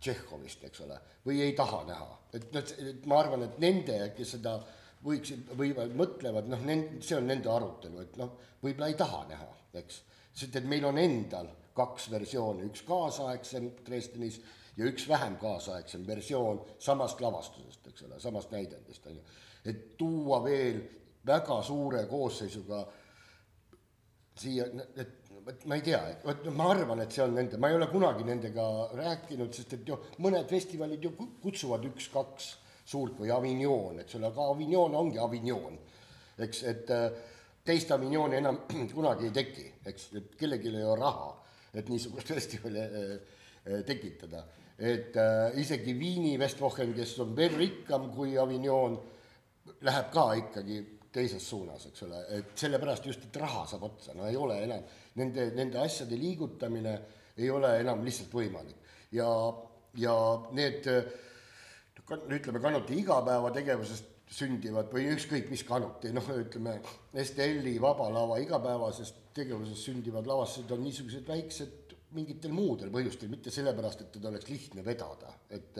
Tšehhovist, 0.01 0.67
eks 0.67 0.83
ole, 0.83 0.99
või 1.25 1.39
ei 1.45 1.55
taha 1.57 1.81
näha, 1.87 2.11
et 2.35 2.51
noh, 2.53 2.75
ma 3.07 3.21
arvan, 3.23 3.47
et 3.47 3.57
nende, 3.63 3.97
kes 4.17 4.35
seda 4.35 4.57
äh, 4.59 4.80
võiksid, 5.05 5.51
võivad, 5.57 5.95
mõtlevad, 5.97 6.47
noh, 6.51 6.63
see 7.01 7.17
on 7.17 7.27
nende 7.29 7.49
arutelu, 7.51 8.05
et 8.05 8.17
noh, 8.21 8.35
võib-olla 8.61 8.91
ei 8.91 8.97
taha 8.99 9.23
näha, 9.29 9.49
eks. 9.81 10.01
sest 10.33 10.55
et 10.59 10.67
meil 10.69 10.85
on 10.89 10.99
endal 11.01 11.49
kaks 11.77 12.09
versiooni, 12.11 12.67
üks 12.69 12.83
kaasaegsem 12.87 13.69
Dresdenis 13.85 14.41
ja 14.77 14.87
üks 14.87 15.07
vähem 15.09 15.37
kaasaegsem 15.41 16.03
versioon 16.07 16.61
samast 16.79 17.21
lavastusest, 17.23 17.87
eks 17.91 18.07
ole, 18.07 18.19
samast 18.19 18.51
näidendist, 18.53 19.07
on 19.07 19.17
ju. 19.19 19.23
et 19.65 19.85
tuua 19.97 20.41
veel 20.43 20.81
väga 21.27 21.61
suure 21.63 22.05
koosseisuga 22.09 22.85
siia, 24.41 24.67
et 24.95 25.17
vot 25.45 25.65
ma 25.69 25.77
ei 25.77 25.85
tea, 25.85 26.01
et 26.13 26.25
vot 26.25 26.49
ma 26.55 26.69
arvan, 26.73 27.01
et 27.03 27.13
see 27.13 27.23
on 27.23 27.35
nende, 27.37 27.59
ma 27.61 27.69
ei 27.71 27.77
ole 27.77 27.87
kunagi 27.91 28.25
nendega 28.27 28.65
rääkinud, 28.97 29.53
sest 29.55 29.77
et 29.77 29.87
ju 29.87 29.97
mõned 30.23 30.49
festivalid 30.49 31.03
ju 31.03 31.13
kutsuvad 31.43 31.85
üks-kaks 31.91 32.51
suurt 32.91 33.19
või 33.21 33.31
Avignon, 33.33 34.01
eks 34.03 34.17
ole, 34.19 34.29
aga 34.31 34.47
Avignon 34.53 34.95
ongi 34.99 35.19
Avignon. 35.21 35.77
eks, 36.41 36.63
et 36.69 36.89
äh, 36.91 37.11
teist 37.65 37.91
Avignoni 37.91 38.39
enam 38.39 38.63
kunagi 38.95 39.29
ei 39.29 39.35
teki, 39.35 39.67
eks, 39.91 40.09
et 40.17 40.33
kellelgi 40.39 40.71
ei 40.71 40.83
ole 40.83 40.97
raha, 40.99 41.29
et 41.73 41.89
niisugust 41.89 42.33
festivali 42.35 42.81
äh, 42.81 43.13
äh, 43.65 43.85
tekitada. 43.87 44.45
et 44.77 45.15
äh, 45.15 45.59
isegi 45.61 45.93
Viini 45.99 46.39
Westwochen, 46.39 46.93
kes 46.97 47.19
on 47.21 47.35
veel 47.37 47.53
rikkam 47.57 48.09
kui 48.15 48.37
Avignon, 48.37 48.97
läheb 49.85 50.07
ka 50.13 50.31
ikkagi 50.39 50.79
teises 51.13 51.43
suunas, 51.49 51.85
eks 51.91 52.03
ole, 52.07 52.21
et 52.37 52.53
sellepärast 52.57 53.05
just, 53.05 53.27
et 53.27 53.37
raha 53.37 53.65
saab 53.69 53.83
otsa, 53.91 54.15
no 54.17 54.25
ei 54.25 54.37
ole 54.39 54.57
enam, 54.63 54.85
nende, 55.19 55.51
nende 55.53 55.77
asjade 55.83 56.17
liigutamine 56.17 56.95
ei 57.37 57.49
ole 57.51 57.75
enam 57.81 58.01
lihtsalt 58.05 58.33
võimalik. 58.33 58.79
ja, 59.11 59.27
ja 59.99 60.15
need 60.57 60.87
äh, 60.89 61.03
ütleme, 62.11 62.59
Kanuti 62.63 62.97
igapäevategevusest 63.01 64.09
sündivad 64.31 64.91
või 64.93 65.09
ükskõik 65.11 65.49
mis 65.51 65.63
kanuti, 65.67 66.11
noh, 66.15 66.27
ütleme 66.39 66.77
STL-i 67.11 67.75
Vaba 67.83 68.07
Lava 68.13 68.37
igapäevasest 68.39 69.17
tegevusest 69.35 69.89
sündivad 69.89 70.27
lavastused 70.27 70.71
on 70.71 70.83
niisugused 70.85 71.27
väiksed 71.27 71.95
mingitel 72.15 72.53
muudel 72.55 72.91
põhjustel, 72.91 73.31
mitte 73.31 73.51
sellepärast, 73.51 74.03
et 74.03 74.11
teda 74.15 74.31
oleks 74.31 74.49
lihtne 74.51 74.85
vedada, 74.85 75.35
et 75.51 75.79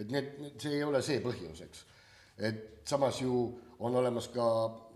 et 0.00 0.12
need, 0.12 0.36
see 0.60 0.78
ei 0.78 0.84
ole 0.84 1.02
see 1.04 1.20
põhjus, 1.20 1.60
eks. 1.66 1.82
et 2.48 2.60
samas 2.88 3.18
ju 3.20 3.34
on 3.84 3.96
olemas 3.96 4.30
ka 4.32 4.44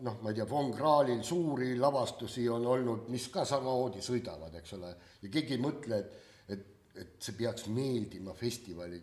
noh, 0.04 0.20
ma 0.22 0.30
ei 0.30 0.38
tea, 0.38 0.46
Von 0.48 0.70
Kraalil 0.72 1.22
suuri 1.24 1.74
lavastusi 1.80 2.46
on 2.52 2.66
olnud, 2.68 3.08
mis 3.12 3.26
ka 3.32 3.44
samamoodi 3.48 4.04
sõidavad, 4.04 4.54
eks 4.60 4.76
ole, 4.78 4.94
ja 5.22 5.32
keegi 5.32 5.56
ei 5.56 5.60
mõtle, 5.60 6.00
et, 6.00 6.16
et, 6.52 6.64
et 7.00 7.14
see 7.20 7.36
peaks 7.36 7.68
meeldima 7.72 8.36
festivali 8.36 9.00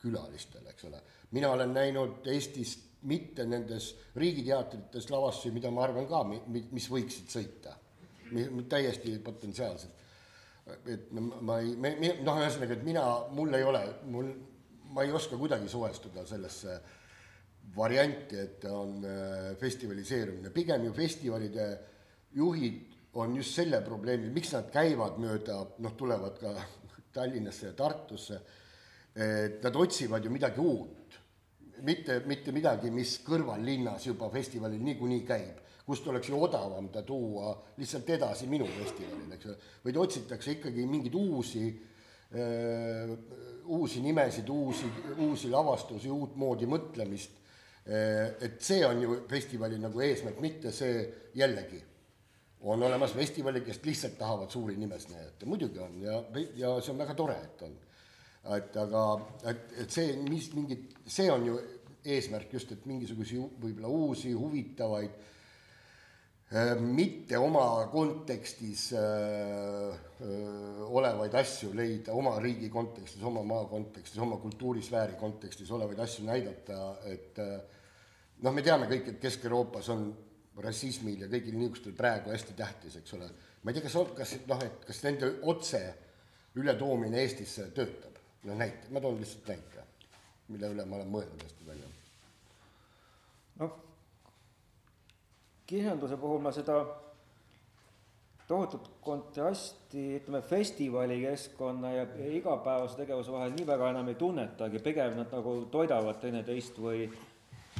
külalistele, 0.00 0.70
eks 0.70 0.84
ole. 0.88 1.02
mina 1.30 1.50
olen 1.52 1.74
näinud 1.74 2.26
Eestis 2.26 2.78
mitte 3.02 3.46
nendes 3.48 3.94
riigiteatrites 4.16 5.08
lavastusi, 5.10 5.54
mida 5.54 5.70
ma 5.72 5.84
arvan 5.86 6.06
ka, 6.08 6.22
mis 6.48 6.88
võiksid 6.92 7.32
sõita, 7.32 7.74
täiesti 8.68 9.16
potentsiaalselt. 9.24 9.96
et 10.86 11.08
ma 11.12 11.58
ei, 11.58 11.74
noh, 12.22 12.36
ühesõnaga, 12.38 12.76
et 12.76 12.84
mina, 12.86 13.04
mul 13.34 13.54
ei 13.56 13.64
ole, 13.66 13.80
mul, 14.12 14.28
ma 14.94 15.02
ei 15.02 15.12
oska 15.12 15.38
kuidagi 15.40 15.68
suhestuda 15.68 16.26
sellesse 16.28 16.76
varianti, 17.76 18.38
et 18.38 18.64
on 18.70 19.00
äh, 19.04 19.56
festivaliseerumine, 19.58 20.52
pigem 20.54 20.84
ju 20.84 20.92
festivalide 20.94 21.66
juhid 22.36 22.90
on 23.14 23.34
just 23.36 23.56
selle 23.58 23.80
probleemi, 23.82 24.30
miks 24.34 24.52
nad 24.54 24.70
käivad 24.70 25.18
mööda, 25.22 25.58
noh, 25.82 25.96
tulevad 25.98 26.38
ka 26.38 26.54
Tallinnasse 27.14 27.70
ja 27.70 27.72
Tartusse, 27.74 28.38
nad 29.14 29.76
otsivad 29.76 30.24
ju 30.24 30.30
midagi 30.30 30.60
uut. 30.60 31.18
Mitte, 31.82 32.20
mitte 32.28 32.52
midagi, 32.52 32.90
mis 32.92 33.16
kõrvallinnas 33.24 34.04
juba 34.06 34.28
festivalil 34.30 34.82
niikuinii 34.84 35.22
käib, 35.24 35.60
kust 35.86 36.06
oleks 36.12 36.28
ju 36.28 36.38
odavam 36.38 36.90
ta 36.92 37.02
tuua 37.02 37.54
lihtsalt 37.80 38.10
edasi 38.14 38.46
minu 38.50 38.66
festivalile, 38.68 39.38
eks 39.38 39.48
ole, 39.48 39.56
vaid 39.86 40.00
otsitakse 40.02 40.58
ikkagi 40.58 40.84
mingeid 40.86 41.16
uusi 41.16 41.64
äh,, 42.36 43.14
uusi 43.70 44.02
nimesid, 44.04 44.48
uusi, 44.48 44.90
uusi 45.24 45.50
lavastusi, 45.50 46.10
uutmoodi 46.10 46.68
mõtlemist. 46.70 47.38
Äh,. 47.88 48.36
et 48.44 48.60
see 48.62 48.84
on 48.86 49.00
ju 49.02 49.20
festivali 49.30 49.80
nagu 49.80 50.04
eesmärk, 50.04 50.40
mitte 50.44 50.72
see 50.74 51.06
jällegi. 51.34 51.80
On 52.68 52.82
olemas 52.82 53.14
festivali, 53.16 53.62
kes 53.64 53.80
lihtsalt 53.86 54.18
tahavad 54.20 54.50
suuri 54.52 54.76
nimesid 54.76 55.14
näidata, 55.14 55.46
muidugi 55.48 55.80
on 55.80 55.94
ja, 56.02 56.18
ja 56.60 56.74
see 56.84 56.92
on 56.92 57.00
väga 57.00 57.16
tore, 57.16 57.38
et 57.40 57.62
on 57.64 57.78
et 58.48 58.76
aga, 58.80 59.04
et, 59.50 59.74
et 59.82 59.92
see, 59.92 60.14
mis 60.24 60.46
mingid, 60.56 60.94
see 61.04 61.28
on 61.32 61.44
ju 61.44 61.58
eesmärk 62.08 62.54
just, 62.56 62.72
et 62.72 62.86
mingisuguseid 62.88 63.60
võib-olla 63.60 63.90
uusi 63.92 64.32
huvitavaid 64.32 65.12
äh, 66.54 66.72
mitte 66.80 67.38
oma 67.38 67.84
kontekstis 67.92 68.86
äh, 68.96 69.92
äh, 70.24 70.80
olevaid 70.88 71.36
asju 71.42 71.74
leida, 71.76 72.16
oma 72.16 72.38
riigi 72.40 72.70
kontekstis, 72.72 73.22
oma 73.28 73.44
maa 73.46 73.68
kontekstis, 73.68 74.20
oma 74.24 74.40
kultuurisfääri 74.40 75.20
kontekstis 75.20 75.70
olevaid 75.76 76.00
asju 76.00 76.24
näidata, 76.30 76.80
et 77.12 77.38
noh, 78.40 78.56
me 78.56 78.64
teame 78.64 78.88
kõik, 78.90 79.12
et 79.12 79.22
Kesk-Euroopas 79.22 79.92
on 79.92 80.08
rassismil 80.60 81.26
ja 81.26 81.28
kõigil 81.30 81.56
niisugustel 81.56 81.92
praegu 81.96 82.32
hästi 82.32 82.56
tähtis, 82.56 82.96
eks 83.00 83.16
ole. 83.16 83.28
ma 83.62 83.70
ei 83.70 83.76
tea, 83.76 83.84
kas, 83.84 83.98
kas 84.16 84.38
noh, 84.48 84.64
et 84.64 84.86
kas 84.88 85.04
nende 85.04 85.34
otse 85.52 85.82
ületoomine 86.56 87.20
Eestisse 87.20 87.68
töötab 87.76 88.09
no 88.44 88.56
näite, 88.56 88.88
ma 88.90 89.00
toon 89.00 89.20
lihtsalt 89.20 89.48
näite, 89.52 89.84
mille 90.48 90.72
üle 90.74 90.86
ma 90.88 90.98
olen 90.98 91.12
mõelnud 91.12 91.44
hästi 91.44 91.68
palju. 91.68 91.92
noh, 93.60 93.76
kirjanduse 95.70 96.18
puhul 96.20 96.42
ma 96.42 96.52
seda 96.56 96.80
tohutut 98.50 98.88
kontrasti, 99.04 100.06
ütleme, 100.18 100.40
festivalikeskkonna 100.42 101.92
ja, 101.94 102.06
igapäevase 102.40 102.98
tegevuse 102.98 103.32
vahel 103.32 103.52
nii 103.54 103.66
väga 103.66 103.90
enam 103.92 104.08
ei 104.10 104.18
tunnetagi, 104.18 104.80
pigem 104.82 105.20
nad 105.20 105.30
nagu 105.36 105.54
toidavad 105.70 106.18
teineteist 106.22 106.80
või 106.82 107.04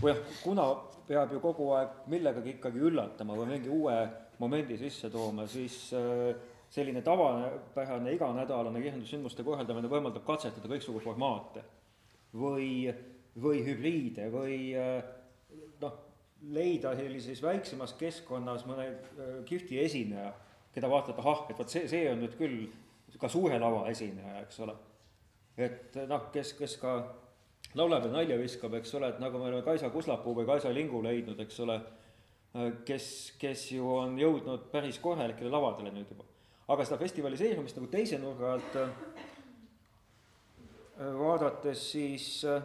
või 0.01 0.15
noh, 0.15 0.21
kuna 0.45 0.67
peab 1.09 1.33
ju 1.35 1.41
kogu 1.43 1.73
aeg 1.77 2.07
millegagi 2.13 2.55
ikkagi 2.57 2.81
üllatama 2.91 3.35
või 3.37 3.57
mingi 3.57 3.73
uue 3.73 3.97
momendi 4.41 4.79
sisse 4.81 5.11
tooma, 5.13 5.47
siis 5.51 5.77
äh, 5.97 6.31
selline 6.71 7.03
tavapärane 7.03 8.13
iganädalane 8.15 8.83
kirjandussündmuste 8.83 9.43
korraldamine 9.47 9.91
võimaldab 9.91 10.23
katsetada 10.27 10.71
kõiksugu 10.71 11.03
formaate 11.03 11.65
või, 12.35 12.93
või 13.35 13.65
hübriide 13.67 14.29
või 14.31 14.61
noh, 15.81 15.99
leida 16.49 16.95
sellises 16.97 17.43
väiksemas 17.43 17.95
keskkonnas 18.01 18.65
mõne 18.69 18.87
äh, 18.89 19.33
kihvti 19.49 19.81
esineja, 19.83 20.33
keda 20.75 20.89
vaatad, 20.91 21.19
ahah, 21.21 21.47
et 21.51 21.59
vot 21.59 21.73
see, 21.73 21.89
see 21.91 22.07
on 22.11 22.23
nüüd 22.23 22.37
küll 22.39 22.63
ka 23.21 23.29
suure 23.29 23.59
lava 23.61 23.85
esineja, 23.91 24.39
eks 24.45 24.61
ole. 24.65 24.77
et 25.61 25.97
noh, 26.09 26.31
kes, 26.33 26.55
kes 26.57 26.77
ka 26.81 26.95
laulab 27.77 28.07
ja 28.07 28.15
nalja 28.15 28.39
viskab, 28.41 28.75
eks 28.79 28.95
ole, 28.97 29.11
et 29.13 29.21
nagu 29.21 29.39
me 29.39 29.51
oleme 29.51 29.67
Kaisa 29.67 29.91
Kuslapuu 29.93 30.35
või 30.39 30.49
Kaisa 30.49 30.73
Lingu 30.73 31.03
leidnud, 31.05 31.41
eks 31.45 31.61
ole, 31.67 31.77
äh, 32.55 32.73
kes, 32.87 33.07
kes 33.41 33.71
ju 33.75 33.91
on 33.99 34.17
jõudnud 34.21 34.71
päris 34.73 35.03
korralikele 35.03 35.53
lavadele 35.53 35.93
nüüd 35.95 36.15
juba 36.15 36.30
aga 36.71 36.85
seda 36.87 36.99
festivaliseerumist 37.01 37.79
nagu 37.79 37.89
teise 37.91 38.19
nurga 38.23 38.53
alt 38.55 38.77
äh, 38.79 38.91
vaadates, 41.19 41.83
siis 41.93 42.45
äh, 42.47 42.63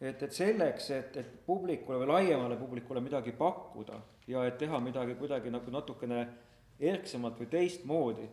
et, 0.00 0.22
et 0.22 0.32
selleks, 0.32 0.90
et, 0.96 1.16
et 1.20 1.30
publikule 1.46 2.00
või 2.02 2.10
laiemale 2.12 2.56
publikule 2.60 3.02
midagi 3.04 3.34
pakkuda 3.36 4.00
ja 4.30 4.44
et 4.46 4.58
teha 4.60 4.80
midagi 4.82 5.16
kuidagi 5.18 5.52
nagu 5.52 5.72
natukene 5.72 6.26
erksamalt 6.80 7.38
või 7.40 7.48
teistmoodi, 7.52 8.26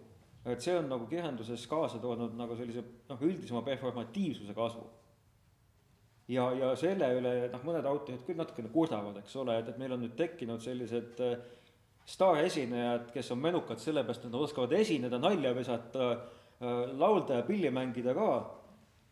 et 0.51 0.63
see 0.63 0.75
on 0.75 0.89
nagu 0.91 1.07
kirjanduses 1.07 1.63
kaasa 1.71 2.01
toonud 2.03 2.35
nagu 2.35 2.57
sellise 2.59 2.83
noh, 3.09 3.21
üldisema 3.23 3.63
performatiivsuse 3.63 4.55
kasvu. 4.57 4.87
ja, 6.27 6.49
ja 6.59 6.71
selle 6.79 7.09
üle 7.19 7.33
noh, 7.51 7.63
mõned 7.67 7.87
autorid 7.87 8.23
küll 8.27 8.39
natukene 8.39 8.71
kurdavad, 8.71 9.19
eks 9.23 9.35
ole, 9.39 9.59
et, 9.59 9.69
et 9.71 9.79
meil 9.79 9.95
on 9.95 10.03
nüüd 10.03 10.15
tekkinud 10.19 10.63
sellised 10.63 11.19
äh, 11.23 11.37
staaresinejad, 12.05 13.11
kes 13.13 13.31
on 13.31 13.39
menukad 13.39 13.79
sellepärast, 13.79 14.25
et 14.25 14.31
nad 14.31 14.41
oskavad 14.43 14.73
esineda, 14.75 15.19
nalja 15.21 15.53
visata, 15.55 16.09
äh, 16.59 16.81
laulda 16.99 17.39
ja 17.39 17.47
pilli 17.47 17.71
mängida 17.71 18.13
ka. 18.13 18.59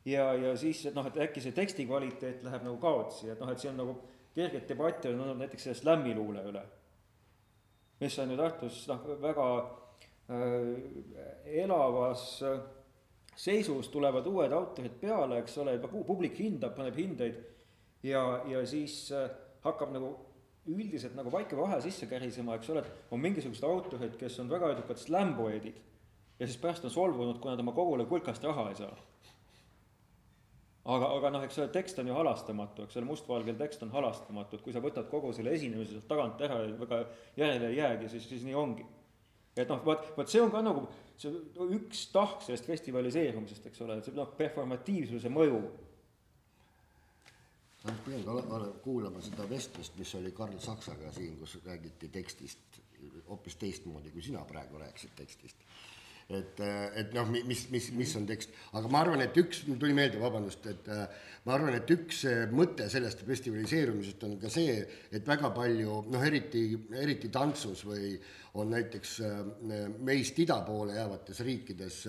ja, 0.06 0.34
ja 0.34 0.56
siis, 0.58 0.86
et 0.86 0.96
noh, 0.96 1.06
et 1.08 1.18
äkki 1.28 1.42
see 1.42 1.54
teksti 1.54 1.86
kvaliteet 1.86 2.44
läheb 2.44 2.64
nagu 2.66 2.78
kaotsi, 2.82 3.30
et 3.30 3.40
noh, 3.40 3.52
et 3.52 3.60
see 3.60 3.70
on 3.70 3.78
nagu 3.78 3.96
kerget 4.36 4.70
debatti 4.70 5.12
on 5.12 5.22
olnud 5.22 5.38
näiteks 5.44 5.64
selle 5.68 5.78
slämmiluule 5.78 6.44
üle. 6.50 6.64
mis 8.00 8.20
on 8.20 8.32
ju 8.32 8.38
Tartus 8.38 8.88
noh, 8.90 9.04
väga 9.22 9.48
äh, 10.30 11.56
elavas 11.64 12.42
äh, 12.44 12.60
seisus 13.36 13.90
tulevad 13.90 14.26
uued 14.28 14.52
autorid 14.52 14.98
peale, 15.02 15.40
eks 15.40 15.58
ole, 15.58 15.78
publik 16.08 16.40
hindab, 16.40 16.76
paneb 16.76 16.98
hindeid 16.98 17.38
ja, 18.04 18.42
ja 18.48 18.66
siis 18.66 19.12
äh, 19.12 19.30
hakkab 19.62 19.94
nagu 19.94 20.16
üldiselt 20.70 21.16
nagu 21.18 21.32
väike 21.34 21.58
vahe 21.58 21.80
sisse 21.82 22.06
kärisema, 22.10 22.56
eks 22.58 22.70
ole, 22.70 22.84
et 22.84 23.14
on 23.14 23.22
mingisugused 23.22 23.66
autorid, 23.66 24.18
kes 24.20 24.38
on 24.44 24.52
väga 24.52 24.70
edukad 24.76 25.00
slam-poeedid 25.02 25.80
ja 26.40 26.48
siis 26.48 26.60
pärast 26.62 26.86
on 26.86 26.94
solvunud, 26.94 27.40
kui 27.42 27.52
nad 27.52 27.60
oma 27.64 27.74
kogule 27.74 28.06
kulkast 28.10 28.44
raha 28.46 28.70
ei 28.70 28.78
saa. 28.78 28.94
aga, 30.86 31.12
aga 31.18 31.30
noh, 31.34 31.44
eks 31.46 31.60
see 31.60 31.68
tekst 31.74 32.00
on 32.02 32.08
ju 32.10 32.16
halastamatu, 32.18 32.86
eks 32.86 32.98
ole, 32.98 33.10
mustvalgel 33.10 33.58
tekst 33.58 33.84
on 33.86 33.92
halastamatu, 33.94 34.58
et 34.58 34.66
kui 34.66 34.74
sa 34.74 34.82
võtad 34.82 35.10
kogu 35.10 35.34
selle 35.38 35.54
esinemise 35.54 35.94
sealt 35.94 36.10
tagant 36.10 36.42
ära 36.42 36.64
ja 36.64 36.72
väga 36.80 37.04
järele 37.38 37.70
ei 37.70 37.78
jäägi, 37.78 38.10
siis, 38.16 38.26
siis 38.30 38.46
nii 38.48 38.58
ongi. 38.58 38.86
et 39.58 39.70
noh, 39.70 39.82
vot, 39.86 40.14
vot 40.18 40.30
see 40.30 40.42
on 40.42 40.50
ka 40.54 40.62
nagu 40.66 40.88
see 41.22 41.34
üks 41.78 42.08
tahk 42.14 42.42
sellest 42.46 42.70
festivaliseerumisest, 42.70 43.66
eks 43.70 43.82
ole, 43.86 43.98
et 43.98 44.10
see 44.10 44.18
noh, 44.18 44.30
performatiivsuse 44.38 45.30
mõju 45.30 45.62
ma 47.84 47.94
pidin 48.06 48.26
ka 48.26 48.60
kuulama 48.84 49.22
seda 49.22 49.50
vestlust, 49.50 49.96
mis 49.98 50.16
oli 50.16 50.32
Karl 50.32 50.60
Saksaga 50.60 51.12
siin, 51.12 51.38
kus 51.38 51.58
räägiti 51.66 52.10
tekstist 52.10 52.82
hoopis 53.28 53.56
teistmoodi, 53.56 54.12
kui 54.12 54.22
sina 54.22 54.44
praegu 54.46 54.78
rääkisid 54.78 55.16
tekstist 55.16 55.66
et, 56.38 56.62
et 57.02 57.14
noh, 57.16 57.28
mis, 57.32 57.66
mis, 57.74 57.90
mis 57.98 58.16
on 58.20 58.28
tekst, 58.30 58.54
aga 58.78 58.92
ma 58.92 59.04
arvan, 59.06 59.24
et 59.26 59.38
üks, 59.42 59.64
mul 59.68 59.80
tuli 59.82 59.96
meelde, 59.98 60.20
vabandust, 60.22 60.68
et 60.72 60.90
ma 61.46 61.56
arvan, 61.56 61.76
et 61.78 61.96
üks 61.96 62.24
mõte 62.54 62.88
sellest 62.92 63.24
festivaliseerumisest 63.28 64.28
on 64.28 64.38
ka 64.42 64.52
see, 64.54 64.78
et 65.12 65.28
väga 65.28 65.52
palju 65.56 66.02
noh, 66.12 66.28
eriti, 66.28 66.66
eriti 67.02 67.32
tantsus 67.34 67.86
või 67.88 68.14
on 68.60 68.72
näiteks 68.74 69.16
meist 70.04 70.40
ida 70.44 70.60
poole 70.68 70.98
jäävates 70.98 71.40
riikides, 71.48 72.02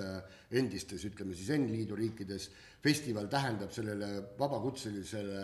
endistes, 0.59 1.05
ütleme 1.07 1.37
siis 1.39 1.53
N-liidu 1.55 1.99
riikides, 1.99 2.49
festival 2.83 3.29
tähendab 3.31 3.71
sellele 3.75 4.09
vabakutselisele 4.39 5.43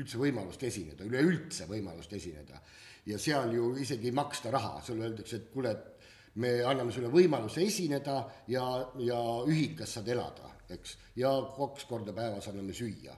üldse 0.00 0.20
võimalust 0.20 0.62
esineda, 0.64 1.04
üleüldse 1.04 1.68
võimalust 1.70 2.12
esineda. 2.16 2.62
ja 3.06 3.18
seal 3.18 3.50
ju 3.50 3.72
isegi 3.82 4.06
ei 4.08 4.14
maksta 4.14 4.50
raha, 4.54 4.76
sulle 4.86 5.08
öeldakse, 5.08 5.36
et 5.36 5.48
kuule, 5.50 5.70
et 5.70 5.91
me 6.40 6.52
anname 6.64 6.92
sulle 6.94 7.10
võimaluse 7.12 7.64
esineda 7.66 8.22
ja, 8.48 8.64
ja 9.04 9.20
ühikas 9.48 9.98
saad 9.98 10.08
elada, 10.14 10.54
eks, 10.72 10.96
ja 11.20 11.32
kaks 11.56 11.86
korda 11.88 12.14
päevas 12.16 12.48
anname 12.48 12.74
süüa. 12.76 13.16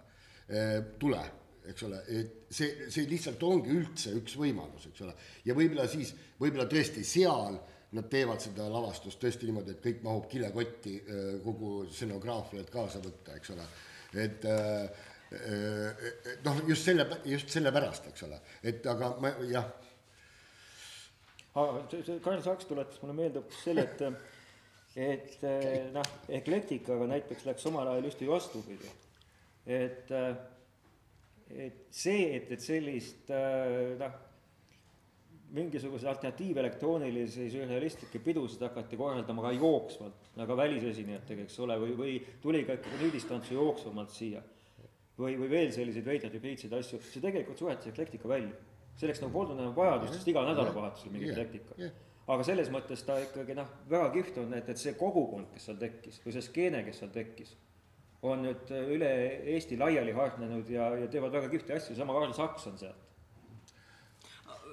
tule, 1.01 1.21
eks 1.65 1.87
ole, 1.87 2.03
et 2.13 2.51
see, 2.53 2.91
see 2.93 3.07
lihtsalt 3.09 3.43
ongi 3.47 3.73
üldse 3.73 4.13
üks 4.19 4.35
võimalus, 4.37 4.91
eks 4.91 5.07
ole. 5.07 5.15
ja 5.45 5.55
võib-olla 5.57 5.87
siis, 5.89 6.13
võib-olla 6.41 6.67
tõesti 6.69 7.05
seal 7.07 7.57
nad 7.95 8.11
teevad 8.11 8.43
seda 8.43 8.67
lavastust 8.69 9.21
tõesti 9.23 9.47
niimoodi, 9.47 9.77
et 9.77 9.83
kõik 9.83 10.03
mahub 10.05 10.29
kilekotti 10.29 10.99
kogu 11.45 11.85
scenograafiat 11.95 12.71
kaasa 12.75 13.01
võtta, 13.01 13.39
eks 13.39 13.55
ole. 13.55 13.67
et 14.25 14.47
noh, 16.45 16.61
just 16.69 16.85
selle, 16.87 17.07
just 17.29 17.51
sellepärast, 17.55 18.11
eks 18.11 18.27
ole, 18.27 18.39
et 18.63 18.87
aga 18.91 19.15
ma 19.23 19.35
jah. 19.51 19.73
Aga 21.55 21.85
see, 21.91 22.03
see 22.07 22.23
Karl 22.25 22.43
Saks 22.43 22.69
tuletas 22.71 23.01
mulle 23.03 23.17
meelde 23.19 23.43
hoopis 23.43 23.63
selle, 23.69 23.87
et 23.87 24.03
et 24.95 25.39
okay. 25.41 25.79
noh, 25.95 26.11
eklektikaga 26.39 27.07
näiteks 27.11 27.49
läks 27.49 27.67
omal 27.67 27.89
ajal 27.91 28.11
just 28.11 28.21
vastupidi. 28.29 28.91
et, 29.67 30.13
et 31.51 31.81
see, 31.91 32.29
et, 32.37 32.53
et 32.55 32.63
sellist 32.63 33.33
noh 33.99 34.21
mingisuguseid 35.55 36.11
alternatiivelektroonilisi 36.11 37.47
sürrealistlikke 37.53 38.19
pidusid 38.25 38.65
hakati 38.67 38.99
korraldama 38.99 39.45
ka 39.47 39.53
jooksvalt, 39.55 40.31
nagu 40.39 40.57
välisesinejatega, 40.59 41.47
eks 41.47 41.59
ole, 41.63 41.77
või, 41.79 41.95
või 41.99 42.15
tuli 42.43 42.65
ka 42.67 42.77
nüüdistantsu 42.99 43.55
jooksvamalt 43.55 44.15
siia. 44.15 44.43
või, 45.19 45.37
või 45.39 45.51
veel 45.51 45.71
selliseid 45.71 46.07
veidraid 46.07 46.35
hübriidseid 46.35 46.73
asju, 46.75 46.99
see 47.07 47.23
tegelikult 47.23 47.61
suretas 47.61 47.87
eklektika 47.87 48.29
välja. 48.29 48.51
Selleks 49.01 49.23
nagu 49.23 49.33
polnud 49.35 49.59
enam 49.59 49.75
vajadust, 49.77 50.17
sest 50.17 50.31
iga 50.31 50.45
nädalavahetusel 50.49 51.15
mingi 51.15 51.31
eklektika. 51.33 51.91
aga 52.25 52.47
selles 52.47 52.71
mõttes 52.73 53.03
ta 53.05 53.19
ikkagi 53.21 53.57
noh, 53.59 53.69
väga 53.91 54.11
kihvt 54.15 54.41
on, 54.45 54.55
et, 54.57 54.69
et 54.73 54.81
see 54.81 54.95
kogukond, 54.99 55.51
kes 55.53 55.69
seal 55.69 55.81
tekkis 55.81 56.21
või 56.25 56.37
see 56.37 56.45
skeene, 56.47 56.85
kes 56.87 57.03
seal 57.03 57.13
tekkis, 57.13 57.55
on 58.25 58.47
nüüd 58.47 58.71
üle 58.97 59.11
Eesti 59.55 59.77
laiali 59.81 60.15
hargnenud 60.17 60.71
ja, 60.73 60.89
ja 61.03 61.09
teevad 61.13 61.35
väga 61.37 61.51
kihvti 61.53 61.77
asju, 61.77 61.97
sama 61.99 62.17
Karl 62.17 62.33
Saks 62.37 62.71
on 62.71 62.79
sealt. 62.81 63.11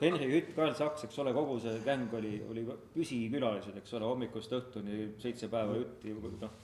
Henri 0.02 0.32
Hütt, 0.32 0.56
Karl 0.56 0.74
Saks, 0.74 1.04
eks 1.06 1.20
ole, 1.22 1.34
kogu 1.36 1.60
see 1.62 1.76
gäng 1.86 2.14
oli, 2.18 2.38
oli 2.50 2.64
püsikülalised, 2.96 3.76
eks 3.84 3.94
ole, 4.00 4.08
hommikust 4.10 4.56
õhtuni 4.58 5.12
seitse 5.22 5.50
päeva 5.52 5.76
jutti, 5.78 6.16
noh, 6.42 6.56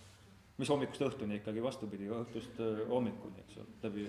mis 0.57 0.71
hommikust 0.73 1.03
õhtuni 1.05 1.37
ikkagi, 1.41 1.61
vastupidi, 1.61 2.09
õhtust 2.09 2.57
äh, 2.63 2.81
hommikuni, 2.89 3.43
eks 3.43 3.59
ole, 3.61 3.75
läbi. 3.83 4.07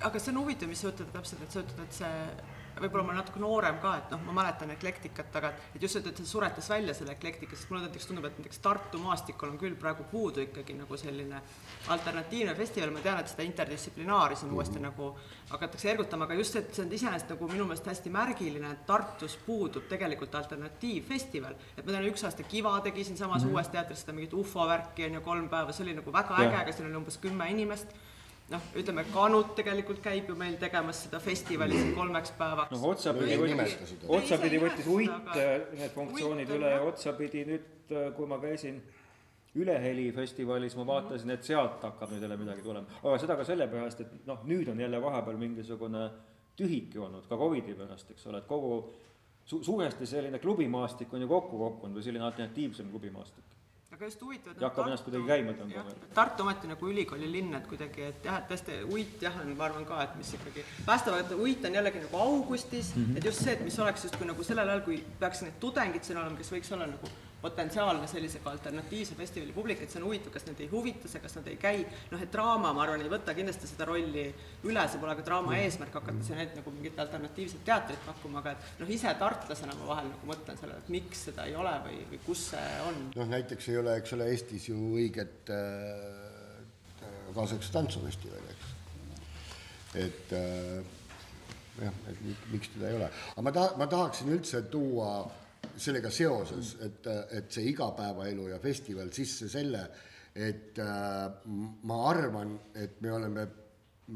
aga 0.00 0.22
see 0.22 0.32
on 0.32 0.40
huvitav, 0.40 0.70
mis 0.72 0.80
sa 0.80 0.92
ütled 0.94 1.12
täpselt, 1.12 1.44
et 1.44 1.52
sa 1.52 1.64
ütled, 1.66 1.82
et 1.84 1.98
see 1.98 2.61
võib-olla 2.82 3.04
ma 3.06 3.12
olen 3.12 3.20
natuke 3.22 3.40
noorem 3.42 3.78
ka, 3.82 3.92
et 4.00 4.12
noh, 4.14 4.22
ma 4.26 4.34
mäletan 4.40 4.72
eklektikat, 4.74 5.36
aga 5.40 5.52
et 5.74 5.82
just, 5.82 5.96
et 6.00 6.20
see 6.20 6.28
suretas 6.28 6.68
välja 6.70 6.94
selle 6.96 7.14
eklektika, 7.16 7.56
sest 7.56 7.70
mulle 7.70 7.86
näiteks 7.86 8.08
tundub, 8.08 8.26
et 8.28 8.38
näiteks 8.40 8.62
Tartu 8.64 9.00
maastikul 9.02 9.52
on 9.52 9.58
küll 9.60 9.76
praegu 9.78 10.06
puudu 10.10 10.42
ikkagi 10.44 10.76
nagu 10.78 10.98
selline 11.00 11.40
alternatiivne 11.94 12.54
festival, 12.58 12.92
ma 12.94 13.02
tean, 13.04 13.20
et 13.22 13.32
seda 13.32 13.46
interdistsiplinaari 13.46 14.36
siin 14.36 14.48
mm 14.50 14.52
-hmm. 14.52 14.56
uuesti 14.56 14.80
nagu 14.82 15.16
hakatakse 15.50 15.90
ergutama, 15.90 16.24
aga 16.24 16.34
just 16.34 16.52
see, 16.52 16.62
et 16.62 16.74
see 16.74 16.84
on 16.84 16.92
iseenesest 16.92 17.34
nagu 17.34 17.48
minu 17.48 17.64
meelest 17.64 17.86
hästi 17.86 18.10
märgiline, 18.10 18.70
et 18.72 18.86
Tartus 18.86 19.36
puudub 19.46 19.88
tegelikult 19.88 20.34
alternatiivfestival. 20.34 21.54
et 21.76 21.86
ma 21.86 21.92
tean, 21.92 22.08
üks 22.12 22.24
aasta 22.24 22.42
Kiva 22.42 22.80
tegi 22.80 23.04
siinsamas 23.04 23.42
mm 23.42 23.48
-hmm. 23.48 23.52
uues 23.52 23.68
teatris 23.68 24.00
seda 24.00 24.12
mingit 24.12 24.32
ufo 24.32 24.66
värki 24.66 25.04
on 25.04 25.14
ju 25.14 25.20
kolm 25.20 25.48
päeva, 25.48 25.72
see 25.72 25.84
oli 25.84 25.94
nagu 25.94 26.12
väga 26.12 26.36
äge, 26.36 26.56
aga 26.56 26.72
seal 26.72 26.88
oli 26.88 26.96
umbes 26.96 27.18
kümme 27.18 27.50
inimest 27.50 27.88
noh, 28.50 28.64
ütleme 28.78 29.04
Kanut 29.12 29.52
tegelikult 29.58 30.00
käib 30.04 30.30
ju 30.30 30.36
meil 30.38 30.56
tegemas 30.60 31.04
seda 31.06 31.20
festivali 31.22 31.76
siin 31.78 31.92
kolmeks 31.96 32.34
päevaks. 32.38 32.74
noh, 32.74 32.88
otsapidi 32.90 33.38
võttis, 33.40 33.94
otsapidi 34.08 34.60
võttis 34.62 34.88
Uit 34.92 35.30
need 35.36 35.94
funktsioonid 35.94 36.50
uit 36.50 36.58
üle, 36.58 36.72
otsapidi 36.88 37.44
nüüd, 37.52 37.70
äh, 37.92 38.10
kui 38.16 38.28
ma 38.30 38.40
käisin 38.42 38.82
Üleheli 39.52 40.06
festivalis, 40.16 40.72
ma 40.78 40.86
vaatasin, 40.88 41.30
et 41.34 41.44
sealt 41.44 41.82
hakkab 41.84 42.14
nüüd 42.14 42.22
jälle 42.24 42.38
midagi 42.40 42.62
tulema, 42.64 42.88
aga 43.02 43.18
seda 43.20 43.36
ka 43.36 43.44
sellepärast, 43.44 44.00
et 44.00 44.28
noh, 44.28 44.40
nüüd 44.48 44.70
on 44.72 44.80
jälle 44.80 45.00
vahepeal 45.02 45.36
mingisugune 45.40 46.06
tühike 46.56 47.00
olnud 47.00 47.26
ka 47.28 47.36
Covidi 47.36 47.74
pärast, 47.76 48.14
eks 48.14 48.30
ole, 48.30 48.40
et 48.40 48.48
kogu 48.48 48.78
su-, 49.44 49.60
suuresti 49.64 50.08
selline 50.08 50.40
klubimaastik 50.40 51.12
on 51.12 51.26
ju 51.26 51.28
kokku 51.28 51.60
kukkunud 51.60 51.98
või 51.98 52.06
selline 52.06 52.24
alternatiivsem 52.30 52.88
klubimaastik 52.94 53.52
aga 53.92 54.08
just 54.08 54.22
huvitav. 54.24 54.54
ja 54.56 54.68
hakkab 54.68 54.86
ennast 54.88 55.04
kuidagi 55.04 55.26
käima 55.28 55.52
tõmbama. 55.56 55.94
Tartu 56.16 56.44
ometi 56.46 56.70
nagu 56.70 56.88
ülikooli 56.88 57.28
linn, 57.32 57.56
et 57.58 57.66
kuidagi, 57.68 58.06
et 58.08 58.28
jah, 58.28 58.38
et 58.40 58.48
tõesti 58.48 58.78
uit 58.88 59.24
jah, 59.26 59.36
on, 59.42 59.52
ma 59.58 59.66
arvan 59.68 59.84
ka, 59.88 59.98
et 60.06 60.14
mis 60.20 60.32
ikkagi 60.38 60.64
päästavad, 60.86 61.26
et 61.26 61.34
uit 61.46 61.66
on 61.68 61.76
jällegi 61.78 62.04
nagu 62.06 62.22
augustis 62.24 62.94
mm, 62.94 63.04
-hmm. 63.04 63.18
et 63.18 63.28
just 63.28 63.44
see, 63.44 63.52
et 63.52 63.64
mis 63.66 63.78
oleks 63.78 64.08
justkui 64.08 64.30
nagu 64.30 64.48
sellel 64.48 64.72
ajal, 64.72 64.84
kui 64.88 65.02
peaks 65.20 65.44
need 65.44 65.60
tudengid 65.60 66.08
siin 66.08 66.22
olema, 66.22 66.40
kes 66.40 66.52
võiks 66.54 66.72
olla 66.72 66.88
nagu 66.94 67.12
potentsiaalne 67.42 68.06
sellisega 68.06 68.50
alternatiivse 68.50 69.16
festivali 69.18 69.52
publik, 69.52 69.82
et 69.82 69.90
see 69.90 70.00
on 70.00 70.06
huvitav, 70.06 70.32
kas 70.34 70.46
neid 70.46 70.60
ei 70.62 70.68
huvita 70.70 71.10
see, 71.10 71.22
kas 71.22 71.34
nad 71.38 71.48
ei 71.50 71.58
käi, 71.60 71.82
noh, 72.12 72.22
et 72.22 72.30
draama, 72.32 72.70
ma 72.76 72.84
arvan, 72.84 73.02
ei 73.02 73.10
võta 73.10 73.34
kindlasti 73.36 73.70
seda 73.70 73.88
rolli 73.88 74.28
üle, 74.68 74.84
see 74.88 75.02
pole 75.02 75.16
ka 75.18 75.26
draama 75.26 75.56
eesmärk 75.58 75.98
hakata 75.98 76.26
siin 76.26 76.38
ainult 76.38 76.60
nagu 76.60 76.74
mingit 76.76 77.02
alternatiivset 77.02 77.64
teatrit 77.66 78.06
pakkuma, 78.06 78.42
aga 78.42 78.54
et 78.54 78.82
noh, 78.82 78.94
ise 78.94 79.14
tartlasena 79.18 79.76
ma 79.80 79.90
vahel 79.90 80.10
nagu 80.12 80.30
mõtlen 80.30 80.60
sellele, 80.60 80.84
et 80.84 80.94
miks 80.94 81.26
seda 81.28 81.48
ei 81.50 81.58
ole 81.58 81.74
või, 81.88 82.00
või 82.12 82.22
kus 82.26 82.46
see 82.52 82.72
on. 82.86 83.02
noh, 83.16 83.30
näiteks 83.34 83.70
ei 83.72 83.82
ole, 83.82 83.98
eks 84.00 84.16
ole, 84.16 84.30
Eestis 84.32 84.70
ju 84.70 84.78
õiget 85.00 85.52
äh, 85.52 86.32
kaasaegse 87.34 87.74
tantsufestivali, 87.74 88.54
eks. 88.54 88.72
et 90.06 90.34
äh, 90.38 90.98
jah, 91.82 92.02
et 92.10 92.26
miks 92.52 92.70
teda 92.74 92.90
ei 92.90 92.98
ole, 93.00 93.12
aga 93.34 93.46
ma 93.46 93.54
taha, 93.58 93.78
ma 93.80 93.88
tahaksin 93.90 94.30
üldse 94.34 94.62
tuua 94.72 95.14
sellega 95.76 96.10
seoses, 96.10 96.76
et, 96.84 97.06
et 97.38 97.52
see 97.52 97.64
igapäevaelu 97.70 98.48
ja 98.52 98.58
festival 98.62 99.12
sisse 99.14 99.48
selle, 99.52 99.82
et 100.34 100.78
äh, 100.80 100.86
ma 101.88 101.98
arvan, 102.08 102.50
et 102.74 103.00
me 103.04 103.10
oleme 103.12 103.46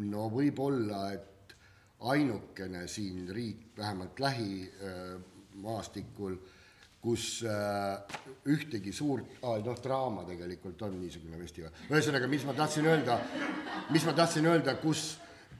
no 0.06 0.30
võib-olla, 0.32 1.12
et 1.12 1.54
ainukene 2.06 2.88
siin 2.88 3.28
riik, 3.32 3.76
vähemalt 3.78 4.20
lähimaastikul 4.20 6.32
äh,, 6.36 6.40
kus 7.06 7.44
äh, 7.46 8.16
ühtegi 8.50 8.90
suurt 8.94 9.38
ah,, 9.46 9.60
noh, 9.62 9.78
draama 9.82 10.24
tegelikult 10.26 10.80
on 10.88 10.96
niisugune 10.98 11.38
festival. 11.38 11.74
ühesõnaga, 11.90 12.30
mis 12.30 12.46
ma 12.48 12.54
tahtsin 12.56 12.88
öelda, 12.90 13.18
mis 13.94 14.06
ma 14.08 14.14
tahtsin 14.16 14.48
öelda, 14.50 14.74
kus, 14.82 15.04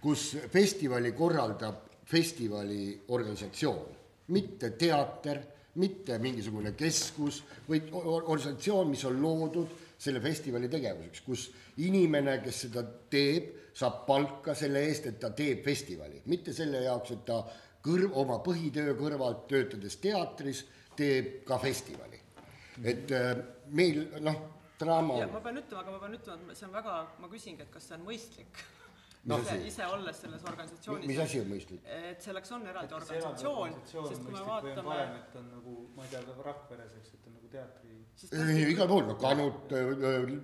kus 0.03 0.33
festivali 0.53 1.13
korraldab 1.15 1.85
festivali 2.07 2.97
organisatsioon, 3.15 3.95
mitte 4.35 4.73
teater 4.79 5.43
mitte 5.81 6.19
mingisugune 6.23 6.73
keskus, 6.77 7.43
vaid 7.69 7.91
organisatsioon, 7.93 8.91
mis 8.91 9.05
on 9.09 9.21
loodud 9.23 9.75
selle 9.99 10.21
festivali 10.21 10.69
tegevuseks, 10.73 11.23
kus 11.25 11.47
inimene, 11.85 12.39
kes 12.45 12.63
seda 12.67 12.83
teeb, 13.13 13.53
saab 13.77 14.05
palka 14.09 14.55
selle 14.57 14.83
eest, 14.89 15.11
et 15.11 15.19
ta 15.21 15.31
teeb 15.37 15.65
festivali, 15.65 16.23
mitte 16.33 16.53
selle 16.57 16.83
jaoks, 16.85 17.15
et 17.17 17.25
ta 17.29 17.41
kõrv, 17.87 18.13
oma 18.23 18.39
põhitöö 18.45 18.97
kõrvalt 18.99 19.47
töötades 19.51 19.99
teatris 20.03 20.65
teeb 20.97 21.43
ka 21.49 21.59
festivali. 21.63 22.21
et 22.85 23.13
äh, 23.13 23.37
meil 23.73 24.03
noh, 24.21 24.41
draama. 24.79 25.27
ma 25.33 25.41
pean 25.41 25.61
ütlema, 25.63 25.83
aga 25.83 25.93
ma 25.93 26.01
pean 26.01 26.17
ütlema, 26.19 26.51
et 26.53 26.59
see 26.59 26.67
on 26.67 26.75
väga, 26.77 26.97
ma 27.21 27.29
küsingi, 27.33 27.65
et 27.65 27.73
kas 27.73 27.89
see 27.89 27.97
on 27.97 28.05
mõistlik 28.05 28.65
noh, 29.31 29.43
ise 29.67 29.87
olles 29.91 30.21
selles 30.23 30.45
organisatsioonis. 30.47 31.09
mis 31.11 31.21
asi 31.23 31.41
on 31.43 31.51
mõistlik? 31.51 31.83
et 31.97 32.23
selleks 32.25 32.55
on 32.57 32.67
eraldi 32.71 32.97
organisatsioon, 32.99 33.77
sest 33.91 34.25
kui 34.25 34.33
me 34.35 34.45
vaatame. 34.47 34.87
parem, 34.87 35.15
et 35.21 35.37
on 35.41 35.53
nagu, 35.57 35.77
ma 35.97 36.07
ei 36.07 36.15
tea, 36.15 36.23
Rakveres, 36.47 36.97
eks, 37.01 37.15
et 37.17 37.29
on 37.31 37.37
nagu 37.39 37.53
teatri. 37.53 37.95
igal 38.73 38.91
pool, 38.91 39.07
no 39.11 39.19
Kanut, 39.21 39.77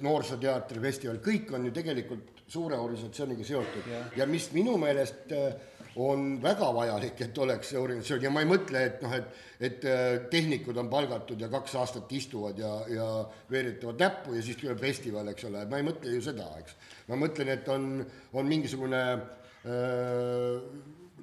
Noorsooteatri 0.03 0.85
festival, 0.87 1.20
kõik 1.24 1.53
on 1.57 1.68
ju 1.68 1.74
tegelikult 1.78 2.43
suure 2.53 2.76
organisatsiooniga 2.76 3.47
seotud 3.49 3.87
ja, 3.89 4.03
ja 4.18 4.26
mis 4.28 4.51
minu 4.53 4.74
meelest 4.80 5.30
äh, 5.33 5.55
on 6.01 6.38
väga 6.43 6.70
vajalik, 6.74 7.20
et 7.20 7.38
oleks 7.38 7.72
see 7.72 7.80
organisatsioon 7.80 8.24
ja 8.24 8.30
ma 8.32 8.43
ei 8.43 8.49
mõtle, 8.49 8.80
et 8.88 9.03
noh, 9.05 9.12
et, 9.16 9.43
et 9.68 9.84
äh, 9.88 10.14
tehnikud 10.32 10.78
on 10.80 10.88
palgatud 10.93 11.40
ja 11.40 11.51
kaks 11.53 11.74
aastat 11.80 12.12
istuvad 12.16 12.59
ja, 12.59 12.72
ja 12.88 13.09
veeretavad 13.51 14.01
näppu 14.01 14.36
ja 14.36 14.45
siis 14.45 14.61
tuleb 14.61 14.80
festival, 14.80 15.28
eks 15.32 15.49
ole, 15.51 15.66
ma 15.68 15.80
ei 15.80 15.86
mõtle 15.86 16.14
ju 16.16 16.24
seda, 16.24 16.49
eks. 16.62 16.76
ma 17.11 17.20
mõtlen, 17.20 17.53
et 17.53 17.68
on, 17.72 17.88
on 18.32 18.49
mingisugune 18.49 19.03
äh, 19.12 20.62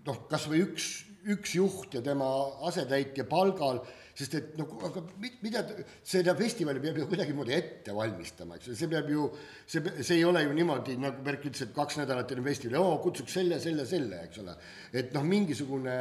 noh, 0.06 0.22
kasvõi 0.30 0.62
üks, 0.68 0.92
üks 1.30 1.56
juht 1.58 1.98
ja 1.98 2.04
tema 2.06 2.30
asetäitja 2.70 3.26
palgal 3.30 3.82
sest 4.20 4.36
et 4.36 4.56
noh, 4.60 4.72
aga 4.84 5.02
mida, 5.44 5.62
seda 6.04 6.34
festivali 6.36 6.82
peab 6.84 6.98
ju 7.00 7.08
kuidagimoodi 7.08 7.54
ette 7.56 7.94
valmistama, 7.96 8.58
eks 8.60 8.72
ju, 8.72 8.76
see 8.76 8.92
peab 8.92 9.08
ju, 9.14 9.28
see, 9.64 9.94
see 10.02 10.18
ei 10.18 10.26
ole 10.28 10.44
ju 10.44 10.56
niimoodi, 10.58 10.98
nagu 11.00 11.24
Berk 11.24 11.46
ütles, 11.48 11.64
et 11.64 11.76
kaks 11.76 12.02
nädalat 12.02 12.34
enne 12.36 12.44
festivali, 12.44 12.82
oo, 12.82 12.98
kutsuks 13.04 13.38
selle, 13.40 13.62
selle, 13.64 13.86
selle, 13.88 14.24
eks 14.28 14.42
ole. 14.44 14.58
et 14.92 15.14
noh, 15.16 15.24
mingisugune 15.28 15.96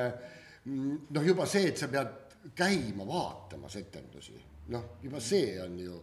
noh, 0.66 1.28
juba 1.28 1.46
see, 1.46 1.70
et 1.70 1.78
sa 1.78 1.90
pead 1.92 2.10
käima 2.58 3.06
vaatamas 3.06 3.78
etendusi, 3.78 4.34
noh, 4.74 4.90
juba 5.04 5.22
see 5.22 5.54
on 5.62 5.78
ju, 5.84 6.02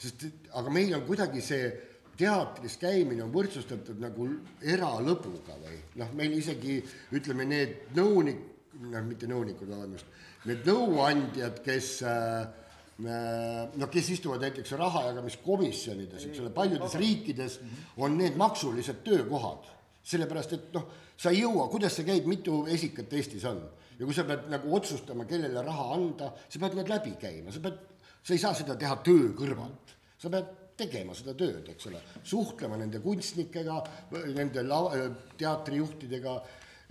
sest 0.00 0.28
aga 0.56 0.72
meil 0.72 0.94
on 0.96 1.04
kuidagi 1.04 1.42
see 1.44 1.68
teatris 2.16 2.78
käimine 2.80 3.26
on 3.26 3.32
võrdsustatud 3.34 3.98
nagu 4.00 4.28
eralõbuga 4.64 5.58
või 5.60 5.80
noh, 6.00 6.16
meil 6.16 6.38
isegi 6.38 6.78
ütleme, 7.12 7.44
need 7.44 7.90
nõunik, 7.98 8.40
noh, 8.86 9.04
mitte 9.04 9.28
nõunikud, 9.28 9.68
vabandust 9.68 10.14
need 10.46 10.66
nõuandjad, 10.68 11.60
kes 11.64 11.90
noh, 12.96 13.88
kes 13.92 14.12
istuvad 14.14 14.44
näiteks 14.46 14.72
rahajagamiskomisjonides, 14.80 16.28
eks 16.30 16.40
ole, 16.40 16.52
paljudes 16.54 16.94
riikides 17.00 17.58
on 18.00 18.16
need 18.16 18.38
maksulised 18.40 19.02
töökohad. 19.04 19.66
Sellepärast 20.06 20.54
et 20.54 20.70
noh, 20.76 20.86
sa 21.18 21.32
ei 21.34 21.42
jõua, 21.42 21.66
kuidas 21.72 21.96
see 21.98 22.06
käib, 22.06 22.28
mitu 22.30 22.62
esikat 22.70 23.12
Eestis 23.18 23.44
on. 23.48 23.58
Ja 23.96 24.04
kui 24.04 24.14
sa 24.14 24.26
pead 24.28 24.46
nagu 24.52 24.74
otsustama, 24.76 25.24
kellele 25.28 25.64
raha 25.64 25.88
anda, 25.96 26.30
sa 26.48 26.60
pead 26.62 26.76
need 26.78 26.92
läbi 26.92 27.16
käima, 27.20 27.52
sa 27.52 27.62
pead, 27.64 27.80
sa 28.20 28.36
ei 28.36 28.42
saa 28.42 28.54
seda 28.56 28.76
teha 28.78 28.98
töö 29.04 29.32
kõrvalt, 29.36 29.96
sa 30.20 30.30
pead 30.32 30.52
tegema 30.76 31.16
seda 31.16 31.32
tööd, 31.36 31.64
eks 31.72 31.88
ole, 31.88 32.02
suhtlema 32.28 32.76
nende 32.76 33.00
kunstnikega, 33.04 33.80
nende 34.36 34.64
lava, 34.66 35.08
teatrijuhtidega, 35.40 36.36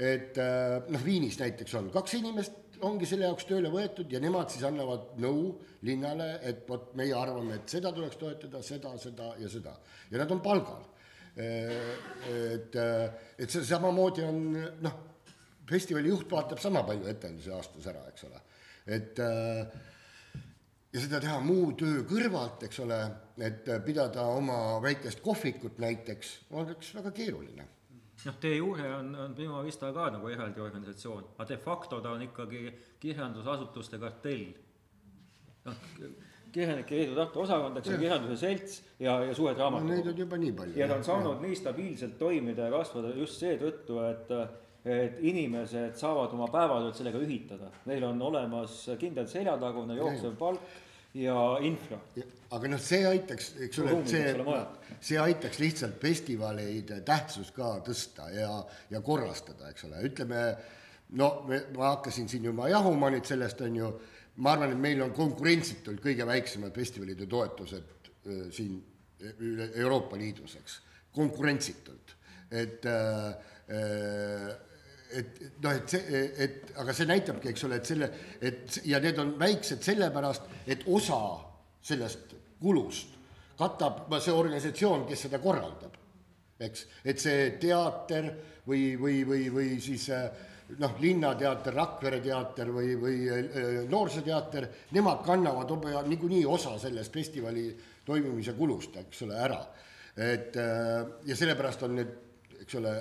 et 0.01 0.38
äh, 0.41 0.80
noh, 0.91 1.06
Viinis 1.06 1.38
näiteks 1.39 1.78
on 1.80 1.91
kaks 1.93 2.18
inimest, 2.18 2.64
ongi 2.84 3.07
selle 3.09 3.30
jaoks 3.30 3.47
tööle 3.49 3.69
võetud 3.71 4.11
ja 4.11 4.19
nemad 4.23 4.51
siis 4.51 4.65
annavad 4.67 5.15
nõu 5.21 5.53
linnale, 5.88 6.36
et 6.43 6.65
vot 6.67 6.91
meie 6.99 7.15
arvame, 7.15 7.59
et 7.59 7.71
seda 7.71 7.91
tuleks 7.95 8.19
toetada, 8.19 8.61
seda, 8.65 8.93
seda 9.01 9.32
ja 9.39 9.49
seda. 9.51 9.76
ja 10.11 10.21
nad 10.21 10.32
on 10.32 10.41
palgal. 10.43 10.86
et, 11.36 12.76
et 13.38 13.51
see 13.51 13.65
samamoodi 13.67 14.23
on 14.23 14.39
noh, 14.86 14.95
festivali 15.67 16.09
juht 16.09 16.32
vaatab 16.32 16.61
sama 16.63 16.86
palju 16.88 17.09
etendusi 17.11 17.51
aastas 17.51 17.89
ära, 17.91 18.05
eks 18.11 18.28
ole, 18.30 18.41
et 18.95 19.19
ja 19.19 21.03
seda 21.03 21.19
teha 21.19 21.39
muu 21.43 21.73
töö 21.76 22.05
kõrvalt, 22.07 22.63
eks 22.69 22.80
ole, 22.86 22.99
et 23.43 23.67
pidada 23.84 24.30
oma 24.32 24.80
väikest 24.84 25.19
kohvikut 25.26 25.82
näiteks, 25.84 26.36
oleks 26.55 26.93
väga 26.95 27.11
keeruline 27.15 27.67
noh, 28.26 28.38
de 28.41 28.53
jure 28.57 28.91
on, 28.97 29.15
on 29.26 29.34
Prima 29.38 29.61
Vista 29.65 29.91
ka 29.93 30.09
nagu 30.13 30.30
eraldi 30.32 30.61
organisatsioon, 30.63 31.34
aga 31.38 31.49
de 31.53 31.57
facto 31.61 32.01
ta 32.01 32.13
on 32.15 32.23
ikkagi 32.26 32.63
kirjandusasutuste 33.01 33.99
kartell. 34.01 34.47
noh, 35.65 35.86
kirjanike 36.55 36.95
liidu 36.99 37.15
Tartu 37.17 37.41
osakond, 37.43 37.80
eks 37.80 37.89
ole, 37.91 38.01
kirjanduse 38.03 38.38
selts 38.39 38.78
ja, 38.99 39.17
ja 39.28 39.34
suured 39.36 39.57
no 39.57 39.65
raamatukogud 39.65 39.95
neid 39.95 40.11
on 40.11 40.21
juba 40.23 40.38
nii 40.39 40.53
palju. 40.59 40.78
ja 40.80 40.88
ta 40.88 40.99
on 40.99 41.07
saanud 41.07 41.41
nii 41.43 41.57
stabiilselt 41.59 42.19
toimida 42.19 42.69
ja 42.69 42.78
kasvada 42.78 43.11
just 43.17 43.41
seetõttu, 43.43 43.99
et 44.11 44.38
et 44.86 45.15
inimesed 45.26 45.95
saavad 45.97 46.34
oma 46.38 46.45
päevatööd 46.53 46.93
sellega 46.93 47.17
ühitada, 47.17 47.71
neil 47.89 48.03
on 48.05 48.19
olemas 48.21 48.84
kindel 49.01 49.26
seljatagune 49.26 49.97
jooksev 49.97 50.36
palk 50.38 50.61
ja 51.16 51.36
infra. 51.63 51.99
aga 52.55 52.72
noh, 52.72 52.82
see 52.82 53.05
aitaks, 53.07 53.53
eks 53.68 53.80
ole, 53.84 53.99
see 54.09 54.34
see 55.05 55.20
aitaks 55.22 55.59
lihtsalt 55.61 55.99
festivalide 56.01 57.01
tähtsust 57.05 57.53
ka 57.55 57.76
tõsta 57.86 58.30
ja, 58.34 58.49
ja 58.91 59.01
korrastada, 59.05 59.70
eks 59.72 59.88
ole, 59.88 60.01
ütleme 60.09 60.41
no 61.20 61.30
me, 61.49 61.61
ma 61.76 61.93
hakkasin 61.93 62.30
siin 62.32 62.47
juba 62.49 62.70
jahuma 62.72 63.11
nüüd 63.13 63.28
sellest, 63.28 63.61
on 63.66 63.80
ju, 63.80 63.91
ma 64.41 64.55
arvan, 64.55 64.74
et 64.74 64.82
meil 64.82 65.03
on 65.05 65.13
konkurentsitult 65.16 66.01
kõige 66.03 66.28
väiksemad 66.28 66.76
festivalide 66.76 67.28
toetused 67.30 68.11
öö, 68.26 68.49
siin 68.53 68.80
üle 69.39 69.70
Euroopa 69.80 70.18
Liidus, 70.20 70.57
eks, 70.59 70.80
konkurentsitult, 71.16 72.16
et 72.51 72.86
äh, 72.89 74.49
et 75.16 75.41
noh, 75.63 75.72
et 75.72 75.89
see, 75.95 76.22
et 76.45 76.72
aga 76.82 76.93
see 76.93 77.09
näitabki, 77.09 77.51
eks 77.51 77.66
ole, 77.68 77.82
et 77.82 77.91
selle, 77.91 78.09
et 78.41 78.80
ja 78.89 78.99
need 79.03 79.20
on 79.22 79.36
väiksed 79.39 79.84
sellepärast, 79.86 80.49
et 80.68 80.88
osa 80.88 81.20
sellest 81.86 82.36
kulust 82.61 83.16
katab 83.59 84.11
see 84.20 84.34
organisatsioon, 84.36 85.05
kes 85.09 85.28
seda 85.28 85.39
korraldab. 85.43 86.01
eks, 86.59 86.86
et 87.03 87.20
see 87.20 87.47
teater 87.59 88.30
või, 88.68 88.95
või, 88.99 89.24
või, 89.28 89.47
või 89.51 89.72
siis 89.84 90.07
äh, 90.16 90.30
noh, 90.80 90.95
Linnateater, 91.01 91.76
Rakvere 91.76 92.22
teater 92.24 92.72
või, 92.72 92.93
või 92.99 93.18
äh, 93.28 93.82
Noorsooteater, 93.91 94.70
nemad 94.95 95.20
kannavad 95.26 95.74
niikuinii 96.07 96.45
osa 96.47 96.78
sellest 96.80 97.13
festivali 97.13 97.68
toimumise 98.05 98.55
kulust, 98.55 98.95
eks 99.03 99.26
ole, 99.28 99.36
ära. 99.36 99.59
et 100.16 100.55
äh, 100.55 101.03
ja 101.28 101.36
sellepärast 101.36 101.84
on 101.84 101.99
need, 101.99 102.16
eks 102.61 102.80
ole, 102.80 102.95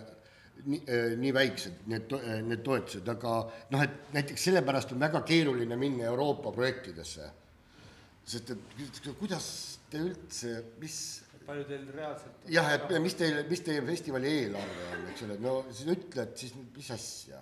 nii, 0.65 0.81
nii 1.21 1.35
väiksed 1.37 1.85
need, 1.93 2.15
need 2.49 2.63
toetused, 2.65 3.09
aga 3.11 3.37
noh, 3.75 3.85
et 3.85 4.15
näiteks 4.17 4.49
sellepärast 4.51 4.95
on 4.95 5.03
väga 5.03 5.25
keeruline 5.29 5.77
minna 5.81 6.09
Euroopa 6.11 6.53
projektidesse. 6.53 7.31
sest 8.25 8.51
et 8.51 9.09
kuidas 9.19 9.47
te 9.91 10.01
üldse, 10.01 10.55
mis 10.81 10.99
palju 11.45 11.65
teil 11.69 11.89
reaalselt 11.93 12.47
jah, 12.53 12.69
et 12.77 12.93
mis 13.03 13.17
teil, 13.19 13.41
mis 13.49 13.63
teie 13.65 13.83
festivali 13.85 14.31
eelarve 14.41 14.87
on, 14.93 15.09
eks 15.13 15.25
ole, 15.27 15.41
no 15.45 15.57
sa 15.69 15.89
ütled 15.93 16.37
siis 16.41 16.55
mis 16.57 16.91
asja. 16.95 17.41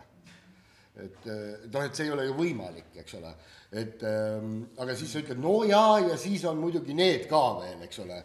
et 1.02 1.28
eh, 1.30 1.66
noh, 1.72 1.84
et 1.84 1.96
see 1.96 2.08
ei 2.08 2.12
ole 2.12 2.26
ju 2.28 2.34
võimalik, 2.36 2.90
eks 3.00 3.14
ole, 3.16 3.30
et 3.80 4.02
ähm, 4.04 4.56
aga 4.82 4.96
siis 4.98 5.14
sa 5.14 5.22
ütled 5.22 5.40
no 5.40 5.62
jaa, 5.68 6.00
ja 6.04 6.18
siis 6.20 6.44
on 6.50 6.58
muidugi 6.60 6.96
need 6.98 7.28
ka 7.30 7.42
veel, 7.60 7.86
eks 7.86 8.02
ole. 8.04 8.18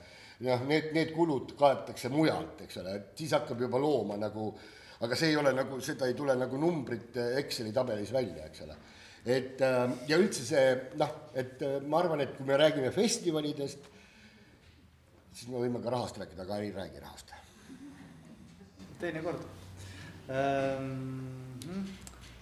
noh, 0.48 0.66
need, 0.70 0.90
need 0.98 1.14
kulud 1.16 1.54
kaetakse 1.60 2.12
mujalt, 2.14 2.66
eks 2.66 2.82
ole, 2.82 2.98
et 3.00 3.14
siis 3.22 3.38
hakkab 3.38 3.62
juba 3.68 3.80
looma 3.82 4.18
nagu, 4.20 4.50
aga 5.02 5.16
see 5.16 5.34
ei 5.34 5.38
ole 5.38 5.54
nagu, 5.54 5.82
seda 5.82 6.08
ei 6.08 6.16
tule 6.18 6.36
nagu 6.38 6.58
numbrit 6.62 7.18
Exceli 7.42 7.74
tabelis 7.74 8.14
välja, 8.14 8.48
eks 8.48 8.64
ole. 8.66 8.78
et 9.26 9.62
ähm, 9.62 10.00
ja 10.08 10.18
üldse 10.18 10.46
see 10.48 10.66
noh, 10.98 11.14
et 11.36 11.62
äh, 11.62 11.80
ma 11.84 12.02
arvan, 12.02 12.24
et 12.24 12.36
kui 12.38 12.48
me 12.48 12.58
räägime 12.58 12.92
festivalidest 12.96 13.94
siis 15.38 15.52
me 15.52 15.62
võime 15.62 15.82
ka 15.84 15.94
rahast 15.94 16.18
rääkida, 16.22 16.46
aga 16.48 16.58
ei 16.64 16.74
räägi 16.74 17.04
rahast. 17.04 17.34
teinekord 18.98 19.44
ähm,. 20.34 21.84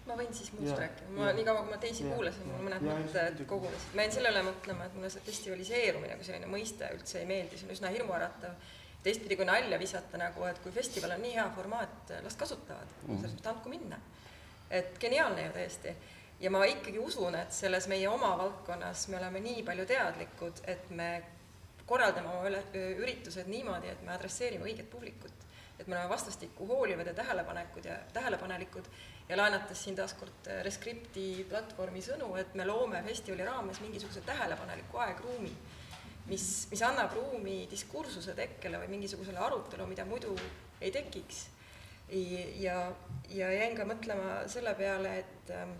ma 0.06 0.16
võin 0.16 0.32
siis 0.38 0.54
muust 0.54 0.70
Jaa, 0.70 0.80
rääkida, 0.86 1.12
ma 1.18 1.34
niikaua 1.36 1.66
kui 1.66 1.74
ma 1.74 1.80
teisi 1.82 2.06
Jaa, 2.06 2.16
kuulasin, 2.16 2.48
mul 2.52 2.64
mõned 2.70 2.86
mõtted 2.86 3.44
kogunesid, 3.50 3.98
ma 3.98 4.06
jäin 4.06 4.16
selle 4.16 4.32
üle 4.32 4.46
mõtlema, 4.48 4.88
et 4.88 4.96
mulle 4.96 5.12
see 5.12 5.26
festivaliseerumine 5.28 6.16
kui 6.20 6.28
selline 6.30 6.52
mõiste 6.52 6.92
üldse 6.96 7.20
ei 7.20 7.30
meeldi, 7.32 7.60
see 7.60 7.68
on 7.68 7.76
üsna 7.76 7.92
hirmuäratav. 7.96 8.72
Teistpidi, 9.06 9.38
kui 9.38 9.46
nalja 9.48 9.80
visata 9.80 10.20
nagu, 10.20 10.44
et 10.50 10.60
kui 10.64 10.74
festival 10.74 11.16
on 11.16 11.24
nii 11.26 11.36
hea 11.38 11.46
formaat, 11.56 12.14
las 12.26 12.38
kasutavad 12.40 12.92
mm., 13.06 13.22
selles 13.22 13.38
mõttes 13.38 13.52
andku 13.54 13.72
minna. 13.74 14.02
et 14.70 14.98
geniaalne 15.00 15.48
ju 15.48 15.54
tõesti. 15.60 15.96
ja 16.40 16.52
ma 16.52 16.66
ikkagi 16.66 17.00
usun, 17.00 17.38
et 17.40 17.54
selles 17.54 17.88
meie 17.88 18.10
oma 18.10 18.34
valdkonnas 18.38 19.08
me 19.14 19.20
oleme 19.22 19.40
nii 19.46 19.64
palju 19.64 19.86
teadlikud, 19.94 20.62
et 20.68 20.90
me 20.90 21.10
korraldame 21.86 22.30
oma 22.34 22.62
üritused 22.74 23.48
niimoodi, 23.48 23.92
et 23.94 24.02
me 24.02 24.14
adresseerime 24.16 24.66
õiget 24.66 24.90
publikut. 24.90 25.32
et 25.80 25.88
me 25.88 25.98
oleme 25.98 26.10
vastastikku 26.10 26.66
hoolivad 26.68 27.08
ja 27.08 27.14
tähelepanekud 27.14 27.86
ja 27.86 27.96
tähelepanelikud 28.14 28.86
ja 29.30 29.38
laenates 29.38 29.84
siin 29.84 29.96
taaskord 29.96 30.48
Rescripti 30.64 31.46
platvormi 31.50 32.02
sõnu, 32.02 32.30
et 32.40 32.54
me 32.56 32.66
loome 32.66 33.02
festivali 33.04 33.44
raames 33.44 33.82
mingisuguse 33.84 34.22
tähelepaneliku 34.22 34.98
aegruumi, 34.98 35.52
mis, 36.30 36.46
mis 36.72 36.84
annab 36.86 37.14
ruumi 37.16 37.66
diskursuse 37.72 38.36
tekkele 38.38 38.80
või 38.82 38.92
mingisugusele 38.96 39.42
arutelu, 39.42 39.88
mida 39.90 40.06
muidu 40.08 40.36
ei 40.82 40.92
tekiks. 40.92 41.48
ja, 42.62 42.92
ja 43.34 43.52
jäin 43.52 43.76
ka 43.78 43.86
mõtlema 43.90 44.44
selle 44.52 44.76
peale, 44.78 45.18
et 45.24 45.52
ähm, 45.56 45.72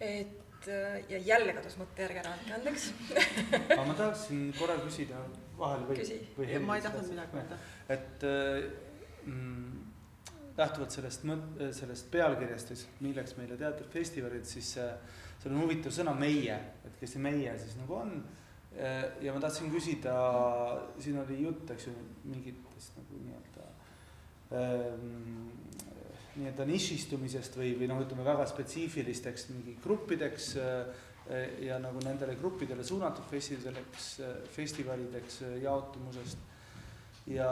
et 0.00 0.68
äh, 0.68 0.98
ja 1.10 1.18
jälle 1.18 1.54
kadus 1.56 1.78
mõttejärg 1.80 2.20
ära, 2.22 2.34
andke 2.36 2.54
andeks 2.54 2.90
aga 3.72 3.84
ma 3.88 3.94
tahaksin 3.98 4.52
korra 4.58 4.76
küsida 4.84 5.22
vahele 5.58 5.88
või 5.88 6.20
või 6.36 6.60
ma 6.66 6.76
ei 6.78 6.84
tahtnud 6.84 7.08
seda- 7.08 7.26
midagi 7.26 7.40
öelda. 7.40 7.58
et 7.96 8.26
äh, 8.28 8.68
mm, 9.24 9.88
lähtuvalt 10.58 10.94
sellest 10.94 11.24
mõt-, 11.28 11.64
sellest 11.80 12.10
pealkirjast 12.12 12.74
milleks 13.04 13.36
meile 13.38 13.58
teatrifestivalid, 13.58 14.46
siis 14.46 14.76
äh, 14.82 14.92
seal 15.48 15.56
on 15.56 15.64
huvitav 15.64 15.94
sõna 15.94 16.12
meie, 16.16 16.56
et 16.84 16.98
kes 17.00 17.14
see 17.14 17.22
meie 17.24 17.54
siis 17.60 17.78
nagu 17.80 17.96
on. 17.96 18.12
ja 19.24 19.32
ma 19.32 19.40
tahtsin 19.40 19.72
küsida, 19.72 20.14
siin 21.00 21.16
oli 21.18 21.40
jutt, 21.40 21.70
eks 21.72 21.88
ju, 21.88 21.94
mingitest 22.28 22.98
nagu 23.00 23.20
nii-öelda 23.24 23.64
ähm, 24.54 25.48
nii-öelda 26.36 26.66
nišistumisest 26.68 27.56
või, 27.58 27.72
või 27.80 27.88
noh, 27.90 28.02
ütleme 28.04 28.26
väga 28.28 28.44
spetsiifilisteks 28.46 29.48
mingi 29.54 29.74
gruppideks 29.82 30.52
äh, 30.60 30.92
ja 31.64 31.80
nagu 31.82 31.98
nendele 32.04 32.36
gruppidele 32.38 32.84
suunatud 32.84 33.24
festivalideks, 33.32 34.06
festivalideks 34.52 35.42
jaotumusest. 35.64 36.46
ja 37.28 37.50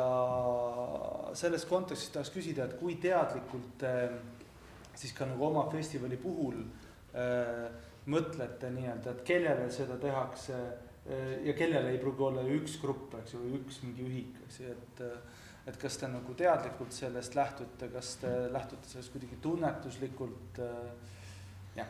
selles 1.37 1.65
kontekstis 1.69 2.13
tahaks 2.13 2.33
küsida, 2.33 2.69
et 2.69 2.79
kui 2.81 3.01
teadlikult 3.01 3.75
te 3.81 3.97
siis 4.97 5.13
ka 5.13 5.27
nagu 5.29 5.49
oma 5.49 5.67
festivali 5.73 6.17
puhul 6.17 6.61
äh, 6.61 6.86
mõtlete 8.11 8.71
nii-öelda, 8.75 9.15
et 9.15 9.25
kellele 9.27 9.67
seda 9.75 9.97
tehakse 10.03 10.57
äh, 10.57 11.33
ja 11.47 11.57
kellele 11.59 11.95
ei 11.95 12.01
pruugi 12.03 12.27
olla 12.29 12.45
ju 12.47 12.61
üks 12.61 12.79
grupp, 12.83 13.15
eks 13.21 13.35
ju, 13.35 13.43
või 13.43 13.61
üks 13.61 13.83
mingi 13.85 14.07
ühik, 14.07 14.41
eks 14.47 14.63
ju, 14.63 14.77
et 14.77 15.05
äh, 15.07 15.43
et 15.67 15.75
kas 15.83 15.97
te 15.99 16.07
nagu 16.07 16.35
teadlikult 16.39 16.95
sellest 16.95 17.35
lähtute, 17.35 17.89
kas 17.91 18.13
te 18.23 18.29
lähtute 18.55 18.87
sellest 18.87 19.11
kuidagi 19.11 19.39
tunnetuslikult 19.43 20.61
äh,, 20.63 21.17
jah, 21.81 21.89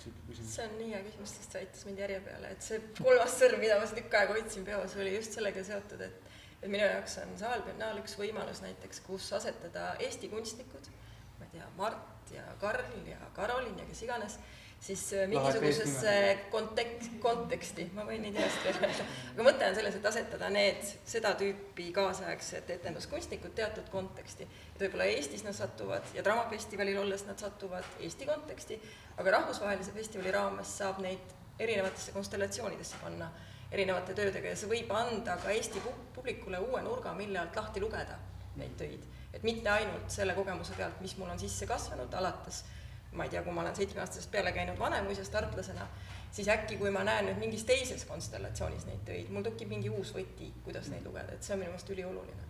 see 0.00 0.64
on 0.64 0.78
nii 0.78 0.94
hea 0.94 1.02
küsimus, 1.04 1.34
sest 1.36 1.52
see 1.52 1.60
aitas 1.60 1.84
mind 1.84 2.00
järje 2.00 2.22
peale, 2.24 2.54
et 2.54 2.64
see 2.64 2.78
kolmas 2.96 3.36
sõrm, 3.36 3.60
mida 3.60 3.76
ma 3.76 3.90
siin 3.90 4.00
tükk 4.00 4.16
aega 4.22 4.38
hoidsin 4.38 4.64
peos, 4.64 4.96
oli 4.96 5.12
just 5.18 5.36
sellega 5.36 5.64
seotud, 5.68 6.06
et 6.08 6.30
et 6.60 6.68
minu 6.68 6.84
jaoks 6.84 7.14
on 7.22 7.30
Saal 7.40 7.62
Biennaal 7.64 8.00
üks 8.02 8.16
võimalus 8.20 8.58
näiteks, 8.60 9.00
kus 9.06 9.30
asetada 9.32 9.94
Eesti 10.04 10.28
kunstnikud, 10.32 10.90
ma 11.38 11.46
ei 11.46 11.54
tea, 11.54 11.68
Mart 11.78 12.32
ja 12.34 12.44
Karl 12.60 12.98
ja 13.08 13.30
Karolin 13.36 13.78
ja 13.80 13.86
kes 13.88 14.02
iganes, 14.04 14.36
siis 14.80 15.12
äh, 15.12 15.28
mingisugusesse 15.28 16.12
kontek-, 16.50 17.10
konteksti, 17.20 17.90
ma 17.94 18.04
võin 18.08 18.22
neid 18.24 18.38
ennast 18.38 18.64
veel 18.64 18.78
öelda, 18.80 19.06
aga 19.34 19.46
mõte 19.46 19.68
on 19.68 19.76
selles, 19.76 19.98
et 19.98 20.08
asetada 20.10 20.48
need 20.52 20.86
seda 21.12 21.34
tüüpi 21.40 21.90
kaasaegsed 21.96 22.72
etenduskunstnikud 22.76 23.54
teatud 23.58 23.90
konteksti. 23.92 24.48
et 24.74 24.80
võib-olla 24.80 25.10
Eestis 25.12 25.44
nad 25.44 25.56
satuvad 25.56 26.14
ja 26.16 26.24
Draamafestivalil 26.24 26.98
olles 27.02 27.26
nad 27.28 27.38
satuvad 27.38 28.00
Eesti 28.00 28.26
konteksti, 28.30 28.80
aga 29.18 29.36
rahvusvahelise 29.36 29.92
festivali 29.96 30.32
raames 30.34 30.78
saab 30.80 31.04
neid 31.04 31.36
erinevatesse 31.60 32.16
konstellatsioonidesse 32.16 32.96
panna 33.04 33.30
erinevate 33.70 34.16
töödega 34.16 34.50
ja 34.50 34.58
see 34.58 34.70
võib 34.70 34.90
anda 34.96 35.36
ka 35.44 35.52
Eesti 35.52 35.82
publikule 36.16 36.58
uue 36.64 36.82
nurga, 36.82 37.12
mille 37.14 37.38
alt 37.38 37.56
lahti 37.56 37.84
lugeda 37.84 38.16
neid 38.56 38.76
töid. 38.80 39.04
et 39.32 39.42
mitte 39.46 39.68
ainult 39.70 40.10
selle 40.10 40.34
kogemuse 40.34 40.74
pealt, 40.74 41.00
mis 41.00 41.12
mul 41.16 41.28
on 41.30 41.38
sisse 41.38 41.66
kasvanud, 41.66 42.14
alates 42.18 42.64
ma 43.12 43.24
ei 43.24 43.30
tea, 43.30 43.42
kui 43.42 43.52
ma 43.52 43.64
olen 43.64 43.76
seitsmeaastasest 43.76 44.30
peale 44.30 44.52
käinud 44.52 44.78
Vanemuises 44.78 45.28
tartlasena, 45.28 45.86
siis 46.32 46.48
äkki, 46.48 46.76
kui 46.78 46.90
ma 46.94 47.02
näen 47.06 47.26
nüüd 47.26 47.40
mingis 47.42 47.64
teises 47.66 48.04
konstellatsioonis 48.06 48.86
neid 48.86 49.02
töid, 49.06 49.30
mul 49.34 49.46
tekib 49.46 49.72
mingi 49.72 49.90
uus 49.90 50.12
võti, 50.14 50.52
kuidas 50.64 50.90
neid 50.92 51.06
lugeda, 51.06 51.34
et 51.34 51.46
see 51.46 51.56
on 51.56 51.62
minu 51.62 51.74
meelest 51.74 51.90
ülioluline. 51.90 52.48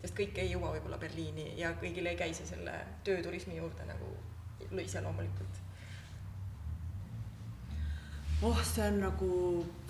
sest 0.00 0.14
kõik 0.14 0.36
ei 0.38 0.52
jõua 0.52 0.70
võib-olla 0.76 0.98
Berliini 0.98 1.52
ja 1.58 1.72
kõigil 1.80 2.06
ei 2.06 2.16
käi 2.16 2.34
see 2.34 2.46
selle 2.46 2.74
tööturismi 3.04 3.56
juurde 3.56 3.84
nagu 3.84 4.12
iseloomulikult. 4.84 5.60
oh, 8.42 8.64
see 8.64 8.86
on 8.86 9.00
nagu 9.00 9.32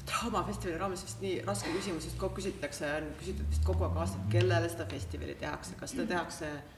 Draamafestivali 0.08 0.78
raames 0.80 1.02
vist 1.04 1.20
nii 1.20 1.42
raske 1.44 1.70
küsimus, 1.70 2.06
sest 2.08 2.16
kogu 2.18 2.40
küsitakse, 2.40 2.90
küsitud 3.20 3.50
vist 3.52 3.64
kogu 3.64 3.84
aeg 3.84 3.98
aastat, 4.02 4.22
kellele 4.32 4.70
seda 4.72 4.86
festivali 4.88 5.34
tehakse, 5.36 5.76
kas 5.76 5.92
seda 5.92 6.06
tehakse 6.08 6.48
äh, 6.48 6.62
Äh, 6.68 6.77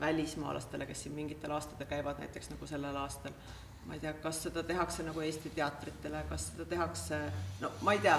välismaalastele, 0.00 0.86
kes 0.86 1.02
siin 1.02 1.14
mingitel 1.14 1.50
aastatel 1.50 1.86
käivad, 1.86 2.18
näiteks 2.18 2.50
nagu 2.50 2.66
sellel 2.66 2.96
aastal. 2.96 3.32
ma 3.86 3.94
ei 3.94 4.00
tea, 4.00 4.12
kas 4.22 4.42
seda 4.42 4.62
tehakse 4.62 5.02
nagu 5.02 5.20
Eesti 5.20 5.50
teatritele, 5.50 6.24
kas 6.28 6.46
seda 6.52 6.64
tehakse, 6.70 7.18
no 7.60 7.70
ma 7.82 7.92
ei 7.92 7.98
tea, 7.98 8.18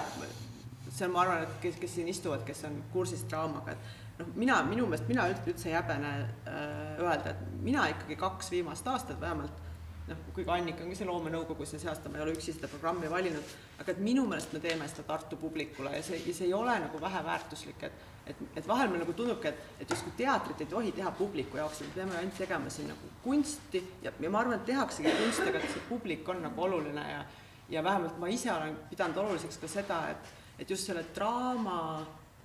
see 0.89 1.05
on, 1.07 1.13
ma 1.13 1.21
arvan, 1.21 1.43
et 1.43 1.53
kes, 1.61 1.77
kes 1.79 1.93
siin 1.95 2.07
istuvad, 2.11 2.43
kes 2.43 2.65
on 2.67 2.81
kursis 2.91 3.23
draamaga, 3.31 3.71
et 3.71 4.19
noh, 4.19 4.33
mina, 4.35 4.57
minu 4.67 4.87
meelest 4.89 5.07
mina 5.07 5.27
üldse 5.31 5.69
ei 5.69 5.77
häbene 5.77 6.13
äh, 6.19 6.97
öelda, 6.99 7.31
et 7.31 7.61
mina 7.63 7.85
ikkagi 7.93 8.17
kaks 8.19 8.51
viimast 8.51 8.87
aastat 8.91 9.21
vähemalt 9.21 9.61
noh, 10.07 10.23
kuigi 10.35 10.51
Annika 10.51 10.83
ongi 10.83 10.97
see 10.99 11.07
loomenõukogus 11.07 11.75
ja 11.75 11.81
see 11.81 11.91
aasta 11.91 12.11
ma 12.11 12.19
ei 12.19 12.25
ole 12.25 12.35
üksi 12.35 12.55
seda 12.55 12.69
programmi 12.71 13.09
valinud, 13.11 13.55
aga 13.79 13.93
et 13.93 14.01
minu 14.03 14.25
meelest 14.27 14.53
me 14.55 14.61
teeme 14.63 14.87
seda 14.91 15.05
Tartu 15.07 15.39
publikule 15.39 15.95
ja 15.95 16.03
see, 16.05 16.19
ja 16.27 16.35
see 16.35 16.49
ei 16.49 16.55
ole 16.57 16.75
nagu 16.83 17.01
väheväärtuslik, 17.01 17.87
et 17.87 18.09
et, 18.27 18.41
et 18.55 18.67
vahel 18.67 18.89
mulle 18.89 19.03
nagu 19.03 19.13
tundubki, 19.17 19.51
et, 19.51 19.69
et 19.83 19.89
justkui 19.89 20.13
teatrit 20.17 20.61
ei 20.63 20.71
tohi 20.71 20.91
teha 20.95 21.11
publiku 21.17 21.59
jaoks, 21.59 21.81
et 21.81 21.89
me 21.89 22.01
peame 22.01 22.17
ainult 22.19 22.37
tegema 22.39 22.71
siin 22.71 22.91
nagu 22.93 23.11
kunsti 23.23 23.83
ja, 24.03 24.13
ja 24.19 24.29
ma 24.31 24.43
arvan, 24.43 24.59
et 24.59 24.67
tehaksegi 24.69 25.15
kunsti, 25.19 25.49
aga 25.51 25.63
see 25.67 25.87
publik 25.89 26.29
on 26.29 26.43
nagu 26.47 26.67
oluline 26.67 27.07
ja 27.11 27.23
ja 27.69 27.83
vähemalt 27.83 28.17
ma 28.19 28.27
ise 28.27 28.51
olen 28.51 28.75
pidanud 28.89 29.17
oluliseks 29.17 29.57
ka 29.57 29.67
seda, 29.67 29.99
et, 30.11 30.33
et 30.59 30.69
just 30.69 30.85
selle 30.87 31.05
draama 31.15 31.77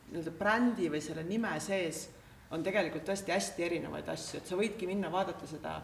nii-öelda 0.09 0.33
brändi 0.39 0.89
või 0.93 1.01
selle 1.05 1.25
nime 1.27 1.53
sees 1.61 2.07
on 2.55 2.63
tegelikult 2.65 3.05
tõesti 3.09 3.35
hästi 3.35 3.65
erinevaid 3.67 4.09
asju, 4.09 4.39
et 4.41 4.49
sa 4.49 4.57
võidki 4.57 4.89
minna 4.89 5.11
vaadata 5.13 5.47
seda 5.47 5.81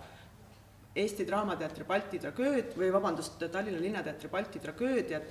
Eesti 0.95 1.27
Draamateatri 1.27 1.85
Balti 1.85 2.21
tragööd 2.23 2.77
või 2.79 2.93
vabandust, 2.95 3.41
Tallinna 3.51 3.81
Linnateatri 3.83 4.29
Balti 4.31 4.61
tragöödiat 4.63 5.25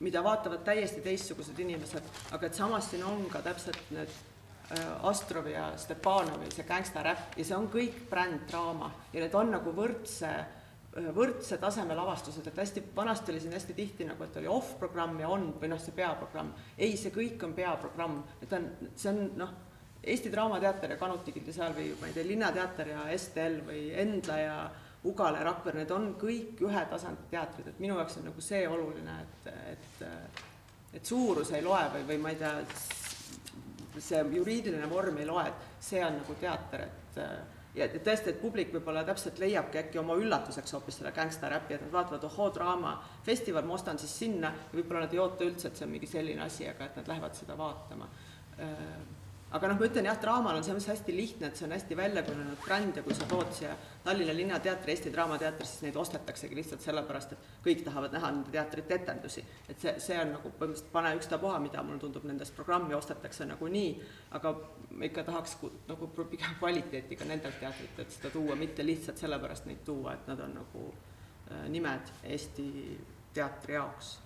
mida 0.00 0.22
vaatavad 0.24 0.62
täiesti 0.66 1.02
teistsugused 1.04 1.58
inimesed, 1.58 2.12
aga 2.32 2.46
et 2.46 2.58
samas 2.58 2.90
siin 2.90 3.04
on 3.06 3.24
ka 3.32 3.42
täpselt 3.42 3.90
need 3.94 4.10
äh, 4.10 5.06
Astrovi 5.08 5.54
ja 5.56 5.72
Stepanovi 5.76 6.50
see 6.54 6.66
gängstaräpp 6.68 7.38
ja 7.38 7.44
see 7.46 7.56
on 7.56 7.68
kõik 7.72 8.04
bränddraama 8.10 8.92
ja 9.12 9.24
need 9.24 9.34
on 9.38 9.52
nagu 9.56 9.74
võrdse, 9.74 10.32
äh, 10.38 11.08
võrdse 11.16 11.58
taseme 11.62 11.96
lavastused, 11.98 12.46
et 12.46 12.60
hästi, 12.62 12.84
vanasti 12.96 13.34
oli 13.34 13.44
siin 13.44 13.56
hästi 13.58 13.78
tihti 13.78 14.08
nagu, 14.08 14.24
et 14.24 14.36
oli 14.40 14.50
off-programm 14.50 15.18
ja 15.22 15.30
on 15.34 15.50
või 15.60 15.72
noh, 15.72 15.82
see 15.82 15.96
peaprogramm. 15.96 16.52
ei, 16.78 16.96
see 16.96 17.14
kõik 17.14 17.42
on 17.46 17.56
peaprogramm, 17.58 18.22
et 18.42 18.52
on, 18.54 18.70
see 18.94 19.14
on 19.14 19.24
noh, 19.40 19.56
Eesti 20.08 20.30
Draamateater 20.30 20.92
ja 20.94 20.96
Kanuti 20.96 21.32
Gildi 21.34 21.52
seal 21.52 21.74
või 21.74 21.88
ma 21.98 22.06
ei 22.06 22.14
tea, 22.14 22.24
Linnateater 22.24 22.92
ja 22.94 23.00
STL 23.16 23.58
või 23.66 23.80
Endla 23.98 24.36
ja 24.38 24.58
Ugala 25.08 25.40
ja 25.40 25.48
Rakvere, 25.48 25.80
need 25.82 25.92
on 25.94 26.08
kõik 26.20 26.62
ühe 26.68 26.84
tasandi 26.90 27.28
teatrid, 27.32 27.72
et 27.72 27.82
minu 27.82 27.98
jaoks 27.98 28.18
on 28.20 28.28
nagu 28.30 28.44
see 28.44 28.64
oluline, 28.68 29.18
et, 29.24 29.52
et, 29.74 30.40
et 31.00 31.12
suurus 31.12 31.52
ei 31.56 31.64
loe 31.64 31.84
või, 31.94 32.06
või 32.12 32.22
ma 32.24 32.32
ei 32.34 32.40
tea, 32.40 32.54
see 33.98 34.24
juriidiline 34.38 34.88
vorm 34.90 35.18
ei 35.18 35.28
loe, 35.28 35.46
et 35.48 35.84
see 35.84 36.02
on 36.04 36.20
nagu 36.20 36.36
teater, 36.40 36.88
et 36.88 37.22
ja 37.78 37.86
et 37.86 37.96
tõesti, 38.04 38.32
et 38.32 38.40
publik 38.40 38.72
võib-olla 38.74 39.04
täpselt 39.06 39.38
leiabki 39.42 39.78
äkki 39.82 40.00
oma 40.00 40.16
üllatuseks 40.18 40.74
hoopis 40.74 40.98
selle 40.98 41.12
gängstaräpi, 41.14 41.76
et 41.76 41.84
nad 41.84 41.92
vaatavad, 41.94 42.24
ohoo, 42.28 42.48
draamafestival, 42.54 43.66
ma 43.68 43.76
ostan 43.76 44.00
siis 44.00 44.14
sinna 44.24 44.52
ja 44.56 44.74
võib-olla 44.74 45.04
nad 45.04 45.14
ei 45.14 45.22
oota 45.22 45.46
üldse, 45.46 45.70
et 45.70 45.78
see 45.78 45.86
on 45.86 45.94
mingi 45.94 46.10
selline 46.10 46.42
asi, 46.44 46.66
aga 46.68 46.88
et 46.88 46.98
nad 46.98 47.10
lähevad 47.12 47.38
seda 47.38 47.58
vaatama 47.58 48.08
aga 49.50 49.68
noh, 49.70 49.78
ma 49.80 49.86
ütlen 49.88 50.04
jah, 50.04 50.16
draamal 50.20 50.58
on 50.58 50.64
selles 50.64 50.82
mõttes 50.82 50.92
hästi 50.92 51.14
lihtne, 51.16 51.48
et 51.48 51.56
see 51.56 51.64
on 51.64 51.72
hästi 51.72 51.96
väljakujunenud 51.96 52.60
bränd 52.60 52.98
ja 53.00 53.04
kui 53.04 53.14
sa 53.16 53.24
tood 53.30 53.48
siia 53.56 53.72
Tallinna 54.04 54.34
Linnateatri, 54.36 54.92
Eesti 54.92 55.12
Draamateatri, 55.14 55.66
siis 55.68 55.86
neid 55.86 55.96
ostetaksegi 56.00 56.58
lihtsalt 56.58 56.84
sellepärast, 56.84 57.32
et 57.32 57.48
kõik 57.64 57.80
tahavad 57.86 58.12
näha 58.12 58.30
nende 58.34 58.52
teatrite 58.52 58.98
etendusi. 58.98 59.44
et 59.68 59.80
see, 59.80 59.94
see 60.04 60.20
on 60.20 60.34
nagu 60.36 60.52
põhimõtteliselt 60.52 60.92
pane 60.92 61.14
ükstapuha, 61.16 61.58
mida 61.64 61.82
mulle 61.82 62.00
tundub, 62.04 62.28
nendest 62.28 62.56
programmi 62.56 62.96
ostetakse 62.98 63.48
nagunii, 63.48 63.90
aga 64.36 64.54
ikka 65.08 65.24
tahaks 65.30 65.56
nagu 65.88 66.12
pigem 66.20 66.56
kvaliteeti 66.60 67.16
ka 67.16 67.24
nendelt 67.24 67.60
teatritelt 67.60 68.12
seda 68.12 68.32
tuua, 68.36 68.56
mitte 68.56 68.84
lihtsalt 68.84 69.20
sellepärast 69.24 69.68
neid 69.70 69.84
tuua, 69.84 70.18
et 70.18 70.28
nad 70.28 70.40
on 70.44 70.58
nagu 70.60 70.88
äh, 70.92 71.68
nimed 71.72 72.16
Eesti 72.22 72.98
teatri 73.32 73.80
jaoks. 73.80 74.18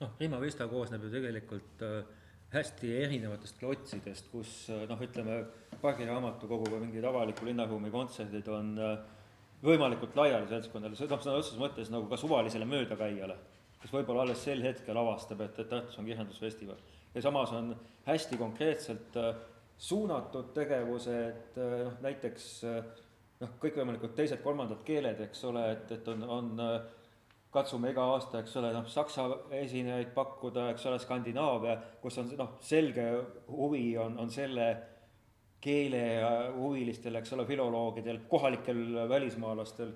noh, 0.00 0.10
Prima 0.18 0.38
Vista 0.40 0.68
koosneb 0.68 1.02
ju 1.02 1.10
tegelikult 1.10 1.82
äh, 1.82 2.22
hästi 2.54 2.90
erinevatest 3.02 3.58
klotsidest, 3.60 4.30
kus 4.32 4.54
noh, 4.88 5.00
ütleme, 5.02 5.42
pargiraamatukogu 5.82 6.70
või 6.72 6.86
mingid 6.86 7.04
avaliku 7.06 7.48
linnaruumi 7.48 7.90
kontserdid 7.92 8.48
on 8.52 8.72
äh, 8.80 8.94
võimalikult 9.64 10.16
laiali 10.18 10.48
seltskonnale, 10.50 10.96
see 10.98 11.10
noh, 11.10 11.22
sõna 11.22 11.40
otseses 11.40 11.60
mõttes 11.60 11.90
nagu 11.92 12.08
ka 12.10 12.18
suvalisele 12.20 12.68
möödakäijale, 12.68 13.36
kes 13.82 13.92
võib-olla 13.92 14.24
alles 14.24 14.42
sel 14.44 14.62
hetkel 14.64 14.98
avastab, 15.00 15.42
et, 15.44 15.58
et 15.60 15.70
Tartus 15.70 15.98
on 16.00 16.08
kirjandusfestival. 16.08 16.80
ja 17.14 17.22
samas 17.22 17.52
on 17.52 17.74
hästi 18.06 18.40
konkreetselt 18.40 19.16
äh, 19.20 19.32
suunatud 19.78 20.52
tegevused, 20.56 21.56
äh, 21.58 21.78
noh 21.88 21.98
näiteks 22.04 22.50
noh, 23.40 23.56
kõikvõimalikud 23.62 24.14
teised-kolmandad 24.16 24.84
keeled, 24.86 25.20
eks 25.26 25.44
ole, 25.50 25.70
et, 25.72 25.90
et 25.98 26.12
on, 26.12 26.28
on 26.38 26.54
katsume 27.54 27.92
iga 27.94 28.04
aasta, 28.14 28.40
eks 28.42 28.56
ole, 28.58 28.72
noh, 28.74 28.86
Saksa 28.90 29.28
esinejaid 29.60 30.10
pakkuda, 30.16 30.68
eks 30.72 30.88
ole, 30.90 30.98
Skandinaavia, 31.02 31.76
kus 32.02 32.18
on 32.22 32.32
noh, 32.38 32.56
selge 32.64 33.06
huvi 33.48 33.86
on, 34.00 34.18
on 34.18 34.32
selle 34.34 34.66
keele 35.64 36.02
huvilistel, 36.56 37.14
eks 37.20 37.32
ole, 37.36 37.46
filoloogidel, 37.48 38.24
kohalikel 38.28 38.82
välismaalastel. 39.08 39.94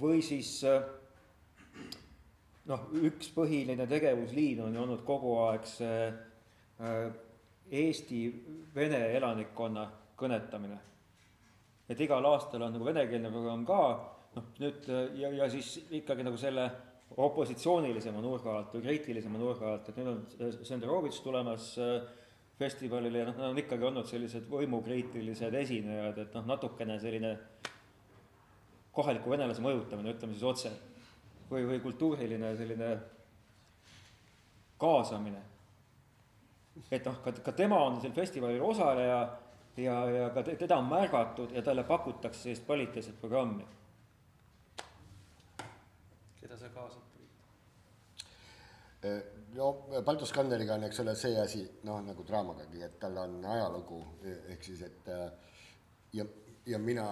või 0.00 0.20
siis 0.22 0.58
noh, 2.68 2.88
üks 3.06 3.30
põhiline 3.34 3.86
tegevusliin 3.88 4.60
on 4.66 4.74
ju 4.74 4.82
olnud 4.82 5.04
kogu 5.06 5.36
aeg 5.46 5.68
see 5.68 6.10
Eesti-Vene 7.70 9.00
elanikkonna 9.16 9.86
kõnetamine. 10.20 10.78
et 11.88 12.00
igal 12.00 12.24
aastal 12.24 12.62
on 12.62 12.72
nagu 12.72 12.84
venekeelne 12.84 13.30
programm 13.30 13.64
ka 13.68 13.80
noh, 14.36 14.50
nüüd 14.60 14.90
ja, 15.20 15.30
ja 15.42 15.48
siis 15.52 15.76
ikkagi 15.94 16.26
nagu 16.26 16.38
selle 16.40 16.68
opositsioonilisema 17.16 18.20
nurga 18.22 18.58
alt 18.58 18.74
või 18.74 18.84
kriitilisema 18.88 19.38
nurga 19.38 19.74
alt, 19.74 19.88
et 19.88 19.98
nüüd 20.00 20.10
on 20.10 20.64
Senderovitš 20.66 21.20
tulemas 21.22 21.68
äh, 21.78 21.96
festivalile 22.58 23.22
ja 23.22 23.28
noh, 23.28 23.36
nad 23.38 23.52
on 23.52 23.60
ikkagi 23.62 23.86
olnud 23.86 24.08
sellised 24.08 24.48
võimukriitilised 24.50 25.54
esinejad, 25.60 26.18
et 26.24 26.34
noh, 26.38 26.46
natukene 26.54 26.98
selline 27.02 27.34
kohaliku 28.94 29.30
venelase 29.34 29.62
mõjutamine, 29.62 30.14
ütleme 30.14 30.36
siis 30.36 30.46
otse, 30.46 30.72
või, 31.50 31.64
või 31.66 31.80
kultuuriline 31.82 32.54
selline 32.58 32.90
kaasamine. 34.80 35.42
et 36.90 37.06
noh, 37.06 37.22
ka, 37.22 37.32
ka 37.46 37.52
tema 37.54 37.78
on 37.86 38.00
sel 38.02 38.14
festivalil 38.14 38.62
osaleja 38.62 39.20
ja, 39.78 39.94
ja 40.10 40.28
ka 40.34 40.42
teda 40.42 40.78
on 40.78 40.90
märgatud 40.90 41.54
ja 41.54 41.62
talle 41.62 41.84
pakutakse 41.86 42.42
sellist 42.42 42.66
kvaliteetset 42.66 43.20
programmi 43.20 43.66
sa 46.64 46.70
kaasad, 46.72 47.02
Priit? 47.12 47.32
Eh, 49.04 49.22
no 49.54 49.86
Baldur 50.04 50.28
Skanderiga 50.28 50.78
on, 50.78 50.86
eks 50.88 51.02
ole, 51.02 51.14
see 51.18 51.36
asi, 51.40 51.64
noh, 51.84 52.00
nagu 52.06 52.24
draamagagi, 52.24 52.80
et 52.86 52.96
tal 53.02 53.18
on 53.20 53.36
ajalugu, 53.44 54.00
ehk 54.54 54.64
siis, 54.64 54.80
et 54.86 55.10
eh, 55.12 55.26
ja, 56.20 56.26
ja 56.72 56.80
mina, 56.80 57.06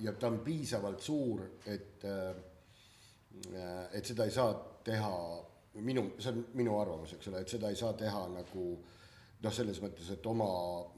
ja 0.00 0.14
ta 0.16 0.30
on 0.32 0.40
piisavalt 0.46 1.04
suur, 1.04 1.44
et, 1.68 2.06
eh, 2.08 3.92
et 3.92 4.08
seda 4.08 4.24
ei 4.24 4.32
saa 4.32 4.56
teha, 4.84 5.12
minu, 5.84 6.08
see 6.18 6.32
on 6.32 6.42
minu 6.56 6.78
arvamus, 6.80 7.16
eks 7.18 7.28
ole, 7.28 7.44
et 7.44 7.56
seda 7.56 7.72
ei 7.72 7.78
saa 7.78 7.92
teha 7.98 8.26
nagu 8.32 8.66
noh, 9.44 9.52
selles 9.52 9.80
mõttes, 9.84 10.08
et 10.14 10.26
oma 10.30 10.46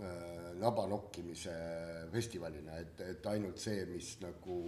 äh, 0.07 0.51
naba 0.61 0.85
nokkimise 0.87 1.55
festivalina, 2.13 2.77
et, 2.79 3.01
et 3.03 3.27
ainult 3.33 3.59
see, 3.59 3.81
mis 3.91 4.13
nagu 4.23 4.61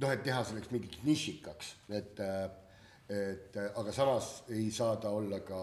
noh, 0.00 0.12
et 0.12 0.22
teha 0.24 0.42
selleks 0.46 0.70
mingiks 0.72 1.02
nišikaks, 1.04 1.72
et, 1.96 2.20
et 3.12 3.58
aga 3.68 3.92
samas 3.94 4.30
ei 4.54 4.70
saa 4.74 4.96
ta 5.02 5.12
olla 5.14 5.40
ka 5.46 5.62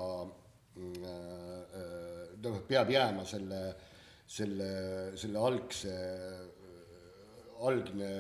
noh, 2.43 2.59
peab 2.67 2.91
jääma 2.93 3.25
selle, 3.25 3.61
selle, 4.27 4.71
selle 5.17 5.45
algse, 5.49 5.95
algne 7.67 8.11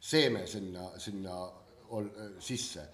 seeme 0.00 0.46
sinna, 0.48 0.90
sinna 1.02 1.40
ol, 1.96 2.08
sisse. 2.40 2.86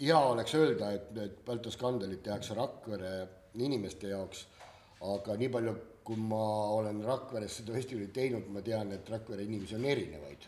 hea 0.00 0.18
oleks 0.18 0.54
öelda, 0.54 0.92
et, 0.94 1.10
et 1.18 1.38
Baltaskandelit 1.46 2.22
tehakse 2.24 2.54
Rakvere 2.54 3.14
inimeste 3.62 4.10
jaoks, 4.12 4.46
aga 5.06 5.36
nii 5.38 5.52
palju, 5.52 5.76
kui 6.06 6.18
ma 6.22 6.42
olen 6.76 7.02
Rakveres 7.04 7.58
seda 7.60 7.74
festivali 7.74 8.08
teinud, 8.14 8.46
ma 8.54 8.62
tean, 8.64 8.92
et 8.94 9.08
Rakvere 9.10 9.46
inimesi 9.46 9.74
on 9.78 9.88
erinevaid. 9.90 10.46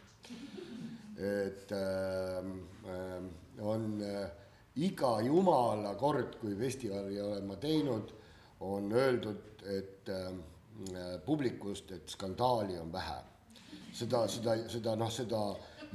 Et 1.19 1.73
äh, 1.73 2.45
on 3.61 4.03
äh, 4.03 4.29
iga 4.77 5.17
jumala 5.23 5.95
kord, 5.99 6.37
kui 6.41 6.55
festivali 6.59 7.19
olen 7.21 7.47
ma 7.47 7.57
teinud, 7.59 8.13
on 8.61 8.93
öeldud, 8.93 9.65
et 9.67 10.13
äh, 10.15 11.19
publikust, 11.27 11.91
et 11.93 12.09
skandaali 12.09 12.79
on 12.79 12.93
vähe. 12.93 13.19
seda, 13.99 14.29
seda, 14.29 14.55
seda 14.71 14.95
noh, 14.97 15.11
seda 15.11 15.41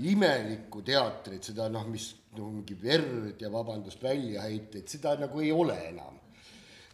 imelikku 0.03 0.81
teatrit, 0.83 1.43
seda 1.45 1.69
noh, 1.71 1.85
mis 1.87 2.09
no 2.37 2.49
mingi 2.51 2.75
verd 2.81 3.41
ja 3.41 3.51
vabandust, 3.53 4.01
väljaheiteid, 4.03 4.87
seda 4.89 5.15
nagu 5.21 5.39
ei 5.39 5.51
ole 5.51 5.77
enam. 5.87 6.19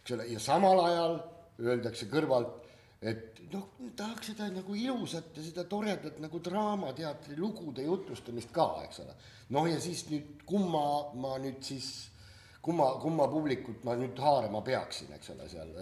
eks 0.02 0.14
ole, 0.14 0.26
ja 0.30 0.40
samal 0.40 0.84
ajal 0.84 1.16
öeldakse 1.60 2.06
kõrvalt, 2.12 2.59
et 3.00 3.40
noh, 3.52 3.66
tahaks 3.96 4.32
seda 4.32 4.50
nagu 4.52 4.74
ilusat 4.76 5.36
ja 5.38 5.44
seda 5.44 5.64
toredat 5.68 6.18
nagu 6.20 6.40
draamateatri 6.44 7.36
lugude 7.38 7.84
jutustamist 7.86 8.52
ka, 8.52 8.68
eks 8.84 9.00
ole. 9.04 9.16
noh, 9.56 9.68
ja 9.70 9.80
siis 9.80 10.04
nüüd 10.10 10.44
kumma 10.46 10.84
ma 11.16 11.38
nüüd 11.40 11.62
siis, 11.64 12.10
kumma, 12.60 12.92
kumma 13.00 13.28
publikut 13.32 13.84
ma 13.88 13.96
nüüd 13.96 14.20
haarama 14.20 14.60
peaksin, 14.66 15.14
eks 15.16 15.32
ole, 15.32 15.48
seal. 15.48 15.72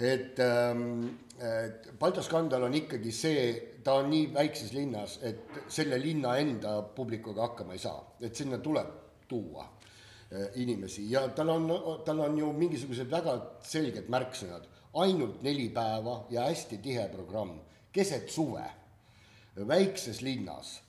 Et, 0.00 0.38
ähm, 0.40 1.08
et 1.36 1.90
Balto 2.00 2.22
skandal 2.24 2.62
on 2.64 2.76
ikkagi 2.76 3.10
see, 3.12 3.42
ta 3.84 3.98
on 4.00 4.08
nii 4.12 4.30
väikses 4.32 4.72
linnas, 4.72 5.18
et 5.24 5.60
selle 5.68 5.98
linna 6.00 6.38
enda 6.40 6.78
publikuga 6.96 7.48
hakkama 7.48 7.76
ei 7.76 7.82
saa, 7.82 7.98
et 8.20 8.36
sinna 8.36 8.60
tuleb 8.64 8.92
tuua 9.28 9.66
äh, 9.66 10.46
inimesi. 10.60 11.04
Ja 11.12 11.26
tal 11.36 11.52
on, 11.52 11.68
tal 12.04 12.20
on 12.24 12.38
ju 12.40 12.48
mingisugused 12.56 13.12
väga 13.12 13.36
selged 13.64 14.08
märksõnad, 14.12 14.69
ainult 14.94 15.42
neli 15.42 15.68
päeva 15.74 16.24
ja 16.30 16.46
hästi 16.48 16.80
tihe 16.82 17.06
programm, 17.12 17.58
keset 17.92 18.30
suve, 18.30 18.64
väikses 19.68 20.22
linnas, 20.22 20.80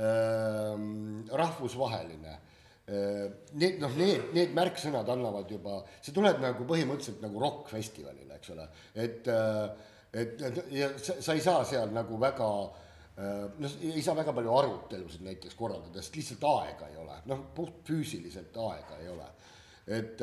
ähm, 0.00 1.24
rahvusvaheline. 1.32 2.40
Need 2.86 3.80
noh, 3.82 3.94
need, 3.98 4.28
need 4.30 4.52
märksõnad 4.54 5.08
annavad 5.10 5.50
juba, 5.50 5.80
see 5.98 6.14
tuleb 6.14 6.38
nagu 6.38 6.62
põhimõtteliselt 6.68 7.24
nagu 7.24 7.40
rokkfestivalile, 7.42 8.36
eks 8.36 8.52
ole, 8.54 8.66
et 9.02 9.30
et 10.16 10.44
ja 10.70 10.92
sa, 10.94 11.16
sa 11.18 11.34
ei 11.34 11.42
saa 11.42 11.64
seal 11.66 11.90
nagu 11.90 12.14
väga 12.22 12.46
noh, 13.58 13.74
ei 13.82 14.04
saa 14.04 14.14
väga 14.16 14.32
palju 14.36 14.54
arutelusid 14.54 15.24
näiteks 15.26 15.58
korraldada, 15.58 15.98
sest 15.98 16.20
lihtsalt 16.20 16.46
aega 16.52 16.92
ei 16.92 17.00
ole, 17.02 17.18
noh, 17.32 17.42
puhtfüüsiliselt 17.56 18.56
aega 18.68 19.00
ei 19.02 19.10
ole. 19.10 19.28
et 19.98 20.22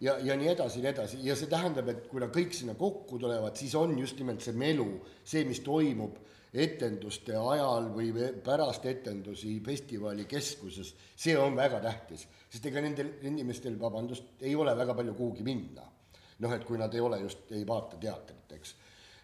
ja, 0.00 0.16
ja 0.18 0.36
nii 0.36 0.50
edasi 0.52 0.80
ja 0.80 0.84
nii 0.84 0.92
edasi 0.92 1.22
ja 1.24 1.36
see 1.38 1.50
tähendab, 1.50 1.88
et 1.92 2.06
kui 2.10 2.22
nad 2.22 2.32
kõik 2.34 2.54
sinna 2.56 2.74
kokku 2.78 3.18
tulevad, 3.18 3.56
siis 3.58 3.74
on 3.78 3.96
just 3.98 4.18
nimelt 4.20 4.42
see 4.44 4.56
melu, 4.58 4.88
see, 5.24 5.44
mis 5.48 5.62
toimub 5.64 6.18
etenduste 6.54 7.34
ajal 7.34 7.88
või 7.94 8.12
pärast 8.44 8.84
etendusi 8.86 9.56
festivali 9.64 10.26
keskuses, 10.30 10.92
see 11.18 11.34
on 11.38 11.56
väga 11.58 11.80
tähtis, 11.82 12.28
sest 12.50 12.68
ega 12.70 12.82
nendel 12.84 13.10
inimestel, 13.26 13.78
vabandust, 13.80 14.36
ei 14.42 14.54
ole 14.54 14.76
väga 14.78 14.94
palju 14.94 15.16
kuhugi 15.18 15.46
minna. 15.46 15.90
noh, 16.38 16.50
et 16.50 16.64
kui 16.66 16.78
nad 16.78 16.94
ei 16.94 17.00
ole 17.00 17.20
just, 17.20 17.50
ei 17.54 17.62
vaata 17.66 17.96
teatrit, 17.96 18.52
eks. 18.56 18.74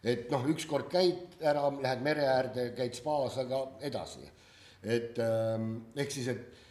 et 0.02 0.30
noh, 0.30 0.44
ükskord 0.50 0.86
käid 0.90 1.38
ära, 1.42 1.64
lähed 1.82 2.02
mere 2.02 2.26
äärde, 2.30 2.68
käid 2.74 2.94
spaas, 2.94 3.38
aga 3.38 3.62
edasi. 3.80 4.26
et 4.82 5.18
ähm, 5.18 5.76
ehk 5.96 6.10
siis, 6.10 6.28
et 6.28 6.69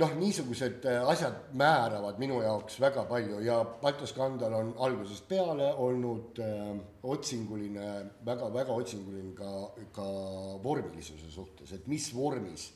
noh, 0.00 0.14
niisugused 0.18 0.86
äh, 0.90 1.02
asjad 1.08 1.52
määravad 1.58 2.18
minu 2.18 2.40
jaoks 2.42 2.80
väga 2.82 3.04
palju 3.10 3.38
ja 3.44 3.60
Balto 3.82 4.06
skandal 4.10 4.56
on 4.58 4.72
algusest 4.86 5.28
peale 5.30 5.70
olnud 5.74 6.40
äh, 6.42 6.72
otsinguline 7.02 7.86
väga,, 7.86 8.48
väga-väga 8.48 8.78
otsinguline 8.82 9.34
ka, 9.38 9.52
ka 9.94 10.06
vormilisuse 10.64 11.30
suhtes, 11.30 11.72
et 11.76 11.86
mis 11.90 12.08
vormis 12.14 12.72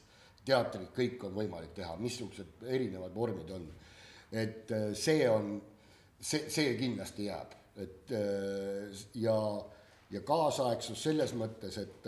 teatrit 0.47 0.95
kõik 0.95 1.27
on 1.27 1.35
võimalik 1.37 1.75
teha, 1.77 1.97
missugused 2.01 2.63
erinevad 2.67 3.15
vormid 3.15 3.51
on. 3.57 3.67
et 4.33 4.71
äh, 4.71 4.93
see 4.95 5.27
on, 5.29 5.57
see, 6.21 6.47
see 6.53 6.77
kindlasti 6.79 7.27
jääb, 7.27 7.59
et 7.83 8.15
äh, 8.15 9.05
ja, 9.19 9.39
ja 10.11 10.23
kaasaegsus 10.23 11.03
selles 11.03 11.35
mõttes, 11.35 11.83
et 11.83 12.07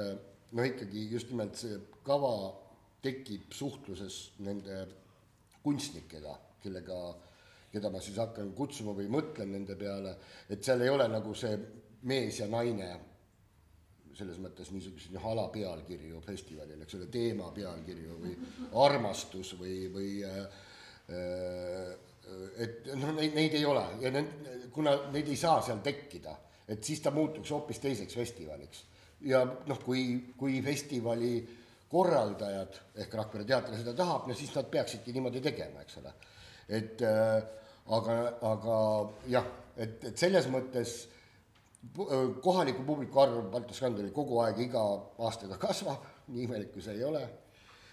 noh, 0.53 0.67
ikkagi 0.67 1.09
just 1.11 1.35
nimelt 1.35 1.59
see 1.59 1.83
kava 2.07 2.53
tekib 3.03 3.53
suhtluses 3.57 4.21
nende 4.45 4.81
kunstnikega, 5.65 6.35
kellega, 6.63 6.99
keda 7.73 7.91
ma 7.93 8.01
siis 8.03 8.19
hakkan 8.21 8.53
kutsuma 8.57 8.95
või 8.97 9.09
mõtlen 9.13 9.53
nende 9.55 9.77
peale, 9.79 10.17
et 10.51 10.65
seal 10.65 10.85
ei 10.85 10.93
ole 10.93 11.07
nagu 11.09 11.35
see 11.37 11.55
mees 12.09 12.41
ja 12.41 12.49
naine 12.51 12.91
selles 14.17 14.41
mõttes 14.43 14.73
niisuguseid 14.75 15.15
noh, 15.15 15.27
alapealkirju 15.31 16.21
festivalil, 16.25 16.81
eks 16.85 16.97
ole, 16.99 17.07
teema 17.13 17.49
pealkirju 17.57 18.19
või 18.21 18.35
armastus 18.87 19.55
või, 19.61 19.77
või 19.93 20.11
äh, 20.27 20.45
et 22.61 22.91
noh, 22.95 23.15
neid, 23.17 23.37
neid 23.37 23.57
ei 23.57 23.65
ole 23.67 23.85
ja 24.03 24.13
need, 24.13 24.69
kuna 24.75 24.97
neid 25.15 25.31
ei 25.31 25.39
saa 25.41 25.63
seal 25.65 25.81
tekkida, 25.85 26.35
et 26.71 26.85
siis 26.85 27.01
ta 27.03 27.15
muutuks 27.15 27.53
hoopis 27.55 27.81
teiseks 27.83 28.19
festivaliks. 28.19 28.85
ja 29.25 29.45
noh, 29.45 29.81
kui, 29.85 30.35
kui 30.37 30.61
festivali 30.65 31.33
äh, 31.39 31.60
korraldajad 31.91 32.77
ehk 33.03 33.15
Rakvere 33.19 33.47
teater 33.47 33.75
seda 33.79 33.95
tahab, 33.99 34.29
no 34.29 34.37
siis 34.39 34.53
nad 34.55 34.69
peaksidki 34.71 35.15
niimoodi 35.17 35.43
tegema, 35.43 35.83
eks 35.83 35.99
ole. 36.01 36.13
et 36.71 37.03
äh, 37.03 37.41
aga, 37.97 38.17
aga 38.47 38.77
jah, 39.33 39.49
et, 39.75 39.97
et 40.13 40.23
selles 40.23 40.47
mõttes 40.53 40.95
äh, 41.03 42.31
kohaliku 42.45 42.87
publiku 42.87 43.25
arv 43.25 43.43
Balti 43.51 43.75
skandalil 43.75 44.15
kogu 44.15 44.39
aeg 44.45 44.63
iga 44.69 44.85
aastaga 45.27 45.59
kasvab, 45.59 46.07
nii 46.33 46.47
imelik 46.47 46.71
kui 46.77 46.85
see 46.85 46.95
ei 46.95 47.07
ole, 47.09 47.25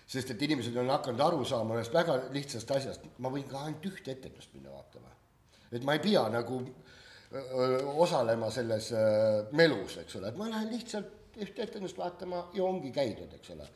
sest 0.08 0.36
et 0.36 0.46
inimesed 0.46 0.78
on 0.78 0.94
hakanud 0.94 1.26
aru 1.26 1.46
saama 1.48 1.80
ühest 1.80 1.96
väga 1.96 2.20
lihtsast 2.36 2.78
asjast, 2.78 3.10
ma 3.18 3.34
võin 3.34 3.50
ka 3.50 3.66
ainult 3.66 3.90
ühte 3.90 4.14
etendust 4.14 4.54
minna 4.54 4.76
vaatama. 4.76 5.10
et 5.72 5.84
ma 5.84 5.98
ei 5.98 6.06
pea 6.06 6.28
nagu 6.32 6.62
öö, 6.62 7.42
äh, 7.42 7.98
osalema 8.06 8.54
selles 8.54 8.94
öö, 8.94 9.48
melus, 9.58 9.98
eks 10.06 10.22
ole, 10.22 10.30
et 10.30 10.38
ma 10.38 10.54
lähen 10.54 10.70
lihtsalt 10.78 11.17
ühte 11.44 11.64
etendust 11.66 11.98
vaatama 12.00 12.48
ja 12.56 12.66
ongi 12.66 12.92
käidud, 12.96 13.34
eks 13.38 13.54
ole. 13.56 13.68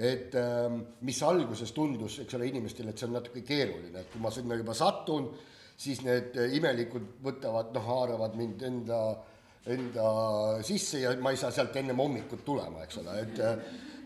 et 0.00 0.34
ähm, 0.38 0.80
mis 1.04 1.18
alguses 1.26 1.72
tundus, 1.76 2.20
eks 2.22 2.36
ole, 2.38 2.46
inimestele, 2.48 2.92
et 2.92 3.00
see 3.00 3.08
on 3.08 3.16
natuke 3.18 3.42
keeruline, 3.44 4.00
et 4.00 4.12
kui 4.12 4.22
ma 4.22 4.30
sinna 4.32 4.56
juba 4.56 4.74
satun, 4.76 5.26
siis 5.80 6.00
need 6.06 6.36
imelikud 6.56 7.18
võtavad, 7.24 7.74
noh, 7.74 7.84
haaravad 7.88 8.36
mind 8.38 8.62
enda, 8.68 9.00
enda 9.74 10.06
sisse 10.64 11.02
ja 11.02 11.12
ma 11.20 11.34
ei 11.34 11.40
saa 11.40 11.52
sealt 11.52 11.76
ennem 11.76 12.00
hommikut 12.00 12.44
tulema, 12.46 12.84
eks 12.86 13.00
ole, 13.02 13.18
et 13.24 13.42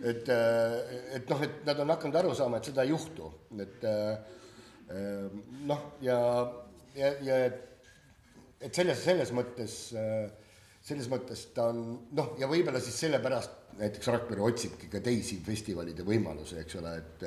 et, 0.04 0.28
et 1.16 1.30
noh, 1.30 1.44
et 1.46 1.60
nad 1.64 1.78
on 1.80 1.92
hakanud 1.94 2.18
aru 2.18 2.32
saama, 2.36 2.58
et 2.58 2.72
seda 2.72 2.82
ei 2.82 2.90
juhtu, 2.90 3.30
et 3.62 3.86
noh, 5.68 5.86
ja, 6.04 6.18
ja, 6.98 7.12
ja 7.24 7.38
et 8.64 8.76
selles, 8.76 9.00
selles 9.04 9.32
mõttes 9.36 9.76
äh, 9.98 10.24
selles 10.84 11.08
mõttes 11.08 11.46
ta 11.56 11.70
on 11.72 11.80
noh, 12.12 12.34
ja 12.40 12.48
võib-olla 12.50 12.82
siis 12.82 12.98
sellepärast 13.06 13.78
näiteks 13.78 14.10
Rakvere 14.12 14.44
otsibki 14.44 14.90
ka 14.92 15.00
teisi 15.04 15.40
festivalide 15.44 16.04
võimalusi, 16.06 16.58
eks 16.60 16.76
ole, 16.80 16.92
et 17.00 17.24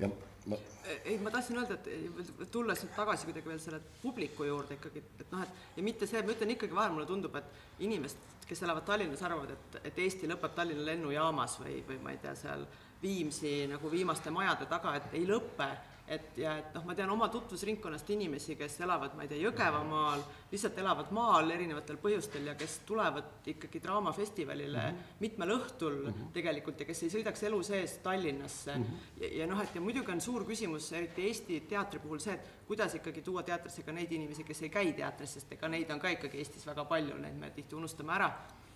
jah 0.00 0.18
ma 0.46 0.56
ei, 1.04 1.18
ma 1.18 1.30
tahtsin 1.30 1.58
öelda, 1.60 1.76
et 1.76 2.50
tulles 2.52 2.82
nüüd 2.82 2.94
tagasi 2.96 3.28
kuidagi 3.28 3.50
veel 3.50 3.60
selle 3.62 3.80
publiku 4.00 4.46
juurde 4.48 4.76
ikkagi, 4.78 5.02
et 5.20 5.32
noh, 5.32 5.42
et 5.44 5.78
ja 5.78 5.84
mitte 5.84 6.08
see, 6.08 6.22
ma 6.24 6.34
ütlen 6.34 6.54
ikkagi 6.54 6.76
vahel 6.76 6.94
mulle 6.94 7.08
tundub, 7.08 7.36
et 7.38 7.84
inimesed, 7.86 8.38
kes 8.48 8.64
elavad 8.66 8.86
Tallinnas, 8.88 9.22
arvavad, 9.26 9.52
et, 9.54 9.76
et 9.90 10.00
Eesti 10.06 10.30
lõpeb 10.30 10.56
Tallinna 10.56 10.86
lennujaamas 10.88 11.58
või, 11.62 11.76
või 11.86 12.00
ma 12.02 12.14
ei 12.14 12.22
tea, 12.22 12.34
seal 12.38 12.66
Viimsi 13.00 13.64
nagu 13.70 13.88
viimaste 13.88 14.32
majade 14.34 14.66
taga, 14.68 14.96
et 14.98 15.14
ei 15.16 15.22
lõpe 15.28 15.68
et 16.10 16.38
ja 16.42 16.56
et 16.58 16.74
noh, 16.74 16.84
ma 16.88 16.94
tean 16.98 17.10
oma 17.12 17.28
tutvusringkonnast 17.30 18.08
inimesi, 18.10 18.56
kes 18.58 18.80
elavad, 18.82 19.14
ma 19.16 19.24
ei 19.24 19.30
tea, 19.30 19.38
Jõgevamaal, 19.44 20.22
lihtsalt 20.50 20.78
elavad 20.82 21.12
maal 21.14 21.50
erinevatel 21.54 22.00
põhjustel 22.02 22.48
ja 22.50 22.56
kes 22.58 22.80
tulevad 22.88 23.46
ikkagi 23.52 23.82
Draamafestivalile 23.82 24.82
mm 24.82 24.96
-hmm. 24.96 25.18
mitmel 25.20 25.54
õhtul 25.56 25.98
mm 26.00 26.12
-hmm. 26.12 26.32
tegelikult 26.34 26.80
ja 26.80 26.86
kes 26.86 27.02
ei 27.02 27.12
sõidaks 27.14 27.44
elu 27.46 27.62
sees 27.62 27.98
Tallinnasse 28.02 28.76
mm. 28.76 28.84
-hmm. 28.84 29.22
ja, 29.22 29.34
ja 29.38 29.46
noh, 29.46 29.62
et 29.62 29.74
ja 29.74 29.80
muidugi 29.80 30.12
on 30.12 30.20
suur 30.20 30.44
küsimus, 30.44 30.92
eriti 30.92 31.26
Eesti 31.26 31.60
teatri 31.60 31.98
puhul 31.98 32.18
see, 32.18 32.34
et 32.34 32.48
kuidas 32.66 32.94
ikkagi 32.94 33.22
tuua 33.22 33.42
teatrisse 33.42 33.82
ka 33.82 33.92
neid 33.92 34.12
inimesi, 34.12 34.44
kes 34.44 34.62
ei 34.62 34.70
käi 34.70 34.92
teatris, 34.92 35.34
sest 35.34 35.52
ega 35.52 35.68
neid 35.68 35.90
on 35.90 36.00
ka 36.00 36.08
ikkagi 36.08 36.38
Eestis 36.38 36.66
väga 36.66 36.84
palju, 36.84 37.18
neid 37.18 37.34
me 37.34 37.50
tihti 37.50 37.74
unustame 37.74 38.12
ära 38.12 38.34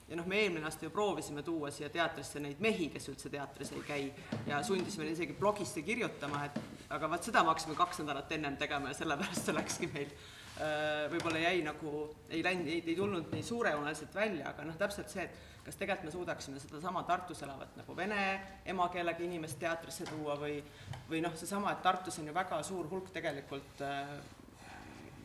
ja 0.09 0.19
noh, 0.19 0.27
me 0.29 0.43
eelmine 0.43 0.69
aasta 0.69 0.87
ju 0.87 0.93
proovisime 0.93 1.43
tuua 1.43 1.71
siia 1.73 1.89
teatrisse 1.93 2.43
neid 2.43 2.61
mehi, 2.65 2.91
kes 2.93 3.09
üldse 3.13 3.31
teatris 3.33 3.73
ei 3.73 3.83
käi. 3.87 4.05
Ja 4.49 4.61
sundisime 4.67 5.07
neid 5.07 5.17
isegi 5.17 5.37
blogisse 5.39 5.83
kirjutama, 5.87 6.45
et 6.49 6.91
aga 6.93 7.11
vaat 7.11 7.25
seda 7.31 7.43
me 7.43 7.55
hakkasime 7.55 7.77
kaks 7.79 8.03
nädalat 8.03 8.33
ennem 8.37 8.59
tegema 8.61 8.93
ja 8.93 8.99
sellepärast 9.01 9.49
see 9.49 9.57
läkski 9.57 9.89
meil 9.95 10.13
äh, 10.13 11.09
võib-olla 11.15 11.41
jäi 11.47 11.65
nagu, 11.65 11.97
ei 12.29 12.45
läinud, 12.45 12.71
ei 12.75 12.97
tulnud 12.99 13.33
nii 13.33 13.49
suurejooneliselt 13.49 14.15
välja, 14.15 14.53
aga 14.53 14.69
noh, 14.69 14.79
täpselt 14.81 15.13
see, 15.13 15.25
et 15.25 15.65
kas 15.65 15.81
tegelikult 15.81 16.11
me 16.11 16.13
suudaksime 16.13 16.61
sedasama 16.61 17.03
Tartus 17.09 17.41
elavat 17.47 17.77
nagu 17.81 17.97
vene 17.97 18.21
emakeelega 18.69 19.25
inimest 19.25 19.59
teatrisse 19.63 20.05
tuua 20.11 20.37
või, 20.37 20.59
või 21.09 21.25
noh, 21.25 21.33
seesama, 21.41 21.73
et 21.73 21.83
Tartus 21.83 22.21
on 22.21 22.29
ju 22.29 22.37
väga 22.37 22.61
suur 22.67 22.91
hulk 22.91 23.09
tegelikult 23.15 23.81
äh, 23.89 24.19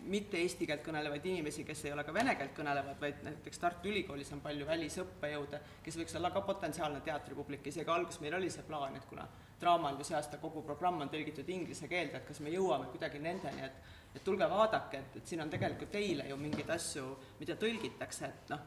mitte 0.09 0.39
eesti 0.41 0.67
keelt 0.67 0.81
kõnelevaid 0.85 1.25
inimesi, 1.25 1.63
kes 1.67 1.85
ei 1.85 1.93
ole 1.93 2.03
ka 2.07 2.13
vene 2.13 2.35
keelt 2.39 2.55
kõnelevad, 2.57 2.97
vaid 3.01 3.21
näiteks 3.25 3.61
Tartu 3.61 3.91
Ülikoolis 3.91 4.31
on 4.35 4.41
palju 4.41 4.65
välisõppejõude, 4.67 5.61
kes 5.85 5.99
võiks 6.01 6.17
olla 6.19 6.31
ka 6.33 6.41
potentsiaalne 6.47 7.01
teatripublik, 7.05 7.67
isegi 7.71 7.93
alguses 7.93 8.21
meil 8.23 8.37
oli 8.39 8.49
see 8.53 8.65
plaan, 8.67 8.97
et 8.97 9.05
kuna 9.09 9.27
draama 9.61 9.91
on 9.91 9.99
ju 9.99 10.07
see 10.07 10.17
aasta 10.17 10.39
kogu 10.41 10.63
programm 10.65 11.01
on 11.03 11.11
tõlgitud 11.13 11.49
inglise 11.49 11.87
keelde, 11.91 12.17
et 12.17 12.27
kas 12.27 12.39
me 12.43 12.53
jõuame 12.53 12.89
kuidagi 12.93 13.21
nendeni, 13.23 13.65
et 13.65 13.97
et 14.15 14.23
tulge 14.25 14.45
vaadake, 14.49 14.97
et, 14.97 15.17
et 15.19 15.27
siin 15.27 15.41
on 15.43 15.49
tegelikult 15.53 15.91
teile 15.93 16.23
ju 16.25 16.37
mingeid 16.41 16.69
asju, 16.73 17.03
mida 17.39 17.53
tõlgitakse, 17.61 18.25
et 18.25 18.53
noh, 18.53 18.63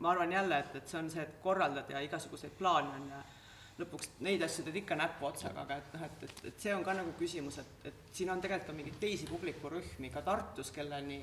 ma 0.00 0.14
arvan 0.14 0.32
jälle, 0.32 0.58
et, 0.58 0.76
et 0.80 0.88
see 0.88 1.00
on 1.02 1.10
see, 1.12 1.20
et 1.20 1.34
korraldad 1.44 1.90
ja 1.92 2.00
igasuguseid 2.00 2.54
plaane 2.58 2.94
on 2.96 3.10
ja 3.12 3.20
lõpuks 3.80 4.12
neid 4.22 4.42
asju 4.46 4.64
teed 4.66 4.76
ikka 4.82 4.96
näpuotsaga, 4.98 5.64
aga 5.64 5.78
et 5.80 5.96
noh, 5.96 6.04
et, 6.06 6.26
et, 6.28 6.44
et 6.50 6.60
see 6.62 6.74
on 6.74 6.84
ka 6.86 6.94
nagu 6.94 7.14
küsimus, 7.18 7.58
et, 7.62 7.88
et 7.90 8.12
siin 8.14 8.30
on 8.30 8.42
tegelikult 8.42 8.70
ka 8.70 8.76
mingeid 8.76 9.00
teisi 9.02 9.26
publikurühmi 9.30 10.12
ka 10.14 10.22
Tartus, 10.26 10.70
kelleni 10.74 11.18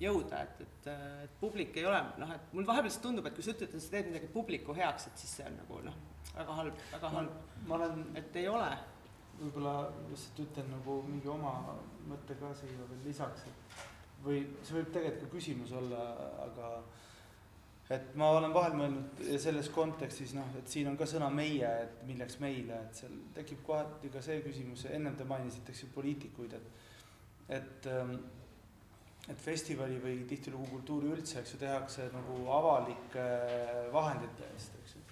jõuda, 0.00 0.42
et, 0.44 0.60
et, 0.66 0.90
et 1.24 1.38
publik 1.40 1.78
ei 1.80 1.86
ole 1.88 2.02
noh, 2.20 2.34
et 2.34 2.52
mul 2.52 2.68
vahepeal 2.68 2.90
lihtsalt 2.90 3.06
tundub, 3.08 3.28
et 3.28 3.36
kui 3.36 3.46
sa 3.46 3.54
ütled, 3.54 3.72
et 3.72 3.84
sa 3.84 3.94
teed 3.94 4.10
midagi 4.10 4.28
publiku 4.32 4.76
heaks, 4.76 5.08
et 5.08 5.24
siis 5.24 5.38
see 5.38 5.48
on 5.48 5.56
nagu 5.62 5.80
noh, 5.86 5.96
väga 6.34 6.58
halb, 6.60 6.84
väga 6.92 7.12
halb. 7.14 7.40
ma 7.66 7.78
olen, 7.78 8.04
et 8.20 8.38
ei 8.42 8.50
ole. 8.52 8.68
võib-olla 9.36 9.72
lihtsalt 10.10 10.38
ütlen 10.46 10.70
nagu 10.72 11.00
mingi 11.04 11.28
oma 11.28 11.50
mõtte 12.08 12.36
ka 12.40 12.54
siia 12.56 12.86
veel 12.88 13.02
lisaks, 13.04 13.42
et 13.48 13.82
või 14.24 14.38
see 14.64 14.78
võib 14.78 14.92
tegelikult 14.94 15.26
ka 15.26 15.34
küsimus 15.34 15.72
olla, 15.76 16.04
aga 16.44 16.70
et 17.90 18.14
ma 18.18 18.32
olen 18.34 18.54
vahel 18.54 18.74
mõelnud 18.78 19.20
selles 19.42 19.68
kontekstis 19.74 20.34
noh, 20.34 20.48
et 20.58 20.70
siin 20.70 20.88
on 20.90 20.96
ka 20.98 21.06
sõna 21.06 21.28
meie, 21.30 21.68
et 21.84 22.00
milleks 22.08 22.40
meile, 22.42 22.80
et 22.88 23.02
seal 23.02 23.14
tekib 23.36 23.62
kohati 23.66 24.10
ka 24.10 24.22
see 24.24 24.40
küsimus, 24.42 24.88
ennem 24.90 25.14
te 25.18 25.26
mainisite, 25.28 25.70
eks 25.70 25.84
ju, 25.84 25.92
poliitikuid, 25.94 26.58
et 26.58 26.74
et 27.56 27.86
ähm, 27.86 28.16
et 29.30 29.40
festivali 29.42 29.98
või 30.02 30.20
tihtilugu 30.30 30.66
kultuuri 30.70 31.10
üldse, 31.14 31.40
eks 31.40 31.54
ju, 31.54 31.58
tehakse 31.62 32.08
nagu 32.12 32.40
avalike 32.54 33.24
vahendite 33.94 34.50
eest, 34.54 34.76
eks 34.82 34.94
ju. 34.96 35.02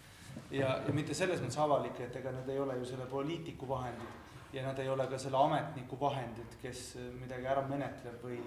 ja, 0.61 0.77
ja 0.87 0.95
mitte 0.95 1.15
selles 1.15 1.43
mõttes 1.43 1.59
avalike, 1.63 2.07
et 2.07 2.19
ega 2.21 2.35
need 2.35 2.53
ei 2.55 2.61
ole 2.63 2.79
ju 2.79 2.91
selle 2.91 3.07
poliitiku 3.11 3.69
vahendid 3.71 4.55
ja 4.55 4.63
nad 4.63 4.79
ei 4.79 4.89
ole 4.89 5.07
ka 5.11 5.19
selle 5.19 5.39
ametniku 5.41 5.99
vahendid, 6.01 6.59
kes 6.63 6.83
midagi 7.19 7.49
ära 7.51 7.65
menetleb 7.67 8.23
või 8.23 8.39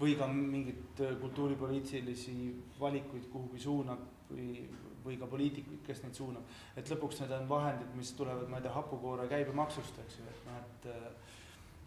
või 0.00 0.16
ka 0.18 0.28
mingeid 0.32 1.00
äh, 1.04 1.14
kultuuripoliitilisi 1.20 2.36
valikuid 2.80 3.30
kuhugi 3.32 3.60
suunab 3.62 4.02
või, 4.30 4.66
või 5.04 5.16
ka 5.20 5.28
poliitikuid, 5.30 5.82
kes 5.86 6.02
neid 6.04 6.18
suunab. 6.18 6.56
et 6.76 6.90
lõpuks 6.90 7.22
need 7.22 7.32
on 7.36 7.48
vahendid, 7.48 7.94
mis 7.96 8.12
tulevad, 8.18 8.48
ma 8.50 8.60
ei 8.60 8.66
tea, 8.66 8.74
hapukoore 8.74 9.28
käibemaksust, 9.30 10.02
eks 10.04 10.18
ju, 10.20 10.28
et 10.32 10.48
noh, 10.50 10.60
et 10.60 10.90
äh, 10.92 11.08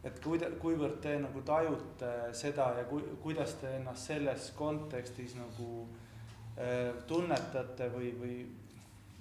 et 0.04 0.20
kuida-, 0.24 0.52
kuivõrd 0.62 1.02
te 1.04 1.18
nagu 1.20 1.42
tajute 1.46 2.12
seda 2.38 2.70
ja 2.78 2.86
ku-, 2.88 3.18
kuidas 3.24 3.58
te 3.60 3.76
ennast 3.80 4.12
selles 4.12 4.52
kontekstis 4.56 5.36
nagu 5.40 5.84
äh, 6.56 6.94
tunnetate 7.08 7.90
või, 7.92 8.14
või, 8.22 8.38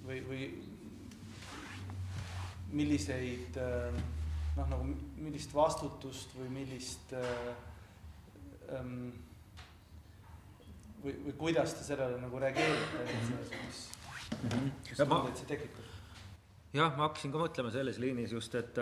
või, 0.05 0.21
või 0.29 0.47
milliseid 2.79 3.57
äh, 3.59 3.99
noh, 4.55 4.69
nagu 4.69 4.85
millist 5.19 5.53
vastutust 5.55 6.35
või 6.39 6.49
millist 6.61 7.13
äh, 7.17 7.67
ähm, 8.77 9.09
või, 11.03 11.13
või 11.25 11.35
kuidas 11.43 11.75
te 11.77 11.85
sellele 11.87 12.19
nagu 12.21 12.41
reageerite, 12.41 13.05
mis, 13.09 13.31
mis, 13.53 13.85
mis 14.89 14.97
tundeid 14.97 15.39
see 15.39 15.49
tekitab? 15.53 15.87
jah, 16.75 16.91
ma 16.97 17.07
hakkasin 17.07 17.33
ka 17.33 17.41
mõtlema 17.41 17.73
selles 17.73 17.99
liinis 18.01 18.35
just, 18.35 18.55
et 18.59 18.77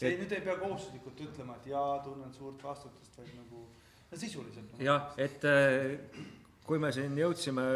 see 0.00 0.10
et, 0.14 0.20
nüüd 0.22 0.34
ei 0.34 0.42
pea 0.44 0.56
kohustuslikult 0.60 1.24
ütlema, 1.28 1.58
et 1.60 1.70
jaa, 1.70 2.00
tunnen 2.04 2.32
suurt 2.34 2.62
vastutust, 2.64 3.16
vaid 3.20 3.32
nagu 3.36 3.64
no 4.10 4.18
sisuliselt 4.18 4.72
nagu.. 4.72 4.84
jah, 4.84 5.10
et 5.20 5.44
äh, 5.48 6.22
kui 6.66 6.80
me 6.82 6.92
siin 6.94 7.18
jõudsime 7.18 7.66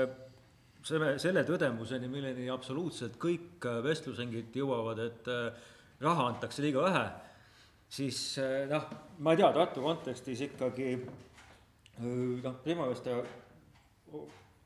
selle, 0.85 1.15
selle 1.23 1.45
tõdemuseni, 1.49 2.11
milleni 2.11 2.49
absoluutselt 2.53 3.19
kõik 3.21 3.69
äh, 3.71 3.81
vestlusringid 3.85 4.57
jõuavad, 4.57 5.05
et 5.05 5.31
äh, 5.33 5.69
raha 6.05 6.33
antakse 6.33 6.65
liiga 6.65 6.83
vähe 6.85 7.05
siis 7.95 8.39
eh, 8.43 8.65
noh, 8.71 8.89
ma 9.23 9.35
ei 9.35 9.41
tea, 9.41 9.51
Tartu 9.55 9.85
kontekstis 9.85 10.45
ikkagi 10.49 10.91
eh, 10.95 11.07
noh, 12.43 12.59
Primavesta 12.65 13.21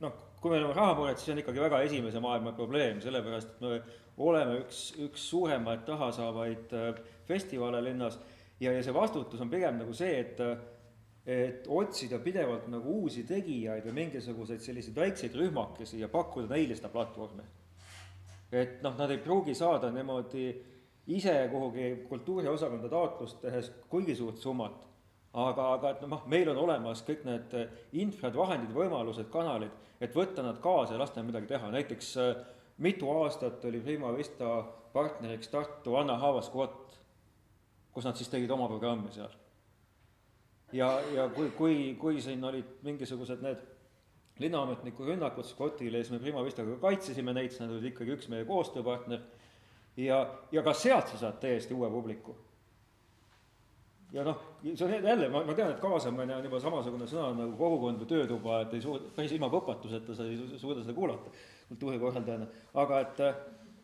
noh, 0.05 0.17
kui 0.39 0.53
me 0.53 0.61
oleme 0.61 0.75
raha 0.77 0.95
poolelt, 0.97 1.21
siis 1.21 1.35
on 1.35 1.43
ikkagi 1.43 1.63
väga 1.65 1.83
esimese 1.87 2.23
maailma 2.25 2.55
probleem, 2.57 3.03
sellepärast 3.05 3.57
et 3.57 3.63
me 3.67 3.77
oleme 4.31 4.59
üks, 4.63 4.83
üks 5.05 5.29
suuremaid 5.33 5.89
raha 5.93 6.11
saavaid 6.17 6.75
eh, 6.79 7.05
festivale 7.29 7.83
linnas 7.85 8.19
ja, 8.61 8.73
ja 8.73 8.83
see 8.83 8.97
vastutus 8.97 9.43
on 9.45 9.53
pigem 9.53 9.81
nagu 9.83 9.97
see, 9.97 10.19
et 10.25 10.45
et 11.29 11.67
otsida 11.69 12.17
pidevalt 12.25 12.71
nagu 12.73 13.03
uusi 13.03 13.27
tegijaid 13.29 13.85
või 13.85 13.99
mingisuguseid 13.99 14.63
selliseid 14.65 14.97
väikseid 14.97 15.35
rühmakesi 15.37 15.99
ja 16.01 16.09
pakkuda 16.09 16.49
neile 16.55 16.77
seda 16.77 16.89
platvormi. 16.89 17.45
et 18.49 18.81
noh, 18.81 18.95
nad 18.97 19.13
ei 19.13 19.21
pruugi 19.21 19.53
saada 19.55 19.91
niimoodi 19.93 20.47
ise 21.09 21.48
kuhugi 21.51 22.05
kultuuriosakonda 22.09 22.89
taotlust 22.93 23.40
tehes 23.40 23.72
kuigi 23.89 24.16
suurt 24.16 24.39
summat, 24.43 24.76
aga, 25.32 25.72
aga 25.72 25.93
et 25.94 26.02
noh, 26.09 26.24
meil 26.28 26.51
on 26.52 26.60
olemas 26.66 27.02
kõik 27.06 27.24
need 27.28 27.55
infrad, 28.01 28.36
vahendid, 28.36 28.74
võimalused, 28.76 29.30
kanalid, 29.32 29.72
et 30.01 30.14
võtta 30.14 30.44
nad 30.44 30.60
kaasa 30.62 30.94
ja 30.94 31.01
lasta 31.01 31.24
midagi 31.24 31.48
teha, 31.51 31.70
näiteks 31.72 32.10
äh, 32.22 32.43
mitu 32.85 33.10
aastat 33.10 33.64
oli 33.64 33.80
Prima 33.80 34.12
Vista 34.16 34.62
partneriks 34.93 35.48
Tartu 35.48 35.97
Anna 35.97 36.18
Haavas 36.18 36.51
kvot, 36.52 36.98
kus 37.93 38.06
nad 38.06 38.16
siis 38.16 38.30
tegid 38.30 38.51
oma 38.51 38.68
programmi 38.68 39.12
seal. 39.12 39.32
ja, 40.72 40.93
ja 41.14 41.28
kui, 41.32 41.51
kui, 41.56 41.97
kui 42.01 42.20
siin 42.20 42.44
olid 42.44 42.78
mingisugused 42.85 43.43
need 43.43 43.64
linnaametniku 44.39 45.05
rünnakud 45.09 45.47
Scottile, 45.48 46.02
siis 46.02 46.12
me 46.12 46.20
Prima 46.22 46.44
Vistaga 46.44 46.76
kaitsesime 46.82 47.32
neid, 47.35 47.51
sest 47.51 47.64
nad 47.64 47.74
olid 47.74 47.90
ikkagi 47.90 48.14
üks 48.14 48.28
meie 48.30 48.47
koostööpartner 48.47 49.24
ja, 49.99 50.19
ja 50.53 50.62
ka 50.62 50.75
sealt 50.75 51.11
sa 51.12 51.19
saad 51.19 51.41
täiesti 51.43 51.75
uue 51.75 51.91
publiku. 51.91 52.37
ja 54.12 54.25
noh, 54.25 54.41
see 54.65 54.87
on 54.87 54.93
jälle, 55.05 55.29
ma, 55.29 55.43
ma 55.45 55.55
tean, 55.55 55.75
et 55.75 55.83
kaasamine 55.83 56.37
on 56.39 56.47
juba 56.47 56.61
samasugune 56.62 57.07
sõna 57.11 57.35
nagu 57.37 57.57
kogukond 57.59 58.01
või 58.01 58.09
töötuba, 58.09 58.62
et 58.65 58.73
ei 58.79 58.81
suuda, 58.81 59.11
päris 59.16 59.35
ilma 59.37 59.51
põpatuseta 59.53 60.16
sa 60.16 60.25
ei 60.25 60.39
suuda 60.57 60.81
seda 60.81 60.95
kuulata 60.97 61.33
kultuurikorraldajana, 61.69 62.49
aga 62.85 63.03
et 63.05 63.23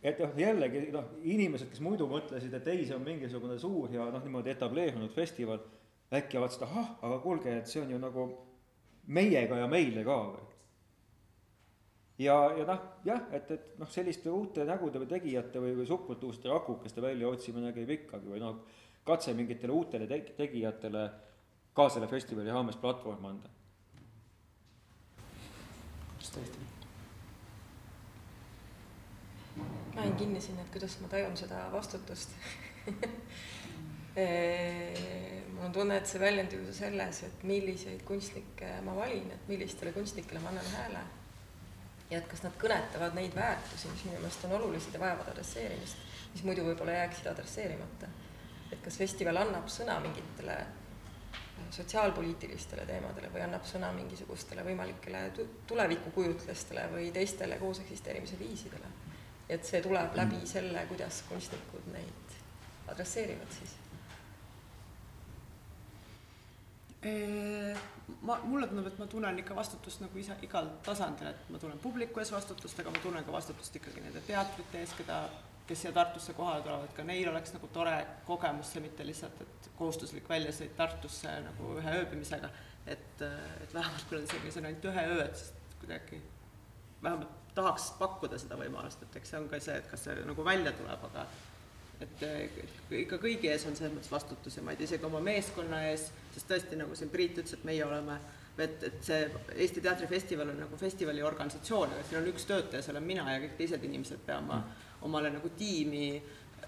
et 0.04 0.18
noh, 0.20 0.32
jällegi 0.36 0.86
noh, 0.92 1.12
inimesed, 1.24 1.70
kes 1.72 1.80
muidu 1.84 2.08
mõtlesid, 2.08 2.52
et 2.56 2.66
ei, 2.72 2.86
see 2.88 2.96
on 2.96 3.04
mingisugune 3.04 3.58
suur 3.60 3.92
ja 3.92 4.08
noh, 4.12 4.24
niimoodi 4.24 4.52
etableerunud 4.52 5.12
festival, 5.16 5.62
äkki 6.12 6.40
avastasid, 6.40 6.66
ahah, 6.68 6.90
aga 7.08 7.20
kuulge, 7.24 7.52
et 7.60 7.68
see 7.68 7.80
on 7.80 7.92
ju 7.92 8.00
nagu 8.00 8.26
meiega 9.12 9.60
ja 9.60 9.68
meile 9.68 10.04
ka 10.04 10.18
või 10.32 10.53
ja, 12.18 12.34
ja 12.58 12.66
noh, 12.68 12.82
jah, 13.06 13.22
et, 13.34 13.50
et 13.50 13.78
noh, 13.80 13.90
selliste 13.90 14.30
uute 14.30 14.64
nägude 14.68 15.00
või 15.02 15.10
tegijate 15.10 15.62
või, 15.62 15.74
või 15.80 15.86
subkultuuriste 15.88 16.50
rakukeste 16.52 17.02
väljaotsimine 17.02 17.72
käib 17.74 17.90
ikkagi 17.96 18.30
või 18.30 18.42
noh, 18.42 18.60
katse 19.06 19.34
mingitele 19.34 19.74
uutele 19.74 20.06
te 20.08 20.20
tegijatele 20.38 21.08
ka 21.74 21.88
selle 21.90 22.08
festivali 22.08 22.54
raames 22.54 22.78
platvorm 22.80 23.26
anda. 23.32 23.50
kuidas 26.14 26.30
te 26.30 26.44
Eesti? 26.44 26.70
ma 29.94 30.02
jäin 30.02 30.16
kinni 30.18 30.40
sinna, 30.42 30.62
et 30.62 30.72
kuidas 30.74 30.96
ma 31.02 31.10
tajun 31.10 31.36
seda 31.38 31.66
vastutust 31.72 32.30
mul 35.54 35.66
on 35.66 35.74
tunne, 35.74 35.98
et 35.98 36.06
see 36.06 36.22
väljendub 36.22 36.62
ju 36.68 36.72
selles, 36.74 37.22
et 37.26 37.44
milliseid 37.46 38.02
kunstnikke 38.06 38.70
ma 38.86 38.94
valin, 38.94 39.30
et 39.34 39.50
millistele 39.50 39.92
kunstnikele 39.94 40.42
ma 40.42 40.54
annan 40.54 40.72
hääle 40.78 41.02
ja 42.10 42.18
et 42.18 42.28
kas 42.28 42.42
nad 42.44 42.54
kõnetavad 42.60 43.16
neid 43.16 43.34
väärtusi, 43.36 43.88
mis 43.88 44.04
minu 44.04 44.18
meelest 44.18 44.44
on 44.44 44.56
olulised 44.58 44.94
ja 44.94 45.00
vajavad 45.00 45.32
adresseerimist, 45.32 46.06
mis 46.34 46.44
muidu 46.44 46.64
võib-olla 46.66 46.98
jääksid 47.00 47.30
adresseerimata. 47.32 48.08
et 48.72 48.80
kas 48.82 48.96
festival 48.98 49.36
annab 49.36 49.68
sõna 49.70 50.00
mingitele 50.02 50.56
äh, 50.58 50.72
sotsiaalpoliitilistele 51.70 52.86
teemadele 52.86 53.30
või 53.32 53.44
annab 53.44 53.64
sõna 53.68 53.92
mingisugustele 53.92 54.64
võimalikele 54.66 55.22
tulevikukujutlustele 55.66 56.88
või 56.92 57.10
teistele 57.12 57.58
koos 57.58 57.80
eksisteerimise 57.84 58.38
viisidele. 58.38 58.92
et 59.48 59.64
see 59.64 59.80
tuleb 59.82 60.16
läbi 60.16 60.46
selle, 60.46 60.86
kuidas 60.88 61.22
kunstnikud 61.28 61.92
neid 61.92 62.36
adresseerivad 62.88 63.52
siis 63.58 63.83
ma, 67.04 68.38
mulle 68.44 68.68
tundub, 68.68 68.86
et 68.88 68.98
ma 69.00 69.06
tunnen 69.10 69.38
ikka 69.42 69.56
vastutust 69.56 70.02
nagu 70.04 70.18
ise 70.20 70.36
igal 70.46 70.70
tasandil, 70.86 71.30
et 71.30 71.50
ma 71.52 71.60
tunnen 71.60 71.80
publiku 71.82 72.22
ees 72.22 72.32
vastutust, 72.32 72.78
aga 72.80 72.92
ma 72.94 73.02
tunnen 73.02 73.26
ka 73.26 73.34
vastutust 73.34 73.76
ikkagi 73.80 74.04
nende 74.04 74.22
teatrite 74.26 74.80
ees, 74.80 74.94
keda, 74.98 75.18
kes 75.68 75.84
siia 75.84 75.92
Tartusse 75.96 76.34
kohale 76.36 76.64
tulevad, 76.64 76.92
ka 76.96 77.04
neil 77.08 77.28
oleks 77.30 77.54
nagu 77.56 77.68
tore 77.72 77.96
kogemus, 78.28 78.72
see 78.72 78.84
mitte 78.84 79.06
lihtsalt, 79.06 79.40
et 79.44 79.70
kohustuslik 79.78 80.28
väljasõit 80.28 80.76
Tartusse 80.76 81.32
nagu 81.44 81.76
ühe 81.78 81.96
ööbimisega, 82.00 82.50
et, 82.86 83.24
et 83.64 83.74
vähemalt 83.74 84.08
kui 84.08 84.20
on 84.20 84.28
isegi 84.28 84.52
see 84.52 84.62
on 84.62 84.70
ainult 84.70 84.90
ühe 84.92 85.06
öö, 85.14 85.24
et 85.24 85.40
siis 85.40 85.78
kuidagi 85.80 86.20
vähemalt 87.02 87.40
tahaks 87.54 87.90
pakkuda 87.98 88.38
seda 88.40 88.58
võimalust, 88.58 89.02
et 89.06 89.16
eks 89.20 89.34
see 89.34 89.40
on 89.40 89.48
ka 89.50 89.60
see, 89.62 89.76
et 89.78 89.90
kas 89.90 90.04
see 90.08 90.24
nagu 90.26 90.44
välja 90.46 90.72
tuleb, 90.76 91.08
aga 91.10 91.26
et 92.02 92.24
ikka 93.04 93.18
kõigi 93.22 93.48
ees 93.52 93.64
on 93.68 93.76
selles 93.78 93.94
mõttes 93.94 94.12
vastutus 94.12 94.56
ja 94.58 94.64
ma 94.64 94.74
ei 94.74 94.80
tea, 94.80 94.88
isegi 94.90 95.06
oma 95.06 95.20
meeskonna 95.24 95.84
ees, 95.90 96.08
sest 96.34 96.48
tõesti, 96.50 96.78
nagu 96.78 96.96
siin 96.98 97.12
Priit 97.12 97.38
ütles, 97.38 97.56
et 97.56 97.66
meie 97.66 97.84
oleme, 97.86 98.18
et, 98.58 98.86
et 98.90 99.00
see 99.02 99.20
Eesti 99.56 99.82
Teatrifestival 99.84 100.52
on 100.52 100.62
nagu 100.66 100.78
festivali 100.78 101.22
organisatsioon, 101.22 101.94
aga 101.94 102.06
siin 102.08 102.20
on 102.20 102.30
üks 102.32 102.46
töötaja, 102.50 102.82
see 102.82 102.94
olen 102.94 103.06
mina 103.06 103.26
ja 103.32 103.42
kõik 103.44 103.58
teised 103.58 103.84
inimesed 103.86 104.24
peame 104.26 104.62
omale 105.04 105.30
nagu 105.34 105.50
tiimi 105.58 106.06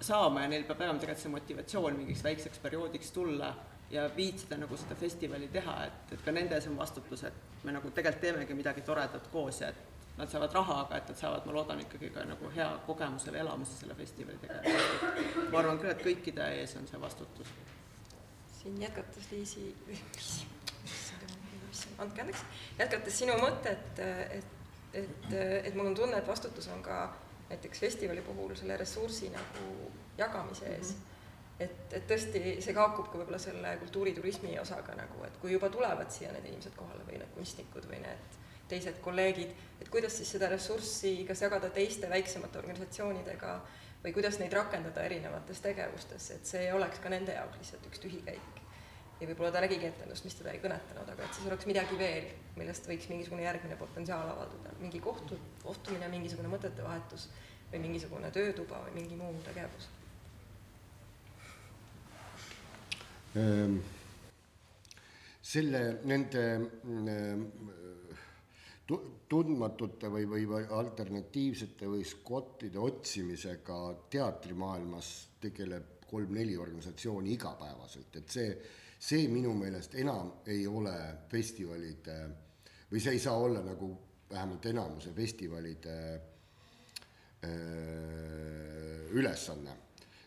saama 0.01 0.44
ja 0.44 0.52
neil 0.52 0.66
peab 0.68 0.82
olema 0.84 1.01
tegelikult 1.01 1.24
see 1.24 1.32
motivatsioon 1.32 1.97
mingiks 1.97 2.24
väikseks 2.24 2.60
perioodiks 2.62 3.12
tulla 3.16 3.55
ja 3.90 4.10
viitsida 4.16 4.59
nagu 4.60 4.76
seda 4.76 4.97
festivali 4.98 5.48
teha, 5.52 5.76
et, 5.86 6.14
et 6.16 6.24
ka 6.24 6.34
nende 6.34 6.56
ees 6.59 6.66
on 6.70 6.78
vastutus, 6.78 7.22
et 7.28 7.64
me 7.64 7.74
nagu 7.74 7.90
tegelikult 7.90 8.24
teemegi 8.24 8.56
midagi 8.59 8.82
toredat 8.86 9.28
koos 9.32 9.60
ja 9.62 9.70
et 9.70 9.94
nad 10.16 10.30
saavad 10.32 10.52
raha, 10.56 10.80
aga 10.86 10.97
et 10.97 11.09
nad 11.12 11.18
saavad, 11.20 11.47
ma 11.47 11.52
loodan 11.52 11.80
ikkagi 11.84 12.10
ka 12.14 12.24
nagu 12.24 12.51
hea 12.55 12.68
kogemusele 12.86 13.38
elamise 13.38 13.76
selle 13.76 13.94
festivali 13.94 14.38
tegelikult. 14.43 15.51
ma 15.52 15.59
arvan 15.60 15.80
küll, 15.82 15.93
et 15.93 16.05
kõikide 16.05 16.47
ees 16.60 16.76
on 16.80 16.88
see 16.88 17.01
vastutus. 17.01 17.52
Siin 18.66 18.82
jätkates 18.82 19.30
Liisi, 19.30 19.76
andke 21.98 22.20
andeks, 22.20 22.43
jätkates 22.78 23.18
sinu 23.18 23.36
mõtet, 23.38 24.01
et, 24.02 24.55
et, 24.93 25.34
et 25.62 25.74
mul 25.74 25.93
on 25.93 25.94
tunne, 25.94 26.18
et 26.18 26.26
vastutus 26.26 26.66
on 26.74 26.82
ka 26.82 27.05
näiteks 27.51 27.80
festivali 27.80 28.24
puhul 28.26 28.56
selle 28.59 28.76
ressursi 28.76 29.30
nagu 29.30 29.93
jagamise 30.18 30.72
ees 30.72 30.94
mm. 30.94 30.97
-hmm 30.97 31.12
et, 31.60 31.93
et 31.93 32.02
tõesti, 32.09 32.40
see 32.60 32.74
kaakub 32.76 33.06
ka 33.09 33.16
võib-olla 33.18 33.38
selle 33.40 33.70
kultuuriturismi 33.80 34.59
osaga 34.60 34.93
nagu, 34.98 35.22
et 35.24 35.38
kui 35.40 35.55
juba 35.55 35.70
tulevad 35.72 36.10
siia 36.12 36.28
need 36.34 36.51
inimesed 36.51 36.74
kohale 36.76 37.06
või 37.06 37.16
need 37.22 37.32
kunstnikud 37.32 37.86
või 37.88 38.02
need 38.02 38.36
teised 38.68 38.98
kolleegid, 39.01 39.55
et 39.80 39.88
kuidas 39.88 40.18
siis 40.18 40.34
seda 40.36 40.51
ressurssi 40.52 41.14
kas 41.28 41.40
jagada 41.47 41.70
teiste 41.70 42.10
väiksemate 42.10 42.59
organisatsioonidega 42.59 43.55
või 44.05 44.12
kuidas 44.12 44.38
neid 44.38 44.52
rakendada 44.52 45.02
erinevates 45.09 45.64
tegevustes, 45.64 46.30
et 46.30 46.47
see 46.47 46.66
ei 46.66 46.72
oleks 46.72 47.01
ka 47.02 47.09
nende 47.09 47.32
jaoks 47.32 47.59
lihtsalt 47.62 47.88
üks 47.88 48.05
tühikäik. 48.05 48.55
Ja 49.20 49.28
võib-olla 49.30 49.51
ta 49.55 49.62
nägigi 49.64 49.88
etendust, 49.88 50.26
mis 50.26 50.36
teda 50.36 50.52
ei 50.52 50.60
kõnetanud, 50.60 51.09
aga 51.12 51.24
et 51.24 51.36
siis 51.36 51.48
oleks 51.48 51.68
midagi 51.68 51.98
veel, 52.01 52.30
millest 52.59 52.88
võiks 52.88 53.09
mingisugune 53.12 53.47
järgmine 53.47 53.78
potentsiaal 53.80 54.32
avalduda, 54.34 54.74
mingi 54.82 55.01
kohtu, 55.05 55.38
kohtumine, 55.62 56.10
mingisugune 56.12 56.51
mõtete 56.52 56.84
vahetus 56.84 57.28
või 57.72 57.82
mingisugune 57.86 58.30
töötuba 58.34 58.82
või 58.86 59.01
mingi 59.01 59.18
muu 59.20 59.32
tegevus. 59.47 59.88
Ehm, 63.36 63.80
selle, 65.44 65.82
nende 66.09 66.44
ehm, 66.55 67.43
tundmatute 69.28 70.09
või, 70.12 70.28
või, 70.30 70.47
või 70.47 70.66
alternatiivsete 70.70 71.88
või 71.90 72.05
skottide 72.06 72.78
otsimisega 72.78 73.78
teatrimaailmas 74.12 75.12
tegeleb 75.43 76.05
kolm-neli 76.06 76.55
organisatsiooni 76.56 77.32
igapäevaselt, 77.34 78.20
et 78.20 78.30
see, 78.30 78.51
see 79.06 79.28
minu 79.30 79.54
meelest 79.54 79.94
enam 80.02 80.32
ei 80.50 80.66
ole 80.66 80.94
festivalide 81.30 82.16
või 82.90 83.02
see 83.02 83.12
ei 83.14 83.22
saa 83.22 83.36
olla 83.38 83.62
nagu 83.62 83.90
vähemalt 84.30 84.66
enamuse 84.66 85.12
festivalide 85.14 85.96
äh, 86.14 87.50
ülesanne. 89.14 89.76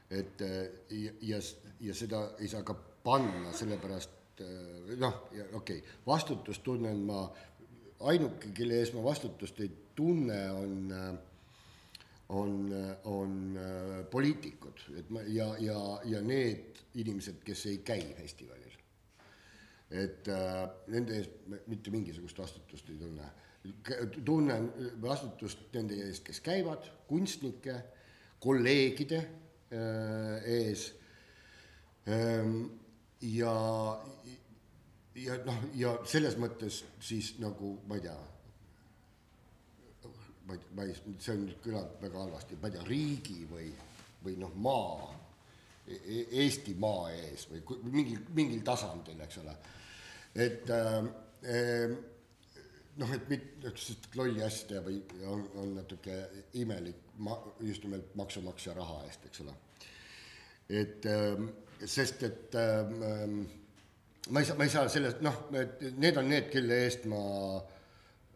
et 0.10 0.42
ja, 0.90 1.12
ja, 1.22 1.40
ja 1.80 1.94
seda 1.94 2.32
ei 2.40 2.48
saa 2.48 2.64
ka 2.64 2.74
panna, 3.04 3.52
sellepärast 3.54 4.42
äh, 4.42 4.48
noh, 4.98 5.28
okei 5.54 5.54
okay,, 5.54 5.82
vastutust 6.06 6.64
tunnen 6.64 7.04
ma 7.06 7.28
ainuke, 8.00 8.54
kelle 8.56 8.80
ees 8.80 8.94
ma 8.96 9.04
vastutust 9.04 9.60
ei 9.60 9.72
tunne, 9.96 10.40
on, 10.52 10.94
on, 12.30 12.54
on 13.12 13.60
poliitikud, 14.12 14.86
et 14.98 15.10
ma 15.12 15.24
ja, 15.28 15.50
ja, 15.60 15.80
ja 16.08 16.22
need 16.24 16.80
inimesed, 16.96 17.44
kes 17.46 17.66
ei 17.70 17.82
käi 17.86 18.02
festivalil. 18.18 18.69
Et 19.90 20.28
äh, 20.30 20.64
nende 20.94 21.18
ees 21.18 21.30
mitte 21.68 21.92
mingisugust 21.92 22.38
vastutust 22.40 22.90
ei 22.90 22.98
tunne. 23.00 23.30
tunnen 24.26 24.70
vastutust 25.02 25.74
nende 25.74 25.98
eest, 26.06 26.24
kes 26.24 26.40
käivad, 26.46 26.86
kunstnike, 27.08 27.76
kolleegide 28.40 29.18
äh, 29.74 30.46
ees 30.46 30.94
ähm, 32.08 32.70
ja 33.22 33.56
ja 35.16 35.38
noh, 35.46 35.64
ja 35.76 35.94
selles 36.08 36.38
mõttes 36.40 36.84
siis 37.04 37.34
nagu 37.42 37.76
ma 37.88 37.98
ei 37.98 38.04
tea, 38.06 38.18
ma 40.48 40.56
ei, 40.56 40.62
ma 40.76 40.86
ei, 40.86 40.94
see 41.20 41.36
on 41.36 41.46
nüüd 41.48 41.64
kõlanud 41.64 42.04
väga 42.04 42.22
halvasti, 42.24 42.60
ma 42.62 42.70
ei 42.70 42.78
tea, 42.78 42.86
riigi 42.88 43.40
või, 43.50 43.68
või 44.24 44.38
noh, 44.42 44.54
maa, 44.64 45.10
e-, 45.88 46.00
e-, 46.00 46.26
Eesti 46.46 46.76
maa 46.80 47.10
ees 47.16 47.50
või 47.52 47.64
mingil, 47.90 48.24
mingil 48.38 48.64
tasandil, 48.66 49.20
eks 49.26 49.42
ole. 49.44 49.58
Et 50.36 50.70
äh, 50.70 51.96
noh, 53.00 53.14
et 53.16 53.30
mitte, 53.32 53.72
sest 53.80 54.12
lolli 54.20 54.44
asja 54.44 54.84
või 54.86 55.00
on, 55.28 55.46
on 55.62 55.74
natuke 55.80 56.20
imelik 56.60 57.16
ma-, 57.24 57.40
just 57.64 57.86
nimelt 57.88 58.14
maksumaksja 58.20 58.76
raha 58.78 59.02
eest, 59.08 59.26
eks 59.30 59.44
ole. 59.46 59.56
et 60.70 61.10
äh, 61.10 61.42
sest 61.86 62.24
et 62.28 62.56
äh, 62.60 62.94
ma 64.30 64.40
ei 64.40 64.46
saa, 64.46 64.58
ma 64.58 64.68
ei 64.68 64.74
saa 64.74 64.88
sellest, 64.92 65.22
noh, 65.26 65.46
need 65.52 66.18
on 66.20 66.30
need, 66.30 66.50
kelle 66.54 66.80
eest 66.86 67.06
ma, 67.10 67.22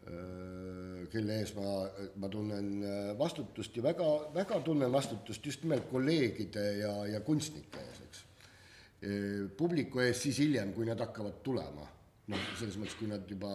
äh, 0.08 1.04
kelle 1.12 1.40
ees 1.42 1.54
ma, 1.58 1.74
ma 2.22 2.30
tunnen 2.32 2.70
äh, 2.82 3.10
vastutust 3.18 3.76
ja 3.76 3.84
väga, 3.84 4.08
väga 4.34 4.60
tunnen 4.66 4.92
vastutust 4.92 5.44
just 5.46 5.64
nimelt 5.66 5.90
kolleegide 5.92 6.64
ja, 6.80 6.94
ja 7.12 7.20
kunstnike 7.26 7.84
ees, 7.84 8.00
eks. 8.08 8.24
Äh, 9.04 9.50
publiku 9.56 10.00
ees 10.00 10.22
siis 10.24 10.38
hiljem, 10.40 10.72
kui 10.72 10.86
nad 10.88 11.00
hakkavad 11.02 11.42
tulema, 11.44 11.84
noh, 12.32 12.46
selles 12.56 12.78
mõttes, 12.80 12.96
kui 12.96 13.10
nad 13.10 13.26
juba 13.28 13.50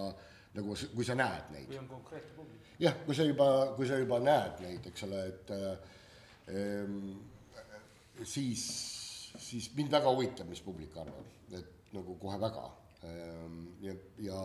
nagu, 0.54 0.76
kui 0.94 1.08
sa 1.08 1.16
näed 1.18 1.50
neid. 1.56 1.68
kui 1.72 1.80
on 1.80 1.88
konkreetne 1.90 2.36
publik. 2.36 2.68
jah, 2.84 3.00
kui 3.06 3.18
sa 3.18 3.26
juba, 3.26 3.48
kui 3.78 3.90
sa 3.90 3.98
juba 3.98 4.20
näed 4.22 4.62
neid, 4.66 4.90
eks 4.92 5.06
ole, 5.08 5.24
et 5.32 5.54
ähm, 6.54 7.00
siis, 8.22 8.64
siis 9.40 9.72
mind 9.78 9.92
väga 9.94 10.14
huvitab, 10.14 10.50
mis 10.52 10.62
publik 10.66 10.98
arvab, 11.02 11.34
et 11.58 11.94
nagu 11.96 12.18
kohe 12.22 12.38
väga. 12.42 12.66
Ehm, 13.10 13.62
ja, 13.82 13.96
ja 14.22 14.40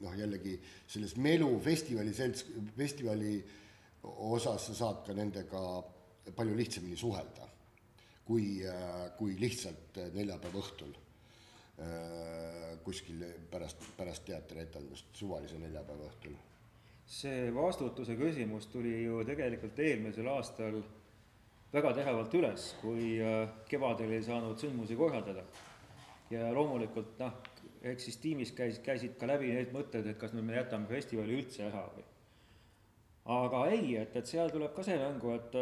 noh, 0.00 0.16
jällegi 0.18 0.56
selles 0.88 1.14
Melu 1.16 1.50
festivali 1.64 2.12
selts, 2.16 2.44
festivali 2.76 3.38
osas 4.02 4.70
sa 4.70 4.76
saad 4.76 5.04
ka 5.06 5.16
nendega 5.16 5.62
palju 6.36 6.56
lihtsamini 6.58 6.98
suhelda, 6.98 7.46
kui, 8.30 8.60
kui 9.18 9.34
lihtsalt 9.40 9.98
neljapäeva 10.14 10.60
õhtul 10.60 10.92
ehm, 11.82 12.78
kuskil 12.86 13.24
pärast, 13.50 13.82
pärast 13.98 14.22
teatrietendust, 14.28 15.10
suvalise 15.18 15.58
neljapäeva 15.58 16.06
õhtul. 16.06 16.36
see 17.10 17.50
vastutuse 17.54 18.14
küsimus 18.14 18.68
tuli 18.70 19.02
ju 19.02 19.24
tegelikult 19.26 19.78
eelmisel 19.82 20.30
aastal 20.30 20.78
väga 21.72 21.92
teravalt 21.94 22.34
üles, 22.38 22.70
kui 22.80 23.16
äh, 23.22 23.50
kevadel 23.70 24.14
ei 24.14 24.22
saanud 24.26 24.58
sündmusi 24.62 24.96
korraldada 24.98 25.44
ja 26.30 26.52
loomulikult 26.54 27.18
noh, 27.18 27.36
eks 27.82 28.08
siis 28.08 28.22
tiimis 28.22 28.54
käis, 28.54 28.78
käisid 28.84 29.18
ka 29.18 29.26
läbi 29.30 29.52
need 29.54 29.74
mõtted, 29.74 30.06
et 30.06 30.18
kas 30.18 30.34
nüüd 30.36 30.46
me 30.46 30.58
jätame 30.58 30.86
festivali 30.90 31.38
üldse 31.38 31.66
ära 31.66 31.84
või. 31.96 32.06
aga 33.40 33.66
ei, 33.74 33.94
et, 34.04 34.16
et 34.16 34.26
seal 34.26 34.50
tuleb 34.54 34.74
ka 34.76 34.86
see 34.86 34.98
mängu, 35.02 35.34
et 35.34 35.58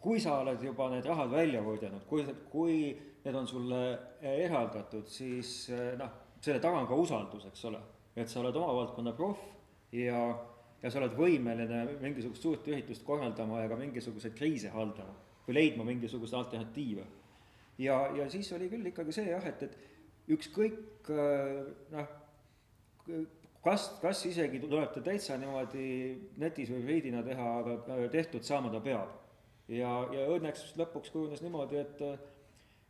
kui 0.00 0.20
sa 0.22 0.38
oled 0.40 0.62
juba 0.64 0.88
need 0.92 1.06
rahad 1.08 1.30
välja 1.32 1.62
võidelnud, 1.64 2.04
kui, 2.08 2.24
kui 2.52 2.76
need 3.24 3.36
on 3.36 3.48
sulle 3.48 3.80
eraldatud, 4.24 5.08
siis 5.12 5.68
noh, 6.00 6.14
selle 6.40 6.60
taga 6.62 6.80
on 6.80 6.88
ka 6.88 6.96
usaldus, 6.96 7.46
eks 7.50 7.64
ole. 7.68 7.80
et 8.16 8.28
sa 8.28 8.40
oled 8.40 8.56
oma 8.56 8.72
valdkonna 8.80 9.12
proff 9.16 9.42
ja, 9.92 10.22
ja 10.82 10.90
sa 10.90 10.98
oled 11.00 11.14
võimeline 11.16 11.84
mingisugust 12.00 12.42
suurt 12.42 12.66
üritust 12.68 13.04
korraldama 13.06 13.60
ja 13.62 13.68
ka 13.70 13.78
mingisuguseid 13.78 14.34
kriise 14.36 14.72
haldama 14.74 15.14
või 15.46 15.56
leidma 15.56 15.86
mingisuguseid 15.88 16.40
alternatiive 16.40 17.04
ja, 17.80 18.00
ja 18.16 18.28
siis 18.32 18.50
oli 18.56 18.68
küll 18.72 18.90
ikkagi 18.90 19.14
see 19.14 19.28
jah, 19.30 19.44
et, 19.46 19.62
et 19.68 20.32
ükskõik 20.36 21.10
noh, 21.92 22.10
kas, 23.64 23.86
kas 24.02 24.24
isegi 24.28 24.60
tuleb 24.62 24.92
ta 24.94 25.02
täitsa 25.04 25.38
niimoodi 25.40 25.86
netis 26.40 26.70
või 26.72 26.82
hübriidina 26.82 27.22
teha, 27.26 27.48
aga 27.62 28.08
tehtud 28.12 28.46
saama 28.46 28.72
ta 28.72 28.82
peab. 28.84 29.16
Ja, 29.70 29.94
ja 30.12 30.26
õnneks 30.34 30.74
lõpuks 30.80 31.14
kujunes 31.14 31.42
niimoodi, 31.44 31.80
et 31.80 32.04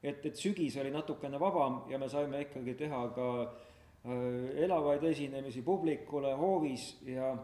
et, 0.03 0.27
et 0.27 0.37
sügis 0.37 0.77
oli 0.81 0.91
natukene 0.93 1.41
vabam 1.41 1.83
ja 1.91 1.99
me 2.01 2.09
saime 2.09 2.41
ikkagi 2.47 2.75
teha 2.75 3.01
ka 3.15 3.31
äh, 3.45 4.63
elavaid 4.65 5.05
esinemisi 5.05 5.63
publikule 5.63 6.33
hoovis 6.41 6.95
ja, 7.07 7.35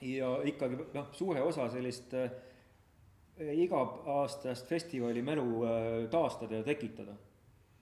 ja 0.00 0.34
ikkagi 0.48 0.80
noh, 0.94 1.10
suure 1.12 1.42
osa 1.44 1.68
sellist 1.72 2.14
äh, 2.16 2.30
iga-aastast 3.38 4.66
festivali 4.66 5.22
mälu 5.22 5.64
äh, 5.64 6.08
taastada 6.10 6.62
ja 6.62 6.62
tekitada. 6.64 7.16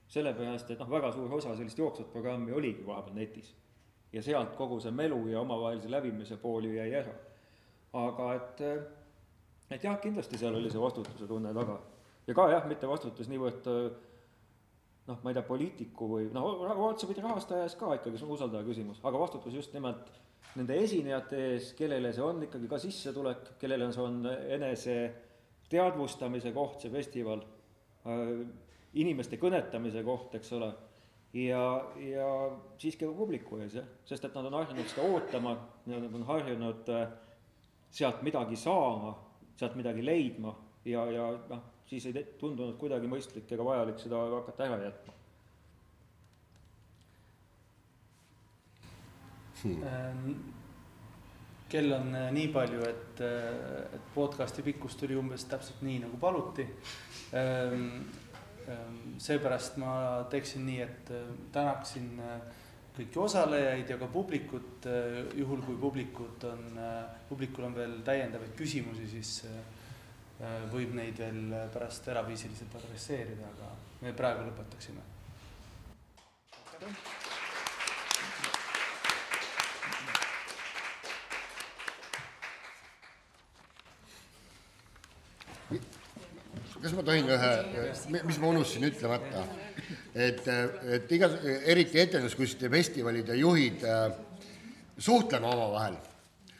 sellepärast, 0.07 0.69
et 0.71 0.79
noh, 0.79 0.91
väga 0.91 1.09
suur 1.13 1.33
osa 1.35 1.57
sellist 1.57 1.79
jooksvat 1.79 2.13
programmi 2.13 2.53
oligi 2.53 2.85
vahepeal 2.87 3.15
netis. 3.15 3.55
ja 4.13 4.23
sealt 4.23 4.55
kogu 4.57 4.81
see 4.81 4.91
melu 4.91 5.27
ja 5.29 5.41
omavahelise 5.41 5.91
läbimise 5.91 6.37
pool 6.37 6.65
ju 6.65 6.75
jäi 6.75 6.93
ära. 6.95 7.15
aga 7.93 8.35
et, 8.35 8.61
äh, 8.61 8.85
et 9.71 9.83
jah, 9.83 9.99
kindlasti 10.03 10.39
seal 10.39 10.55
oli 10.55 10.71
see 10.71 10.83
vastutuse 10.83 11.27
tunne 11.27 11.55
taga. 11.55 11.79
ja 12.27 12.35
ka 12.35 12.51
jah, 12.51 12.69
mitte 12.71 12.89
vastutus 12.91 13.29
niivõrd 13.31 13.71
äh, 13.73 13.89
noh, 15.07 15.19
ma 15.23 15.31
ei 15.31 15.37
tea, 15.37 15.45
poliitiku 15.47 16.09
või 16.11 16.29
noh, 16.35 16.63
otsapidi 16.89 17.23
rahastaja 17.25 17.67
ees 17.67 17.77
ka 17.79 17.93
ikkagi, 17.99 18.19
see 18.19 18.27
on 18.27 18.35
usaldaja 18.37 18.67
küsimus, 18.67 19.03
aga 19.07 19.21
vastutus 19.23 19.55
just 19.55 19.75
nimelt 19.77 20.11
nende 20.57 20.79
esinejate 20.83 21.43
ees, 21.53 21.73
kellele 21.79 22.13
see 22.17 22.25
on 22.25 22.43
ikkagi 22.47 22.71
ka 22.71 22.81
sissetulek, 22.83 23.53
kellele 23.61 23.91
see 23.95 24.03
on 24.03 24.23
enese 24.27 24.97
teadvustamise 25.71 26.53
koht, 26.55 26.81
see 26.83 26.93
festival, 26.93 27.43
inimeste 28.97 29.39
kõnetamise 29.43 30.03
koht, 30.07 30.35
eks 30.39 30.53
ole, 30.57 30.71
ja, 31.37 31.63
ja 32.01 32.31
siiski 32.81 33.05
ka 33.05 33.13
publiku 33.15 33.61
ees, 33.61 33.79
jah, 33.81 33.87
sest 34.09 34.27
et 34.29 34.39
nad 34.39 34.49
on 34.49 34.59
harjunud 34.61 34.91
seda 34.91 35.07
ootama, 35.11 35.55
nad 35.91 36.09
on 36.09 36.27
harjunud 36.31 36.91
sealt 37.97 38.23
midagi 38.27 38.59
saama, 38.59 39.15
sealt 39.57 39.77
midagi 39.79 40.05
leidma 40.05 40.55
ja, 40.85 41.05
ja 41.13 41.31
noh, 41.51 41.63
siis 41.89 42.07
ei 42.07 42.25
tundunud 42.41 42.77
kuidagi 42.81 43.09
mõistlik 43.11 43.51
ega 43.53 43.65
vajalik 43.65 44.03
seda 44.03 44.21
hakata 44.37 44.69
ära 44.69 44.83
jätma 44.87 45.17
hmm 49.63 50.55
kell 51.69 51.93
on 51.93 52.15
äh, 52.15 52.29
nii 52.35 52.51
palju, 52.55 52.83
et, 52.87 53.23
äh, 53.25 53.97
et 53.97 54.13
podcast'i 54.15 54.65
pikkus 54.67 54.97
tuli 54.99 55.17
umbes 55.19 55.47
täpselt 55.51 55.83
nii, 55.87 55.99
nagu 56.05 56.19
paluti. 56.21 56.67
Ähm, 57.35 58.07
ähm, 58.71 59.17
seepärast 59.23 59.79
ma 59.83 59.97
teeksin 60.31 60.67
nii, 60.69 60.81
et 60.85 61.11
äh, 61.15 61.27
tänaksin 61.53 62.21
kõiki 62.97 63.21
osalejaid 63.21 63.91
ja 63.93 63.99
ka 64.01 64.09
publikut, 64.09 64.87
juhul 65.37 65.61
kui 65.67 65.77
publikut 65.81 66.47
on, 66.49 66.79
publikul 67.29 67.69
on 67.69 67.77
veel 67.77 67.99
täiendavaid 68.07 68.55
küsimusi, 68.57 69.09
siis 69.11 69.33
võib 70.73 70.95
neid 70.97 71.21
veel 71.21 71.53
pärast 71.75 72.09
eraviisiliselt 72.13 72.75
adresseerida, 72.81 73.53
aga 73.53 73.71
me 74.03 74.17
praegu 74.17 74.49
lõpetaksime. 74.49 75.13
kas 86.87 86.93
ma 86.95 87.03
tohin 87.03 87.27
ühe, 87.27 87.53
mis 88.29 88.37
ma 88.39 88.51
unustasin 88.53 88.85
ütlemata, 88.87 89.41
et, 90.15 90.43
et 90.97 91.13
iga, 91.13 91.31
eriti 91.65 92.01
etenduskunstide 92.01 92.71
festivalide 92.73 93.37
juhid 93.39 93.85
äh, 93.87 94.05
suhtleme 94.99 95.49
omavahel, 95.49 95.97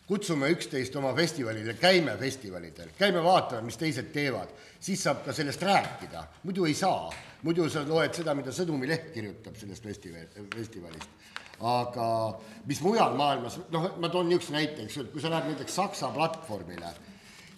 kutsume 0.07 0.51
üksteist 0.55 0.97
oma 0.97 1.13
festivalile, 1.17 1.75
käime 1.81 2.17
festivalidel, 2.21 2.93
käime 2.99 3.23
vaatame, 3.25 3.67
mis 3.67 3.79
teised 3.81 4.13
teevad, 4.15 4.53
siis 4.81 5.03
saab 5.03 5.25
ka 5.27 5.35
sellest 5.35 5.63
rääkida, 5.67 6.27
muidu 6.45 6.69
ei 6.69 6.77
saa, 6.79 7.11
muidu 7.43 7.67
sa 7.73 7.83
loed 7.89 8.15
seda, 8.15 8.35
mida 8.39 8.55
Sõnumi 8.55 8.89
leht 8.91 9.11
kirjutab 9.15 9.59
sellest 9.59 9.89
festivali, 9.89 10.47
festivalist. 10.55 11.11
aga 11.57 12.07
mis 12.69 12.81
mujal 12.85 13.15
maailmas, 13.17 13.59
noh, 13.73 13.93
ma 13.99 14.09
toon 14.13 14.29
niisuguse 14.29 14.53
näite, 14.53 14.85
eks 14.85 14.97
ju, 14.97 15.07
et 15.07 15.13
kui 15.13 15.23
sa 15.25 15.33
lähed 15.33 15.55
näiteks 15.55 15.75
Saksa 15.81 16.11
platvormile 16.13 16.93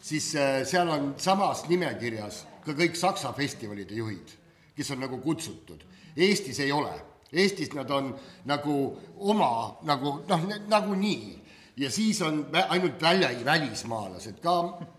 siis 0.02 0.34
äh, 0.36 0.62
seal 0.66 0.88
on 0.88 1.14
samas 1.18 1.64
nimekirjas 1.68 2.44
ka 2.64 2.74
kõik 2.76 2.96
Saksa 2.98 3.32
festivalide 3.36 3.96
juhid, 3.98 4.34
kes 4.78 4.94
on 4.94 5.02
nagu 5.02 5.18
kutsutud. 5.22 5.82
Eestis 6.16 6.60
ei 6.64 6.72
ole, 6.72 6.94
Eestis 7.32 7.74
nad 7.76 7.90
on 7.92 8.14
nagu 8.48 8.78
oma 9.18 9.50
nagu 9.84 10.14
noh, 10.28 10.46
nagunii 10.70 11.34
ja 11.78 11.90
siis 11.92 12.22
on 12.24 12.40
ainult 12.68 13.02
välja, 13.02 13.28
välismaalased 13.44 14.40
ka, 14.42 14.54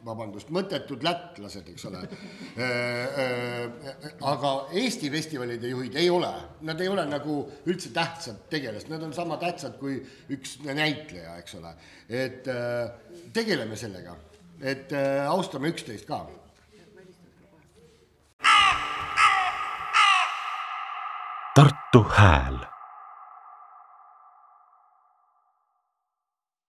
vabandust, 0.06 0.52
mõttetud 0.54 1.04
lätlased, 1.04 1.68
eks 1.74 1.88
ole. 1.90 2.04
Äh, 2.06 2.70
äh, 2.70 4.14
aga 4.22 4.54
Eesti 4.80 5.10
festivalide 5.12 5.74
juhid 5.74 5.98
ei 6.00 6.08
ole, 6.14 6.32
nad 6.70 6.80
ei 6.80 6.88
ole 6.88 7.04
nagu 7.10 7.42
üldse 7.68 7.92
tähtsad 7.96 8.46
tegelased, 8.54 8.94
nad 8.94 9.04
on 9.04 9.16
sama 9.18 9.40
tähtsad 9.42 9.76
kui 9.82 9.98
üks 10.32 10.60
näitleja, 10.70 11.36
eks 11.42 11.60
ole. 11.60 11.76
et 12.10 12.48
tegeleme 13.34 13.76
sellega 13.78 14.16
et 14.62 14.92
äh, 14.94 15.26
austame 15.30 15.72
üksteist 15.72 16.08
ka. 16.08 16.26
Tartu 21.60 22.07
Hääl 22.10 22.57